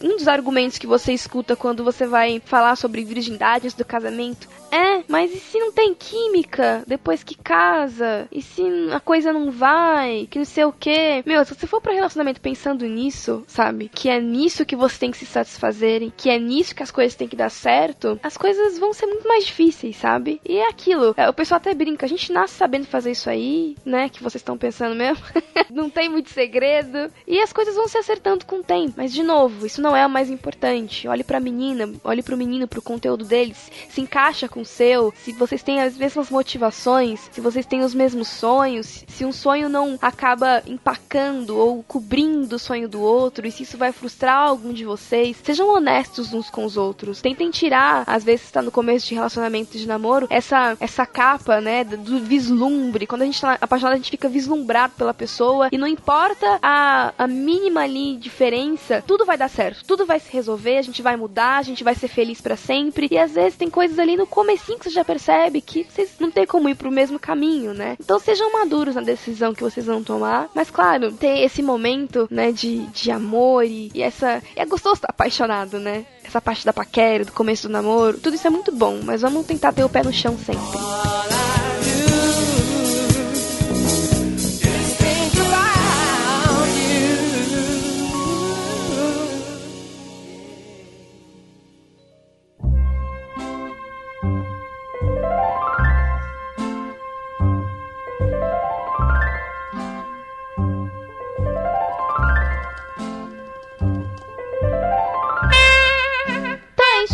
um 0.00 0.16
dos 0.16 0.26
argumentos 0.26 0.78
que 0.78 0.86
você 0.86 1.12
escuta 1.12 1.54
quando 1.54 1.84
você 1.84 2.06
vai 2.06 2.40
falar 2.42 2.76
sobre 2.76 3.04
virgindade 3.04 3.66
antes 3.66 3.76
do 3.76 3.84
casamento 3.84 4.48
é, 4.74 5.04
mas 5.08 5.32
e 5.32 5.38
se 5.38 5.58
não 5.58 5.70
tem 5.70 5.94
química 5.94 6.82
depois 6.86 7.22
que 7.22 7.36
casa? 7.36 8.26
E 8.32 8.42
se 8.42 8.62
a 8.92 8.98
coisa 8.98 9.32
não 9.32 9.50
vai? 9.50 10.26
Que 10.28 10.38
não 10.38 10.44
sei 10.44 10.64
o 10.64 10.72
que? 10.72 11.22
Meu, 11.24 11.44
se 11.44 11.54
você 11.54 11.66
for 11.66 11.80
pro 11.80 11.94
relacionamento 11.94 12.40
pensando 12.40 12.84
nisso, 12.86 13.44
sabe? 13.46 13.88
Que 13.88 14.08
é 14.08 14.20
nisso 14.20 14.66
que 14.66 14.74
você 14.74 14.98
tem 14.98 15.10
que 15.12 15.18
se 15.18 15.26
satisfazer, 15.26 16.10
que 16.16 16.28
é 16.28 16.38
nisso 16.40 16.74
que 16.74 16.82
as 16.82 16.90
coisas 16.90 17.14
têm 17.14 17.28
que 17.28 17.36
dar 17.36 17.50
certo, 17.50 18.18
as 18.20 18.36
coisas 18.36 18.76
vão 18.76 18.92
ser 18.92 19.06
muito 19.06 19.28
mais 19.28 19.44
difíceis, 19.44 19.96
sabe? 19.96 20.40
E 20.44 20.56
é 20.56 20.68
aquilo. 20.68 21.14
É, 21.16 21.28
o 21.28 21.34
pessoal 21.34 21.58
até 21.58 21.72
brinca, 21.72 22.06
a 22.06 22.08
gente 22.08 22.32
nasce 22.32 22.54
sabendo 22.54 22.86
fazer 22.86 23.12
isso 23.12 23.30
aí, 23.30 23.76
né? 23.84 24.08
Que 24.08 24.22
vocês 24.22 24.40
estão 24.40 24.58
pensando 24.58 24.96
mesmo. 24.96 25.24
não 25.70 25.88
tem 25.88 26.08
muito 26.08 26.30
segredo. 26.30 27.12
E 27.26 27.40
as 27.40 27.52
coisas 27.52 27.76
vão 27.76 27.86
se 27.86 27.98
acertando 27.98 28.44
com 28.44 28.56
o 28.56 28.64
tempo. 28.64 28.94
Mas, 28.96 29.12
de 29.12 29.22
novo, 29.22 29.66
isso 29.66 29.80
não 29.80 29.96
é 29.96 30.04
o 30.04 30.10
mais 30.10 30.30
importante. 30.30 31.06
Olhe 31.06 31.22
pra 31.22 31.38
menina, 31.38 31.88
olhe 32.02 32.22
pro 32.22 32.36
menino, 32.36 32.66
pro 32.66 32.82
conteúdo 32.82 33.24
deles. 33.24 33.70
Se 33.88 34.00
encaixa 34.00 34.48
com 34.48 34.63
seu, 34.64 35.12
se 35.16 35.32
vocês 35.32 35.62
têm 35.62 35.80
as 35.80 35.96
mesmas 35.96 36.30
motivações, 36.30 37.20
se 37.32 37.40
vocês 37.40 37.66
têm 37.66 37.82
os 37.82 37.94
mesmos 37.94 38.28
sonhos, 38.28 39.04
se 39.08 39.24
um 39.24 39.32
sonho 39.32 39.68
não 39.68 39.98
acaba 40.00 40.62
empacando 40.66 41.56
ou 41.56 41.82
cobrindo 41.82 42.56
o 42.56 42.58
sonho 42.58 42.88
do 42.88 43.00
outro, 43.00 43.46
e 43.46 43.50
se 43.50 43.62
isso 43.62 43.76
vai 43.76 43.92
frustrar 43.92 44.36
algum 44.36 44.72
de 44.72 44.84
vocês, 44.84 45.36
sejam 45.42 45.68
honestos 45.68 46.32
uns 46.32 46.50
com 46.50 46.64
os 46.64 46.76
outros. 46.76 47.20
Tentem 47.20 47.50
tirar, 47.50 48.04
às 48.06 48.24
vezes 48.24 48.46
está 48.46 48.62
no 48.62 48.70
começo 48.70 49.06
de 49.06 49.14
relacionamento 49.14 49.76
de 49.76 49.86
namoro, 49.86 50.26
essa 50.30 50.76
essa 50.80 51.06
capa, 51.06 51.60
né, 51.60 51.84
do 51.84 52.20
vislumbre. 52.20 53.06
Quando 53.06 53.22
a 53.22 53.24
gente 53.26 53.40
tá 53.40 53.58
apaixonado, 53.60 53.94
a 53.94 53.96
gente 53.96 54.10
fica 54.10 54.28
vislumbrado 54.28 54.94
pela 54.96 55.14
pessoa 55.14 55.68
e 55.72 55.78
não 55.78 55.86
importa 55.86 56.58
a, 56.62 57.12
a 57.16 57.26
mínima 57.26 57.82
ali 57.82 58.16
diferença, 58.16 59.02
tudo 59.06 59.24
vai 59.24 59.36
dar 59.36 59.48
certo, 59.48 59.84
tudo 59.84 60.06
vai 60.06 60.20
se 60.20 60.30
resolver, 60.32 60.78
a 60.78 60.82
gente 60.82 61.02
vai 61.02 61.16
mudar, 61.16 61.58
a 61.58 61.62
gente 61.62 61.84
vai 61.84 61.94
ser 61.94 62.08
feliz 62.08 62.40
para 62.40 62.56
sempre. 62.56 63.08
E 63.10 63.18
às 63.18 63.32
vezes 63.32 63.56
tem 63.56 63.70
coisas 63.70 63.98
ali 63.98 64.16
no 64.16 64.26
começo 64.26 64.53
assim 64.54 64.78
que 64.78 64.84
você 64.84 64.90
já 64.90 65.04
percebe 65.04 65.60
que 65.60 65.84
vocês 65.84 66.10
não 66.18 66.30
tem 66.30 66.46
como 66.46 66.68
ir 66.68 66.74
pro 66.74 66.90
mesmo 66.90 67.18
caminho, 67.18 67.74
né? 67.74 67.96
Então 68.00 68.18
sejam 68.18 68.52
maduros 68.52 68.94
na 68.94 69.00
decisão 69.00 69.54
que 69.54 69.62
vocês 69.62 69.86
vão 69.86 70.02
tomar. 70.02 70.48
Mas 70.54 70.70
claro, 70.70 71.12
ter 71.12 71.40
esse 71.40 71.62
momento, 71.62 72.26
né, 72.30 72.52
de, 72.52 72.86
de 72.86 73.10
amor 73.10 73.64
e, 73.64 73.90
e 73.94 74.02
essa. 74.02 74.42
É 74.56 74.64
gostoso 74.64 74.96
estar 74.96 75.10
apaixonado, 75.10 75.78
né? 75.78 76.06
Essa 76.22 76.40
parte 76.40 76.64
da 76.64 76.72
paquera, 76.72 77.24
do 77.24 77.32
começo 77.32 77.68
do 77.68 77.72
namoro. 77.72 78.18
Tudo 78.18 78.34
isso 78.34 78.46
é 78.46 78.50
muito 78.50 78.72
bom, 78.72 79.00
mas 79.02 79.20
vamos 79.20 79.46
tentar 79.46 79.72
ter 79.72 79.84
o 79.84 79.88
pé 79.88 80.02
no 80.02 80.12
chão 80.12 80.36
sempre. 80.38 81.63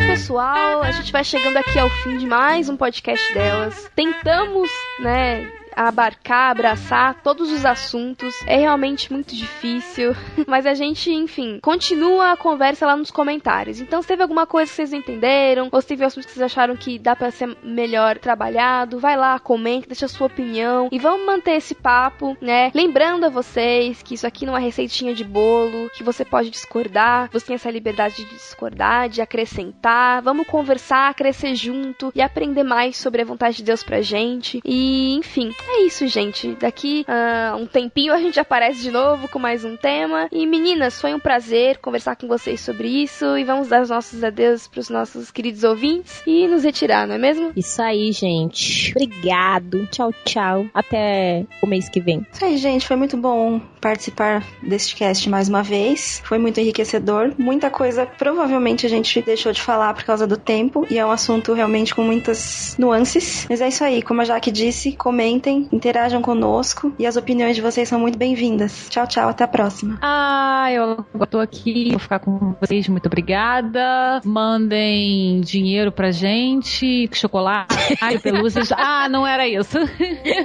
Pessoal, 0.06 0.82
a 0.82 0.90
gente 0.90 1.12
vai 1.12 1.24
chegando 1.24 1.56
aqui 1.56 1.78
ao 1.78 1.88
fim 1.88 2.16
de 2.16 2.26
mais 2.26 2.68
um 2.68 2.76
podcast 2.76 3.32
delas. 3.34 3.90
Tentamos, 3.94 4.70
né, 5.00 5.50
abarcar, 5.88 6.50
abraçar 6.50 7.22
todos 7.22 7.50
os 7.50 7.64
assuntos. 7.64 8.34
É 8.46 8.56
realmente 8.56 9.12
muito 9.12 9.34
difícil, 9.34 10.14
mas 10.46 10.66
a 10.66 10.74
gente, 10.74 11.10
enfim, 11.10 11.58
continua 11.62 12.32
a 12.32 12.36
conversa 12.36 12.86
lá 12.86 12.96
nos 12.96 13.10
comentários. 13.10 13.80
Então, 13.80 14.02
se 14.02 14.08
teve 14.08 14.22
alguma 14.22 14.46
coisa 14.46 14.70
que 14.70 14.76
vocês 14.76 14.92
entenderam, 14.92 15.68
ou 15.70 15.80
se 15.80 15.88
teve 15.88 16.04
assuntos 16.04 16.26
que 16.26 16.32
vocês 16.32 16.44
acharam 16.44 16.76
que 16.76 16.98
dá 16.98 17.14
para 17.16 17.30
ser 17.30 17.56
melhor 17.62 18.18
trabalhado, 18.18 18.98
vai 18.98 19.16
lá, 19.16 19.38
comente, 19.38 19.88
deixa 19.88 20.06
a 20.06 20.08
sua 20.08 20.26
opinião 20.26 20.88
e 20.92 20.98
vamos 20.98 21.24
manter 21.26 21.52
esse 21.52 21.74
papo, 21.74 22.36
né? 22.40 22.70
Lembrando 22.74 23.24
a 23.24 23.28
vocês 23.28 24.02
que 24.02 24.14
isso 24.14 24.26
aqui 24.26 24.46
não 24.46 24.56
é 24.56 24.60
receitinha 24.60 25.14
de 25.14 25.24
bolo, 25.24 25.90
que 25.90 26.02
você 26.02 26.24
pode 26.24 26.50
discordar, 26.50 27.28
você 27.32 27.46
tem 27.46 27.54
essa 27.54 27.70
liberdade 27.70 28.16
de 28.16 28.24
discordar, 28.24 29.08
de 29.08 29.20
acrescentar. 29.20 30.22
Vamos 30.22 30.46
conversar, 30.46 31.14
crescer 31.14 31.54
junto 31.54 32.12
e 32.14 32.20
aprender 32.20 32.62
mais 32.62 32.96
sobre 32.96 33.22
a 33.22 33.24
vontade 33.24 33.58
de 33.58 33.64
Deus 33.64 33.82
pra 33.82 34.00
gente. 34.00 34.60
E, 34.64 35.14
enfim, 35.14 35.52
É 35.72 35.82
isso, 35.82 36.06
gente. 36.08 36.56
Daqui 36.56 37.04
a 37.06 37.56
um 37.56 37.64
tempinho 37.64 38.12
a 38.12 38.18
gente 38.18 38.40
aparece 38.40 38.82
de 38.82 38.90
novo 38.90 39.28
com 39.28 39.38
mais 39.38 39.64
um 39.64 39.76
tema. 39.76 40.28
E 40.32 40.44
meninas, 40.44 41.00
foi 41.00 41.14
um 41.14 41.20
prazer 41.20 41.78
conversar 41.78 42.16
com 42.16 42.26
vocês 42.26 42.60
sobre 42.60 42.88
isso. 42.88 43.38
E 43.38 43.44
vamos 43.44 43.68
dar 43.68 43.80
os 43.80 43.88
nossos 43.88 44.24
adeus 44.24 44.66
pros 44.66 44.90
nossos 44.90 45.30
queridos 45.30 45.62
ouvintes 45.62 46.22
e 46.26 46.48
nos 46.48 46.64
retirar, 46.64 47.06
não 47.06 47.14
é 47.14 47.18
mesmo? 47.18 47.52
Isso 47.56 47.80
aí, 47.80 48.10
gente. 48.10 48.90
Obrigado. 48.90 49.86
Tchau, 49.92 50.12
tchau. 50.24 50.66
Até 50.74 51.46
o 51.62 51.66
mês 51.66 51.88
que 51.88 52.00
vem. 52.00 52.26
Isso 52.32 52.44
aí, 52.44 52.56
gente. 52.56 52.86
Foi 52.86 52.96
muito 52.96 53.16
bom 53.16 53.60
participar 53.80 54.44
deste 54.62 54.94
cast 54.94 55.28
mais 55.28 55.48
uma 55.48 55.62
vez. 55.62 56.20
Foi 56.24 56.38
muito 56.38 56.60
enriquecedor. 56.60 57.32
Muita 57.38 57.70
coisa 57.70 58.06
provavelmente 58.06 58.86
a 58.86 58.88
gente 58.88 59.20
deixou 59.22 59.52
de 59.52 59.60
falar 59.60 59.94
por 59.94 60.04
causa 60.04 60.26
do 60.26 60.36
tempo. 60.36 60.86
E 60.90 60.98
é 60.98 61.06
um 61.06 61.10
assunto 61.10 61.52
realmente 61.52 61.94
com 61.94 62.02
muitas 62.02 62.76
nuances. 62.78 63.46
Mas 63.48 63.60
é 63.60 63.68
isso 63.68 63.82
aí. 63.84 64.02
Como 64.02 64.20
a 64.20 64.24
Jaque 64.24 64.50
disse, 64.50 64.92
comentem, 64.92 65.68
interajam 65.72 66.20
conosco. 66.22 66.92
E 66.98 67.06
as 67.06 67.16
opiniões 67.16 67.56
de 67.56 67.62
vocês 67.62 67.88
são 67.88 67.98
muito 67.98 68.18
bem-vindas. 68.18 68.88
Tchau, 68.88 69.06
tchau. 69.06 69.28
Até 69.28 69.44
a 69.44 69.48
próxima. 69.48 69.98
Ah, 70.02 70.68
eu 70.72 71.04
tô 71.28 71.38
aqui, 71.38 71.90
vou 71.90 71.98
ficar 71.98 72.18
com 72.18 72.54
vocês. 72.60 72.88
Muito 72.88 73.06
obrigada. 73.06 74.20
Mandem 74.24 75.40
dinheiro 75.40 75.92
pra 75.92 76.10
gente, 76.10 77.08
chocolate, 77.12 77.74
pelúcias. 78.22 78.72
Ah, 78.72 79.08
não 79.08 79.26
era 79.26 79.46
isso. 79.46 79.78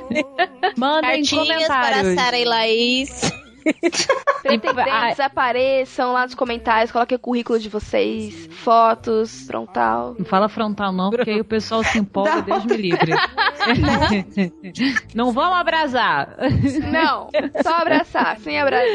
Mandem 0.78 1.24
Cartinhas 1.24 1.68
para 1.68 1.86
comentários. 1.86 2.16
Sara 2.16 2.38
e 2.38 2.46
Laís. 2.46 3.25
Pretendentes 4.44 5.20
apareçam 5.20 6.14
lá 6.14 6.24
nos 6.24 6.36
comentários, 6.36 6.92
coloquem 6.92 7.16
o 7.16 7.20
currículo 7.20 7.60
de 7.60 7.70
vocês, 7.70 8.48
fotos, 8.52 9.48
frontal. 9.48 10.16
Não 10.18 10.26
fala 10.26 10.48
frontal 10.48 10.92
não, 10.92 11.10
porque 11.10 11.32
aí 11.32 11.42
o 11.42 11.46
pessoal 11.46 11.84
se 11.84 11.98
empolga, 11.98 12.42
Deus 12.42 12.66
me 12.66 12.78
livre. 12.78 13.14
não 15.16 15.32
vamos 15.32 15.58
abrasar. 15.58 16.38
Não, 16.92 17.30
só 17.64 17.76
abraçar, 17.76 18.38
sem 18.40 18.60
abraçar. 18.60 18.86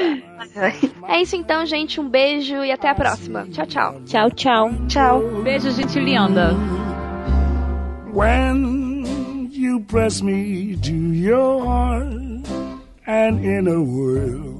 É 1.08 1.20
isso 1.20 1.34
então, 1.34 1.66
gente. 1.66 2.00
Um 2.00 2.08
beijo 2.08 2.64
e 2.64 2.70
até 2.70 2.88
a 2.88 2.94
próxima. 2.94 3.46
Tchau, 3.50 3.66
tchau. 3.66 4.00
Tchau, 4.04 4.30
tchau. 4.30 4.70
Tchau. 4.86 5.42
Beijo, 5.42 5.70
gente 5.72 5.98
linda. 5.98 6.54
When 8.12 9.48
you 9.50 9.80
press 9.80 10.20
me 10.20 10.76
to 10.76 10.92
your 10.92 11.64
heart, 11.64 12.30
and 13.06 13.44
in 13.44 13.66
a 13.66 13.82
world 13.82 14.59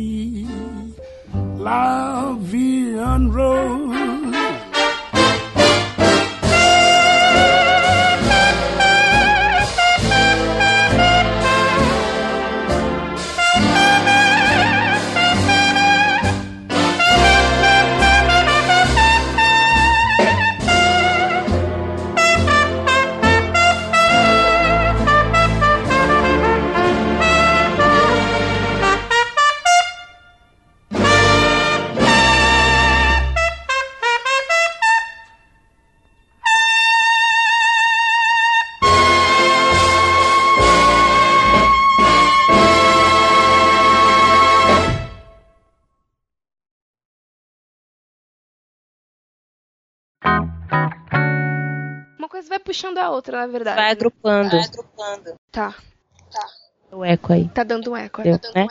la 1.63 2.35
vie 2.39 2.99
en 2.99 3.29
rose. 3.29 4.20
Coisa 52.41 52.49
vai 52.49 52.59
puxando 52.59 52.97
a 52.97 53.11
outra, 53.11 53.37
na 53.37 53.47
verdade. 53.47 53.75
Vai 53.75 53.91
agrupando. 53.91 54.57
Tá. 55.51 55.75
O 56.91 57.05
eco 57.05 57.33
aí. 57.33 57.47
Tá 57.49 57.63
dando 57.63 57.91
um 57.91 57.95
eco. 57.95 58.23
Deu, 58.23 58.39
né? 58.55 58.65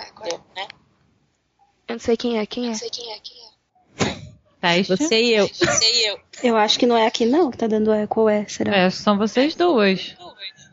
Eu 1.87 1.95
não 1.95 1.99
sei 2.01 2.17
quem 2.17 2.39
é, 2.39 2.47
quem 2.47 2.69
é. 2.69 2.73
Teste. 4.61 4.97
Você 4.97 5.23
e 5.23 5.37
eu. 5.37 6.21
Eu 6.43 6.57
acho 6.57 6.81
que 6.81 6.87
não 6.87 6.97
é 6.97 7.07
aqui 7.07 7.25
não 7.25 7.49
que 7.51 7.59
tá 7.59 7.69
dando 7.69 7.93
eco, 7.93 8.23
ou 8.23 8.29
é? 8.29 8.45
Será? 8.49 8.77
É, 8.77 8.91
são 8.91 9.17
vocês 9.17 9.55
duas. 9.55 10.17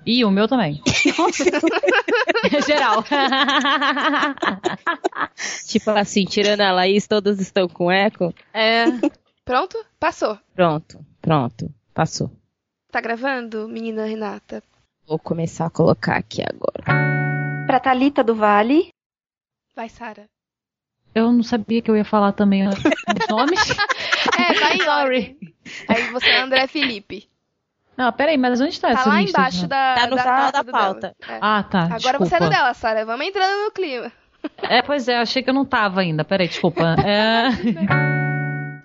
E 0.04 0.26
o 0.26 0.32
meu 0.32 0.48
também. 0.48 0.82
Geral. 2.66 3.04
Tipo 5.68 5.92
assim, 5.92 6.26
tirando 6.26 6.62
a 6.62 6.72
Laís, 6.72 7.06
todas 7.06 7.40
estão 7.40 7.68
com 7.68 7.92
eco. 7.92 8.34
É. 8.54 8.86
Pronto? 9.46 9.78
Passou. 10.00 10.40
Pronto, 10.56 11.06
pronto. 11.22 11.72
Passou. 11.94 12.32
Tá 12.98 13.02
gravando, 13.02 13.68
menina 13.70 14.06
Renata? 14.06 14.64
Vou 15.08 15.20
começar 15.20 15.68
a 15.68 15.70
colocar 15.70 16.16
aqui 16.18 16.42
agora. 16.42 16.84
Pra 17.68 17.80
Thalita 17.80 18.24
do 18.24 18.34
Vale. 18.34 18.90
Vai, 19.76 19.88
Sara. 19.88 20.26
Eu 21.14 21.32
não 21.32 21.44
sabia 21.44 21.80
que 21.80 21.92
eu 21.92 21.96
ia 21.96 22.04
falar 22.04 22.32
também 22.32 22.68
os 22.68 22.74
nomes. 23.30 23.60
É, 24.36 24.54
tá 24.60 24.74
em 24.76 24.90
ordem. 24.90 25.38
Aí 25.88 26.10
você 26.12 26.28
é 26.28 26.42
André 26.42 26.66
Felipe. 26.66 27.30
Não, 27.96 28.12
peraí, 28.12 28.36
mas 28.36 28.60
onde 28.60 28.82
tá, 28.82 28.88
Tá 28.88 28.94
essa 29.02 29.10
lá 29.10 29.22
lista? 29.22 29.40
embaixo 29.42 29.68
da, 29.68 29.94
Tá 29.94 30.08
no 30.08 30.18
final 30.18 30.52
da 30.52 30.64
pauta. 30.64 31.16
É. 31.30 31.38
Ah, 31.40 31.62
tá. 31.62 31.82
Agora 31.84 32.18
você 32.18 32.34
é 32.36 32.40
desculpa. 32.40 32.46
do 32.46 32.50
dela, 32.50 32.74
Sara. 32.74 33.06
Vamos 33.06 33.28
entrando 33.28 33.66
no 33.66 33.72
clima. 33.74 34.12
É, 34.64 34.82
pois 34.82 35.08
é, 35.08 35.20
achei 35.20 35.44
que 35.44 35.52
eu 35.52 35.54
não 35.54 35.66
tava 35.66 36.02
ainda. 36.02 36.26
Peraí, 36.26 36.48
desculpa. 36.48 36.96
É... 37.06 37.50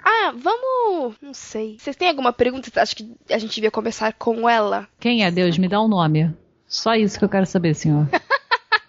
Ah, 0.04 0.32
vamos. 0.36 1.16
Não 1.20 1.34
sei. 1.34 1.76
Vocês 1.78 1.96
têm 1.96 2.08
alguma 2.08 2.32
pergunta? 2.32 2.70
Acho 2.80 2.96
que 2.96 3.14
a 3.30 3.38
gente 3.38 3.54
devia 3.54 3.70
começar 3.70 4.12
com 4.12 4.48
ela. 4.48 4.88
Quem 4.98 5.24
é 5.24 5.30
Deus? 5.30 5.58
Me 5.58 5.68
dá 5.68 5.80
um 5.80 5.88
nome. 5.88 6.34
Só 6.66 6.94
isso 6.94 7.18
que 7.18 7.24
eu 7.24 7.28
quero 7.28 7.46
saber, 7.46 7.74
senhor. 7.74 8.08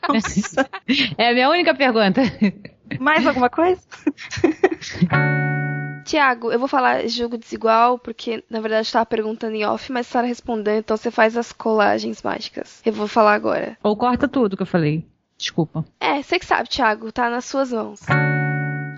é 1.17 1.29
a 1.29 1.33
minha 1.33 1.49
única 1.49 1.73
pergunta. 1.73 2.21
Mais 2.99 3.25
alguma 3.25 3.49
coisa? 3.49 3.81
Tiago, 6.05 6.51
eu 6.51 6.59
vou 6.59 6.67
falar 6.67 7.07
jogo 7.07 7.37
desigual, 7.37 7.97
porque 7.97 8.43
na 8.49 8.59
verdade 8.59 8.89
eu 8.89 8.93
tava 8.93 9.05
perguntando 9.05 9.55
em 9.55 9.65
off, 9.65 9.89
mas 9.91 10.07
a 10.07 10.09
Sara 10.09 10.27
respondeu, 10.27 10.77
então 10.77 10.97
você 10.97 11.09
faz 11.09 11.37
as 11.37 11.53
colagens 11.53 12.21
mágicas. 12.21 12.81
Eu 12.85 12.91
vou 12.91 13.07
falar 13.07 13.33
agora. 13.33 13.77
Ou 13.81 13.95
corta 13.95 14.27
tudo 14.27 14.57
que 14.57 14.63
eu 14.63 14.67
falei. 14.67 15.05
Desculpa. 15.37 15.85
É, 15.99 16.21
você 16.21 16.37
que 16.37 16.45
sabe, 16.45 16.67
Tiago, 16.67 17.11
tá 17.11 17.29
nas 17.29 17.45
suas 17.45 17.71
mãos. 17.71 18.01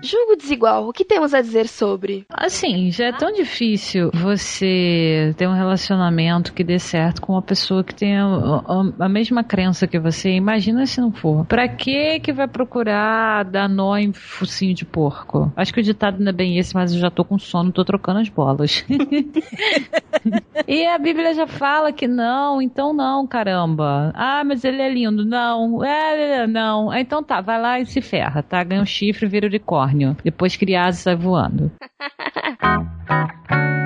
Julgo 0.06 0.36
desigual, 0.36 0.88
o 0.88 0.92
que 0.92 1.04
temos 1.04 1.34
a 1.34 1.40
dizer 1.40 1.66
sobre? 1.68 2.24
Assim, 2.30 2.90
já 2.90 3.06
é 3.06 3.12
tão 3.12 3.32
difícil 3.32 4.10
você 4.14 5.34
ter 5.36 5.48
um 5.48 5.54
relacionamento 5.54 6.52
que 6.52 6.62
dê 6.64 6.78
certo 6.78 7.20
com 7.20 7.32
uma 7.32 7.42
pessoa 7.42 7.82
que 7.82 7.94
tem 7.94 8.16
a, 8.16 8.24
a- 8.24 9.04
a 9.04 9.08
mesma 9.08 9.42
crença 9.42 9.86
que 9.86 9.98
você. 9.98 10.30
Imagina 10.30 10.86
se 10.86 11.00
não 11.00 11.10
for. 11.12 11.44
Pra 11.46 11.68
que 11.68 12.20
que 12.20 12.32
vai 12.32 12.46
procurar 12.48 13.44
dar 13.44 13.68
nó 13.68 13.96
em 13.96 14.12
focinho 14.12 14.74
de 14.74 14.84
porco? 14.84 15.52
Acho 15.56 15.72
que 15.74 15.80
o 15.80 15.82
ditado 15.82 16.18
não 16.22 16.30
é 16.30 16.32
bem 16.32 16.58
esse, 16.58 16.74
mas 16.74 16.92
eu 16.94 17.00
já 17.00 17.10
tô 17.10 17.24
com 17.24 17.38
sono, 17.38 17.72
tô 17.72 17.84
trocando 17.84 18.20
as 18.20 18.28
bolas. 18.28 18.84
e 20.66 20.86
a 20.86 20.98
Bíblia 20.98 21.34
já 21.34 21.46
fala 21.46 21.92
que 21.92 22.06
não, 22.06 22.60
então 22.60 22.92
não, 22.92 23.26
caramba. 23.26 24.12
Ah, 24.14 24.42
mas 24.44 24.64
ele 24.64 24.82
é 24.82 24.88
lindo. 24.92 25.24
Não, 25.24 25.84
é, 25.84 26.46
não. 26.46 26.92
Então 26.94 27.22
tá, 27.22 27.40
vai 27.40 27.60
lá 27.60 27.80
e 27.80 27.86
se 27.86 28.00
ferra, 28.00 28.42
tá? 28.42 28.62
Ganha 28.64 28.82
um 28.82 28.86
chifre 28.86 29.26
e 29.26 29.28
vira 29.28 29.46
unicórnio 29.46 29.95
unicórnio. 29.96 30.16
Depois 30.22 30.56
criado 30.56 30.94
sai 30.94 31.16
voando. 31.16 31.70